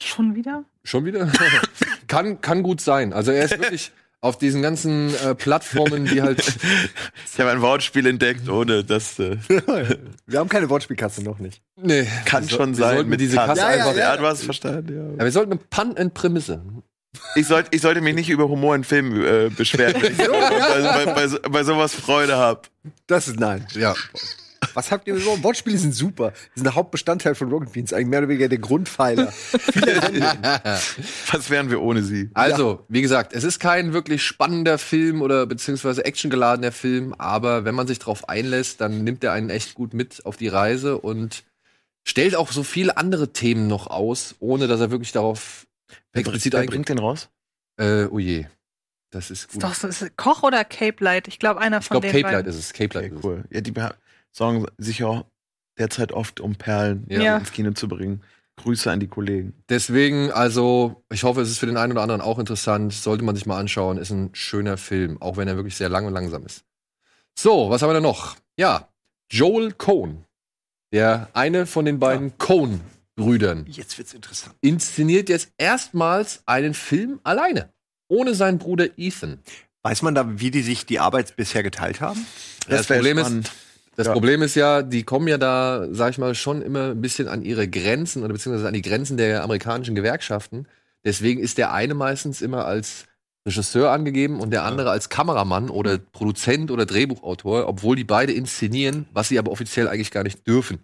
Schon 0.00 0.36
wieder? 0.36 0.64
Schon 0.84 1.04
wieder? 1.04 1.30
kann, 2.06 2.40
kann 2.40 2.62
gut 2.62 2.80
sein. 2.80 3.12
Also 3.12 3.32
er 3.32 3.44
ist 3.44 3.58
wirklich 3.58 3.90
auf 4.20 4.36
diesen 4.38 4.62
ganzen 4.62 5.14
äh, 5.24 5.34
Plattformen, 5.34 6.04
die 6.04 6.22
halt. 6.22 6.40
Ich 7.32 7.38
habe 7.38 7.50
ein 7.50 7.60
Wortspiel 7.60 8.06
entdeckt, 8.06 8.48
ohne 8.48 8.82
das 8.82 9.18
äh, 9.18 9.36
Wir 10.26 10.38
haben 10.40 10.48
keine 10.48 10.68
Wortspielkatze 10.70 11.22
noch 11.22 11.38
nicht. 11.38 11.62
Nee, 11.76 12.06
kann 12.24 12.48
wir 12.48 12.56
schon 12.56 12.70
wir 12.70 12.74
sein. 12.76 12.94
Sollten 12.96 13.10
wir 13.10 13.18
diese. 13.18 13.36
Kasse 13.36 13.60
Ja, 13.60 13.74
ja, 13.74 13.84
einfach. 13.86 13.96
ja, 13.96 14.16
du 14.16 14.26
hast 14.26 14.38
es 14.40 14.44
verstanden. 14.44 14.92
Ja. 14.92 15.18
Ja, 15.18 15.24
wir 15.24 15.30
sollten 15.32 15.52
eine 15.52 15.60
Pun 15.70 15.96
and 15.96 16.14
Prämisse. 16.14 16.62
Ich, 17.34 17.46
sollte, 17.46 17.70
ich 17.72 17.80
sollte 17.80 18.00
mich 18.00 18.14
nicht 18.14 18.30
über 18.30 18.48
Humor 18.48 18.74
in 18.74 18.84
Filmen 18.84 19.24
äh, 19.24 19.50
beschweren, 19.50 20.00
wenn 20.00 20.12
ich 20.12 20.18
bei, 20.18 21.06
bei, 21.06 21.26
bei, 21.26 21.48
bei 21.48 21.64
sowas 21.64 21.94
Freude 21.94 22.36
habe. 22.36 22.62
Das 23.06 23.28
ist 23.28 23.38
nein. 23.38 23.66
Ja. 23.74 23.94
Was 24.74 24.90
habt 24.90 25.06
ihr 25.06 25.18
so? 25.18 25.42
Wortspiele 25.42 25.78
sind 25.78 25.94
super. 25.94 26.32
Die 26.54 26.60
sind 26.60 26.64
der 26.64 26.74
Hauptbestandteil 26.74 27.34
von 27.34 27.48
Rocket 27.50 27.72
Beans, 27.72 27.92
eigentlich 27.92 28.08
mehr 28.08 28.18
oder 28.20 28.28
weniger 28.28 28.48
der 28.48 28.58
Grundpfeiler. 28.58 29.32
Was 31.32 31.50
wären 31.50 31.70
wir 31.70 31.80
ohne 31.80 32.02
sie? 32.02 32.30
Also, 32.34 32.84
wie 32.88 33.02
gesagt, 33.02 33.32
es 33.34 33.44
ist 33.44 33.60
kein 33.60 33.92
wirklich 33.92 34.22
spannender 34.22 34.78
Film 34.78 35.22
oder 35.22 35.46
beziehungsweise 35.46 36.04
actiongeladener 36.04 36.72
Film, 36.72 37.14
aber 37.18 37.64
wenn 37.64 37.74
man 37.74 37.86
sich 37.86 37.98
darauf 37.98 38.28
einlässt, 38.28 38.80
dann 38.80 39.04
nimmt 39.04 39.22
er 39.24 39.32
einen 39.32 39.50
echt 39.50 39.74
gut 39.74 39.94
mit 39.94 40.26
auf 40.26 40.36
die 40.36 40.48
Reise 40.48 40.98
und 40.98 41.44
stellt 42.04 42.34
auch 42.34 42.50
so 42.52 42.62
viele 42.62 42.96
andere 42.96 43.32
Themen 43.32 43.66
noch 43.68 43.86
aus, 43.86 44.34
ohne 44.40 44.66
dass 44.66 44.80
er 44.80 44.90
wirklich 44.90 45.12
darauf 45.12 45.67
explizit 46.12 46.52
Wer 46.52 46.60
eingeht. 46.60 46.70
bringt 46.72 46.88
den 46.88 46.98
raus? 46.98 47.28
Äh, 47.76 48.04
oh 48.06 48.18
je. 48.18 48.46
Das 49.10 49.30
ist 49.30 49.44
Ist 49.44 49.52
gut. 49.54 49.62
doch 49.62 49.74
so, 49.74 49.88
ist 49.88 50.02
es 50.02 50.10
Koch 50.16 50.42
oder 50.42 50.64
Cape 50.64 51.02
Light? 51.02 51.28
Ich 51.28 51.38
glaube, 51.38 51.60
einer 51.60 51.78
ich 51.78 51.86
von 51.86 51.94
glaube, 52.00 52.12
den 52.12 52.22
Cape 52.22 52.34
Light 52.34 52.46
ist 52.46 52.56
es. 52.56 52.72
Cape 52.72 52.94
Light 52.98 53.06
Okay, 53.12 53.16
ist 53.16 53.24
cool. 53.24 53.44
Ja, 53.50 53.60
die 53.62 53.72
sorgen 54.32 54.66
sich 54.76 54.98
ja 54.98 55.24
derzeit 55.78 56.12
oft 56.12 56.40
um 56.40 56.56
Perlen 56.56 57.06
Ja. 57.08 57.22
Ja. 57.22 57.36
ins 57.38 57.52
Kino 57.52 57.70
zu 57.72 57.88
bringen. 57.88 58.22
Grüße 58.56 58.90
an 58.90 58.98
die 59.00 59.06
Kollegen. 59.06 59.54
es. 59.56 59.64
Deswegen, 59.68 60.32
also, 60.32 61.04
ich 61.12 61.22
hoffe, 61.22 61.40
es 61.40 61.48
ist 61.48 61.58
für 61.58 61.66
den 61.66 61.76
einen 61.76 61.92
oder 61.92 62.02
anderen 62.02 62.20
auch 62.20 62.38
interessant. 62.40 62.92
Sollte 62.92 63.24
man 63.24 63.36
sich 63.36 63.46
mal 63.46 63.56
anschauen. 63.58 63.98
Ist 63.98 64.10
ein 64.10 64.30
schöner 64.34 64.76
Film, 64.76 65.22
auch 65.22 65.36
wenn 65.36 65.46
er 65.48 65.54
wirklich 65.56 65.76
sehr 65.76 65.88
lang 65.88 66.06
und 66.06 66.12
langsam 66.12 66.44
ist. 66.44 66.64
So, 67.38 67.70
was 67.70 67.80
haben 67.82 67.88
wir 67.90 67.94
denn 67.94 68.02
noch? 68.02 68.36
Ja, 68.58 68.88
Joel 69.30 69.72
Cohn. 69.72 70.24
Der 70.92 71.28
eine 71.34 71.66
von 71.66 71.84
den 71.84 71.98
beiden 72.00 72.36
Cohn-Brüdern. 73.18 73.66
Jetzt 73.68 73.98
wird's 73.98 74.14
interessant. 74.14 74.54
inszeniert 74.60 75.28
jetzt 75.28 75.50
erstmals 75.58 76.42
einen 76.46 76.74
Film 76.74 77.20
alleine. 77.24 77.72
Ohne 78.08 78.34
seinen 78.34 78.58
Bruder 78.58 78.86
Ethan. 78.96 79.38
Weiß 79.82 80.02
man 80.02 80.14
da, 80.14 80.40
wie 80.40 80.50
die 80.50 80.62
sich 80.62 80.86
die 80.86 80.98
Arbeit 80.98 81.36
bisher 81.36 81.62
geteilt 81.62 82.00
haben? 82.00 82.24
Das 82.68 82.88
wär 82.88 82.96
Problem 82.96 83.18
ist-. 83.18 83.52
Das 83.96 84.06
Ja. 84.06 84.12
Problem 84.12 84.42
ist 84.42 84.54
ja, 84.54 84.82
die 84.82 85.02
kommen 85.02 85.26
ja 85.26 85.38
da, 85.38 85.88
sag 85.90 86.12
ich 86.12 86.18
mal, 86.18 86.34
schon 86.36 86.62
immer 86.62 86.90
ein 86.90 87.00
bisschen 87.00 87.26
an 87.26 87.42
ihre 87.42 87.66
Grenzen 87.66 88.22
oder 88.22 88.32
beziehungsweise 88.32 88.68
an 88.68 88.74
die 88.74 88.82
Grenzen 88.82 89.16
der 89.16 89.42
amerikanischen 89.42 89.96
Gewerkschaften. 89.96 90.68
Deswegen 91.04 91.40
ist 91.40 91.58
der 91.58 91.72
eine 91.72 91.94
meistens 91.94 92.40
immer 92.40 92.64
als 92.64 93.06
Regisseur 93.44 93.90
angegeben 93.90 94.40
und 94.40 94.50
der 94.50 94.62
andere 94.62 94.90
als 94.90 95.08
Kameramann 95.08 95.68
oder 95.68 95.98
Produzent 95.98 96.70
oder 96.70 96.86
Drehbuchautor, 96.86 97.66
obwohl 97.66 97.96
die 97.96 98.04
beide 98.04 98.32
inszenieren, 98.32 99.06
was 99.12 99.28
sie 99.28 99.38
aber 99.38 99.50
offiziell 99.50 99.88
eigentlich 99.88 100.12
gar 100.12 100.22
nicht 100.22 100.46
dürfen. 100.46 100.78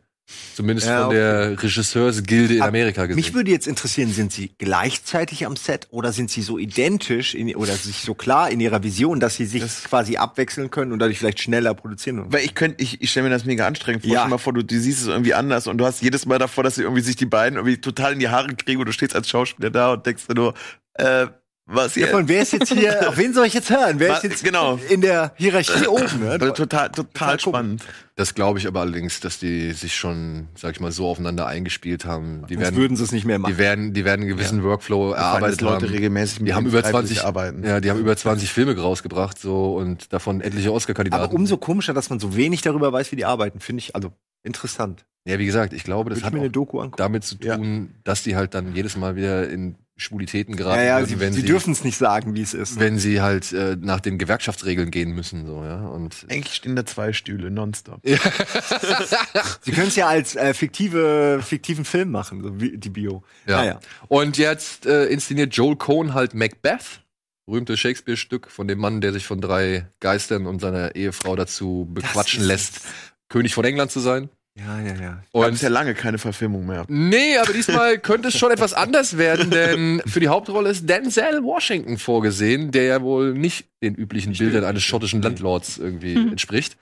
Zumindest 0.55 0.87
Ja, 0.87 0.99
von 0.99 1.07
okay. 1.09 1.17
der 1.17 1.63
Regisseursgilde 1.63 2.55
in 2.57 2.63
Amerika 2.63 3.03
gesehen. 3.03 3.17
Mich 3.17 3.35
würde 3.35 3.51
jetzt 3.51 3.67
interessieren, 3.67 4.11
sind 4.11 4.33
sie 4.33 4.53
gleichzeitig 4.59 5.45
am 5.45 5.57
Set 5.57 5.89
oder 5.91 6.13
sind 6.13 6.31
sie 6.31 6.41
so 6.43 6.59
identisch 6.59 7.35
in, 7.35 7.55
oder 7.57 7.75
sich 7.75 7.97
so 7.99 8.15
klar 8.15 8.51
in 8.51 8.61
ihrer 8.61 8.83
Vision, 8.83 9.21
dass 9.21 9.37
sie 9.37 9.45
sich 9.45 9.63
quasi 9.85 10.17
abwechseln 10.17 10.71
können 10.71 10.93
und 10.93 10.99
dadurch 10.99 11.19
vielleicht 11.19 11.41
schneller 11.41 11.75
produzieren? 11.75 12.25
Weil 12.33 12.45
ich 12.45 12.55
könnte, 12.55 12.83
ich, 12.83 13.03
ich 13.03 13.11
stelle 13.11 13.25
mir 13.29 13.35
das 13.35 13.45
mega 13.45 13.67
anstrengend 13.67 14.03
vor. 14.03 14.13
Ja. 14.13 14.21
Stell 14.21 14.29
dir 14.29 14.31
mal 14.31 14.39
vor, 14.39 14.53
du, 14.55 14.63
du 14.65 14.81
siehst 14.81 15.03
es 15.03 15.09
irgendwie 15.09 15.35
anders 15.35 15.67
und 15.67 15.77
du 15.79 15.85
hast 15.85 16.01
jedes 16.01 16.25
Mal 16.25 16.39
davor, 16.39 16.65
dass 16.65 16.77
sie 16.77 16.83
irgendwie 16.83 17.03
sich 17.03 17.17
die 17.17 17.27
beiden 17.27 17.57
irgendwie 17.57 17.81
total 17.81 18.15
in 18.15 18.19
die 18.19 18.29
Haare 18.29 18.55
kriegen 18.55 18.81
und 18.81 18.87
du 18.87 18.93
stehst 18.93 19.15
als 19.15 19.29
Schauspieler 19.29 19.71
da 19.71 19.93
und 19.93 20.07
denkst 20.07 20.27
dir 20.27 20.35
nur, 20.35 20.55
äh, 20.95 21.27
was 21.67 21.95
Ja, 21.95 22.07
hier? 22.07 22.09
von 22.15 22.29
wer 22.29 22.43
ist 22.43 22.53
jetzt 22.53 22.71
hier, 22.73 23.09
auf 23.09 23.17
wen 23.17 23.33
soll 23.33 23.47
ich 23.47 23.55
jetzt 23.55 23.71
hören? 23.71 23.99
Wer 23.99 24.11
Was- 24.11 24.25
ist 24.25 24.31
jetzt 24.31 24.45
genau. 24.45 24.79
in 24.91 25.01
der 25.01 25.33
Hierarchie 25.37 25.87
oben? 25.87 26.21
Ne? 26.21 26.39
Total, 26.39 26.53
total 26.55 26.91
Total 26.91 27.41
spannend. 27.41 27.83
Das 28.17 28.35
glaube 28.35 28.59
ich 28.59 28.67
aber 28.69 28.81
allerdings, 28.81 29.19
dass 29.21 29.39
die 29.39 29.73
sich 29.73 29.95
schon, 29.97 30.49
sag 30.55 30.73
ich 30.73 30.81
mal, 30.81 30.93
so 30.93 31.09
aufeinander 31.09 31.47
eingespielt 31.47 32.05
haben. 32.05 32.45
Die 32.49 32.55
Sonst 32.55 32.65
werden, 32.65 32.77
würden 32.77 32.97
sie 32.97 33.03
es 33.05 33.13
nicht 33.13 33.25
mehr 33.25 33.39
machen. 33.39 33.53
die 33.53 33.59
werden, 33.59 33.93
die 33.93 34.05
werden 34.05 34.21
einen 34.23 34.29
gewissen 34.29 34.63
Workflow 34.63 35.09
Vor 35.09 35.17
allem, 35.17 35.25
erarbeitet 35.25 35.63
dass 35.63 35.69
Leute 35.69 35.87
haben. 35.87 35.93
regelmäßig 35.95 36.41
mit 36.41 36.49
Die 36.49 36.55
haben 36.55 36.67
über 36.67 36.81
freiwillig 36.83 37.09
20 37.19 37.25
arbeiten. 37.25 37.65
Ja, 37.65 37.81
die 37.81 37.91
haben 37.91 37.99
über 37.99 38.17
20 38.17 38.53
Filme 38.53 38.77
rausgebracht, 38.79 39.39
so 39.39 39.75
und 39.77 40.13
davon 40.13 40.41
etliche 40.43 40.69
Aber 40.69 40.77
Oscar-Kandidaten. 40.77 41.35
umso 41.35 41.57
komischer, 41.57 41.93
dass 41.95 42.09
man 42.11 42.21
so 42.21 42.37
wenig 42.37 42.63
darüber 42.63 42.93
weiß, 42.93 43.11
wie 43.11 43.17
die 43.17 43.25
arbeiten, 43.25 43.59
finde 43.61 43.81
ich 43.81 43.97
also 43.97 44.13
interessant. 44.45 45.05
ja, 45.27 45.39
wie 45.39 45.47
gesagt, 45.47 45.73
ich 45.73 45.83
glaube, 45.85 46.11
das 46.11 46.19
Würde 46.19 46.27
hat 46.27 46.33
mir 46.35 46.39
auch 46.41 46.43
eine 46.45 46.51
Doku 46.53 46.79
angucken. 46.81 46.99
damit 46.99 47.25
zu 47.25 47.37
tun, 47.37 47.95
dass 48.05 48.23
die 48.23 48.37
halt 48.37 48.55
dann 48.55 48.75
jedes 48.77 48.97
Mal 48.97 49.17
wieder 49.17 49.49
in 49.49 49.75
Schwulitäten 49.97 50.57
geraten 50.57 50.81
Ja, 50.81 50.85
ja, 50.85 50.97
würden, 50.99 51.07
sie, 51.09 51.21
wenn 51.21 51.33
sie 51.33 51.43
sie, 51.43 51.47
dürfen 51.47 51.73
es 51.73 51.85
nicht 51.85 51.97
sagen, 51.97 52.35
wie 52.35 52.43
es 52.43 52.53
ist. 52.53 52.81
wenn 52.81 52.99
sie 52.99 53.21
halt 53.21 53.53
äh, 53.53 53.77
nach 53.81 54.01
den 54.01 54.19
Gewerkschaftsregeln 54.19 54.91
gehen 54.91 55.13
müssen, 55.13 55.47
so 55.47 55.63
ja. 55.63 55.87
Und 55.87 56.27
Eigentlich 56.29 56.55
stehen 56.55 56.75
da 56.75 56.85
zwei 56.85 57.13
Stühle 57.13 57.51
nonstop. 57.51 58.01
Sie 59.63 59.73
können 59.73 59.89
es 59.89 59.97
ja 59.97 60.09
als 60.09 60.35
äh, 60.35 60.53
fiktive, 60.53 61.41
fiktiven 61.43 61.85
Film 61.85 62.11
machen, 62.11 62.43
so 62.43 62.61
wie 62.61 62.77
die 62.77 62.91
Bio. 62.91 63.23
Ja. 63.47 63.59
Naja. 63.59 63.81
Und 64.09 64.37
jetzt 64.37 64.87
äh, 64.87 65.05
inszeniert 65.07 65.55
Joel 65.55 65.77
Cohn 65.77 66.13
halt 66.13 66.35
Macbeth, 66.35 67.03
berühmtes 67.47 67.79
Shakespeare-Stück 67.79 68.51
von 68.51 68.67
dem 68.67 68.81
Mann, 68.81 69.01
der 69.01 69.13
sich 69.13 69.27
von 69.27 69.41
drei 69.41 69.87
Geistern 70.01 70.47
und 70.47 70.61
seiner 70.61 70.97
Ehefrau 70.97 71.37
dazu 71.37 71.89
bequatschen 71.93 72.43
lässt, 72.43 72.81
König 73.29 73.55
von 73.55 73.65
England 73.65 73.93
zu 73.93 74.01
sein. 74.01 74.29
Ja, 74.57 74.79
ja, 74.81 74.95
ja. 74.95 75.23
Und 75.33 75.53
ist 75.55 75.63
ja 75.63 75.69
lange 75.69 75.95
keine 75.95 76.19
Verfilmung 76.19 76.65
mehr. 76.65 76.85
nee, 76.89 77.37
aber 77.39 77.53
diesmal 77.53 77.99
könnte 77.99 78.29
es 78.29 78.39
schon 78.39 78.53
etwas 78.53 78.73
anders 78.73 79.19
werden, 79.19 79.51
denn 79.51 80.01
für 80.07 80.21
die 80.21 80.29
Hauptrolle 80.29 80.71
ist 80.71 80.89
Denzel 80.89 81.43
Washington 81.43 81.99
vorgesehen, 81.99 82.71
der 82.71 82.85
ja 82.85 83.03
wohl 83.03 83.35
nicht 83.35 83.67
den 83.83 83.97
üblichen 83.97 84.33
Bildern 84.33 84.63
eines 84.65 84.85
schottischen 84.85 85.21
Landlords 85.23 85.77
irgendwie 85.79 86.15
entspricht. 86.15 86.77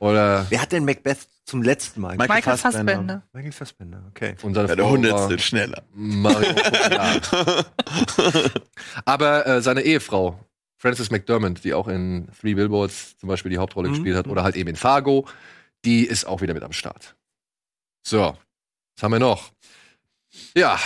Oder 0.00 0.46
Wer 0.50 0.60
hat 0.62 0.70
denn 0.70 0.84
Macbeth 0.84 1.18
zum 1.44 1.62
letzten 1.62 2.02
Mal? 2.02 2.16
Michael 2.16 2.36
Michael 2.36 2.56
Fassbender. 2.58 2.92
Fassbender. 2.92 3.22
Michael 3.32 3.52
Fassbender, 3.52 4.02
okay. 4.10 4.34
und 4.42 4.54
seine 4.54 4.68
Ja, 4.68 4.74
der 4.76 4.84
war 5.12 5.38
schneller. 5.38 5.82
Mario. 5.94 6.54
Aber 9.04 9.46
äh, 9.46 9.62
seine 9.62 9.80
Ehefrau, 9.82 10.38
Frances 10.76 11.10
McDermott, 11.10 11.64
die 11.64 11.74
auch 11.74 11.88
in 11.88 12.28
Three 12.40 12.54
Billboards 12.54 13.16
zum 13.18 13.28
Beispiel 13.28 13.50
die 13.50 13.58
Hauptrolle 13.58 13.88
Mhm. 13.88 13.92
gespielt 13.94 14.16
hat, 14.16 14.28
oder 14.28 14.42
halt 14.44 14.56
eben 14.56 14.68
in 14.68 14.76
Fargo, 14.76 15.26
die 15.84 16.06
ist 16.06 16.24
auch 16.26 16.40
wieder 16.40 16.54
mit 16.54 16.62
am 16.62 16.72
Start. 16.72 17.16
So, 18.02 18.36
was 18.96 19.02
haben 19.02 19.12
wir 19.12 19.18
noch? 19.18 19.52
Ja, 20.56 20.78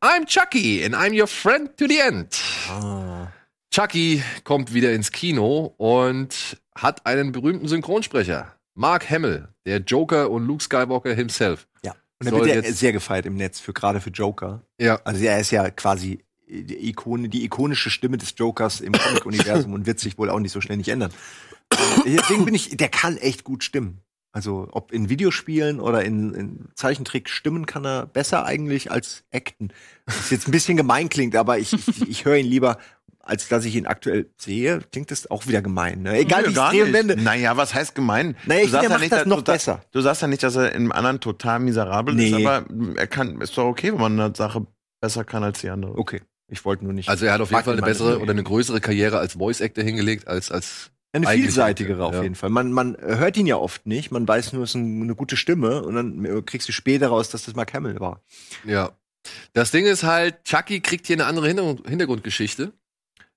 I'm 0.00 0.26
Chucky 0.26 0.84
and 0.84 0.94
I'm 0.94 1.18
your 1.18 1.26
friend 1.26 1.76
to 1.76 1.86
the 1.88 1.98
end. 1.98 2.38
Ah. 2.68 3.28
Chucky 3.72 4.22
kommt 4.44 4.74
wieder 4.74 4.92
ins 4.92 5.12
Kino 5.12 5.74
und 5.76 6.60
hat 6.76 7.06
einen 7.06 7.32
berühmten 7.32 7.68
Synchronsprecher. 7.68 8.54
Mark 8.74 9.08
Hamill, 9.10 9.48
der 9.66 9.78
Joker 9.78 10.30
und 10.30 10.46
Luke 10.46 10.62
Skywalker 10.62 11.14
himself. 11.14 11.68
Ja. 11.84 11.94
Und 12.18 12.26
er 12.26 12.32
wird 12.32 12.64
ja 12.64 12.72
sehr 12.72 12.92
gefeiert 12.92 13.26
im 13.26 13.36
Netz, 13.36 13.60
für 13.60 13.72
gerade 13.72 14.00
für 14.00 14.10
Joker. 14.10 14.62
Ja, 14.80 15.00
Also 15.04 15.24
er 15.24 15.40
ist 15.40 15.50
ja 15.50 15.70
quasi 15.70 16.24
die, 16.48 16.88
Ikone, 16.88 17.28
die 17.28 17.44
ikonische 17.44 17.90
Stimme 17.90 18.18
des 18.18 18.34
Jokers 18.36 18.80
im 18.80 18.92
Comic-Universum 18.92 19.72
und 19.74 19.86
wird 19.86 20.00
sich 20.00 20.18
wohl 20.18 20.30
auch 20.30 20.40
nicht 20.40 20.52
so 20.52 20.60
schnell 20.60 20.76
nicht 20.76 20.88
ändern. 20.88 21.12
Deswegen 22.04 22.44
bin 22.44 22.54
ich, 22.54 22.76
der 22.76 22.88
kann 22.88 23.16
echt 23.16 23.44
gut 23.44 23.62
stimmen. 23.62 24.02
Also 24.32 24.68
ob 24.70 24.92
in 24.92 25.08
Videospielen 25.08 25.80
oder 25.80 26.04
in, 26.04 26.34
in 26.34 26.68
Zeichentrick 26.74 27.28
stimmen 27.28 27.66
kann 27.66 27.84
er 27.84 28.06
besser 28.06 28.44
eigentlich 28.46 28.90
als 28.92 29.24
acten. 29.32 29.72
Was 30.06 30.30
jetzt 30.30 30.46
ein 30.46 30.52
bisschen 30.52 30.76
gemein 30.76 31.08
klingt, 31.08 31.34
aber 31.34 31.58
ich, 31.58 31.72
ich, 31.72 32.08
ich 32.08 32.24
höre 32.24 32.36
ihn 32.36 32.46
lieber, 32.46 32.78
als 33.18 33.48
dass 33.48 33.64
ich 33.64 33.74
ihn 33.74 33.86
aktuell 33.86 34.30
sehe. 34.36 34.80
Klingt 34.92 35.10
das 35.10 35.30
auch 35.30 35.46
wieder 35.48 35.62
gemein. 35.62 36.02
Ne? 36.02 36.16
Egal 36.16 36.44
wie 36.44 36.50
ich 36.50 36.54
gar 36.54 36.70
drehe 36.70 36.84
und 36.84 36.92
nicht. 36.92 36.98
wende. 37.08 37.16
Naja, 37.20 37.56
was 37.56 37.74
heißt 37.74 37.94
gemein? 37.96 38.36
Naja, 38.46 38.62
ich 38.62 38.70
finde, 38.70 38.86
er 38.86 38.90
macht 38.90 39.02
das 39.02 39.10
dass- 39.10 39.26
noch 39.26 39.42
du, 39.42 39.52
besser. 39.52 39.84
Du 39.90 40.00
sagst 40.00 40.22
ja 40.22 40.28
nicht, 40.28 40.42
dass 40.44 40.54
er 40.54 40.72
im 40.72 40.92
anderen 40.92 41.18
total 41.20 41.58
miserabel 41.58 42.14
Nee. 42.14 42.28
ist, 42.28 42.34
aber 42.46 42.64
er 42.96 43.06
kann, 43.08 43.40
ist 43.40 43.58
doch 43.58 43.64
okay, 43.66 43.92
wenn 43.92 44.00
man 44.00 44.20
eine 44.20 44.34
Sache 44.36 44.64
besser 45.00 45.24
kann 45.24 45.42
als 45.42 45.60
die 45.60 45.70
andere. 45.70 45.98
Okay, 45.98 46.22
ich 46.48 46.64
wollte 46.64 46.84
nur 46.84 46.92
nicht. 46.92 47.08
also 47.08 47.26
er 47.26 47.32
hat 47.32 47.40
auf 47.40 47.50
jeden 47.50 47.64
Fall 47.64 47.72
eine 47.74 47.82
bessere 47.82 48.12
nicht. 48.14 48.22
oder 48.22 48.30
eine 48.30 48.44
größere 48.44 48.80
Karriere 48.80 49.18
als 49.18 49.32
Voice 49.34 49.60
Actor 49.60 49.82
hingelegt 49.82 50.28
als 50.28 50.50
als 50.52 50.90
Eine 51.12 51.26
vielseitigere 51.26 52.04
auf 52.04 52.14
ja. 52.14 52.22
jeden 52.22 52.36
Fall. 52.36 52.50
Man, 52.50 52.72
man 52.72 52.96
hört 53.00 53.36
ihn 53.36 53.46
ja 53.46 53.56
oft 53.56 53.86
nicht. 53.86 54.12
Man 54.12 54.28
weiß 54.28 54.52
nur, 54.52 54.62
es 54.62 54.70
ist 54.70 54.74
ein, 54.76 55.02
eine 55.02 55.14
gute 55.14 55.36
Stimme 55.36 55.82
und 55.82 55.94
dann 55.96 56.46
kriegst 56.46 56.68
du 56.68 56.72
später 56.72 57.08
raus, 57.08 57.30
dass 57.30 57.44
das 57.44 57.54
Mark 57.54 57.74
Hamill 57.74 57.98
war. 57.98 58.22
Ja. 58.64 58.92
Das 59.52 59.70
Ding 59.70 59.86
ist 59.86 60.04
halt, 60.04 60.44
Chucky 60.44 60.80
kriegt 60.80 61.06
hier 61.06 61.16
eine 61.16 61.26
andere 61.26 61.48
Hintergrund 61.48 61.86
Hintergrundgeschichte. 61.86 62.72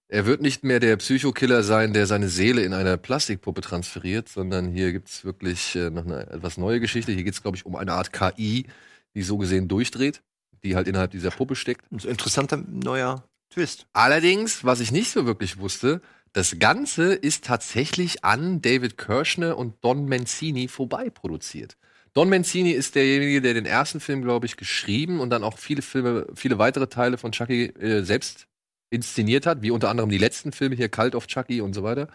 Er 0.07 0.27
wird 0.27 0.41
nicht 0.41 0.63
mehr 0.63 0.79
der 0.79 0.97
Psychokiller 0.97 1.63
sein, 1.63 1.93
der 1.93 2.05
seine 2.05 2.29
Seele 2.29 2.61
in 2.61 2.73
eine 2.73 2.99
Plastikpuppe 2.99 3.61
transferiert, 3.61 4.29
sondern 4.29 4.69
hier 4.71 4.91
gibt's 4.91 5.25
wirklich 5.25 5.75
äh, 5.75 5.89
noch 5.89 6.05
eine 6.05 6.29
etwas 6.29 6.57
neue 6.57 6.79
Geschichte. 6.79 7.11
Hier 7.11 7.23
geht's, 7.23 7.41
glaube 7.41 7.57
ich, 7.57 7.65
um 7.65 7.75
eine 7.75 7.93
Art 7.93 8.13
KI, 8.13 8.67
die 9.15 9.23
so 9.23 9.37
gesehen 9.37 9.67
durchdreht, 9.67 10.21
die 10.63 10.75
halt 10.75 10.87
innerhalb 10.87 11.11
dieser 11.11 11.31
Puppe 11.31 11.55
steckt. 11.55 11.91
Ein 11.91 11.97
interessanter 11.97 12.57
neuer 12.57 13.23
Twist. 13.49 13.87
Allerdings, 13.93 14.63
was 14.63 14.81
ich 14.81 14.91
nicht 14.91 15.11
so 15.11 15.25
wirklich 15.25 15.57
wusste, 15.57 16.01
das 16.33 16.57
Ganze 16.59 17.13
ist 17.13 17.45
tatsächlich 17.45 18.23
an 18.23 18.61
David 18.61 18.97
Kirschner 18.97 19.57
und 19.57 19.75
Don 19.81 20.09
Mancini 20.09 20.67
vorbei 20.67 21.09
produziert. 21.09 21.77
Don 22.13 22.29
Mancini 22.29 22.71
ist 22.71 22.95
derjenige, 22.95 23.41
der 23.41 23.53
den 23.53 23.65
ersten 23.65 23.99
Film, 23.99 24.21
glaube 24.21 24.45
ich, 24.45 24.57
geschrieben 24.57 25.19
und 25.19 25.29
dann 25.29 25.43
auch 25.43 25.57
viele 25.57 25.81
Filme, 25.81 26.27
viele 26.35 26.59
weitere 26.59 26.87
Teile 26.87 27.17
von 27.17 27.31
Chucky 27.31 27.65
äh, 27.65 28.03
selbst 28.03 28.47
inszeniert 28.89 29.45
hat, 29.45 29.61
wie 29.61 29.71
unter 29.71 29.89
anderem 29.89 30.09
die 30.09 30.19
letzten 30.19 30.51
Filme 30.51 30.75
hier, 30.75 30.89
Cult 30.89 31.15
of 31.15 31.27
Chucky 31.27 31.61
und 31.61 31.73
so 31.73 31.83
weiter. 31.83 32.07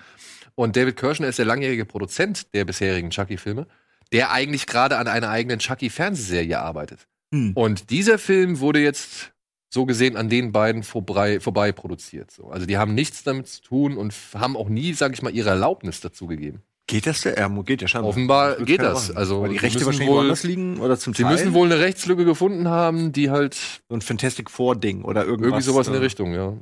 Und 0.54 0.76
David 0.76 0.96
Kirschner 0.96 1.28
ist 1.28 1.38
der 1.38 1.46
langjährige 1.46 1.84
Produzent 1.84 2.54
der 2.54 2.64
bisherigen 2.64 3.10
Chucky-Filme, 3.10 3.66
der 4.12 4.30
eigentlich 4.30 4.66
gerade 4.66 4.98
an 4.98 5.08
einer 5.08 5.28
eigenen 5.28 5.58
Chucky-Fernsehserie 5.58 6.58
arbeitet. 6.58 7.08
Hm. 7.32 7.52
Und 7.54 7.90
dieser 7.90 8.18
Film 8.18 8.60
wurde 8.60 8.80
jetzt 8.80 9.32
so 9.70 9.84
gesehen 9.86 10.16
an 10.16 10.28
den 10.28 10.52
beiden 10.52 10.82
vorbei, 10.82 11.40
vorbei 11.40 11.72
produziert. 11.72 12.30
So. 12.30 12.48
Also 12.50 12.66
die 12.66 12.78
haben 12.78 12.94
nichts 12.94 13.22
damit 13.22 13.48
zu 13.48 13.62
tun 13.62 13.96
und 13.96 14.14
haben 14.34 14.56
auch 14.56 14.68
nie, 14.68 14.92
sag 14.94 15.12
ich 15.12 15.22
mal, 15.22 15.32
ihre 15.34 15.50
Erlaubnis 15.50 16.00
dazu 16.00 16.26
gegeben. 16.26 16.62
Geht 16.86 17.06
das 17.06 17.20
der? 17.20 17.36
Ja, 17.36 17.48
geht 17.48 17.82
ja 17.82 17.88
schon. 17.88 18.02
Offenbar 18.02 18.56
geht 18.64 18.80
das. 18.80 19.10
Also 19.14 19.42
Weil 19.42 19.50
die 19.50 19.56
Rechte 19.58 19.78
müssen 19.80 19.86
wahrscheinlich 19.86 20.08
wohl- 20.08 20.16
woanders 20.20 20.42
liegen 20.42 20.80
oder 20.80 20.98
zum 20.98 21.12
Sie 21.12 21.22
Teil. 21.22 21.32
müssen 21.32 21.52
wohl 21.52 21.66
eine 21.70 21.78
Rechtslücke 21.80 22.24
gefunden 22.24 22.68
haben, 22.68 23.12
die 23.12 23.28
halt 23.30 23.54
so 23.54 23.94
ein 23.94 24.00
Fantastic 24.00 24.50
Four 24.50 24.74
Ding 24.76 25.02
oder 25.02 25.24
irgendwas. 25.26 25.46
irgendwie 25.48 25.62
sowas 25.64 25.86
in 25.86 25.92
der 25.92 26.00
äh, 26.00 26.04
Richtung, 26.04 26.32
ja. 26.32 26.54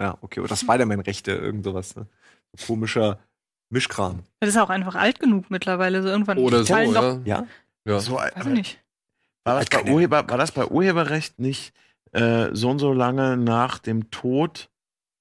Ja, 0.00 0.16
okay. 0.22 0.40
Oder 0.40 0.56
Spider-Man-Rechte, 0.56 1.32
irgend 1.32 1.64
sowas. 1.64 1.94
Ne? 1.96 2.06
So 2.56 2.66
komischer 2.66 3.18
Mischkram. 3.68 4.20
Das 4.40 4.48
ist 4.50 4.56
auch 4.56 4.70
einfach 4.70 4.94
alt 4.94 5.20
genug 5.20 5.50
mittlerweile. 5.50 6.02
So 6.02 6.08
irgendwann 6.08 6.38
Oder 6.38 6.60
die 6.60 6.66
so, 6.66 6.72
teilen 6.74 6.94
doch, 6.94 7.20
ja. 7.26 7.40
Ja? 7.40 7.46
ja. 7.86 8.00
So, 8.00 8.14
Weiß 8.14 8.30
ich 8.34 8.40
aber 8.40 8.50
nicht. 8.50 8.78
war, 9.44 9.58
das 9.60 9.68
bei 9.68 9.92
Urheber, 9.92 10.26
war 10.28 10.38
das 10.38 10.50
bei 10.52 10.66
Urheberrecht 10.66 11.38
nicht 11.38 11.74
äh, 12.14 12.50
so 12.52 12.70
und 12.70 12.78
so 12.78 12.92
lange 12.92 13.36
nach 13.36 13.78
dem 13.78 14.10
Tod 14.10 14.70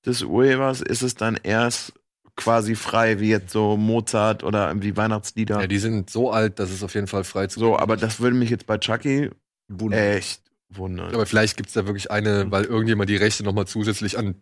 des 0.06 0.24
Urhebers 0.24 0.82
ist 0.82 1.02
es 1.02 1.16
dann 1.16 1.38
erst 1.42 1.94
quasi 2.36 2.76
frei, 2.76 3.20
wie 3.20 3.30
jetzt 3.30 3.52
so 3.52 3.78
Mozart 3.78 4.44
oder 4.44 4.68
irgendwie 4.68 4.98
Weihnachtslieder. 4.98 5.62
Ja, 5.62 5.68
die 5.68 5.78
sind 5.78 6.10
so 6.10 6.32
alt, 6.32 6.60
dass 6.60 6.72
es 6.72 6.84
auf 6.84 6.96
jeden 6.96 7.08
Fall 7.08 7.24
frei 7.24 7.48
zu 7.48 7.60
so, 7.60 7.78
aber 7.78 7.96
das 7.96 8.20
würde 8.20 8.36
mich 8.36 8.50
jetzt 8.50 8.66
bei 8.66 8.78
Chucky 8.78 9.30
Wunder. 9.68 10.16
echt 10.16 10.42
wundern. 10.70 11.14
Aber 11.14 11.26
vielleicht 11.26 11.58
gibt's 11.58 11.74
da 11.74 11.86
wirklich 11.86 12.12
eine, 12.12 12.50
weil 12.52 12.66
irgendjemand 12.66 13.10
die 13.10 13.16
Rechte 13.16 13.44
nochmal 13.44 13.68
zusätzlich 13.68 14.18
an 14.18 14.36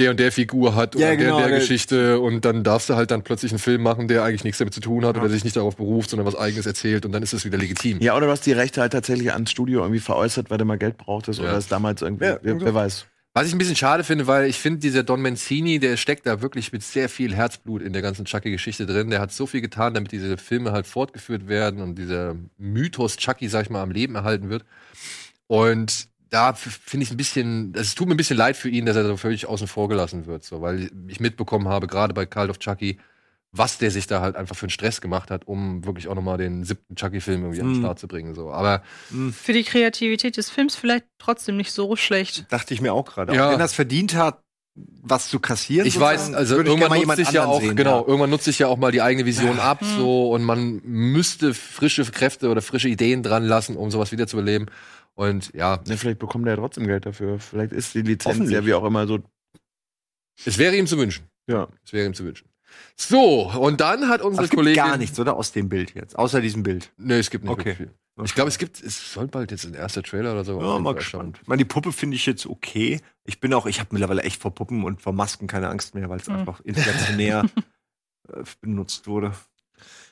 der 0.00 0.10
und 0.10 0.18
der 0.18 0.32
Figur 0.32 0.74
hat 0.74 0.96
oder 0.96 1.10
Ja, 1.10 1.14
genau, 1.14 1.24
der 1.24 1.34
und 1.36 1.40
der 1.42 1.48
der- 1.50 1.58
Geschichte 1.60 2.18
und 2.20 2.44
dann 2.44 2.64
darfst 2.64 2.88
du 2.90 2.94
halt 2.96 3.10
dann 3.12 3.22
plötzlich 3.22 3.52
einen 3.52 3.60
Film 3.60 3.82
machen, 3.82 4.08
der 4.08 4.24
eigentlich 4.24 4.42
nichts 4.44 4.58
damit 4.58 4.74
zu 4.74 4.80
tun 4.80 5.04
hat 5.04 5.14
Ja. 5.16 5.22
oder 5.22 5.30
sich 5.30 5.44
nicht 5.44 5.56
darauf 5.56 5.76
beruft, 5.76 6.10
sondern 6.10 6.26
was 6.26 6.34
eigenes 6.36 6.66
erzählt 6.66 7.06
und 7.06 7.12
dann 7.12 7.22
ist 7.22 7.32
es 7.32 7.44
wieder 7.44 7.58
legitim. 7.58 8.00
ja, 8.00 8.16
oder 8.16 8.26
du 8.26 8.32
hast 8.32 8.44
die 8.46 8.52
Rechte 8.52 8.80
halt 8.80 8.92
tatsächlich 8.92 9.32
ans 9.32 9.50
Studio 9.52 9.80
irgendwie 9.82 10.00
veräußert, 10.00 10.50
weil 10.50 10.58
du 10.58 10.64
mal 10.64 10.78
Geld 10.78 10.96
brauchtest 10.98 11.38
Ja. 11.38 11.46
oder 11.46 11.58
es 11.58 11.68
damals 11.68 12.02
irgendwie, 12.02 12.24
Ja, 12.24 12.38
wer, 12.42 12.60
wer 12.60 12.74
weiß. 12.74 13.06
Was 13.36 13.48
ich 13.48 13.52
ein 13.52 13.58
bisschen 13.58 13.74
schade 13.74 14.04
finde, 14.04 14.28
weil 14.28 14.46
ich 14.48 14.58
finde, 14.60 14.78
dieser 14.78 15.02
Don 15.02 15.20
Mancini, 15.20 15.80
der 15.80 15.96
steckt 15.96 16.24
da 16.24 16.40
wirklich 16.40 16.72
mit 16.72 16.84
sehr 16.84 17.08
viel 17.08 17.34
Herzblut 17.34 17.82
in 17.82 17.92
der 17.92 18.00
ganzen 18.00 18.24
Chucky-Geschichte 18.26 18.86
drin. 18.86 19.10
Der 19.10 19.20
hat 19.20 19.32
so 19.32 19.46
viel 19.46 19.60
getan, 19.60 19.92
damit 19.92 20.12
diese 20.12 20.36
Filme 20.38 20.70
halt 20.70 20.86
fortgeführt 20.86 21.48
werden 21.48 21.80
und 21.82 21.96
dieser 21.98 22.36
Mythos 22.58 23.16
Chucky, 23.16 23.48
sag 23.48 23.62
ich 23.62 23.70
mal, 23.70 23.82
am 23.82 23.90
Leben 23.90 24.14
erhalten 24.14 24.50
wird. 24.50 24.64
Und 25.48 26.06
da 26.34 26.52
finde 26.54 27.04
ich 27.04 27.10
ein 27.12 27.16
bisschen, 27.16 27.72
es 27.76 27.94
tut 27.94 28.08
mir 28.08 28.14
ein 28.14 28.16
bisschen 28.16 28.36
leid 28.36 28.56
für 28.56 28.68
ihn, 28.68 28.86
dass 28.86 28.96
er 28.96 29.06
so 29.06 29.16
völlig 29.16 29.46
außen 29.46 29.68
vor 29.68 29.88
gelassen 29.88 30.26
wird, 30.26 30.42
so, 30.44 30.60
weil 30.60 30.90
ich 31.06 31.20
mitbekommen 31.20 31.68
habe, 31.68 31.86
gerade 31.86 32.12
bei 32.12 32.26
Call 32.26 32.50
of 32.50 32.58
Chucky, 32.58 32.98
was 33.52 33.78
der 33.78 33.92
sich 33.92 34.08
da 34.08 34.20
halt 34.20 34.34
einfach 34.34 34.56
für 34.56 34.64
einen 34.64 34.70
Stress 34.70 35.00
gemacht 35.00 35.30
hat, 35.30 35.46
um 35.46 35.84
wirklich 35.84 36.08
auch 36.08 36.16
nochmal 36.16 36.38
den 36.38 36.64
siebten 36.64 36.96
Chucky-Film 36.96 37.42
irgendwie 37.42 37.60
an 37.60 37.68
den 37.68 37.76
Mhm. 37.76 37.82
Start 37.84 37.98
zu 38.00 38.08
bringen. 38.08 38.34
So. 38.34 38.50
Aber 38.50 38.82
Für 39.32 39.52
die 39.52 39.62
Kreativität 39.62 40.36
des 40.36 40.50
Films 40.50 40.74
vielleicht 40.74 41.04
trotzdem 41.18 41.56
nicht 41.56 41.70
so 41.70 41.94
schlecht. 41.94 42.46
Dachte 42.50 42.74
ich 42.74 42.80
mir 42.80 42.92
auch 42.92 43.04
gerade. 43.04 43.32
Ja. 43.32 43.46
Auch 43.46 43.52
wenn 43.52 43.60
er 43.60 43.66
es 43.66 43.72
verdient 43.72 44.16
hat, 44.16 44.40
was 44.74 45.28
zu 45.28 45.38
kassieren. 45.38 45.86
Ich 45.86 46.00
weiß, 46.00 46.34
also 46.34 46.56
würde 46.56 46.68
ich 46.72 46.76
irgendwann 46.80 47.00
nutzt 47.06 47.16
sich 47.16 47.30
ja 47.30 47.44
auch, 47.44 47.60
sehen, 47.60 47.76
genau, 47.76 48.00
ja. 48.00 48.06
irgendwann 48.08 48.30
nutzt 48.30 48.44
sich 48.46 48.58
ja 48.58 48.66
auch 48.66 48.76
mal 48.76 48.90
die 48.90 49.02
eigene 49.02 49.24
Vision 49.24 49.60
ab, 49.60 49.82
Hm. 49.82 49.88
so, 49.98 50.32
und 50.32 50.42
man 50.42 50.80
müsste 50.84 51.54
frische 51.54 52.04
Kräfte 52.06 52.48
oder 52.50 52.60
frische 52.60 52.88
Ideen 52.88 53.22
dran 53.22 53.44
lassen, 53.44 53.76
um 53.76 53.92
sowas 53.92 54.10
wieder 54.10 54.26
zu 54.26 54.36
beleben. 54.36 54.66
Und 55.14 55.52
ja, 55.54 55.80
Ja, 55.86 55.96
vielleicht 55.96 56.18
bekommt 56.18 56.46
er 56.46 56.52
ja 56.54 56.56
trotzdem 56.56 56.86
Geld 56.86 57.06
dafür. 57.06 57.38
Vielleicht 57.38 57.72
ist 57.72 57.94
die 57.94 58.02
Lizenz 58.02 58.50
ja 58.50 58.66
wie 58.66 58.74
auch 58.74 58.84
immer 58.84 59.06
so. 59.06 59.20
es 60.44 60.58
wäre 60.58 60.76
ihm 60.76 60.86
zu 60.86 60.98
wünschen. 60.98 61.26
Ja. 61.46 61.68
Es 61.84 61.92
wäre 61.92 62.06
ihm 62.06 62.14
zu 62.14 62.24
wünschen. 62.24 62.48
So, 62.96 63.50
und 63.52 63.80
dann 63.80 64.08
hat 64.08 64.20
Aber 64.20 64.28
unsere 64.30 64.44
es 64.46 64.50
gibt 64.50 64.58
Kollegin. 64.58 64.82
gar 64.84 64.96
nichts, 64.96 65.18
oder? 65.20 65.36
Aus 65.36 65.52
dem 65.52 65.68
Bild 65.68 65.94
jetzt. 65.94 66.18
Außer 66.18 66.40
diesem 66.40 66.62
Bild. 66.64 66.92
Nee, 66.96 67.18
es 67.18 67.30
gibt 67.30 67.44
nicht 67.44 67.52
Okay. 67.52 67.74
viel. 67.76 67.90
Ich 68.24 68.34
glaube, 68.34 68.48
es 68.48 68.58
gibt, 68.58 68.80
es 68.82 69.12
soll 69.12 69.26
bald 69.26 69.50
jetzt 69.50 69.64
ein 69.64 69.74
erster 69.74 70.02
Trailer 70.02 70.32
oder 70.32 70.44
so. 70.44 70.60
Ja, 70.60 70.78
mal 70.78 70.94
gespannt. 70.94 71.38
Ich 71.42 71.48
meine, 71.48 71.58
die 71.58 71.64
Puppe 71.64 71.92
finde 71.92 72.16
ich 72.16 72.26
jetzt 72.26 72.46
okay. 72.46 73.00
Ich 73.24 73.40
bin 73.40 73.52
auch, 73.54 73.66
ich 73.66 73.80
habe 73.80 73.88
mittlerweile 73.92 74.22
echt 74.22 74.40
vor 74.40 74.54
Puppen 74.54 74.84
und 74.84 75.02
vor 75.02 75.12
Masken 75.12 75.46
keine 75.48 75.68
Angst 75.68 75.94
mehr, 75.96 76.08
weil 76.08 76.18
es 76.20 76.28
Mhm. 76.28 76.36
einfach 76.36 76.60
inflationär 76.60 77.44
äh, 78.28 78.42
benutzt 78.60 79.06
wurde. 79.08 79.32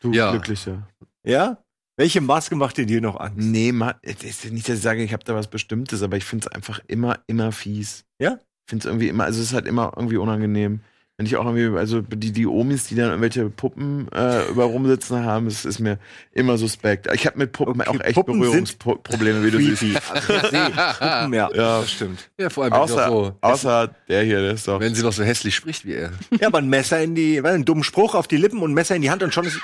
Du 0.01 0.13
Ja. 0.13 0.31
Glücklicher. 0.33 0.89
Ja? 1.25 1.63
Welche 1.97 2.21
Maske 2.21 2.57
macht 2.57 2.79
ihr 2.79 2.87
dir 2.87 3.01
noch 3.01 3.21
Angst? 3.21 3.37
Nee, 3.39 3.71
ma, 3.73 3.95
ist 4.03 4.51
nicht, 4.51 4.69
dass 4.69 4.77
ich 4.77 4.83
sage, 4.83 5.03
ich 5.03 5.13
habe 5.13 5.25
da 5.25 5.35
was 5.35 5.49
Bestimmtes, 5.49 6.03
aber 6.03 6.17
ich 6.17 6.25
finde 6.25 6.47
es 6.47 6.53
einfach 6.53 6.81
immer, 6.89 7.19
immer 7.27 7.53
fies. 7.53 8.05
Ja? 8.19 8.39
Ich 8.67 8.71
finde 8.71 8.83
es 8.83 8.87
irgendwie 8.87 9.09
immer, 9.09 9.25
also 9.25 9.41
es 9.41 9.49
ist 9.49 9.53
halt 9.55 9.67
immer 9.67 9.93
irgendwie 9.97 10.17
unangenehm. 10.17 10.81
Wenn 11.19 11.27
ich 11.27 11.37
auch 11.37 11.45
irgendwie, 11.45 11.79
also 11.79 12.01
die, 12.01 12.33
die 12.33 12.47
Omis, 12.47 12.87
die 12.87 12.95
dann 12.95 13.09
irgendwelche 13.11 13.51
Puppen 13.51 14.09
äh, 14.13 14.49
über 14.49 14.65
rumsitzen 14.65 15.23
haben, 15.25 15.47
es 15.47 15.67
ist 15.67 15.79
mir 15.79 15.99
immer 16.33 16.57
suspekt. 16.57 17.07
Ich 17.13 17.27
habe 17.27 17.39
mit 17.39 17.53
Puppen 17.53 17.83
Okay, 17.83 17.91
auch 17.91 18.01
echt 18.01 18.15
Puppen 18.15 18.41
Berührungsprobleme, 18.41 19.45
wie 19.45 19.51
du 19.51 19.77
siehst. 19.77 20.01
Also, 20.11 20.33
Puppen, 20.33 21.35
ja, 21.35 21.51
Ja. 21.55 21.81
das 21.81 21.91
stimmt. 21.93 22.31
Ja, 22.39 22.49
vor 22.49 22.65
allem, 22.65 22.73
Außer, 22.73 23.09
so, 23.09 23.37
außer 23.43 23.95
der 24.09 24.23
hier, 24.25 24.41
der 24.41 24.53
ist 24.53 24.67
doch. 24.67 24.81
wenn 24.81 24.95
sie 24.95 25.03
noch 25.03 25.13
so 25.13 25.23
hässlich 25.23 25.55
spricht 25.55 25.85
wie 25.85 25.93
er. 25.93 26.13
Ja, 26.41 26.47
aber 26.47 26.59
ein 26.59 26.69
Messer 26.71 27.03
in 27.03 27.15
die, 27.15 27.43
weil 27.43 27.55
einen 27.55 27.67
dummen 27.67 27.85
Spruch 27.85 28.15
auf 28.15 28.27
die 28.27 28.39
Lippen 28.39 28.61
und 28.61 28.71
ein 28.71 28.75
Messer 28.75 28.97
in 28.97 29.03
die 29.03 29.11
Hand 29.11 29.23
und 29.23 29.35
schon 29.35 29.45
ist. 29.45 29.61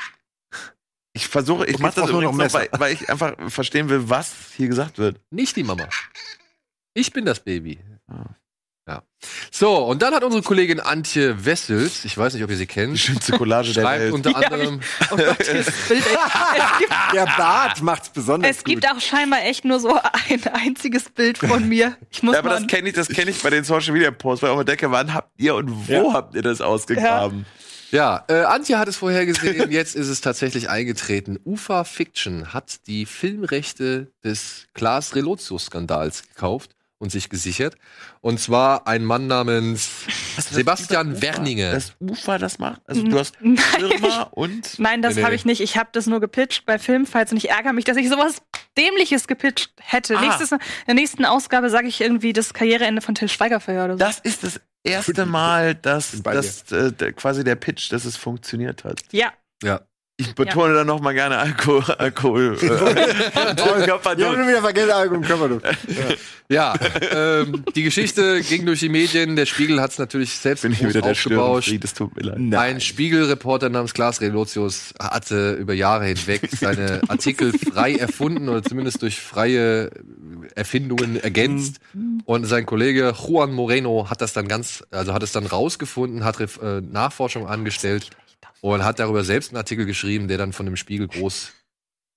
Ich 1.19 1.27
versuche, 1.27 1.67
ich 1.67 1.81
mache 1.81 1.97
das 1.97 2.07
du 2.11 2.21
noch 2.21 2.33
noch, 2.33 2.53
weil, 2.53 2.69
weil 2.79 2.93
ich 2.93 3.11
einfach 3.11 3.35
verstehen 3.49 3.89
will, 3.89 4.09
was 4.09 4.33
hier 4.57 4.69
gesagt 4.69 4.99
wird. 4.99 5.21
Nicht 5.31 5.57
die 5.57 5.65
Mama. 5.65 5.89
Ich 6.95 7.13
bin 7.13 7.25
das 7.25 7.41
Baby. 7.41 7.81
Ah. 8.09 8.25
Ja. 8.87 9.03
So, 9.51 9.77
und 9.85 10.01
dann 10.01 10.15
hat 10.15 10.23
unsere 10.23 10.43
Kollegin 10.45 10.79
Antje 10.81 11.45
Wessels, 11.45 12.05
ich 12.07 12.17
weiß 12.17 12.33
nicht, 12.35 12.43
ob 12.45 12.51
ihr 12.51 12.57
sie 12.57 12.63
Die 12.67 12.73
kennt, 12.73 12.99
schönste 12.99 13.33
Collage 13.37 13.73
der 13.75 13.83
schreibt 13.83 14.01
Welt. 14.01 14.13
unter 14.15 14.31
Ja, 14.35 14.37
anderem, 14.39 14.81
Oh 15.11 15.17
Gott, 15.17 15.39
Bild. 15.39 15.51
Es 15.51 15.89
gibt, 15.89 16.07
Der 17.13 17.25
Bart 17.37 17.83
macht's 17.83 18.09
besonders 18.11 18.51
es 18.57 18.63
gibt 18.65 18.89
auch 18.89 19.01
scheinbar 19.01 19.43
echt 19.43 19.65
nur 19.65 19.81
so 19.81 19.99
ein 20.31 20.43
einziges 20.55 21.11
Bild 21.11 21.37
von 21.37 21.69
mir. 21.69 21.97
Ich 22.11 22.23
muss 22.23 22.35
Ja, 22.35 22.39
aber 22.39 22.51
mal 22.51 22.59
das 22.61 22.67
kenne 22.69 22.89
ich, 22.91 22.95
das 22.95 23.09
kenne 23.09 23.31
ich 23.33 23.43
bei 23.43 23.51
den 23.51 23.65
Social 23.65 23.93
Media 23.93 24.11
Posts, 24.13 24.43
weil 24.45 24.53
ich 24.53 24.57
auch 24.59 24.65
denke, 24.65 24.91
wann 24.93 25.13
habt 25.13 25.33
ihr 25.37 25.57
und 25.57 25.89
wo 25.89 25.93
Ja. 25.93 26.13
habt 26.15 26.35
ihr 26.37 26.43
das 26.43 26.61
ausgegraben? 26.61 27.41
Ja, 27.41 27.68
äh, 27.93 28.43
Antje 28.45 28.79
hat 28.79 28.89
es 28.89 28.97
vorher 28.97 29.25
gesehen, 29.27 29.71
jetzt 29.71 29.97
ist 29.97 30.09
es 30.09 30.21
tatsächlich 30.21 30.69
eingetreten. 30.69 31.39
UFA 31.45 31.85
Fiction 31.85 32.53
hat 32.53 32.87
die 32.87 33.07
Filmrechte 33.07 34.11
des 34.25 34.67
Klaas 34.75 35.15
Relotius-Skandals 35.15 36.29
gekauft 36.29 36.75
und 36.99 37.13
sich 37.13 37.29
gesichert. 37.29 37.77
Und 38.21 38.41
zwar 38.41 38.89
ein 38.89 39.05
Mann 39.05 39.29
namens 39.29 39.89
Sebastian 40.51 41.23
Werninger. 41.23 41.71
Das 41.73 41.93
Ufer 42.01 42.39
das 42.39 42.59
macht? 42.59 42.83
Also 42.87 43.03
du 43.05 43.19
hast 43.19 43.37
Nein. 43.41 43.57
Firma 43.57 44.23
und 44.33 44.79
Nein, 44.79 45.01
das 45.01 45.15
Nee, 45.15 45.21
nee. 45.21 45.25
habe 45.25 45.35
ich 45.37 45.45
nicht. 45.45 45.61
Ich 45.61 45.77
habe 45.77 45.91
das 45.93 46.07
nur 46.07 46.21
gepitcht 46.21 46.67
bei 46.67 46.79
Filmfights 46.79 47.31
und 47.31 47.39
ich 47.39 47.51
ärgere 47.51 47.73
mich, 47.73 47.85
dass 47.85 47.97
ich 47.97 48.09
sowas 48.09 48.43
Dämliches 48.77 49.29
gepitcht 49.29 49.71
hätte. 49.81 50.19
Ah. 50.19 50.21
Nächstes, 50.21 50.51
in 50.53 50.59
der 50.87 50.95
nächsten 50.97 51.25
Ausgabe 51.25 51.71
sage 51.71 51.87
ich 51.87 52.01
irgendwie 52.01 52.33
das 52.33 52.53
Karriereende 52.53 53.01
von 53.01 53.15
Till 53.15 53.29
Schweiger 53.29 53.63
oder 53.65 53.93
so. 53.93 53.99
das 53.99 54.19
ist 54.19 54.43
das 54.43 54.61
erste 54.85 55.27
Mal, 55.27 55.75
dass, 55.75 56.23
dass 56.23 56.73
äh, 56.73 57.13
quasi 57.13 57.45
der 57.45 57.57
Pitch, 57.57 57.93
dass 57.93 58.05
es 58.05 58.17
funktioniert 58.17 58.85
hat. 58.85 59.01
ja, 59.13 59.33
Ja. 59.63 59.81
Ich 60.21 60.35
betone 60.35 60.75
dann 60.75 60.89
noch 60.89 61.01
mal 61.01 61.15
gerne 61.15 61.39
Alkohol. 61.39 61.95
Alkohol 61.97 62.57
äh, 62.61 62.67
Körperduft. 62.67 63.85
Ich 63.85 63.91
habe 63.91 64.37
schon 64.37 64.49
wieder 64.49 64.61
vergessen, 64.61 64.91
Album 64.91 65.23
Körperduft. 65.23 65.65
Ja, 66.49 66.75
ähm, 67.13 67.65
die 67.77 67.85
Geschichte 67.85 68.41
ging 68.41 68.67
durch 68.67 68.81
die 68.81 68.89
Medien. 68.89 69.37
Der 69.37 69.47
Spiegel 69.47 69.81
hat 69.81 69.93
es 69.93 69.99
natürlich 69.99 70.33
selbst 70.33 70.63
bin 70.63 70.73
ich 70.73 70.81
wieder 70.81 71.03
der 71.03 71.13
aufgebauscht. 71.13 71.69
Störenfried, 71.69 71.85
das 71.85 71.95
tut 71.95 72.17
mir 72.17 72.23
leid. 72.23 72.55
Ein 72.59 72.81
Spiegelreporter 72.81 73.69
namens 73.69 73.95
Klaas 73.95 74.21
Relotius 74.21 74.93
hatte 74.99 75.53
über 75.53 75.73
Jahre 75.73 76.07
hinweg 76.07 76.49
seine 76.51 77.01
Artikel 77.09 77.53
frei 77.57 77.95
erfunden 77.95 78.49
oder 78.49 78.65
zumindest 78.65 79.03
durch 79.03 79.21
freie 79.21 79.91
Erfindungen 80.57 81.23
ergänzt. 81.23 81.77
Und 82.25 82.45
sein 82.45 82.67
Kollege 82.67 83.15
Juan 83.17 83.53
Moreno 83.53 84.11
hat 84.11 84.21
das 84.21 84.33
dann 84.33 84.49
ganz, 84.49 84.83
also 84.91 85.15
hat 85.15 85.23
es 85.23 85.31
dann 85.31 85.47
rausgefunden, 85.47 86.25
hat 86.25 86.41
äh, 86.41 86.81
Nachforschung 86.81 87.47
angestellt 87.47 88.11
und 88.61 88.85
hat 88.85 88.99
darüber 88.99 89.25
selbst 89.25 89.51
einen 89.51 89.59
Artikel 89.59 89.87
geschrieben, 89.87 90.29
der 90.29 90.39
dann 90.39 90.53
von 90.53 90.67
dem 90.67 90.77
Spiegel 90.77 91.09
groß 91.09 91.53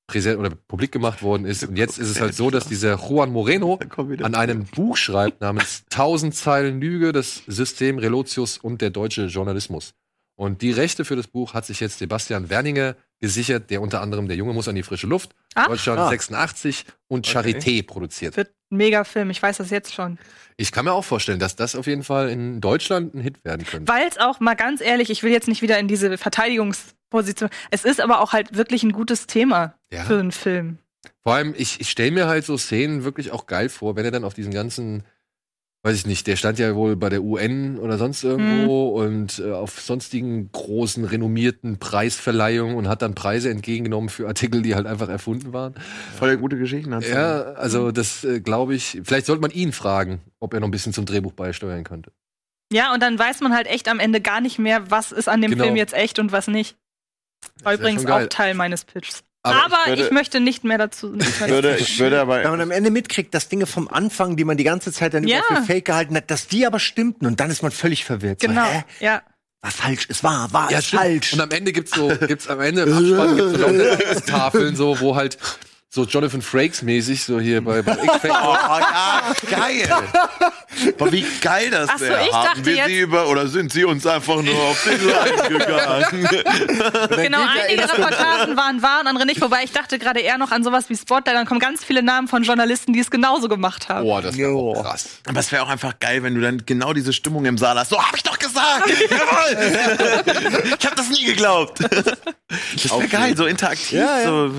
präsent 0.08 0.40
oder 0.40 0.50
publik 0.50 0.92
gemacht 0.92 1.24
worden 1.24 1.46
ist. 1.46 1.64
Und 1.64 1.78
jetzt 1.78 1.98
ist 1.98 2.10
es 2.10 2.20
halt 2.20 2.36
so, 2.36 2.50
dass 2.50 2.68
dieser 2.68 2.96
Juan 2.98 3.32
Moreno 3.32 3.80
an 4.22 4.36
einem 4.36 4.66
Buch 4.66 4.98
schreibt 4.98 5.42
namens 5.42 5.84
1000 5.92 6.36
Zeilen 6.36 6.82
Lüge, 6.82 7.14
das 7.14 7.44
System 7.48 7.98
Relotius 7.98 8.58
und 8.58 8.82
der 8.82 8.90
deutsche 8.90 9.26
Journalismus. 9.28 9.94
Und 10.36 10.62
die 10.62 10.72
Rechte 10.72 11.06
für 11.06 11.16
das 11.16 11.28
Buch 11.28 11.54
hat 11.54 11.66
sich 11.66 11.80
jetzt 11.80 12.00
Sebastian 12.00 12.50
Werninger 12.50 12.96
gesichert, 13.22 13.70
der 13.70 13.82
unter 13.82 14.02
anderem 14.02 14.28
Der 14.28 14.36
Junge 14.36 14.52
muss 14.54 14.68
an 14.68 14.76
die 14.76 14.84
frische 14.84 15.08
Luft, 15.08 15.32
Ach. 15.56 15.68
Deutschland 15.68 16.00
Ah. 16.00 16.10
86 16.10 16.86
und 17.08 17.26
Charité 17.28 17.86
produziert. 17.86 18.36
wird 18.36 18.50
ein 18.72 18.78
Mega-Film. 18.78 19.30
Ich 19.30 19.42
weiß 19.42 19.58
das 19.58 19.70
jetzt 19.70 19.94
schon. 19.94 20.18
Ich 20.58 20.72
kann 20.72 20.86
mir 20.86 20.94
auch 20.94 21.04
vorstellen, 21.06 21.40
dass 21.40 21.56
das 21.56 21.76
auf 21.76 21.88
jeden 21.88 22.04
Fall 22.04 22.30
in 22.30 22.62
Deutschland 22.62 23.14
ein 23.14 23.22
Hit 23.22 23.44
werden 23.46 23.66
könnte. 23.66 23.92
Weil 23.92 24.08
es 24.08 24.18
auch 24.18 24.40
mal 24.40 24.56
ganz 24.56 24.82
ehrlich, 24.82 25.10
ich 25.10 25.24
will 25.24 25.32
jetzt 25.32 25.48
nicht 25.48 25.62
wieder 25.62 25.78
in 25.80 25.88
diese 25.88 26.18
Verteidigungsposition. 26.18 27.50
Es 27.70 27.84
ist 27.86 28.00
aber 28.02 28.22
auch 28.22 28.34
halt 28.34 28.56
wirklich 28.56 28.84
ein 28.84 28.92
gutes 28.92 29.28
Thema 29.28 29.76
Ja. 29.92 30.04
für 30.04 30.20
einen 30.20 30.32
Film. 30.32 30.78
Vor 31.24 31.34
allem, 31.34 31.54
ich, 31.58 31.80
ich 31.82 31.90
stelle 31.90 32.12
mir 32.12 32.28
halt 32.28 32.46
so 32.46 32.58
Szenen 32.58 33.04
wirklich 33.04 33.32
auch 33.32 33.46
geil 33.48 33.70
vor, 33.70 33.96
wenn 33.96 34.06
er 34.06 34.12
dann 34.12 34.24
auf 34.24 34.34
diesen 34.34 34.54
ganzen 34.54 35.04
weiß 35.84 35.96
ich 35.96 36.06
nicht, 36.06 36.28
der 36.28 36.36
stand 36.36 36.60
ja 36.60 36.76
wohl 36.76 36.96
bei 36.96 37.10
der 37.10 37.24
UN 37.24 37.80
oder 37.80 37.98
sonst 37.98 38.24
irgendwo 38.24 38.90
und 38.90 39.40
äh, 39.40 39.52
auf 39.52 39.82
sonstigen 39.82 40.52
großen, 40.52 41.06
renommierten 41.06 41.80
Preisverleihungen 41.80 42.76
und 42.76 42.88
hat 42.88 43.02
dann 43.02 43.16
Preise 43.16 43.50
entgegengenommen 43.50 44.10
für 44.10 44.28
Artikel, 44.28 44.62
die 44.62 44.76
halt 44.76 44.86
einfach 44.86 45.10
erfunden 45.10 45.54
waren. 45.54 45.74
Voll 46.18 46.38
gute 46.38 46.58
Geschichten 46.58 46.94
hat. 46.94 47.08
Ja, 47.08 47.54
also 47.54 47.92
das 47.92 48.24
äh, 48.24 48.42
glaube 48.42 48.76
ich, 48.76 49.02
vielleicht 49.04 49.26
sollte 49.26 49.42
man 49.42 49.52
ihn 49.52 49.72
fragen, 49.72 50.22
ob 50.40 50.54
er 50.54 50.60
noch 50.60 50.68
ein 50.68 50.72
bisschen 50.72 50.94
zum 50.94 51.06
Drehbuch 51.06 51.34
beisteuern 51.34 51.84
könnte. 51.84 52.12
Ja, 52.72 52.94
und 52.94 53.02
dann 53.02 53.18
weiß 53.18 53.42
man 53.42 53.54
halt 53.54 53.68
echt 53.68 53.90
am 53.90 54.00
Ende 54.00 54.22
gar 54.22 54.40
nicht 54.40 54.60
mehr, 54.60 54.92
was 54.92 55.12
ist 55.12 55.28
an 55.28 55.42
dem 55.42 55.52
Genau. 55.52 55.64
Film 55.64 55.76
jetzt 55.76 55.94
echt 55.94 56.20
und 56.20 56.32
was 56.32 56.48
nicht. 56.48 56.78
War 57.64 57.74
übrigens 57.74 58.06
auch 58.06 58.28
Teil 58.28 58.54
meines 58.54 58.86
Pitches. 58.86 59.24
Aber 59.44 59.66
Aber, 59.66 59.76
ich 59.86 59.90
würde- 59.90 60.02
ich, 60.04 60.12
möchte 60.12 60.40
nicht 60.40 60.64
mehr 60.64 60.78
dazu. 60.78 61.10
Nicht 61.10 61.40
mehr 61.40 61.48
Ich 61.50 61.54
würde, 61.54 61.78
ich 61.78 62.00
würde 62.00 62.16
Wenn 62.18 62.22
aber. 62.22 62.50
man 62.52 62.62
am 62.62 62.72
Ende 62.72 62.92
mitkriegt, 62.92 63.34
dass 63.34 63.50
Dinge 63.50 63.66
vom 63.66 63.88
Anfang, 63.88 64.36
die 64.38 64.44
man 64.44 64.58
die 64.58 64.64
ganze 64.64 64.92
Zeit 64.92 65.14
dann 65.16 65.28
Ja. 65.28 65.42
für 65.48 65.64
fake 65.64 65.86
gehalten 65.86 66.16
hat, 66.16 66.30
dass 66.30 66.48
die 66.48 66.66
aber 66.68 66.80
stimmten 66.80 67.26
und 67.26 67.40
dann 67.40 67.50
ist 67.50 67.64
man 67.64 67.72
völlig 67.72 68.06
verwirrt. 68.06 68.40
Genau. 68.40 68.64
So, 68.64 68.70
hä? 68.72 68.84
Ja. 69.00 69.22
War 69.64 69.72
falsch, 69.72 70.08
es 70.10 70.24
war, 70.24 70.52
war, 70.54 70.72
es 70.72 70.88
stimmt. 70.88 71.02
falsch. 71.04 71.34
Und 71.34 71.42
am 71.42 71.52
Ende 71.52 71.72
gibt's 71.72 71.92
so, 71.96 72.08
gibt's 72.28 72.48
am 72.48 72.62
Ende 72.62 72.82
im 72.84 72.94
Abspann 73.18 73.36
gibt's 73.38 74.26
so 74.26 74.32
Tafeln 74.32 74.76
so, 74.76 75.00
wo 75.00 75.16
halt 75.16 75.38
so 75.94 76.06
Jonathan 76.06 76.42
Frakes 76.42 76.84
mäßig 76.84 77.22
so 77.26 77.38
hier 77.42 77.62
bei, 77.62 77.82
bei 77.82 77.98
Oh, 78.00 78.04
X-Factor. 78.06 78.30
ja, 78.32 79.34
geil. 79.50 79.90
Boah, 80.98 81.12
wie 81.12 81.26
geil 81.42 81.70
das 81.70 81.90
Ach 81.92 81.98
so, 82.00 82.06
wäre. 82.06 82.26
ich 82.28 82.32
Haben 82.34 82.66
wir 82.66 82.76
jetzt- 82.76 82.88
sie 82.88 83.00
über 83.02 83.28
oder 83.28 83.46
sind 83.50 83.74
sie 83.74 83.84
uns 83.84 84.08
einfach 84.08 84.42
nur 84.42 84.56
auf 84.56 84.82
den 84.86 85.06
Leim 85.06 85.50
gegangen? 85.50 86.30
Genau, 87.22 87.40
einige 87.42 87.84
Reportagen 87.92 88.56
waren 88.56 88.82
wahr 88.82 89.02
und 89.02 89.08
andere 89.08 89.26
nicht, 89.26 89.42
wobei 89.42 89.64
ich 89.66 89.74
dachte 89.74 90.00
gerade 90.00 90.22
eher 90.22 90.38
noch 90.38 90.52
an 90.52 90.64
sowas 90.64 90.86
wie 90.90 90.96
Spotlight, 90.96 91.36
dann 91.36 91.46
kommen 91.46 91.60
ganz 91.60 91.84
viele 91.84 92.02
Namen 92.02 92.30
von 92.30 92.44
Journalisten, 92.44 92.94
die 92.94 93.00
es 93.00 93.12
genauso 93.12 93.50
gemacht 93.50 93.90
haben. 93.90 94.06
Boah, 94.06 94.22
das 94.22 94.38
wäre 94.38 94.52
auch 94.54 94.82
krass. 94.82 95.10
Aber 95.28 95.42
es 95.42 95.52
wäre 95.52 95.64
auch 95.64 95.70
einfach 95.70 96.00
geil, 96.00 96.24
wenn 96.24 96.36
du 96.36 96.42
dann 96.42 96.66
genau 96.66 96.94
diese 96.94 97.12
Stimmung 97.12 97.44
im 97.46 97.58
Saal 97.58 97.78
hast. 97.78 97.90
So, 97.90 98.02
hab 98.02 98.16
ich 98.16 98.24
doch 98.24 98.40
gesagt! 98.40 98.90
Jawohl! 99.10 100.76
ich 100.80 100.86
hab 100.86 100.96
das 100.96 101.10
nie 101.10 101.26
geglaubt. 101.26 101.80
Das 101.82 102.92
wäre 102.98 103.08
geil, 103.10 103.36
so 103.36 103.46
interaktiv. 103.46 103.92
Ja, 104.00 104.20
ja. 104.22 104.26
So. 104.28 104.52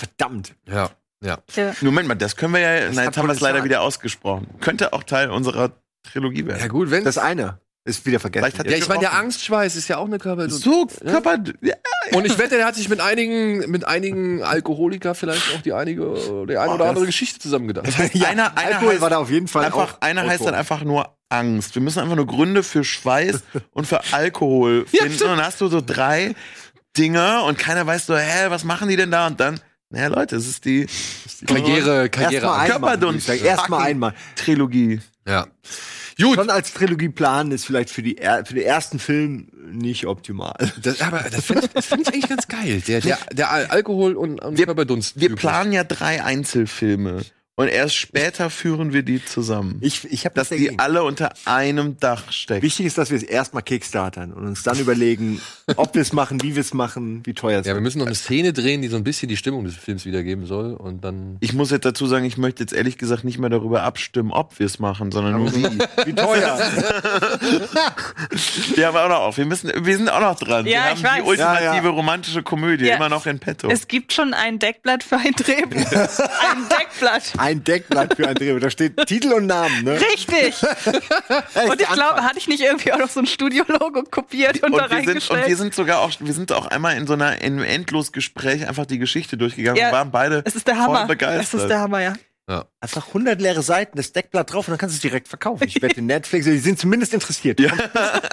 Verdammt. 0.00 0.54
Ja, 0.68 0.90
ja. 1.22 1.38
Ja. 1.54 1.72
Moment 1.82 2.08
mal, 2.08 2.14
das 2.14 2.36
können 2.36 2.54
wir 2.54 2.60
ja. 2.60 2.86
Nein, 2.88 2.96
hat 2.98 3.04
jetzt 3.06 3.16
haben 3.18 3.28
wir 3.28 3.32
es 3.34 3.40
leider 3.40 3.62
wieder 3.64 3.82
ausgesprochen. 3.82 4.46
Könnte 4.60 4.92
auch 4.92 5.02
Teil 5.04 5.30
unserer 5.30 5.72
Trilogie 6.10 6.46
werden. 6.46 6.60
Ja 6.60 6.68
gut, 6.68 6.90
wenn 6.90 7.04
Das 7.04 7.18
eine 7.18 7.58
ist 7.84 8.04
wieder 8.06 8.20
vergessen. 8.20 8.44
Vielleicht 8.44 8.58
hat 8.58 8.66
Ja, 8.70 8.76
ich 8.76 8.88
meine, 8.88 9.00
der. 9.00 9.14
Angstschweiß 9.14 9.74
ist 9.76 9.88
ja 9.88 9.96
auch 9.98 10.06
eine 10.06 10.18
Körper. 10.18 10.48
So, 10.50 10.86
Körper. 10.86 11.38
Ja. 11.62 11.74
Und 12.12 12.26
ich 12.26 12.38
wette, 12.38 12.56
der 12.56 12.66
hat 12.66 12.74
sich 12.74 12.88
mit 12.88 13.00
einigen, 13.00 13.70
mit 13.70 13.86
einigen 13.86 14.42
Alkoholiker 14.42 15.14
vielleicht 15.14 15.54
auch 15.54 15.60
die 15.62 15.72
einige, 15.72 16.14
die 16.48 16.56
eine 16.56 16.72
oder 16.72 16.86
andere 16.86 17.06
Geschichte 17.06 17.38
zusammengedacht. 17.38 17.86
ja, 18.14 18.28
einer- 18.28 18.56
einer 18.56 18.68
Alkohol 18.74 18.92
heißt 18.92 19.00
war 19.00 19.10
da 19.10 19.18
auf 19.18 19.30
jeden 19.30 19.48
Fall 19.48 19.64
Einfach, 19.66 19.94
auch 19.94 20.00
einer 20.02 20.26
heißt 20.26 20.44
dann 20.44 20.54
einfach 20.54 20.82
nur 20.84 21.14
Angst. 21.30 21.74
Wir 21.74 21.82
müssen 21.82 22.00
einfach 22.00 22.16
nur 22.16 22.26
Gründe 22.26 22.62
für 22.62 22.82
Schweiß 22.84 23.42
und 23.72 23.86
für 23.86 24.00
Alkohol 24.12 24.86
finden. 24.86 25.12
und 25.14 25.20
dann 25.38 25.42
hast 25.44 25.60
du 25.60 25.68
so 25.68 25.80
drei 25.84 26.34
Dinge 26.96 27.42
und 27.44 27.58
keiner 27.58 27.86
weiß 27.86 28.06
so, 28.06 28.16
hä, 28.16 28.46
was 28.48 28.64
machen 28.64 28.88
die 28.88 28.96
denn 28.96 29.10
da? 29.10 29.26
Und 29.26 29.38
dann, 29.40 29.60
naja, 29.90 30.08
Leute, 30.08 30.36
es 30.36 30.46
ist 30.46 30.64
die, 30.64 30.86
Karriere, 31.46 32.08
Karriere. 32.08 32.46
Erstmal 32.46 32.60
einmal. 32.74 32.90
Erstmal 33.46 33.82
einmal. 33.82 34.14
Trilogie. 34.36 35.00
Ja. 35.26 35.46
Gut. 36.20 36.34
Schon 36.34 36.50
als 36.50 36.74
Trilogieplan 36.74 37.50
ist 37.50 37.64
vielleicht 37.64 37.88
für, 37.90 38.02
die, 38.02 38.16
für 38.44 38.54
den 38.54 38.62
ersten 38.64 38.98
Film 38.98 39.48
nicht 39.72 40.06
optimal. 40.06 40.54
Das, 40.82 41.00
aber 41.00 41.24
das 41.30 41.44
finde 41.46 41.64
ich, 41.66 41.70
das 41.72 41.86
find 41.86 42.02
ich 42.02 42.08
eigentlich 42.08 42.28
ganz 42.28 42.46
geil. 42.46 42.82
Der, 42.86 43.00
der, 43.00 43.18
der 43.32 43.50
Al 43.50 43.66
Alkohol 43.66 44.14
und, 44.16 44.38
und 44.40 44.58
Wir- 44.58 44.66
Körperdunst. 44.66 45.18
Wir 45.18 45.34
planen 45.34 45.72
ja 45.72 45.82
drei 45.84 46.22
Einzelfilme 46.22 47.22
und 47.60 47.68
erst 47.68 47.94
später 47.94 48.48
führen 48.48 48.94
wir 48.94 49.02
die 49.02 49.22
zusammen. 49.22 49.76
Ich, 49.82 50.10
ich 50.10 50.24
habe 50.24 50.34
dass 50.34 50.48
das 50.48 50.56
die 50.56 50.64
dagegen. 50.64 50.80
alle 50.80 51.02
unter 51.02 51.30
einem 51.44 51.98
Dach 52.00 52.32
stecken. 52.32 52.62
Wichtig 52.62 52.86
ist, 52.86 52.96
dass 52.96 53.10
wir 53.10 53.18
es 53.18 53.22
erstmal 53.22 53.62
kickstartern 53.62 54.32
und 54.32 54.46
uns 54.46 54.62
dann 54.62 54.78
überlegen, 54.78 55.42
ob 55.76 55.94
wir 55.94 56.00
es 56.00 56.14
machen, 56.14 56.42
wie 56.42 56.54
wir 56.54 56.62
es 56.62 56.72
machen, 56.72 57.20
wie 57.24 57.34
teuer 57.34 57.60
es 57.60 57.66
Ja, 57.66 57.74
wir 57.74 57.82
müssen 57.82 57.98
noch 57.98 58.06
eine 58.06 58.14
Szene 58.14 58.54
drehen, 58.54 58.80
die 58.80 58.88
so 58.88 58.96
ein 58.96 59.04
bisschen 59.04 59.28
die 59.28 59.36
Stimmung 59.36 59.64
des 59.64 59.76
Films 59.76 60.06
wiedergeben 60.06 60.46
soll. 60.46 60.72
Und 60.72 61.04
dann. 61.04 61.36
Ich 61.40 61.52
muss 61.52 61.70
jetzt 61.70 61.84
dazu 61.84 62.06
sagen, 62.06 62.24
ich 62.24 62.38
möchte 62.38 62.62
jetzt 62.62 62.72
ehrlich 62.72 62.96
gesagt 62.96 63.24
nicht 63.24 63.38
mehr 63.38 63.50
darüber 63.50 63.82
abstimmen, 63.82 64.30
ob 64.32 64.58
wir 64.58 64.64
es 64.64 64.78
machen, 64.78 65.12
sondern 65.12 65.34
nur 65.34 65.54
wie. 65.54 65.64
Wie 66.06 66.14
teuer. 66.14 66.58
Wir 68.74 68.86
haben 68.86 68.96
auch 68.96 69.08
noch 69.08 69.20
auf. 69.20 69.36
Wir 69.36 69.44
müssen, 69.46 69.70
wir 69.84 69.96
sind 69.96 70.08
auch 70.08 70.20
noch 70.20 70.38
dran. 70.38 70.64
Ja, 70.66 70.72
wir 70.72 70.82
haben 70.82 70.96
ich 70.96 71.02
weiß. 71.04 71.14
die 71.16 71.28
ultimative 71.28 71.64
Ja, 71.64 71.82
ja. 71.82 71.90
romantische 71.90 72.42
Komödie 72.42 72.86
Ja. 72.86 72.96
immer 72.96 73.08
noch 73.08 73.26
in 73.26 73.38
petto. 73.38 73.68
Es 73.68 73.88
gibt 73.88 74.12
schon 74.12 74.32
ein 74.34 74.58
Deckblatt 74.58 75.02
für 75.02 75.16
ein 75.16 75.32
Drehbuch. 75.32 75.90
ein 75.92 76.68
Deckblatt. 76.78 77.32
Ein 77.38 77.49
Deckblatt 77.54 78.14
für 78.14 78.28
ein 78.28 78.34
Drehbuch. 78.36 78.60
Da 78.60 78.70
steht 78.70 78.96
Titel 79.06 79.32
und 79.32 79.46
Namen, 79.46 79.84
ne? 79.84 80.00
Richtig. 80.00 80.54
Und 81.68 81.80
ich 81.80 81.88
glaube, 81.88 82.22
hatte 82.22 82.38
ich 82.38 82.48
nicht 82.48 82.62
irgendwie 82.62 82.92
auch 82.92 82.98
noch 82.98 83.08
so 83.08 83.20
ein 83.20 83.26
Studio-Logo 83.26 84.04
kopiert 84.10 84.62
und, 84.62 84.72
da 84.76 84.84
und 84.84 84.90
wir, 84.90 84.96
sind, 84.98 85.08
reingestellt? 85.08 85.42
und 85.42 85.48
wir 85.48 85.56
sind 85.56 85.74
sogar 85.74 86.00
auch, 86.00 86.12
wir 86.20 86.32
sind 86.32 86.52
auch 86.52 86.66
einmal 86.66 86.96
in 86.96 87.06
so 87.06 87.14
einer 87.14 87.40
in 87.42 87.54
einem 87.54 87.64
Endlosgespräch 87.64 88.66
einfach 88.68 88.86
die 88.86 88.98
Geschichte 88.98 89.36
durchgegangen 89.36 89.78
Ja, 89.80 89.88
und 89.88 89.92
waren 89.92 90.10
beide 90.10 90.42
es 90.44 90.54
ist 90.54 90.66
der 90.66 90.76
voll 90.76 90.84
Hammer. 90.84 91.06
begeistert. 91.06 91.42
Es 91.54 91.54
ist 91.54 91.68
der 91.68 91.80
Hammer, 91.80 92.00
ja. 92.00 92.12
Einfach 92.80 93.08
100 93.08 93.40
leere 93.40 93.62
Seiten, 93.62 93.96
das 93.96 94.12
Deckblatt 94.12 94.52
drauf 94.52 94.66
und 94.66 94.72
dann 94.72 94.78
kannst 94.78 94.94
du 94.94 94.96
es 94.96 95.02
direkt 95.02 95.28
verkaufen. 95.28 95.64
Ich 95.66 95.80
wette, 95.80 96.02
Netflix, 96.02 96.46
die 96.46 96.58
sind 96.58 96.78
zumindest 96.78 97.14
interessiert. 97.14 97.60
Ja. 97.60 97.70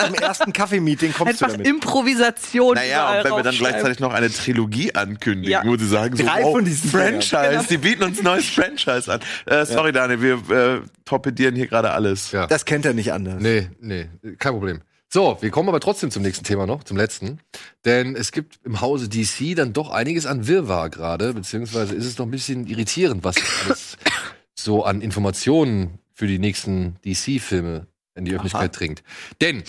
Zum 0.06 0.16
ersten 0.16 0.54
Kaffeemeeting 0.54 1.14
kommst 1.14 1.34
Einfach 1.34 1.48
du 1.48 1.64
damit. 1.64 1.68
Improvisation. 1.68 2.76
Naja, 2.76 3.20
und 3.20 3.24
wenn 3.26 3.32
wir 3.34 3.44
dann 3.44 3.56
gleichzeitig 3.56 4.00
noch 4.00 4.14
eine 4.14 4.30
Trilogie 4.32 4.94
ankündigen, 4.96 5.52
Ja. 5.52 5.62
wo 5.66 5.76
sie 5.78 5.88
sagen, 5.88 6.16
so, 6.16 6.24
Drei 6.24 6.44
wow, 6.44 6.54
von 6.54 6.66
diesen 6.66 6.90
Franchise, 6.90 7.50
Genau. 7.50 7.64
die 7.70 7.78
bieten 7.78 8.04
uns 8.04 8.20
ein 8.20 8.24
neues 8.24 8.46
Franchise 8.50 9.12
an. 9.12 9.20
Äh, 9.46 9.66
sorry, 9.66 9.92
Daniel, 9.92 10.22
wir 10.50 10.56
äh, 10.58 10.82
torpedieren 11.06 11.56
hier 11.56 11.68
gerade 11.68 11.92
alles. 11.92 12.32
Ja. 12.32 12.48
Das 12.48 12.66
kennt 12.66 12.86
er 12.86 12.94
nicht 12.94 13.14
anders. 13.14 13.42
Nee, 13.42 13.70
nee, 13.80 14.10
kein 14.40 14.54
Problem. 14.54 14.82
So, 15.10 15.38
wir 15.40 15.52
kommen 15.52 15.70
aber 15.70 15.80
trotzdem 15.80 16.12
zum 16.12 16.22
nächsten 16.24 16.44
Thema 16.44 16.66
noch, 16.68 16.84
zum 16.84 16.98
letzten. 16.98 17.40
Denn 17.86 18.16
es 18.16 18.32
gibt 18.32 18.60
im 18.66 18.82
Hause 18.82 19.08
DC 19.08 19.56
dann 19.56 19.72
doch 19.72 19.90
einiges 19.90 20.26
an 20.26 20.48
Wirrwarr 20.48 20.90
gerade, 20.90 21.34
beziehungsweise 21.34 21.96
ist 21.96 22.06
es 22.06 22.16
doch 22.16 22.26
ein 22.26 22.32
bisschen 22.32 22.68
irritierend, 22.68 23.24
was 23.24 23.38
alles 23.64 23.98
so 24.54 24.84
an 24.84 25.02
Informationen 25.02 26.00
für 26.14 26.28
die 26.28 26.40
nächsten 26.40 26.98
DC-Filme 27.06 27.88
in 28.16 28.26
die 28.26 28.34
Öffentlichkeit 28.34 28.78
dringt. 28.78 29.04
Denn 29.40 29.64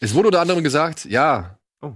es 0.00 0.14
wurde 0.14 0.28
unter 0.28 0.40
anderem 0.40 0.64
gesagt, 0.64 1.04
ja, 1.04 1.58
Oh. 1.82 1.92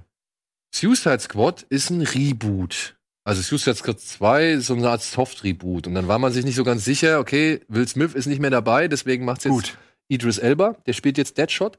Suicide 0.74 1.20
Squad 1.20 1.62
ist 1.70 1.90
ein 1.90 2.02
Reboot. 2.02 2.96
Also 3.24 3.40
Suicide 3.40 3.76
Squad 3.76 4.00
2 4.00 4.50
ist 4.52 4.66
so 4.66 4.74
eine 4.74 4.90
Art 4.90 5.02
Soft-Reboot. 5.02 5.86
Und 5.86 5.94
dann 5.94 6.08
war 6.08 6.18
man 6.18 6.32
sich 6.32 6.44
nicht 6.44 6.56
so 6.56 6.64
ganz 6.64 6.84
sicher, 6.84 7.20
okay, 7.20 7.60
Will 7.68 7.88
Smith 7.88 8.14
ist 8.14 8.26
nicht 8.26 8.40
mehr 8.40 8.50
dabei, 8.50 8.86
deswegen 8.86 9.24
macht's 9.24 9.44
jetzt 9.44 9.52
Gut. 9.52 9.78
Idris 10.08 10.38
Elba, 10.38 10.76
der 10.86 10.92
spielt 10.92 11.18
jetzt 11.18 11.38
Deadshot. 11.38 11.78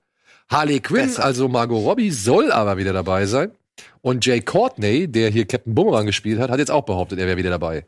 Harley 0.49 0.80
Quinn, 0.80 1.07
Besser. 1.07 1.26
also 1.26 1.48
Margot 1.48 1.84
Robbie, 1.84 2.11
soll 2.11 2.52
aber 2.52 2.78
wieder 2.78 2.94
dabei 2.94 3.26
sein. 3.26 3.52
Und 4.02 4.26
Jay 4.26 4.41
Courtney, 4.41 5.07
der 5.07 5.30
hier 5.30 5.45
Captain 5.45 5.76
Boomerang 5.76 6.06
gespielt 6.06 6.40
hat, 6.40 6.49
hat 6.49 6.60
jetzt 6.60 6.72
auch 6.72 6.84
behauptet, 6.86 7.19
er 7.19 7.28
wäre 7.28 7.38
wieder 7.38 7.49
dabei. 7.49 7.86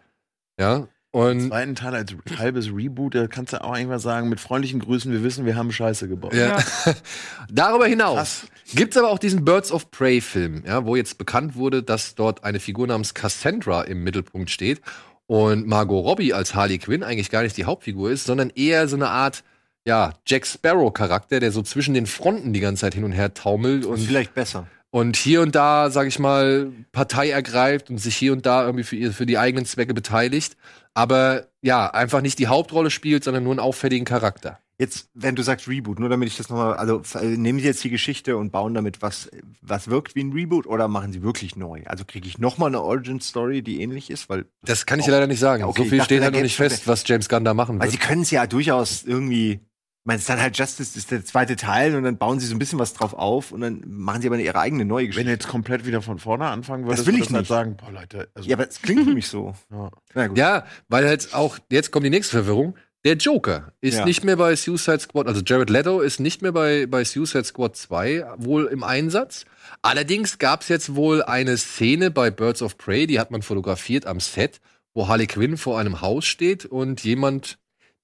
Ja. 0.60 0.88
Im 1.11 1.19
Und 1.22 1.48
zweiten 1.48 1.73
Teil 1.73 1.95
als 1.95 2.14
halbes 2.38 2.68
Reboot, 2.68 3.15
da 3.15 3.26
kannst 3.26 3.53
du 3.53 3.64
auch 3.64 3.76
irgendwas 3.76 4.03
sagen, 4.03 4.30
mit 4.30 4.40
freundlichen 4.40 4.80
Grüßen, 4.80 5.11
wir 5.11 5.23
wissen, 5.23 5.45
wir 5.45 5.56
haben 5.56 5.72
Scheiße 5.72 6.07
gebaut. 6.07 6.34
ja. 6.36 6.60
darüber 7.52 7.88
hinaus 7.88 8.15
Krass. 8.15 8.48
gibt's 8.76 8.95
aber 8.98 9.10
auch 9.10 9.18
diesen 9.18 9.44
Birds 9.44 9.72
of 9.72 9.90
Prey 9.90 10.22
Film, 10.22 10.64
ja, 10.68 10.86
wo 10.86 10.95
jetzt 10.95 11.18
bekannt 11.18 11.56
wurde, 11.56 11.81
dass 11.81 12.14
dort 12.14 12.44
eine 12.44 12.60
Figur 12.60 12.86
namens 12.86 13.15
Cassandra 13.15 13.81
im 13.84 14.03
Mittelpunkt 14.03 14.52
steht 14.52 14.81
und 15.26 15.65
Margot 15.65 16.06
Robbie 16.06 16.34
als 16.34 16.53
Harley 16.53 16.77
Quinn 16.77 17.02
eigentlich 17.03 17.31
gar 17.31 17.41
nicht 17.41 17.57
die 17.57 17.65
Hauptfigur 17.65 18.11
ist, 18.11 18.26
sondern 18.26 18.52
eher 18.52 18.88
so 18.88 18.95
eine 18.95 19.10
Art 19.10 19.44
ja, 19.85 20.14
Jack 20.27 20.45
Sparrow 20.45 20.93
Charakter, 20.93 21.39
der 21.39 21.51
so 21.51 21.61
zwischen 21.61 21.93
den 21.93 22.06
Fronten 22.06 22.53
die 22.53 22.60
ganze 22.60 22.81
Zeit 22.81 22.93
hin 22.93 23.03
und 23.03 23.11
her 23.11 23.34
taumelt 23.34 23.85
und 23.85 23.99
Vielleicht 23.99 24.34
besser. 24.35 24.68
und 24.91 25.15
hier 25.15 25.41
und 25.41 25.56
da, 25.56 25.89
sag 25.89 26.07
ich 26.07 26.19
mal, 26.19 26.72
Partei 26.91 27.30
ergreift 27.31 27.89
und 27.89 27.97
sich 27.97 28.15
hier 28.15 28.34
und 28.34 28.45
da 28.45 28.65
irgendwie 28.65 28.84
für, 28.84 29.11
für 29.14 29.26
die 29.26 29.38
eigenen 29.38 29.65
Zwecke 29.65 29.93
beteiligt. 29.93 30.57
Aber 30.93 31.47
ja, 31.61 31.88
einfach 31.91 32.22
nicht 32.22 32.39
die 32.39 32.47
Hauptrolle 32.47 32.89
spielt, 32.91 33.23
sondern 33.23 33.43
nur 33.43 33.53
einen 33.53 33.60
auffälligen 33.60 34.06
Charakter. 34.06 34.60
Jetzt, 34.81 35.10
wenn 35.14 35.35
du 35.35 35.43
sagst 35.43 35.68
Reboot, 35.68 35.99
nur 35.99 36.07
damit 36.07 36.30
ich 36.30 36.38
das 36.38 36.47
nochmal, 36.49 36.76
also 36.76 37.01
äh, 37.19 37.26
nehmen 37.26 37.60
Sie 37.60 37.65
jetzt 37.65 37.84
die 37.84 37.89
Geschichte 37.89 38.38
und 38.38 38.51
bauen 38.53 38.73
damit 38.73 39.01
was, 39.01 39.30
was 39.61 39.89
wirkt 39.89 40.15
wie 40.15 40.23
ein 40.23 40.31
Reboot 40.31 40.65
oder 40.68 40.88
machen 40.88 41.11
Sie 41.11 41.22
wirklich 41.22 41.57
neu? 41.57 41.81
Also 41.85 42.06
kriege 42.06 42.26
ich 42.30 42.38
nochmal 42.38 42.69
eine 42.69 42.81
Origin-Story, 42.81 43.61
die 43.61 43.81
ähnlich 43.81 44.10
ist? 44.10 44.30
Weil, 44.30 44.45
Das 44.64 44.85
kann 44.85 44.99
ich 44.99 45.06
dir 45.06 45.11
leider 45.11 45.27
nicht 45.27 45.41
sagen. 45.41 45.61
Ja, 45.64 45.68
okay, 45.68 45.84
so 45.84 45.89
viel 45.89 45.97
dachte, 45.97 46.06
steht 46.15 46.23
halt 46.23 46.34
noch 46.34 46.41
nicht 46.41 46.56
fest, 46.56 46.88
was 46.88 47.03
James 47.06 47.27
Gunn 47.27 47.43
da 47.43 47.53
machen 47.53 47.77
weil 47.77 47.91
wird. 47.91 47.91
Sie 47.91 47.97
können 48.07 48.22
es 48.22 48.31
ja 48.31 48.47
durchaus 48.47 49.03
irgendwie, 49.03 49.60
meine, 50.06 50.16
es 50.18 50.24
ist 50.24 50.30
dann 50.30 50.42
halt 50.42 50.58
Justice, 50.58 50.98
ist 50.98 51.12
der 51.12 51.24
zweite 51.26 51.56
Teil 51.56 51.96
und 51.96 52.04
dann 52.04 52.18
bauen 52.18 52.40
Sie 52.40 52.48
so 52.48 52.56
ein 52.56 52.60
bisschen 52.60 52.80
was 52.80 52.94
drauf 52.94 53.14
auf 53.14 53.52
und 53.52 53.62
dann 53.62 53.84
machen 53.88 54.22
Sie 54.22 54.28
aber 54.28 54.38
Ihre 54.40 54.60
eigene 54.60 54.86
neue 54.86 55.04
Wenn 55.04 55.08
Geschichte. 55.08 55.26
du 55.28 55.32
jetzt 55.32 55.48
komplett 55.48 55.86
wieder 55.86 56.02
von 56.02 56.20
vorne 56.20 56.46
anfangen 56.48 56.86
würdest, 56.86 57.00
Das 57.02 57.06
will 57.08 57.14
würdest 57.16 57.30
ich 57.30 57.34
halt 57.36 57.42
nicht. 57.44 57.50
sagen, 57.50 57.78
boah 57.78 57.92
Leute, 57.92 58.30
also, 58.34 58.50
Ja, 58.50 58.56
aber 58.56 58.68
es 58.68 58.82
klingt 58.82 59.04
für 59.06 59.14
mich 59.14 59.28
so. 59.28 59.54
ja. 59.72 59.90
Na 60.16 60.28
gut. 60.28 60.38
Ja, 60.38 60.66
weil 60.88 61.08
halt 61.08 61.34
auch, 61.34 61.60
jetzt 61.72 61.92
kommt 61.92 62.06
die 62.06 62.10
nächste 62.10 62.32
Verwirrung. 62.38 62.76
Der 63.06 63.16
Joker 63.16 63.72
ist 63.80 64.00
Ja. 64.00 64.06
nicht 64.06 64.26
mehr 64.26 64.36
bei 64.36 64.56
Suicide 64.58 65.00
Squad, 65.00 65.28
also 65.28 65.42
Jared 65.46 65.70
Leto 65.70 66.02
ist 66.02 66.20
nicht 66.20 66.42
mehr 66.42 66.52
bei, 66.52 66.86
bei 66.86 67.06
Suicide 67.06 67.46
Squad 67.46 67.78
2 67.78 68.26
wohl 68.38 68.66
im 68.66 68.84
Einsatz. 68.84 69.46
Allerdings 69.82 70.38
gab 70.38 70.64
es 70.64 70.68
jetzt 70.68 70.96
wohl 70.96 71.24
eine 71.24 71.56
Szene 71.58 72.12
bei 72.12 72.30
Birds 72.30 72.62
of 72.62 72.78
Prey, 72.78 73.08
die 73.08 73.20
hat 73.20 73.32
man 73.32 73.42
fotografiert 73.42 74.06
am 74.06 74.20
Set, 74.20 74.60
wo 74.94 75.08
Harley 75.08 75.28
Quinn 75.28 75.56
vor 75.56 75.80
einem 75.80 76.02
Haus 76.02 76.26
steht 76.26 76.66
und 76.66 77.02
jemand, 77.06 77.58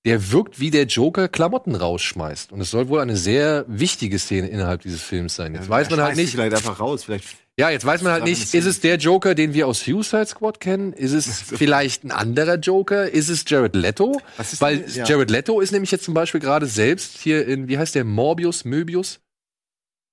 der 0.05 0.31
wirkt 0.31 0.59
wie 0.59 0.71
der 0.71 0.85
Joker 0.85 1.27
Klamotten 1.27 1.75
rausschmeißt. 1.75 2.51
Und 2.51 2.61
es 2.61 2.69
soll 2.71 2.87
wohl 2.89 3.01
eine 3.01 3.17
sehr 3.17 3.65
wichtige 3.67 4.19
Szene 4.19 4.47
innerhalb 4.47 4.81
dieses 4.83 5.01
Films 5.01 5.35
sein. 5.35 5.55
Jetzt 5.55 5.67
weiß 5.67 5.89
man 5.89 6.01
halt 6.01 6.15
nicht, 6.15 6.31
Vielleicht 6.31 6.55
einfach 6.55 6.79
raus. 6.79 7.03
Vielleicht 7.03 7.25
ja, 7.57 7.69
jetzt 7.69 7.85
weiß 7.85 8.01
man 8.01 8.11
halt 8.11 8.25
nicht, 8.25 8.53
ist 8.53 8.65
es 8.65 8.81
der 8.81 8.97
Joker, 8.97 9.33
den 9.33 9.53
wir 9.53 9.65
aus 9.67 9.79
Suicide 9.79 10.25
Squad 10.25 10.59
kennen? 10.59 10.91
Ist 10.91 11.13
es 11.13 11.41
vielleicht 11.41 12.03
ein 12.03 12.11
anderer 12.11 12.55
Joker? 12.55 13.09
Ist 13.09 13.29
es 13.29 13.45
Jared 13.47 13.75
Leto? 13.75 14.21
Weil 14.59 14.79
denn- 14.79 14.93
ja. 14.93 15.05
Jared 15.05 15.31
Leto 15.31 15.61
ist 15.61 15.71
nämlich 15.71 15.89
jetzt 15.91 16.03
zum 16.03 16.13
Beispiel 16.13 16.41
gerade 16.41 16.65
selbst 16.65 17.17
hier 17.17 17.47
in, 17.47 17.69
wie 17.69 17.77
heißt 17.77 17.95
der, 17.95 18.03
Morbius, 18.03 18.65
Möbius? 18.65 19.21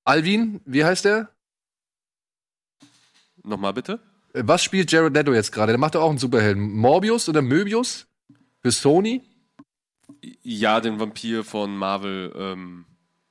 Alvin, 0.05 0.61
wie 0.67 0.85
heißt 0.85 1.05
der? 1.05 1.31
Nochmal 3.45 3.73
bitte? 3.73 3.99
Äh, 4.35 4.43
Was 4.47 4.63
spielt 4.63 4.91
Jared 4.93 5.13
Leto 5.15 5.35
jetzt 5.35 5.51
gerade? 5.53 5.73
Der 5.73 5.79
macht 5.79 5.97
doch 5.97 6.03
auch 6.03 6.11
einen 6.11 6.19
Superhelden. 6.19 6.63
Morbius 6.73 7.29
oder 7.29 7.43
Möbius? 7.43 8.07
Für 8.61 8.71
Sony? 8.71 9.23
Ja, 10.43 10.81
den 10.81 11.01
Vampir 11.01 11.45
von 11.45 11.77
Marvel. 11.77 12.33
Ähm, 12.37 12.85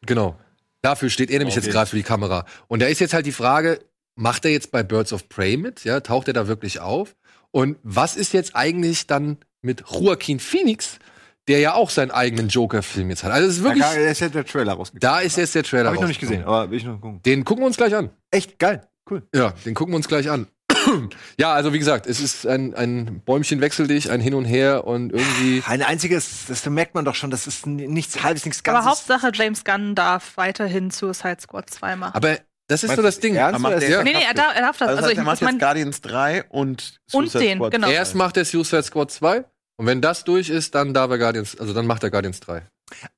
Genau. 0.05 0.35
Dafür 0.81 1.09
steht 1.11 1.29
er 1.29 1.37
nämlich 1.39 1.55
Okay. 1.55 1.65
jetzt 1.65 1.73
gerade 1.73 1.89
für 1.89 1.95
die 1.95 2.03
Kamera. 2.03 2.45
Und 2.67 2.81
da 2.81 2.87
ist 2.87 2.99
jetzt 2.99 3.13
halt 3.13 3.25
die 3.27 3.31
Frage, 3.31 3.79
macht 4.15 4.45
er 4.45 4.51
jetzt 4.51 4.71
bei 4.71 4.81
Birds 4.83 5.13
of 5.13 5.29
Prey 5.29 5.55
mit? 5.57 5.83
Ja, 5.83 5.99
taucht 5.99 6.27
er 6.27 6.33
da 6.33 6.47
wirklich 6.47 6.79
auf? 6.79 7.15
Und 7.51 7.77
was 7.83 8.15
ist 8.15 8.33
jetzt 8.33 8.55
eigentlich 8.55 9.05
dann 9.07 9.37
mit 9.61 9.83
Joaquin 9.91 10.39
Phoenix, 10.39 10.97
der 11.47 11.59
ja 11.59 11.75
auch 11.75 11.91
seinen 11.91 12.09
eigenen 12.11 12.47
Joker-Film 12.49 13.09
jetzt 13.11 13.23
hat? 13.23 13.31
Also 13.31 13.47
es 13.47 13.57
ist 13.57 13.63
wirklich, 13.63 13.83
Da 13.83 13.93
ist 13.93 14.19
ja 14.21 14.29
der 14.29 14.45
Trailer 14.45 14.73
rausgekommen. 14.73 15.01
da 15.01 15.19
ist 15.19 15.37
jetzt 15.37 15.53
der 15.53 15.63
Trailer 15.63 15.85
Habe 15.85 15.95
ich 15.97 16.01
noch 16.01 16.07
nicht 16.07 16.19
gesehen, 16.19 16.43
aber 16.45 16.71
will 16.71 16.77
ich 16.79 16.83
noch 16.85 16.99
gucken. 16.99 17.21
Den 17.23 17.45
gucken 17.45 17.61
wir 17.63 17.67
uns 17.67 17.77
gleich 17.77 17.93
an. 17.95 18.09
Echt 18.31 18.57
geil. 18.57 18.81
Cool. 19.09 19.21
Ja, 19.35 19.51
den 19.65 19.75
gucken 19.75 19.93
wir 19.93 19.97
uns 19.97 20.07
gleich 20.07 20.29
an. 20.31 20.47
ja, 21.37 21.53
also 21.53 21.73
wie 21.73 21.79
gesagt, 21.79 22.07
es 22.07 22.19
ist 22.19 22.45
ein, 22.47 22.73
ein 22.73 23.21
Bäumchen 23.25 23.61
wechsel 23.61 23.87
dich, 23.87 24.09
ein 24.11 24.21
Hin 24.21 24.33
und 24.33 24.45
Her 24.45 24.85
und 24.85 25.11
irgendwie. 25.11 25.63
Ein 25.67 25.81
einziges, 25.81 26.45
das 26.47 26.65
merkt 26.65 26.95
man 26.95 27.05
doch 27.05 27.15
schon, 27.15 27.31
das 27.31 27.47
ist 27.47 27.65
nichts 27.65 28.23
halbes, 28.23 28.45
nichts 28.45 28.61
Aber 28.65 28.79
Ganzes. 28.79 28.89
Hauptsache 28.91 29.31
James 29.33 29.63
Gunn 29.63 29.95
darf 29.95 30.37
weiterhin 30.37 30.91
Suicide 30.91 31.37
Squad 31.41 31.69
2 31.69 31.95
machen. 31.95 32.15
Aber 32.15 32.37
das 32.67 32.83
ist 32.83 32.87
Meinst 32.89 32.97
so 32.97 33.03
das 33.03 33.19
Ding. 33.19 33.35
ernst? 33.35 33.59
macht 33.59 33.81
Ja. 33.83 34.01
nee, 34.03 34.13
nee, 34.13 34.23
er 34.25 34.33
darf, 34.33 34.55
er 34.55 34.61
darf 34.61 34.77
das. 34.77 34.87
Also, 34.87 35.01
das 35.01 35.03
Also, 35.03 35.03
heißt, 35.03 35.11
ich, 35.11 35.17
er 35.17 35.23
macht 35.23 35.35
ich 35.35 35.41
mein, 35.41 35.53
jetzt 35.55 35.59
Guardians 35.61 36.01
3 36.01 36.43
und 36.45 36.99
Und 37.11 37.29
Suicide 37.29 37.43
den, 37.43 37.57
Squad 37.57 37.71
genau. 37.71 37.87
2. 37.87 37.93
Erst 37.93 38.15
macht 38.15 38.37
er 38.37 38.45
Suicide 38.45 38.83
Squad 38.83 39.11
2 39.11 39.45
und 39.77 39.85
wenn 39.87 40.01
das 40.01 40.23
durch 40.23 40.49
ist, 40.49 40.73
dann 40.75 40.93
darf 40.93 41.11
er 41.11 41.17
Guardians, 41.17 41.59
also 41.59 41.73
dann 41.73 41.85
macht 41.85 42.03
er 42.03 42.11
Guardians 42.11 42.39
3. 42.39 42.61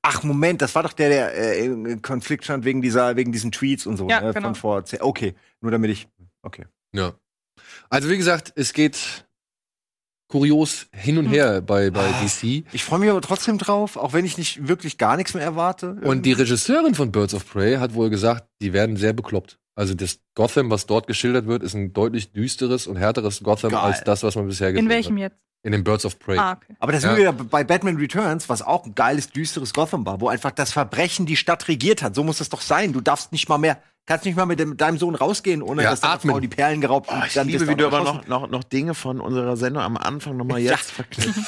Ach 0.02 0.22
Moment, 0.22 0.62
das 0.62 0.74
war 0.74 0.82
doch 0.82 0.92
der, 0.92 1.08
der 1.08 1.34
äh, 1.34 1.64
im 1.66 2.00
Konflikt 2.02 2.44
stand 2.44 2.64
wegen 2.64 2.80
dieser, 2.80 3.16
wegen 3.16 3.32
diesen 3.32 3.52
Tweets 3.52 3.86
und 3.86 3.96
so. 3.96 4.08
Ja, 4.08 4.20
ne, 4.20 4.32
genau. 4.32 4.48
Von 4.48 4.54
vor. 4.54 4.84
Okay, 5.00 5.34
nur 5.60 5.70
damit 5.72 5.90
ich. 5.90 6.08
Okay. 6.42 6.66
Ja. 6.92 7.12
Also 7.94 8.08
wie 8.10 8.16
gesagt, 8.16 8.52
es 8.56 8.72
geht 8.72 9.24
kurios 10.28 10.86
hin 10.92 11.16
und 11.18 11.26
her 11.26 11.60
bei, 11.60 11.90
bei 11.90 12.00
Ah. 12.08 12.22
DC. 12.24 12.64
Ich 12.72 12.82
freue 12.82 12.98
mich 12.98 13.08
aber 13.10 13.20
trotzdem 13.20 13.56
drauf, 13.58 13.96
auch 13.96 14.12
wenn 14.12 14.24
ich 14.24 14.36
nicht 14.36 14.66
wirklich 14.66 14.98
gar 14.98 15.16
nichts 15.16 15.34
mehr 15.34 15.44
erwarte. 15.44 15.92
Und 16.02 16.26
die 16.26 16.32
Regisseurin 16.32 16.94
von 16.96 17.12
Birds 17.12 17.34
of 17.34 17.48
Prey 17.48 17.76
hat 17.76 17.94
wohl 17.94 18.10
gesagt, 18.10 18.48
die 18.60 18.72
werden 18.72 18.96
sehr 18.96 19.12
bekloppt. 19.12 19.58
Also 19.76 19.94
das 19.94 20.18
Gotham, 20.34 20.70
was 20.70 20.86
dort 20.86 21.06
geschildert 21.06 21.46
wird, 21.46 21.62
ist 21.62 21.74
ein 21.74 21.92
deutlich 21.92 22.32
düsteres 22.32 22.86
und 22.88 22.96
härteres 22.96 23.42
Gotham 23.44 23.70
Geil. 23.70 23.80
als 23.80 24.02
das, 24.02 24.24
was 24.24 24.34
man 24.34 24.46
bisher 24.48 24.72
gesehen 24.72 24.86
in 24.86 24.90
welchem 24.90 25.14
hat. 25.16 25.22
jetzt? 25.22 25.36
In 25.62 25.70
den 25.72 25.84
Birds 25.84 26.04
of 26.04 26.18
Prey. 26.18 26.36
Ah, 26.36 26.52
okay. 26.52 26.74
Aber 26.80 26.90
das 26.92 27.04
Ja. 27.04 27.10
sind 27.10 27.18
wir 27.18 27.32
wieder 27.32 27.44
bei 27.44 27.62
Batman 27.64 27.96
Returns, 27.96 28.48
was 28.48 28.60
auch 28.60 28.84
ein 28.86 28.94
geiles, 28.94 29.30
düsteres 29.30 29.72
Gotham 29.72 30.04
war, 30.04 30.20
wo 30.20 30.28
einfach 30.28 30.50
das 30.50 30.72
Verbrechen 30.72 31.26
die 31.26 31.36
Stadt 31.36 31.68
regiert 31.68 32.02
hat. 32.02 32.14
So 32.16 32.22
muss 32.24 32.40
es 32.40 32.48
doch 32.48 32.60
sein. 32.60 32.92
Du 32.92 33.00
darfst 33.00 33.30
nicht 33.32 33.48
mal 33.48 33.58
mehr, 33.58 33.78
kannst 34.06 34.24
nicht 34.26 34.36
mal 34.36 34.46
mit, 34.46 34.58
dem, 34.60 34.76
deinem 34.76 34.98
Sohn 34.98 35.14
rausgehen, 35.14 35.62
ohne 35.62 35.82
Ja, 35.82 35.90
dass 35.90 36.00
deine 36.00 36.14
atmen. 36.14 36.32
Frau 36.32 36.40
die 36.40 36.48
Perlen 36.48 36.80
geraubt 36.80 37.08
Oh, 37.10 37.22
ich 37.26 37.32
dann 37.34 37.46
liebe, 37.46 37.60
bist 37.60 37.70
wie 37.70 37.76
du 37.76 37.86
aber 37.86 38.02
noch, 38.02 38.26
noch, 38.26 38.48
noch 38.50 38.64
Dinge 38.64 38.94
von 38.94 39.20
unserer 39.20 39.56
Sendung 39.56 39.82
am 39.82 39.96
Anfang 39.96 40.36
nochmal 40.36 40.60
jetzt 40.60 40.90
verknüpft. 40.90 41.38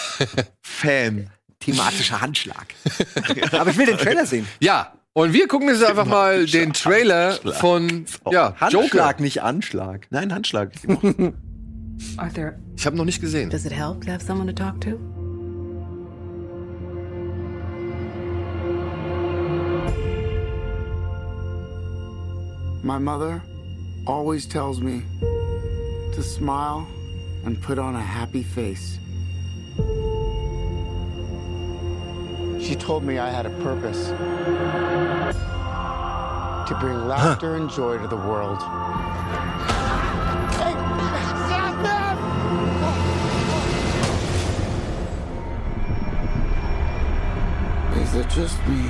Fan. 0.62 1.31
thematischer 1.61 2.20
Handschlag. 2.20 2.74
aber 3.53 3.70
ich 3.70 3.77
will 3.78 3.87
den 3.87 3.99
Trailer 3.99 4.27
sehen. 4.27 4.47
Ja, 4.61 4.93
und 5.12 5.33
wir 5.33 5.49
gucken 5.49 5.69
jetzt 5.69 5.83
einfach 5.83 6.05
mal 6.07 6.45
den 6.47 6.73
Trailer 6.74 7.33
von 7.33 8.05
ja, 8.31 8.55
Joker. 8.69 8.81
Handschlag, 8.81 9.20
nicht 9.20 9.43
Anschlag. 9.43 10.07
Nein, 10.11 10.33
Handschlag. 10.35 10.73
Arthur, 12.19 12.53
Ich 12.77 12.85
habe 12.85 12.97
noch 12.97 13.07
nicht 13.07 13.20
gesehen. 13.23 13.49
does 13.49 13.65
it 13.65 13.73
help 13.73 14.05
to 14.05 14.12
have 14.12 14.23
someone 14.23 14.47
to 14.47 14.53
talk 14.53 14.78
to? 14.83 14.99
My 22.87 22.99
mother 22.99 23.43
always 24.07 24.47
tells 24.47 24.81
me 24.81 25.03
to 25.21 26.23
smile 26.23 26.87
and 27.45 27.61
put 27.61 27.81
on 27.81 27.97
a 27.97 28.01
happy 28.01 28.45
face. 28.45 29.01
She 32.65 32.77
told 32.77 33.03
me 33.03 33.19
I 33.19 33.29
had 33.29 33.45
a 33.45 33.51
purpose 33.61 34.11
to 36.69 36.77
bring 36.79 37.09
laughter 37.09 37.57
and 37.57 37.69
joy 37.69 37.99
to 37.99 38.07
the 38.07 38.15
world. 38.15 38.63
Hey, 40.53 40.75
stop 41.49 41.75
them! 41.83 42.17
Is 48.01 48.15
it 48.15 48.29
just 48.29 48.65
me? 48.69 48.89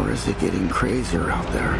Or 0.00 0.10
is 0.10 0.26
it 0.28 0.38
getting 0.38 0.68
crazier 0.68 1.30
out 1.30 1.46
there? 1.52 1.74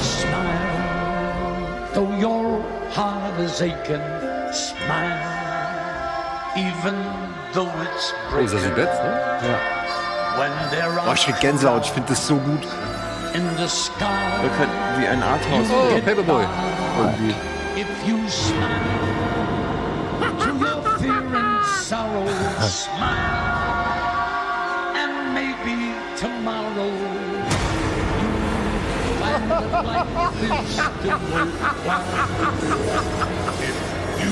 Smile, 0.00 1.88
though 1.94 2.12
your 2.18 2.60
heart 2.90 3.38
is 3.40 3.60
aching. 3.62 4.02
Smile, 4.52 5.20
even 6.56 6.94
though 7.52 7.70
it's 7.82 8.12
Oh, 8.32 8.38
ist 8.38 8.52
das 8.54 8.62
breaking. 8.62 8.76
die 8.76 8.82
Bett, 8.82 8.94
ne? 9.42 9.58
When 10.38 10.52
there 10.70 10.90
Boah, 10.94 11.08
are 11.08 11.14
ich 11.14 11.24
krieg 11.24 11.40
Gänsehaut, 11.40 11.84
ich 11.84 11.90
finde 11.92 12.08
das 12.08 12.26
so 12.26 12.36
gut. 12.36 12.64
in 13.34 13.42
the 13.58 13.68
sky, 13.68 14.42
Wir 14.42 14.50
könnten 14.50 15.00
wie 15.00 15.06
ein 15.06 15.22
Arthouse. 15.22 15.68
Oh, 15.72 16.00
Paperboy. 16.04 16.44
Irgendwie. 16.98 17.34
if 17.76 17.88
you 18.08 18.28
smile 18.28 18.68
to 20.38 20.48
your 20.58 20.82
fear 20.98 21.22
and 21.36 21.64
sorrow, 21.84 22.26
smile, 22.60 23.49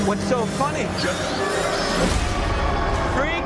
What's 0.05 0.29
so 0.29 0.45
funny? 0.57 0.85
Freak! 3.15 3.45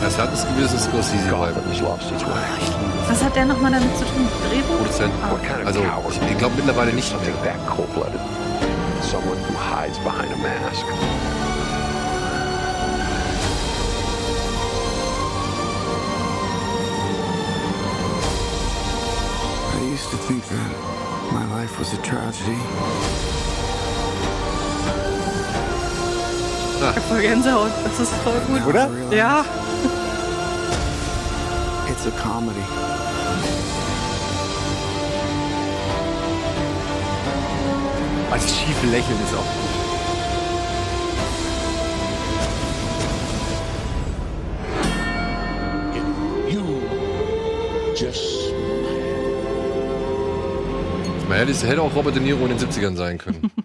Das 0.00 0.18
hat 0.18 0.30
ein 0.30 0.56
gewisses 0.56 0.84
Scorsese-Vibe. 0.84 1.60
Was 3.08 3.24
hat 3.24 3.34
der 3.34 3.46
nochmal 3.46 3.72
damit 3.72 3.96
zu 3.98 4.04
tun? 4.04 4.28
Drehbuch? 4.48 4.76
Produzent. 4.78 5.12
Ah. 5.22 5.34
Also, 5.66 5.80
ich, 6.10 6.30
ich 6.30 6.38
glaube 6.38 6.54
mittlerweile 6.56 6.92
nicht 6.92 7.10
mehr. 7.20 7.32
My 21.32 21.44
life 21.54 21.78
was 21.78 21.92
a 21.92 21.96
tragedy. 22.02 22.58
Voll 27.08 27.20
Gänsehaut. 27.22 27.70
Das 27.84 28.00
ist 28.00 28.12
voll 28.22 28.40
gut. 28.46 28.66
Oder? 28.66 28.88
Ja. 29.10 29.44
It's 31.88 32.06
a 32.06 32.10
comedy. 32.10 32.62
Also 38.30 38.46
das 38.46 38.56
schiefe 38.56 38.86
Lächeln 38.86 39.18
ist 39.24 39.34
auch 39.34 39.38
gut. 39.38 39.76
You 46.48 46.64
just 47.94 48.25
Man 51.36 51.46
hätte, 51.46 51.52
es 51.52 51.64
hätte 51.64 51.82
auch 51.82 51.94
Robert 51.94 52.14
De 52.14 52.22
Niro 52.22 52.46
in 52.46 52.56
den 52.56 52.58
70ern 52.58 52.96
sein 52.96 53.18
können. 53.18 53.50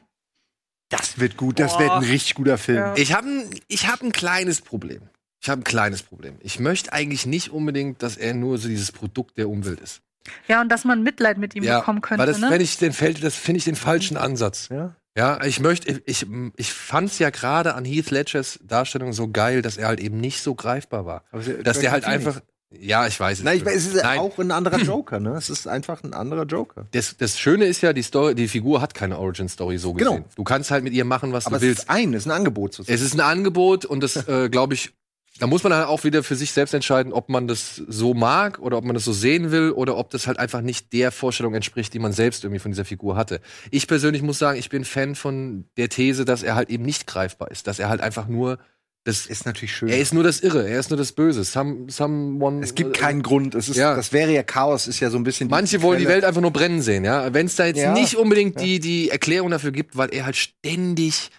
Das 0.89 1.19
wird 1.19 1.37
gut, 1.37 1.57
das 1.57 1.79
wird 1.79 1.89
ein 1.89 2.03
richtig 2.03 2.35
guter 2.35 2.57
Film. 2.57 2.79
Ja. 2.79 2.93
Ich 2.97 3.13
habe 3.13 3.25
ein, 3.25 3.49
ich 3.69 3.87
hab 3.87 4.01
ein 4.01 4.11
kleines 4.11 4.59
Problem. 4.59 5.03
Ich 5.41 5.47
habe 5.47 5.61
ein 5.61 5.63
kleines 5.63 6.03
Problem. 6.03 6.35
Ich 6.41 6.59
möchte 6.59 6.91
eigentlich 6.91 7.25
nicht 7.25 7.49
unbedingt, 7.49 8.03
dass 8.03 8.17
er 8.17 8.33
nur 8.33 8.57
so 8.57 8.67
dieses 8.67 8.91
Produkt 8.91 9.37
der 9.37 9.47
Umwelt 9.47 9.79
ist. 9.79 10.01
Ja, 10.49 10.59
und 10.59 10.67
dass 10.67 10.83
man 10.83 11.01
Mitleid 11.01 11.37
mit 11.37 11.55
ihm 11.55 11.63
bekommen 11.63 12.01
könnte. 12.01 12.19
weil 12.19 12.27
das, 12.27 12.39
ne? 12.39 12.49
wenn 12.49 12.59
ich 12.59 12.77
den 12.77 12.91
fällt, 12.91 13.23
das 13.23 13.37
finde 13.37 13.59
ich 13.59 13.63
den 13.63 13.77
falschen 13.77 14.17
Ansatz. 14.17 14.67
Ja. 14.67 14.97
Ja, 15.17 15.41
ich 15.45 15.61
möchte, 15.61 16.01
ich, 16.05 16.25
ich 16.57 16.73
fand's 16.73 17.19
ja 17.19 17.29
gerade 17.29 17.75
an 17.75 17.85
Heath 17.85 18.11
Ledgers 18.11 18.59
Darstellung 18.61 19.13
so 19.13 19.29
geil, 19.29 19.61
dass 19.61 19.77
er 19.77 19.87
halt 19.87 20.01
eben 20.01 20.19
nicht 20.19 20.41
so 20.41 20.55
greifbar 20.55 21.05
war. 21.05 21.23
Es 21.31 21.49
Dass 21.63 21.79
der 21.79 21.91
halt 21.91 22.03
einfach, 22.03 22.41
Ja, 22.79 23.05
ich 23.05 23.19
weiß 23.19 23.39
es. 23.39 23.43
Nein, 23.43 23.57
ich, 23.57 23.65
es 23.65 23.87
ist 23.87 24.03
Nein. 24.03 24.19
auch 24.19 24.37
ein 24.37 24.51
anderer 24.51 24.77
Joker, 24.83 25.19
ne? 25.19 25.31
Es 25.31 25.49
ist 25.49 25.67
einfach 25.67 26.03
ein 26.03 26.13
anderer 26.13 26.45
Joker. 26.45 26.87
Das, 26.91 27.17
das 27.17 27.37
Schöne 27.37 27.65
ist 27.65 27.81
ja, 27.81 27.91
die, 27.93 28.01
Story, 28.03 28.33
die 28.33 28.47
Figur 28.47 28.81
hat 28.81 28.93
keine 28.93 29.19
Origin-Story 29.19 29.77
so 29.77 29.93
gesehen. 29.93 30.15
Genau. 30.15 30.25
Du 30.35 30.43
kannst 30.43 30.71
halt 30.71 30.83
mit 30.83 30.93
ihr 30.93 31.05
machen, 31.05 31.33
was 31.33 31.47
Aber 31.47 31.59
du 31.59 31.65
es 31.65 31.69
willst. 31.69 31.83
ist 31.83 31.89
ein, 31.89 32.13
es 32.13 32.21
ist 32.21 32.27
ein 32.27 32.31
Angebot 32.31 32.73
sozusagen. 32.73 32.95
Es 32.95 33.01
ist 33.01 33.13
ein 33.13 33.19
Angebot 33.19 33.85
und 33.85 34.01
das, 34.01 34.15
äh, 34.27 34.49
glaube 34.49 34.73
ich, 34.75 34.93
da 35.39 35.47
muss 35.47 35.63
man 35.63 35.71
dann 35.71 35.85
auch 35.85 36.03
wieder 36.03 36.23
für 36.23 36.35
sich 36.35 36.51
selbst 36.51 36.73
entscheiden, 36.73 37.13
ob 37.13 37.27
man 37.29 37.47
das 37.47 37.75
so 37.75 38.13
mag 38.13 38.59
oder 38.59 38.77
ob 38.77 38.85
man 38.85 38.93
das 38.93 39.05
so 39.05 39.13
sehen 39.13 39.51
will 39.51 39.71
oder 39.71 39.97
ob 39.97 40.09
das 40.11 40.27
halt 40.27 40.37
einfach 40.37 40.61
nicht 40.61 40.93
der 40.93 41.11
Vorstellung 41.11 41.55
entspricht, 41.55 41.93
die 41.93 41.99
man 41.99 42.11
selbst 42.13 42.43
irgendwie 42.43 42.59
von 42.59 42.71
dieser 42.71 42.85
Figur 42.85 43.15
hatte. 43.15 43.41
Ich 43.71 43.87
persönlich 43.87 44.21
muss 44.21 44.37
sagen, 44.37 44.59
ich 44.59 44.69
bin 44.69 44.85
Fan 44.85 45.15
von 45.15 45.65
der 45.77 45.89
These, 45.89 46.25
dass 46.25 46.43
er 46.43 46.55
halt 46.55 46.69
eben 46.69 46.83
nicht 46.83 47.07
greifbar 47.07 47.49
ist, 47.49 47.65
dass 47.65 47.79
er 47.79 47.89
halt 47.89 48.01
einfach 48.01 48.27
nur 48.27 48.59
das 49.03 49.25
ist 49.25 49.45
natürlich 49.45 49.75
schön. 49.75 49.89
Er 49.89 49.99
ist 49.99 50.13
nur 50.13 50.23
das 50.23 50.41
Irre, 50.41 50.67
er 50.69 50.79
ist 50.79 50.89
nur 50.91 50.97
das 50.97 51.11
Böse. 51.11 51.43
Some, 51.43 51.89
someone, 51.89 52.63
Es 52.63 52.75
gibt 52.75 52.95
keinen 52.95 53.23
Grund. 53.23 53.55
Es 53.55 53.67
ist, 53.69 53.75
Ja. 53.77 53.95
Das 53.95 54.13
wäre 54.13 54.31
ja 54.31 54.43
Chaos, 54.43 54.87
ist 54.87 54.99
ja 54.99 55.09
so 55.09 55.17
ein 55.17 55.23
bisschen. 55.23 55.47
die 55.47 55.51
Manche 55.51 55.81
wollen 55.81 55.99
die. 55.99 56.07
Welt 56.07 56.23
einfach 56.23 56.41
nur 56.41 56.51
brennen 56.51 56.81
sehen, 56.81 57.03
ja. 57.03 57.33
Wenn 57.33 57.47
es 57.47 57.55
da 57.55 57.65
jetzt 57.65 57.77
Ja. 57.79 57.93
nicht 57.93 58.15
unbedingt 58.15 58.59
die, 58.61 58.79
die 58.79 59.09
Erklärung 59.09 59.49
dafür 59.51 59.71
gibt, 59.71 59.97
weil 59.97 60.13
er 60.13 60.25
halt 60.25 60.35
ständig 60.37 61.31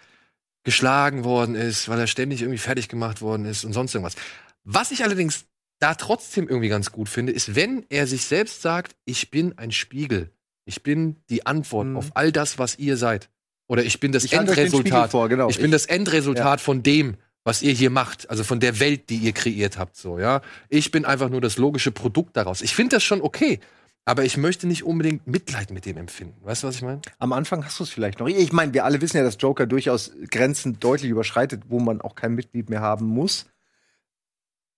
geschlagen 0.64 1.24
worden 1.24 1.54
ist, 1.54 1.88
weil 1.88 1.98
er 1.98 2.06
ständig 2.06 2.40
irgendwie 2.42 2.58
fertig 2.58 2.88
gemacht 2.88 3.20
worden 3.20 3.46
ist 3.46 3.64
und 3.64 3.72
sonst 3.72 3.94
irgendwas. 3.94 4.14
Was 4.64 4.90
ich 4.92 5.02
allerdings 5.02 5.44
da 5.80 5.94
trotzdem 5.94 6.48
irgendwie 6.48 6.68
ganz 6.68 6.92
gut 6.92 7.08
finde, 7.08 7.32
ist, 7.32 7.56
wenn 7.56 7.84
er 7.88 8.06
sich 8.06 8.24
selbst 8.24 8.62
sagt, 8.62 8.94
ich 9.04 9.30
bin 9.30 9.58
ein 9.58 9.72
Spiegel. 9.72 10.30
Ich 10.64 10.84
bin 10.84 11.16
die 11.28 11.44
Antwort 11.46 11.96
auf 11.96 12.10
all 12.14 12.30
das, 12.30 12.58
was 12.60 12.78
ihr 12.78 12.96
seid. 12.96 13.28
Oder 13.66 13.82
ich 13.82 13.98
bin 13.98 14.12
das 14.12 14.22
Mhm. 14.22 14.26
Ich 14.26 14.32
Endresultat. 14.34 15.10
vor, 15.10 15.28
genau. 15.28 15.48
Ich 15.48 15.56
bin 15.56 15.66
Ich- 15.66 15.72
das 15.72 15.86
Endresultat 15.86 16.60
von 16.60 16.84
dem, 16.84 17.16
was 17.44 17.62
ihr 17.62 17.72
hier 17.72 17.90
macht, 17.90 18.30
also 18.30 18.44
von 18.44 18.60
der 18.60 18.80
Welt, 18.80 19.10
die 19.10 19.16
ihr 19.16 19.32
kreiert 19.32 19.78
habt, 19.78 19.96
so, 19.96 20.18
ja. 20.18 20.42
Ich 20.68 20.90
bin 20.90 21.04
einfach 21.04 21.28
nur 21.28 21.40
das 21.40 21.56
logische 21.56 21.90
Produkt 21.90 22.36
daraus. 22.36 22.62
Ich 22.62 22.74
finde 22.74 22.96
das 22.96 23.02
schon 23.02 23.20
okay, 23.20 23.60
aber 24.04 24.24
ich 24.24 24.36
möchte 24.36 24.66
nicht 24.66 24.84
unbedingt 24.84 25.26
Mitleid 25.26 25.70
mit 25.70 25.86
dem 25.86 25.96
empfinden. 25.96 26.36
Weißt 26.44 26.62
du, 26.62 26.68
was 26.68 26.76
ich 26.76 26.82
meine? 26.82 27.00
Am 27.18 27.32
Anfang 27.32 27.64
hast 27.64 27.78
du 27.78 27.84
es 27.84 27.90
vielleicht 27.90 28.18
noch. 28.18 28.26
Ich 28.26 28.52
meine, 28.52 28.74
wir 28.74 28.84
alle 28.84 29.00
wissen 29.00 29.16
ja, 29.16 29.22
dass 29.22 29.36
Joker 29.38 29.66
durchaus 29.66 30.12
Grenzen 30.30 30.80
deutlich 30.80 31.10
überschreitet, 31.10 31.64
wo 31.68 31.78
man 31.78 32.00
auch 32.00 32.14
kein 32.14 32.34
Mitglied 32.34 32.68
mehr 32.68 32.80
haben 32.80 33.06
muss. 33.06 33.46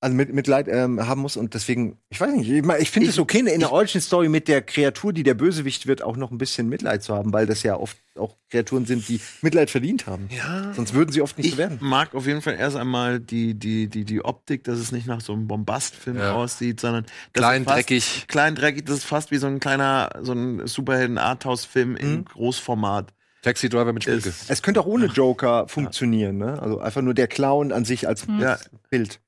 Also 0.05 0.17
mit, 0.17 0.35
Mitleid 0.35 0.69
ähm, 0.69 1.07
haben 1.07 1.23
muss 1.23 1.37
und 1.39 1.55
deswegen, 1.55 1.97
ich 2.11 2.21
weiß 2.21 2.31
nicht, 2.35 2.51
ich, 2.51 2.63
ich 2.79 2.91
finde 2.91 3.09
es 3.09 3.19
okay, 3.19 3.39
in 3.39 3.61
der 3.61 3.73
Origin-Story 3.73 4.29
mit 4.29 4.49
der 4.49 4.61
Kreatur, 4.61 5.15
die 5.15 5.23
der 5.23 5.33
Bösewicht 5.33 5.87
wird, 5.87 6.03
auch 6.03 6.17
noch 6.19 6.31
ein 6.31 6.37
bisschen 6.37 6.69
Mitleid 6.69 7.03
zu 7.03 7.15
haben, 7.15 7.33
weil 7.33 7.47
das 7.47 7.63
ja 7.63 7.77
oft 7.77 7.97
auch 8.19 8.37
Kreaturen 8.51 8.85
sind, 8.85 9.09
die 9.09 9.19
Mitleid 9.41 9.71
verdient 9.71 10.07
haben. 10.07 10.29
Ja. 10.31 10.75
Sonst 10.75 10.93
würden 10.93 11.11
sie 11.11 11.23
oft 11.23 11.39
nicht 11.39 11.47
Ich 11.47 11.53
so 11.53 11.59
werden. 11.59 11.79
mag 11.81 12.15
auf 12.15 12.27
jeden 12.27 12.43
Fall 12.43 12.55
erst 12.55 12.77
einmal 12.77 13.19
die, 13.19 13.55
die, 13.55 13.89
die, 13.89 14.05
die 14.05 14.23
Optik, 14.25 14.65
dass 14.65 14.79
es 14.79 14.93
nicht 14.93 15.07
nach 15.07 15.23
so 15.23 15.33
einem 15.33 15.49
Bombastfilm 15.49 16.19
Ja. 16.19 16.35
aussieht, 16.35 16.81
sondern 16.81 17.05
dass 17.33 17.41
Klein, 17.41 17.63
es 17.63 17.65
fast, 17.69 17.77
dreckig. 17.79 18.25
Klein, 18.29 18.55
dreckig, 18.55 18.85
das 18.85 18.99
ist 18.99 19.05
fast 19.05 19.31
wie 19.31 19.39
so 19.39 19.47
ein 19.47 19.59
kleiner, 19.59 20.11
so 20.21 20.33
ein 20.33 20.67
Superhelden-Arthouse-Film 20.67 21.91
Mhm. 21.93 21.97
im 21.97 22.25
Großformat. 22.27 23.13
Taxi 23.43 23.69
Driver 23.69 23.93
mit 23.93 24.05
Schminke. 24.05 24.29
Ist, 24.29 24.51
Es 24.51 24.63
könnte 24.63 24.81
auch 24.81 24.87
ohne 24.87 25.07
Joker 25.07 25.67
funktionieren, 25.69 26.39
ne? 26.39 26.61
Also 26.63 26.79
einfach 26.79 27.03
nur 27.03 27.15
der 27.15 27.27
Clown 27.27 27.73
an 27.73 27.85
sich 27.85 28.07
als 28.09 28.27
ja, 28.39 28.59
Bild. 28.91 29.21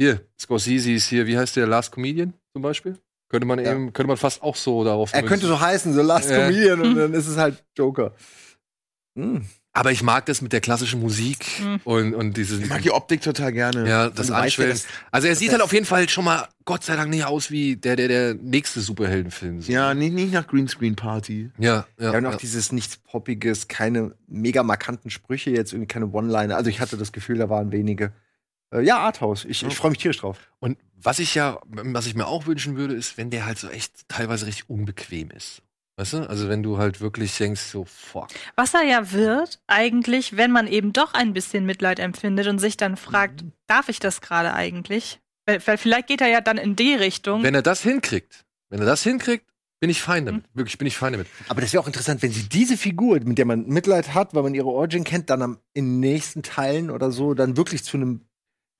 Hier, 0.00 0.20
Scorsese 0.38 0.92
ist 0.92 1.08
hier, 1.08 1.26
wie 1.26 1.36
heißt 1.36 1.56
der, 1.56 1.66
Last 1.66 1.92
Comedian 1.92 2.32
zum 2.52 2.62
Beispiel? 2.62 2.96
Könnte 3.28 3.46
man 3.46 3.58
Ja. 3.58 3.72
eben, 3.72 3.92
könnte 3.92 4.08
man 4.08 4.16
fast 4.16 4.42
auch 4.42 4.56
so 4.56 4.84
darauf. 4.84 5.12
Er 5.12 5.22
könnte 5.22 5.46
so 5.46 5.60
heißen, 5.60 5.92
so 5.92 6.02
Last 6.02 6.30
Ja. 6.30 6.46
Comedian 6.46 6.80
und 6.80 6.94
dann 6.96 7.12
ist 7.14 7.26
es 7.26 7.36
halt 7.36 7.62
Joker. 7.76 8.14
Hm. 9.16 9.44
Aber 9.72 9.92
ich 9.92 10.02
mag 10.02 10.26
das 10.26 10.40
mit 10.40 10.52
der 10.52 10.60
klassischen 10.60 11.00
Musik 11.00 11.44
Mhm. 11.60 11.80
und, 11.84 12.14
und 12.14 12.36
dieses. 12.36 12.60
ich 12.60 12.68
mag 12.68 12.82
die 12.82 12.90
Optik 12.90 13.20
total 13.20 13.52
gerne. 13.52 13.88
Ja, 13.88 14.08
das 14.08 14.28
du 14.28 14.32
weißt 14.32 14.42
Anschwellen. 14.44 14.70
dass- 14.72 14.86
Also 15.12 15.28
er 15.28 15.36
sieht 15.36 15.52
halt 15.52 15.62
auf 15.62 15.72
jeden 15.72 15.84
Fall 15.84 16.08
schon 16.08 16.24
mal, 16.24 16.48
Gott 16.64 16.84
sei 16.84 16.96
Dank, 16.96 17.10
nicht 17.10 17.24
aus 17.26 17.50
wie 17.50 17.76
der, 17.76 17.94
der, 17.96 18.08
der 18.08 18.34
nächste 18.34 18.80
Superheldenfilm. 18.80 19.60
So. 19.60 19.70
Ja, 19.70 19.94
nicht, 19.94 20.14
nicht 20.14 20.32
nach 20.32 20.46
Greenscreen 20.46 20.96
Party. 20.96 21.50
ja, 21.58 21.86
ja. 21.98 22.12
Ja, 22.12 22.18
und 22.18 22.26
auch 22.26 22.32
ja. 22.32 22.36
dieses 22.38 22.72
nichts 22.72 22.96
Poppiges, 22.96 23.68
keine 23.68 24.14
mega 24.26 24.62
markanten 24.62 25.10
Sprüche, 25.10 25.50
jetzt 25.50 25.72
irgendwie 25.72 25.88
keine 25.88 26.06
One-Liner. 26.08 26.56
Also 26.56 26.70
ich 26.70 26.80
hatte 26.80 26.96
das 26.96 27.12
Gefühl, 27.12 27.38
da 27.38 27.48
waren 27.50 27.70
wenige. 27.70 28.12
Äh, 28.72 28.82
ja, 28.82 28.98
Arthouse. 28.98 29.44
Ich, 29.44 29.62
ich 29.64 29.74
freue 29.76 29.90
mich 29.90 29.98
tierisch 29.98 30.18
drauf. 30.18 30.38
Und 30.60 30.78
was 31.00 31.18
ich 31.18 31.34
ja, 31.34 31.60
was 31.66 32.06
ich 32.06 32.14
mir 32.14 32.26
auch 32.26 32.46
wünschen 32.46 32.76
würde, 32.76 32.94
ist, 32.94 33.16
wenn 33.18 33.30
der 33.30 33.46
halt 33.46 33.58
so 33.58 33.68
echt 33.68 34.08
teilweise 34.08 34.46
richtig 34.46 34.68
unbequem 34.68 35.30
ist. 35.30 35.62
Weißt 35.96 36.12
du? 36.12 36.28
Also 36.30 36.48
wenn 36.48 36.62
du 36.62 36.78
halt 36.78 37.00
wirklich 37.00 37.36
denkst, 37.36 37.60
so, 37.60 37.84
fuck. 37.84 38.28
Was 38.54 38.74
er 38.74 38.82
ja 38.84 39.10
wird, 39.12 39.60
eigentlich, 39.66 40.36
wenn 40.36 40.52
man 40.52 40.66
eben 40.68 40.92
doch 40.92 41.12
ein 41.14 41.32
bisschen 41.32 41.66
Mitleid 41.66 41.98
empfindet 41.98 42.46
und 42.46 42.58
sich 42.60 42.76
dann 42.76 42.96
fragt, 42.96 43.42
Mhm. 43.42 43.52
darf 43.66 43.88
ich 43.88 43.98
das 43.98 44.20
gerade 44.20 44.54
eigentlich? 44.54 45.18
Weil, 45.46 45.66
weil 45.66 45.76
vielleicht 45.78 46.06
geht 46.06 46.20
er 46.20 46.28
ja 46.28 46.40
dann 46.40 46.56
in 46.58 46.76
die 46.76 46.94
Richtung. 46.94 47.42
Wenn 47.42 47.54
er 47.54 47.62
das 47.62 47.82
hinkriegt, 47.82 48.44
wenn 48.70 48.80
er 48.80 48.86
das 48.86 49.02
hinkriegt, 49.02 49.44
bin 49.80 49.90
ich 49.90 50.00
fein 50.02 50.26
damit. 50.26 50.44
Wirklich, 50.54 50.76
bin 50.78 50.86
ich 50.86 50.96
fein 50.96 51.12
damit. 51.12 51.28
Aber 51.48 51.60
das 51.60 51.72
wäre 51.72 51.82
auch 51.82 51.86
interessant, 51.86 52.20
wenn 52.22 52.32
sie 52.32 52.48
diese 52.48 52.76
Figur, 52.76 53.18
mit 53.20 53.38
der 53.38 53.44
man 53.46 53.66
Mitleid 53.66 54.12
hat, 54.14 54.34
weil 54.34 54.42
man 54.42 54.54
ihre 54.54 54.66
Origin 54.68 55.04
kennt, 55.04 55.30
dann 55.30 55.40
am, 55.42 55.58
in 55.72 55.84
den 55.86 56.00
nächsten 56.00 56.42
Teilen 56.42 56.90
oder 56.90 57.10
so, 57.12 57.34
dann 57.34 57.56
wirklich 57.56 57.82
zu 57.84 57.96
einem 57.96 58.20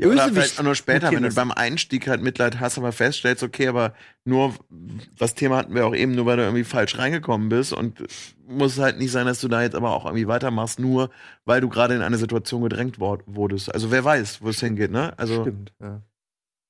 Ja, 0.01 0.09
oder 0.09 0.29
vielleicht 0.29 0.61
auch 0.61 0.65
nur 0.65 0.77
später, 0.77 1.11
wenn 1.11 1.25
du 1.25 1.35
beim 1.35 1.51
Einstieg 1.51 2.07
halt 2.07 2.23
Mitleid 2.23 2.61
hast, 2.61 2.79
aber 2.79 2.93
feststellst, 2.93 3.43
okay, 3.43 3.67
aber 3.67 3.95
nur, 4.25 4.55
das 5.19 5.35
Thema 5.35 5.57
hatten 5.57 5.75
wir 5.75 5.87
auch 5.87 5.95
eben, 5.95 6.13
nur 6.15 6.25
weil 6.27 6.37
du 6.37 6.45
irgendwie 6.45 6.63
falsch 6.63 6.97
reingekommen 6.99 7.49
bist 7.49 7.73
und 7.73 8.05
muss 8.47 8.79
halt 8.79 8.99
nicht 8.99 9.11
sein, 9.11 9.27
dass 9.27 9.41
du 9.41 9.49
da 9.49 9.61
jetzt 9.63 9.75
aber 9.75 9.91
auch 9.91 10.05
irgendwie 10.05 10.29
weitermachst, 10.29 10.79
nur 10.79 11.11
weil 11.45 11.61
du 11.61 11.69
gerade 11.69 11.95
in 11.95 12.03
eine 12.03 12.17
Situation 12.17 12.63
gedrängt 12.63 13.01
wurdest. 13.01 13.75
Also 13.75 13.91
wer 13.91 14.05
weiß, 14.05 14.41
wo 14.41 14.51
es 14.51 14.61
hingeht, 14.61 14.93
ne? 14.93 15.15
Also 15.19 15.43
Stimmt, 15.43 15.73
ja. 15.81 16.01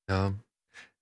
Ja. 0.08 0.32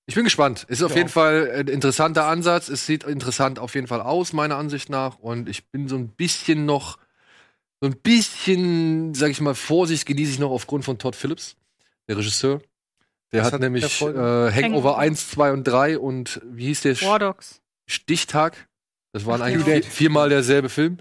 Ich 0.07 0.15
bin 0.15 0.25
gespannt. 0.25 0.65
Ist 0.69 0.83
auf 0.83 0.93
Ja. 0.93 0.99
jeden 0.99 1.09
Fall 1.09 1.51
ein 1.53 1.69
interessanter 1.69 2.27
Ansatz. 2.27 2.69
Es 2.69 2.87
sieht 2.87 3.05
interessant 3.05 3.59
auf 3.59 3.75
jeden 3.75 3.87
Fall 3.89 4.01
aus, 4.01 4.33
meiner 4.33 4.57
Ansicht 4.57 4.89
nach. 4.89 5.19
Und 5.19 5.49
ich 5.49 5.69
bin 5.71 5.89
so 5.89 5.97
ein 5.97 6.09
bisschen 6.09 6.65
noch, 6.65 6.99
so 7.81 7.89
ein 7.89 7.97
bisschen, 7.97 9.15
sag 9.15 9.31
ich 9.31 9.41
mal, 9.41 9.55
Vorsicht 9.55 10.07
genieße 10.07 10.33
ich 10.33 10.39
noch 10.39 10.51
aufgrund 10.51 10.85
von 10.85 10.99
Todd 10.99 11.17
Phillips, 11.17 11.57
der 12.09 12.17
Regisseur. 12.19 12.61
Der 13.33 13.45
hat, 13.45 13.55
hat 13.55 13.61
nämlich 13.61 14.01
äh, 14.01 14.05
Hangover 14.07 14.53
Hangover. 14.55 14.99
1, 14.99 15.31
2 15.31 15.53
und 15.53 15.65
3 15.65 15.99
und 15.99 16.41
wie 16.45 16.67
hieß 16.67 16.83
der? 16.83 17.01
War 17.03 17.19
Dogs. 17.19 17.61
Stichtag. 17.89 18.69
Das 19.13 19.27
waren 19.27 19.41
Ach, 19.43 19.47
eigentlich 19.47 19.65
vier, 19.65 19.83
viermal 19.83 20.29
derselbe 20.29 20.69
Film. 20.69 20.99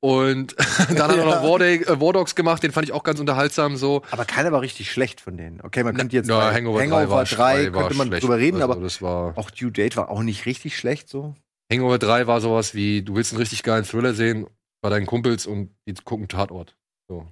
Und 0.00 0.54
dann 0.88 0.98
hat 1.08 1.16
er 1.16 1.24
noch 1.24 1.42
War, 1.42 1.58
Day, 1.58 1.76
äh, 1.82 2.00
War 2.00 2.12
Dogs 2.12 2.34
gemacht, 2.34 2.62
den 2.62 2.70
fand 2.70 2.86
ich 2.86 2.92
auch 2.92 3.02
ganz 3.02 3.18
unterhaltsam 3.18 3.76
so. 3.76 4.02
Aber 4.10 4.24
keiner 4.24 4.52
war 4.52 4.60
richtig 4.60 4.90
schlecht 4.90 5.20
von 5.20 5.36
denen. 5.36 5.60
Okay, 5.62 5.82
man 5.82 5.96
könnte 5.96 6.14
jetzt 6.14 6.28
Ja, 6.28 6.38
bei 6.38 6.54
Hangover 6.54 6.78
3 6.78 6.84
Hangover 6.84 7.10
war, 7.10 7.24
3 7.24 7.72
war 7.72 7.82
könnte 7.82 7.96
man 7.96 8.06
schlecht. 8.08 8.22
drüber 8.22 8.38
reden, 8.38 8.62
also, 8.62 8.72
aber 8.72 8.82
das 8.82 9.02
war 9.02 9.36
auch 9.36 9.50
Due 9.50 9.72
Date 9.72 9.96
war 9.96 10.08
auch 10.10 10.22
nicht 10.22 10.46
richtig 10.46 10.76
schlecht 10.78 11.08
so. 11.08 11.34
Hangover 11.72 11.98
3 11.98 12.26
war 12.26 12.40
sowas 12.40 12.74
wie, 12.74 13.02
du 13.02 13.16
willst 13.16 13.32
einen 13.32 13.40
richtig 13.40 13.62
geilen 13.62 13.84
Thriller 13.84 14.14
sehen 14.14 14.46
bei 14.80 14.90
deinen 14.90 15.06
Kumpels 15.06 15.46
und 15.46 15.74
die 15.88 15.94
gucken 15.94 16.28
Tatort. 16.28 16.76
So. 17.08 17.26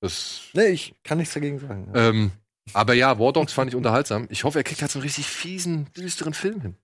Das, 0.00 0.40
Nee, 0.54 0.68
ich 0.68 0.94
kann 1.04 1.18
nichts 1.18 1.34
dagegen 1.34 1.58
sagen. 1.60 1.92
Ähm, 1.94 2.30
aber 2.72 2.94
ja, 2.94 3.18
War 3.18 3.32
Dogs 3.32 3.52
fand 3.52 3.70
ich 3.70 3.76
unterhaltsam. 3.76 4.26
Ich 4.30 4.44
hoffe, 4.44 4.58
er 4.58 4.64
kriegt 4.64 4.80
halt 4.82 4.90
so 4.90 4.98
einen 4.98 5.04
richtig 5.04 5.26
fiesen, 5.26 5.86
düsteren 5.96 6.34
Film 6.34 6.60
hin. 6.60 6.76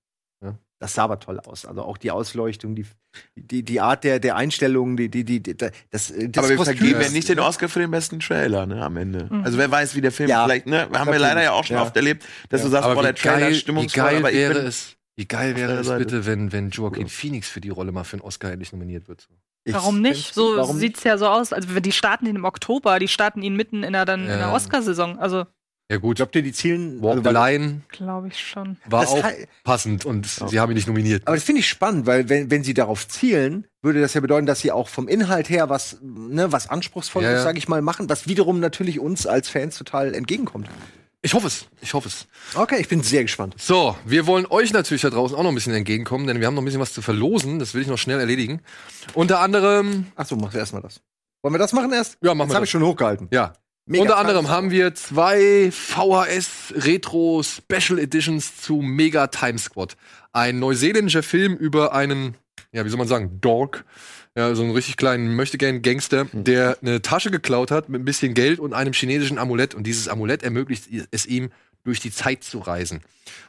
Das 0.82 0.94
sah 0.94 1.04
aber 1.04 1.20
toll 1.20 1.38
aus. 1.38 1.64
Also 1.64 1.82
auch 1.82 1.96
die 1.96 2.10
Ausleuchtung, 2.10 2.74
die, 2.74 2.84
die, 3.36 3.62
die 3.62 3.80
Art 3.80 4.02
der, 4.02 4.18
der 4.18 4.34
Einstellungen, 4.34 4.96
die, 4.96 5.08
die, 5.08 5.22
die, 5.24 5.40
die 5.40 5.56
das, 5.56 5.72
das 5.90 6.12
aber 6.36 6.48
wir 6.48 6.58
vergeben 6.58 7.00
ja 7.00 7.08
nicht 7.08 7.28
den 7.28 7.38
Oscar 7.38 7.68
für 7.68 7.78
den 7.78 7.92
besten 7.92 8.18
Trailer, 8.18 8.66
ne, 8.66 8.82
am 8.84 8.96
Ende. 8.96 9.28
Mhm. 9.30 9.44
Also 9.44 9.58
wer 9.58 9.70
weiß, 9.70 9.94
wie 9.94 10.00
der 10.00 10.10
Film 10.10 10.28
Ja, 10.28 10.42
vielleicht, 10.42 10.66
ne, 10.66 10.88
haben 10.92 11.12
wir 11.12 11.20
leider 11.20 11.40
ja 11.40 11.52
auch 11.52 11.62
schon 11.62 11.76
Ja. 11.76 11.82
oft 11.82 11.94
erlebt, 11.94 12.24
dass 12.48 12.62
Ja. 12.62 12.64
du 12.64 12.70
sagst, 12.72 12.84
aber 12.86 12.94
boah, 12.96 13.02
der 13.04 13.14
wie 13.14 13.18
Trailer 13.20 13.38
geil, 13.38 13.54
stimmungsvoll, 13.54 14.02
geil 14.02 14.16
aber 14.16 14.32
ich 14.32 14.38
wäre 14.38 14.54
bin, 14.54 14.66
es, 14.66 14.96
wie 15.14 15.26
geil 15.26 15.54
wäre 15.54 15.74
es 15.74 15.88
bitte, 15.88 16.26
wenn, 16.26 16.50
wenn 16.50 16.70
Joaquin 16.70 17.08
Phoenix 17.08 17.48
für 17.48 17.60
die 17.60 17.68
Rolle 17.68 17.92
mal 17.92 18.02
für 18.02 18.14
einen 18.14 18.22
Oscar 18.22 18.50
endlich 18.50 18.72
nominiert 18.72 19.06
wird. 19.06 19.28
Ich 19.62 19.74
Warum 19.74 20.00
nicht? 20.00 20.34
So 20.34 20.56
warum 20.56 20.78
sieht's 20.78 21.04
ja 21.04 21.16
so 21.16 21.28
aus. 21.28 21.52
Also 21.52 21.78
die 21.78 21.92
starten 21.92 22.26
ihn 22.26 22.34
im 22.34 22.44
Oktober, 22.44 22.98
die 22.98 23.06
starten 23.06 23.42
ihn 23.42 23.54
mitten 23.54 23.84
in 23.84 23.92
der, 23.92 24.04
dann 24.04 24.22
in 24.22 24.26
der 24.26 24.38
Ja. 24.38 24.52
Oscarsaison. 24.52 25.20
Also 25.20 25.46
Ja 25.90 25.98
gut, 25.98 26.16
Glaubt 26.16 26.34
ihr, 26.36 26.42
die 26.42 26.52
zielen? 26.52 27.02
Walk 27.02 27.18
also, 27.18 27.20
the 27.28 27.34
weil- 27.34 27.58
Line 27.58 27.80
glaube 27.88 28.28
ich 28.28 28.38
schon. 28.40 28.78
war 28.86 29.02
Das 29.02 29.10
auch 29.10 29.24
passend 29.62 30.06
und 30.06 30.26
sie 30.26 30.58
haben 30.58 30.70
ihn 30.70 30.76
nicht 30.76 30.86
nominiert. 30.86 31.22
Aber 31.26 31.36
das 31.36 31.44
finde 31.44 31.60
ich 31.60 31.68
spannend, 31.68 32.06
weil 32.06 32.28
wenn, 32.30 32.50
wenn 32.50 32.64
sie 32.64 32.72
darauf 32.72 33.06
zielen, 33.08 33.66
würde 33.82 34.00
das 34.00 34.14
ja 34.14 34.20
bedeuten, 34.22 34.46
dass 34.46 34.60
sie 34.60 34.72
auch 34.72 34.88
vom 34.88 35.06
Inhalt 35.06 35.50
her 35.50 35.68
was, 35.68 35.98
ne, 36.02 36.50
was 36.50 36.70
anspruchsvolles, 36.70 37.26
Ja, 37.28 37.32
ja. 37.36 37.42
sage 37.42 37.58
ich 37.58 37.68
mal, 37.68 37.82
machen, 37.82 38.08
was 38.08 38.26
wiederum 38.26 38.58
natürlich 38.60 39.00
uns 39.00 39.26
als 39.26 39.48
Fans 39.50 39.76
total 39.76 40.14
entgegenkommt. 40.14 40.68
Ich 41.24 41.34
hoffe 41.34 41.46
es, 41.46 41.66
ich 41.82 41.92
hoffe 41.94 42.08
es. 42.08 42.26
Okay, 42.54 42.78
ich 42.80 42.88
bin 42.88 43.02
sehr 43.02 43.22
gespannt. 43.22 43.54
So, 43.58 43.94
wir 44.06 44.26
wollen 44.26 44.46
euch 44.46 44.72
natürlich 44.72 45.02
da 45.02 45.10
draußen 45.10 45.36
auch 45.36 45.42
noch 45.42 45.50
ein 45.50 45.54
bisschen 45.54 45.74
entgegenkommen, 45.74 46.26
denn 46.26 46.40
wir 46.40 46.46
haben 46.46 46.54
noch 46.54 46.62
ein 46.62 46.64
bisschen 46.64 46.80
was 46.80 46.92
zu 46.94 47.02
verlosen. 47.02 47.58
Das 47.60 47.74
will 47.74 47.82
ich 47.82 47.86
noch 47.88 47.98
schnell 47.98 48.18
erledigen. 48.18 48.60
Unter 49.14 49.40
anderem, 49.40 50.06
Achso, 50.16 50.34
mach 50.36 50.54
erstmal 50.54 50.82
das. 50.82 51.00
Wollen 51.42 51.54
wir 51.54 51.58
das 51.58 51.72
machen 51.72 51.92
erst? 51.92 52.16
ja, 52.22 52.34
machen 52.34 52.48
Das 52.48 52.50
wir 52.50 52.54
habe 52.56 52.62
das. 52.62 52.68
ich 52.68 52.70
schon 52.72 52.82
hochgehalten. 52.82 53.28
Ja. 53.30 53.52
Mega 53.84 54.02
Unter 54.02 54.18
anderem 54.18 54.48
haben 54.48 54.70
wir 54.70 54.94
zwei 54.94 55.70
VHS 55.72 56.72
Retro 56.76 57.42
Special 57.42 57.98
Editions 57.98 58.60
zu 58.60 58.76
Mega 58.76 59.26
Time 59.26 59.58
Squad. 59.58 59.96
Ein 60.32 60.60
neuseeländischer 60.60 61.24
Film 61.24 61.56
über 61.56 61.92
einen, 61.92 62.36
ja, 62.70 62.84
wie 62.84 62.88
soll 62.88 62.98
man 62.98 63.08
sagen, 63.08 63.40
Dog. 63.40 63.84
Ja, 64.36 64.54
so 64.54 64.62
einen 64.62 64.70
richtig 64.70 64.96
kleinen 64.96 65.34
Möchtegern-Gangster, 65.34 66.28
der 66.32 66.78
eine 66.80 67.02
Tasche 67.02 67.32
geklaut 67.32 67.72
hat 67.72 67.88
mit 67.88 68.00
ein 68.00 68.04
bisschen 68.04 68.34
Geld 68.34 68.60
und 68.60 68.72
einem 68.72 68.92
chinesischen 68.92 69.36
Amulett. 69.36 69.74
Und 69.74 69.82
dieses 69.84 70.06
Amulett 70.06 70.44
ermöglicht 70.44 70.84
es 71.10 71.26
ihm, 71.26 71.50
durch 71.82 71.98
die 71.98 72.12
Zeit 72.12 72.44
zu 72.44 72.60
reisen. 72.60 73.00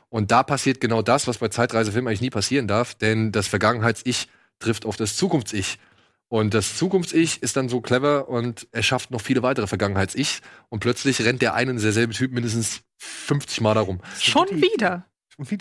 Und 0.10 0.32
da 0.32 0.42
passiert 0.42 0.82
genau 0.82 1.04
das, 1.04 1.28
was 1.28 1.38
bei 1.38 1.50
Zeitreisefilmen 1.50 2.08
eigentlich 2.08 2.22
nie 2.22 2.32
passieren 2.32 2.68
darf, 2.68 2.96
denn 2.96 3.32
das 3.32 3.48
Vergangenheits-Ich 3.48 4.28
trifft 4.58 4.88
auf 4.88 4.96
das 4.96 5.16
Zukunfts-Ich. 5.16 5.78
Und 6.34 6.56
das 6.56 6.78
Zukunfts-Ich 6.78 7.44
ist 7.44 7.58
dann 7.58 7.70
so 7.70 7.80
clever 7.80 8.28
und 8.28 8.68
er 8.72 8.82
schafft 8.82 9.12
noch 9.12 9.22
viele 9.22 9.44
weitere 9.44 9.68
Vergangenheits-Ich. 9.68 10.42
Und 10.70 10.80
plötzlich 10.80 11.22
rennt 11.22 11.44
der 11.44 11.54
eine 11.54 11.76
derselbe 11.76 12.12
Typ 12.12 12.32
mindestens 12.32 12.82
50 12.98 13.62
Mal 13.62 13.76
darum. 13.76 14.02
Schon 14.20 14.48
wieder. 14.50 15.06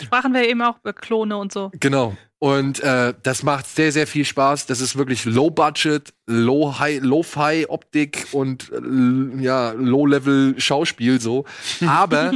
Sprachen 0.01 0.33
wir 0.33 0.49
eben 0.49 0.63
auch 0.63 0.79
über 0.79 0.93
Klone 0.93 1.37
und 1.37 1.53
so. 1.53 1.71
Genau. 1.79 2.17
Und 2.39 2.79
äh, 2.79 3.13
das 3.21 3.43
macht 3.43 3.67
sehr, 3.67 3.91
sehr 3.91 4.07
viel 4.07 4.25
Spaß. 4.25 4.65
Das 4.65 4.81
ist 4.81 4.97
wirklich 4.97 5.25
Low 5.25 5.51
Budget, 5.51 6.11
Low 6.25 6.79
High, 6.79 7.03
Low 7.03 7.21
Fi 7.21 7.67
Optik 7.69 8.25
und 8.31 8.71
äh, 8.71 9.43
ja 9.43 9.73
Low 9.73 10.07
Level 10.07 10.55
Schauspiel 10.57 11.21
so. 11.21 11.45
Aber 11.85 12.31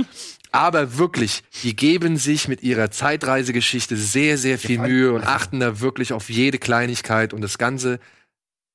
aber 0.52 0.98
wirklich, 0.98 1.44
die 1.64 1.76
geben 1.76 2.18
sich 2.18 2.48
mit 2.48 2.64
ihrer 2.64 2.90
Zeitreisegeschichte 2.90 3.98
sehr, 3.98 4.38
sehr 4.38 4.58
viel 4.58 4.80
Mühe 4.80 5.12
und 5.12 5.28
achten 5.28 5.60
da 5.60 5.82
wirklich 5.82 6.14
auf 6.14 6.30
jede 6.30 6.58
Kleinigkeit 6.58 7.34
und 7.34 7.42
das 7.42 7.58
Ganze 7.58 8.00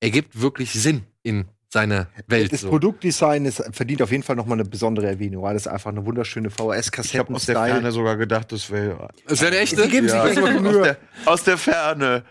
ergibt 0.03 0.41
wirklich 0.41 0.73
Sinn 0.73 1.03
in 1.23 1.47
seiner 1.71 2.09
Welt. 2.27 2.53
Das 2.53 2.61
so. 2.61 2.69
Produktdesign 2.69 3.47
ist, 3.47 3.63
verdient 3.73 4.03
auf 4.03 4.11
jeden 4.11 4.23
Fall 4.23 4.37
nochmal 4.37 4.61
eine 4.61 4.69
besondere 4.69 5.07
Erwähnung, 5.07 5.43
weil 5.43 5.55
das 5.55 5.63
ist 5.63 5.73
einfach 5.73 5.91
eine 5.91 6.05
wunderschöne 6.05 6.51
Ich 6.51 7.17
habe 7.19 7.35
aus 7.35 7.47
der. 7.47 7.57
Ferne 7.57 7.93
sogar 7.93 8.17
gedacht, 8.19 8.53
das 8.53 8.71
wäre. 8.71 9.09
Das 9.27 9.41
wäre 9.41 9.53
eine 9.53 9.61
echte? 9.61 9.83
Die 9.83 9.89
geben 9.89 10.09
sich 10.09 10.17
Ja, 10.17 10.29
echt 10.29 10.41
mal 10.41 10.55
aus, 10.57 10.61
Mühe. 10.63 10.83
der, 10.83 10.97
aus 11.25 11.45
der 11.45 11.57
Ferne. 11.57 12.25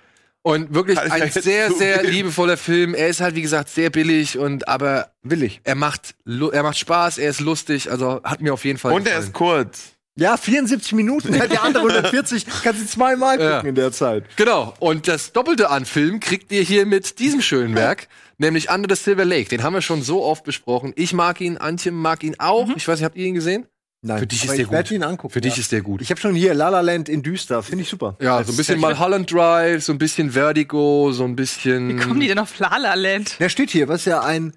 Und 0.43 0.73
wirklich 0.73 0.98
ja 0.98 1.03
ein 1.11 1.31
sehr, 1.31 1.72
sehr 1.72 2.03
liebevoller 2.03 2.57
Film. 2.57 2.93
Er 2.95 3.07
ist 3.10 3.22
halt, 3.22 3.35
wie 3.35 3.43
gesagt, 3.43 3.69
sehr 3.69 3.89
billig 3.91 4.38
und 4.39 4.68
aber 4.68 5.11
Willig. 5.23 5.61
er 5.64 5.76
macht, 5.76 6.15
er 6.26 6.64
macht 6.64 6.77
Spaß, 6.80 7.19
er 7.19 7.30
ist 7.30 7.39
lustig, 7.41 7.91
also 7.91 8.22
hat 8.23 8.41
mir 8.41 8.52
auf 8.53 8.65
jeden 8.65 8.80
Fall 8.80 8.91
Und 8.93 9.02
er 9.07 9.18
gefallen. 9.22 9.23
ist 9.26 9.34
kurz. 9.34 9.91
Ja, 10.18 10.36
74 10.36 10.92
Minuten, 10.94 11.32
der 11.32 11.64
andere 11.64 11.84
140, 11.88 12.46
kannst 12.64 12.82
du 12.82 12.86
zweimal 12.88 13.38
gucken 13.38 13.52
Ja. 13.52 13.60
in 13.62 13.76
der 13.76 13.92
Zeit. 13.92 14.26
Genau. 14.36 14.74
Und 14.80 15.08
das 15.08 15.32
Doppelte 15.32 15.70
an 15.70 15.86
Film 15.86 16.20
kriegt 16.20 16.52
ihr 16.52 16.62
hier 16.64 16.86
mit 16.86 17.20
diesem 17.20 17.42
schönen 17.42 17.76
Werk, 17.76 18.08
nämlich 18.38 18.70
Under 18.70 18.94
the 18.94 19.02
Silver 19.02 19.24
Lake. 19.26 19.48
Den 19.50 19.64
haben 19.64 19.74
wir 19.74 19.82
schon 19.82 20.02
so 20.02 20.24
oft 20.24 20.44
besprochen. 20.44 20.92
Ich 20.98 21.14
mag 21.14 21.40
ihn, 21.40 21.58
Antje 21.58 21.92
mag 21.92 22.24
ihn 22.24 22.36
auch. 22.40 22.68
Ich 22.76 22.88
weiß 22.88 23.00
nicht, 23.00 23.06
habt 23.06 23.16
ihr 23.16 23.26
ihn 23.26 23.36
gesehen? 23.36 23.68
Nein, 24.04 24.18
Für 24.20 24.28
dich 24.28 24.44
ist 24.44 24.58
der 24.58 24.66
gut. 24.66 24.92
ihn 24.92 25.04
angucken. 25.04 25.32
Für 25.32 25.42
dich 25.42 25.56
ja. 25.58 25.62
ist 25.62 25.72
der 25.72 25.82
gut. 25.82 26.02
Ich 26.02 26.10
habe 26.10 26.20
schon 26.20 26.34
hier 26.34 26.56
La 26.56 26.70
La 26.70 26.82
Land 26.82 27.08
in 27.08 27.22
düster, 27.22 27.62
finde 27.62 27.84
ich 27.84 27.90
super. 27.90 28.18
Ja, 28.20 28.44
so 28.44 28.52
ein 28.52 28.58
bisschen 28.58 28.80
Mulholland 28.80 29.32
Drive, 29.32 29.84
so 29.84 29.94
ein 29.94 30.00
bisschen 30.00 30.32
Vertigo, 30.32 31.12
so 31.12 31.24
ein 31.24 31.36
bisschen. 31.36 31.88
Wie 31.90 31.96
kommen 32.04 32.20
die 32.20 32.28
denn 32.28 32.40
auf 32.40 32.58
La 32.58 32.76
La 32.78 32.96
Land? 32.96 33.40
Der 33.40 33.48
steht 33.50 33.70
hier, 33.70 33.88
was 33.88 34.06
ja 34.06 34.22
ein 34.22 34.54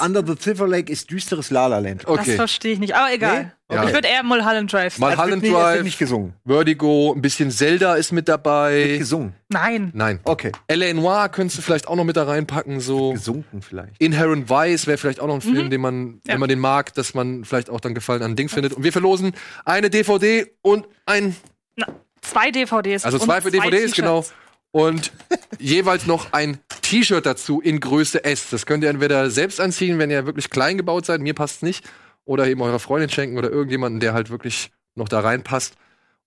äh, 0.00 0.04
Under 0.04 0.22
the 0.26 0.34
Silver 0.38 0.66
Lake 0.68 0.92
ist 0.92 1.10
düsteres 1.10 1.50
La 1.50 1.66
La 1.66 1.78
Land. 1.78 2.02
Das 2.04 2.10
Okay. 2.10 2.36
verstehe 2.36 2.72
ich 2.74 2.78
nicht. 2.78 2.94
Aber 2.94 3.12
egal. 3.12 3.52
Nee? 3.68 3.74
Ja. 3.74 3.84
Ich 3.84 3.92
würde 3.92 4.08
eher 4.08 4.22
Mulholland 4.22 4.72
Drive. 4.72 4.98
Mulholland 4.98 5.30
wird 5.30 5.42
nie- 5.42 5.48
es 5.48 5.54
wird 5.54 5.62
Drive, 5.62 5.82
nicht 5.82 5.98
gesungen. 5.98 6.32
Vertigo, 6.46 7.12
ein 7.14 7.20
bisschen 7.20 7.50
Zelda 7.50 7.96
ist 7.96 8.12
mit 8.12 8.26
dabei. 8.28 8.96
Gesungen. 8.98 9.34
Nein. 9.50 9.90
Nein. 9.94 10.20
Okay. 10.24 10.52
L.A. 10.68 10.94
Noir 10.94 11.28
könntest 11.28 11.58
du 11.58 11.62
vielleicht 11.62 11.86
auch 11.86 11.96
noch 11.96 12.04
mit 12.04 12.16
da 12.16 12.24
reinpacken, 12.24 12.80
so. 12.80 13.12
Gesunken 13.12 13.60
vielleicht. 13.60 13.92
Inherent 13.98 14.48
Vice 14.48 14.86
wäre 14.86 14.96
vielleicht 14.96 15.20
auch 15.20 15.26
noch 15.26 15.34
ein 15.34 15.40
Film, 15.42 15.66
Mhm. 15.66 15.70
den 15.70 15.80
man, 15.82 16.20
Ja. 16.26 16.32
wenn 16.34 16.40
man 16.40 16.48
den 16.48 16.58
mag, 16.60 16.94
dass 16.94 17.12
man 17.12 17.44
vielleicht 17.44 17.68
auch 17.68 17.80
dann 17.80 17.94
Gefallen 17.94 18.22
an 18.22 18.32
ein 18.32 18.36
Ding 18.36 18.48
findet. 18.48 18.72
Und 18.72 18.84
wir 18.84 18.92
verlosen 18.92 19.32
eine 19.66 19.90
DVD 19.90 20.46
und 20.62 20.86
ein, 21.04 21.36
Na, 21.76 21.86
zwei 22.22 22.50
DVDs. 22.50 23.04
also 23.04 23.18
und 23.18 23.24
zwei 23.24 23.42
für 23.42 23.50
DVDs, 23.50 23.92
genau. 23.92 24.24
Und 24.70 25.12
jeweils 25.58 26.06
noch 26.06 26.32
ein 26.32 26.58
T-Shirt 26.82 27.24
dazu 27.24 27.60
in 27.60 27.80
Größe 27.80 28.24
S. 28.24 28.50
Das 28.50 28.66
könnt 28.66 28.84
ihr 28.84 28.90
entweder 28.90 29.30
selbst 29.30 29.60
anziehen, 29.60 29.98
wenn 29.98 30.10
ihr 30.10 30.26
wirklich 30.26 30.50
klein 30.50 30.76
gebaut 30.76 31.06
seid, 31.06 31.20
mir 31.20 31.34
passt's 31.34 31.62
nicht, 31.62 31.84
oder 32.24 32.46
eben 32.46 32.60
eurer 32.60 32.78
Freundin 32.78 33.10
schenken 33.10 33.38
oder 33.38 33.50
irgendjemanden, 33.50 34.00
der 34.00 34.12
halt 34.12 34.30
wirklich 34.30 34.70
noch 34.94 35.08
da 35.08 35.20
reinpasst. 35.20 35.74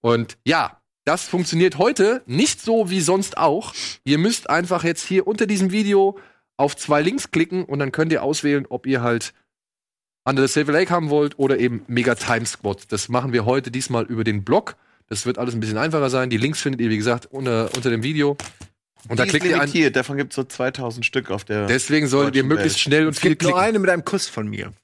Und 0.01 0.37
ja, 0.45 0.81
das 1.03 1.27
funktioniert 1.27 1.77
heute 1.77 2.23
nicht 2.25 2.61
so 2.61 2.89
wie 2.89 3.01
sonst 3.01 3.37
auch. 3.37 3.73
Ihr 4.03 4.17
müsst 4.17 4.49
einfach 4.49 4.83
jetzt 4.83 5.05
hier 5.05 5.27
unter 5.27 5.45
diesem 5.45 5.71
Video 5.71 6.19
auf 6.57 6.75
zwei 6.75 7.01
Links 7.01 7.31
klicken 7.31 7.65
und 7.65 7.79
dann 7.79 7.91
könnt 7.91 8.11
ihr 8.11 8.23
auswählen, 8.23 8.65
ob 8.69 8.85
ihr 8.85 9.01
halt 9.01 9.33
Under 10.23 10.47
the 10.47 10.53
Silver 10.53 10.73
Lake 10.73 10.91
haben 10.91 11.09
wollt 11.09 11.39
oder 11.39 11.57
eben 11.57 11.83
Mega 11.87 12.13
Time 12.15 12.45
Squad. 12.45 12.91
Das 12.91 13.09
machen 13.09 13.33
wir 13.33 13.45
heute 13.45 13.71
diesmal 13.71 14.05
über 14.05 14.23
den 14.23 14.43
Blog. 14.43 14.75
Das 15.11 15.25
wird 15.25 15.37
alles 15.37 15.53
ein 15.53 15.59
bisschen 15.59 15.77
einfacher 15.77 16.09
sein. 16.09 16.29
Die 16.29 16.37
Links 16.37 16.61
findet 16.61 16.79
ihr, 16.79 16.89
wie 16.89 16.95
gesagt, 16.95 17.25
unter, 17.25 17.69
unter 17.75 17.89
dem 17.89 18.01
Video. 18.01 18.37
Und 19.09 19.19
da 19.19 19.23
Die 19.23 19.27
ist 19.27 19.31
klickt 19.31 19.45
ihr 19.45 19.55
an. 19.55 19.67
limitiert. 19.67 19.97
Davon 19.97 20.15
gibt 20.15 20.31
es 20.31 20.37
so 20.37 20.45
2000 20.45 21.05
Stück 21.05 21.31
auf 21.31 21.43
der. 21.43 21.67
Deswegen 21.67 22.07
solltet 22.07 22.37
ihr 22.37 22.45
möglichst 22.45 22.77
Welt. 22.77 22.81
schnell 22.81 23.07
und 23.07 23.15
Es 23.15 23.19
viel 23.19 23.31
gibt 23.31 23.41
nur 23.41 23.51
klicken. 23.51 23.67
eine 23.67 23.79
mit 23.79 23.89
einem 23.89 24.05
Kuss 24.05 24.29
von 24.29 24.47
mir. 24.47 24.71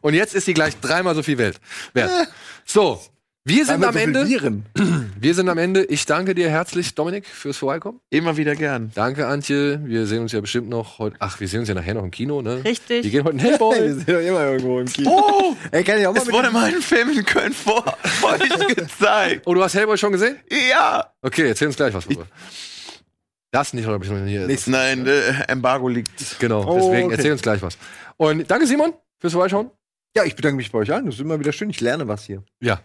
Und 0.00 0.14
jetzt 0.14 0.34
ist 0.34 0.46
sie 0.46 0.54
gleich 0.54 0.74
dreimal 0.80 1.14
so 1.14 1.22
viel 1.22 1.38
wert. 1.38 1.60
wert. 1.92 2.10
So, 2.66 3.00
wir 3.46 3.66
sind 3.66 3.84
am 3.84 3.96
Ende. 3.96 4.26
Viren. 4.26 4.64
Wir 5.20 5.34
sind 5.34 5.48
am 5.48 5.56
Ende. 5.56 5.84
Ich 5.84 6.04
danke 6.04 6.34
dir 6.34 6.50
herzlich, 6.50 6.94
Dominik, 6.94 7.26
fürs 7.26 7.56
Vorbeikommen. 7.56 7.98
Immer 8.10 8.36
wieder 8.36 8.54
gern. 8.56 8.90
Danke, 8.94 9.26
Antje. 9.26 9.80
Wir 9.86 10.06
sehen 10.06 10.20
uns 10.20 10.32
ja 10.32 10.40
bestimmt 10.42 10.68
noch 10.68 10.98
heute. 10.98 11.16
Ach, 11.18 11.40
wir 11.40 11.48
sehen 11.48 11.60
uns 11.60 11.68
ja 11.70 11.74
nachher 11.74 11.94
noch 11.94 12.02
im 12.04 12.10
Kino, 12.10 12.42
ne? 12.42 12.62
Richtig. 12.62 13.04
Wir 13.04 13.10
gehen 13.10 13.24
heute 13.24 13.36
in 13.38 13.42
Wir 13.42 13.50
Hellboy. 13.52 13.88
sind 13.94 14.08
doch 14.08 14.20
immer 14.20 14.44
irgendwo 14.44 14.80
im 14.80 14.86
Kino. 14.86 15.10
Oh! 15.10 15.56
Ey, 15.70 15.82
kann 15.82 15.98
ich 15.98 16.06
auch 16.06 16.12
mal 16.14 16.20
Es 16.20 16.30
wurde 16.30 16.50
mal 16.50 16.64
ein 16.66 16.82
Film 16.82 17.10
in 17.10 17.24
Köln 17.24 17.54
vor 17.54 17.84
euch 18.22 18.66
gezeigt. 18.76 19.42
Oh, 19.46 19.54
du 19.54 19.62
hast 19.62 19.74
Hellboy 19.74 19.96
schon 19.96 20.12
gesehen? 20.12 20.36
Ja! 20.70 21.10
Okay, 21.22 21.48
erzähl 21.48 21.68
uns 21.68 21.76
gleich 21.76 21.94
was 21.94 22.04
drüber. 22.06 22.26
Das 23.50 23.72
nicht, 23.72 23.86
oder 23.86 23.94
hab 23.94 24.04
ich 24.04 24.10
noch 24.10 24.26
hier. 24.26 24.46
Nächstes 24.46 24.72
Nein, 24.72 25.06
äh, 25.06 25.44
Embargo 25.48 25.88
liegt. 25.88 26.38
Genau, 26.38 26.64
Oh, 26.66 26.74
deswegen 26.74 27.06
okay. 27.06 27.14
erzähl 27.16 27.32
uns 27.32 27.40
gleich 27.40 27.62
was. 27.62 27.78
Und 28.18 28.50
danke, 28.50 28.66
Simon, 28.66 28.92
fürs 29.20 29.32
Vorbeischauen. 29.32 29.70
Ja, 30.14 30.24
ich 30.24 30.36
bedanke 30.36 30.56
mich 30.56 30.70
bei 30.70 30.78
euch 30.80 30.92
allen. 30.92 31.06
Das 31.06 31.14
ist 31.14 31.20
immer 31.22 31.38
wieder 31.40 31.52
schön. 31.52 31.70
Ich 31.70 31.80
lerne 31.80 32.06
was 32.08 32.24
hier. 32.24 32.42
Ja. 32.60 32.80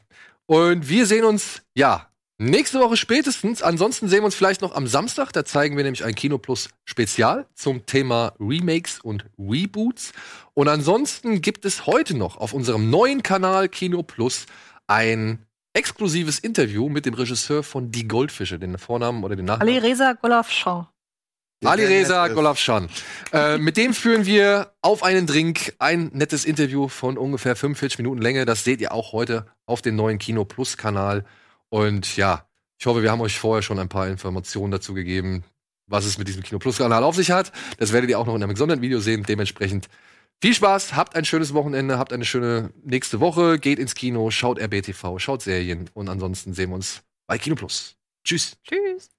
Und 0.50 0.90
wir 0.90 1.06
sehen 1.06 1.26
uns, 1.26 1.62
ja, 1.76 2.08
nächste 2.40 2.80
Woche 2.80 2.98
spätestens. 2.98 3.62
Ansonsten 3.62 4.10
sehen 4.10 4.22
wir 4.22 4.26
uns 4.26 4.34
vielleicht 4.34 4.64
noch 4.64 4.74
am 4.74 4.88
Samstag. 4.88 5.32
Da 5.32 5.46
zeigen 5.46 5.78
wir 5.78 5.84
nämlich 5.84 6.04
ein 6.04 6.16
Kino 6.16 6.40
Plus 6.40 6.70
Spezial 6.86 7.46
zum 7.54 7.86
Thema 7.86 8.34
Remakes 8.40 9.00
und 9.00 9.26
Reboots. 9.38 10.12
Und 10.56 10.68
ansonsten 10.68 11.42
gibt 11.42 11.66
es 11.66 11.86
heute 11.86 12.18
noch 12.18 12.38
auf 12.38 12.54
unserem 12.54 12.90
neuen 12.90 13.22
Kanal 13.22 13.70
Kino 13.70 14.02
Plus 14.02 14.48
ein 14.88 15.46
exklusives 15.74 16.40
Interview 16.40 16.90
mit 16.90 17.06
dem 17.06 17.14
Regisseur 17.14 17.62
von 17.62 17.92
Die 17.92 18.08
Goldfische, 18.08 18.58
den 18.58 18.80
Vornamen 18.80 19.24
oder 19.24 19.36
den 19.36 19.46
Nachnamen. 19.46 19.72
Ali 19.72 19.78
Reza 19.78 20.16
Ali 21.66 21.86
Reza. 21.86 22.28
Golafshan. 22.30 22.90
Äh, 23.34 23.58
mit 23.58 23.76
dem 23.76 23.94
führen 23.94 24.26
wir 24.26 24.72
auf 24.82 25.04
einen 25.04 25.28
Drink 25.28 25.74
ein 25.80 26.10
nettes 26.14 26.46
Interview 26.46 26.88
von 26.88 27.18
ungefähr 27.18 27.56
45 27.56 27.98
Minuten 27.98 28.22
Länge. 28.22 28.46
Das 28.46 28.64
seht 28.64 28.80
ihr 28.80 28.94
auch 28.94 29.12
heute 29.12 29.46
auf 29.66 29.82
dem 29.82 29.96
neuen 29.96 30.20
Kino 30.20 30.46
Plus 30.46 30.78
Kanal. 30.78 31.26
Und 31.68 32.16
ja, 32.16 32.46
ich 32.78 32.86
hoffe, 32.86 33.04
wir 33.04 33.12
haben 33.12 33.22
euch 33.22 33.38
vorher 33.38 33.62
schon 33.62 33.78
ein 33.78 33.90
paar 33.90 34.08
Informationen 34.08 34.72
dazu 34.72 34.94
gegeben, 34.94 35.44
was 35.86 36.06
es 36.06 36.18
mit 36.18 36.30
diesem 36.30 36.44
Kino 36.44 36.60
Plus 36.60 36.78
Kanal 36.78 37.04
auf 37.04 37.16
sich 37.16 37.32
hat. 37.32 37.52
Das 37.78 37.92
werdet 37.92 38.10
ihr 38.10 38.20
auch 38.20 38.26
noch 38.26 38.36
in 38.36 38.44
einem 38.44 38.54
gesonderten 38.54 38.82
Video 38.82 39.02
sehen. 39.02 39.24
Dementsprechend 39.24 39.90
viel 40.42 40.54
Spaß, 40.54 40.96
habt 40.96 41.18
ein 41.18 41.26
schönes 41.26 41.54
Wochenende, 41.54 42.00
habt 42.00 42.14
eine 42.14 42.24
schöne 42.24 42.72
nächste 42.86 43.20
Woche, 43.20 43.60
geht 43.60 43.80
ins 43.80 43.96
Kino, 43.96 44.32
schaut 44.32 44.62
RBTV, 44.62 45.20
schaut 45.20 45.42
Serien 45.42 45.90
und 45.94 46.08
ansonsten 46.08 46.54
sehen 46.54 46.70
wir 46.70 46.76
uns 46.76 47.02
bei 47.28 47.38
Kino 47.38 47.56
Plus. 47.56 47.98
Tschüss. 48.24 48.56
Tschüss. 48.64 49.19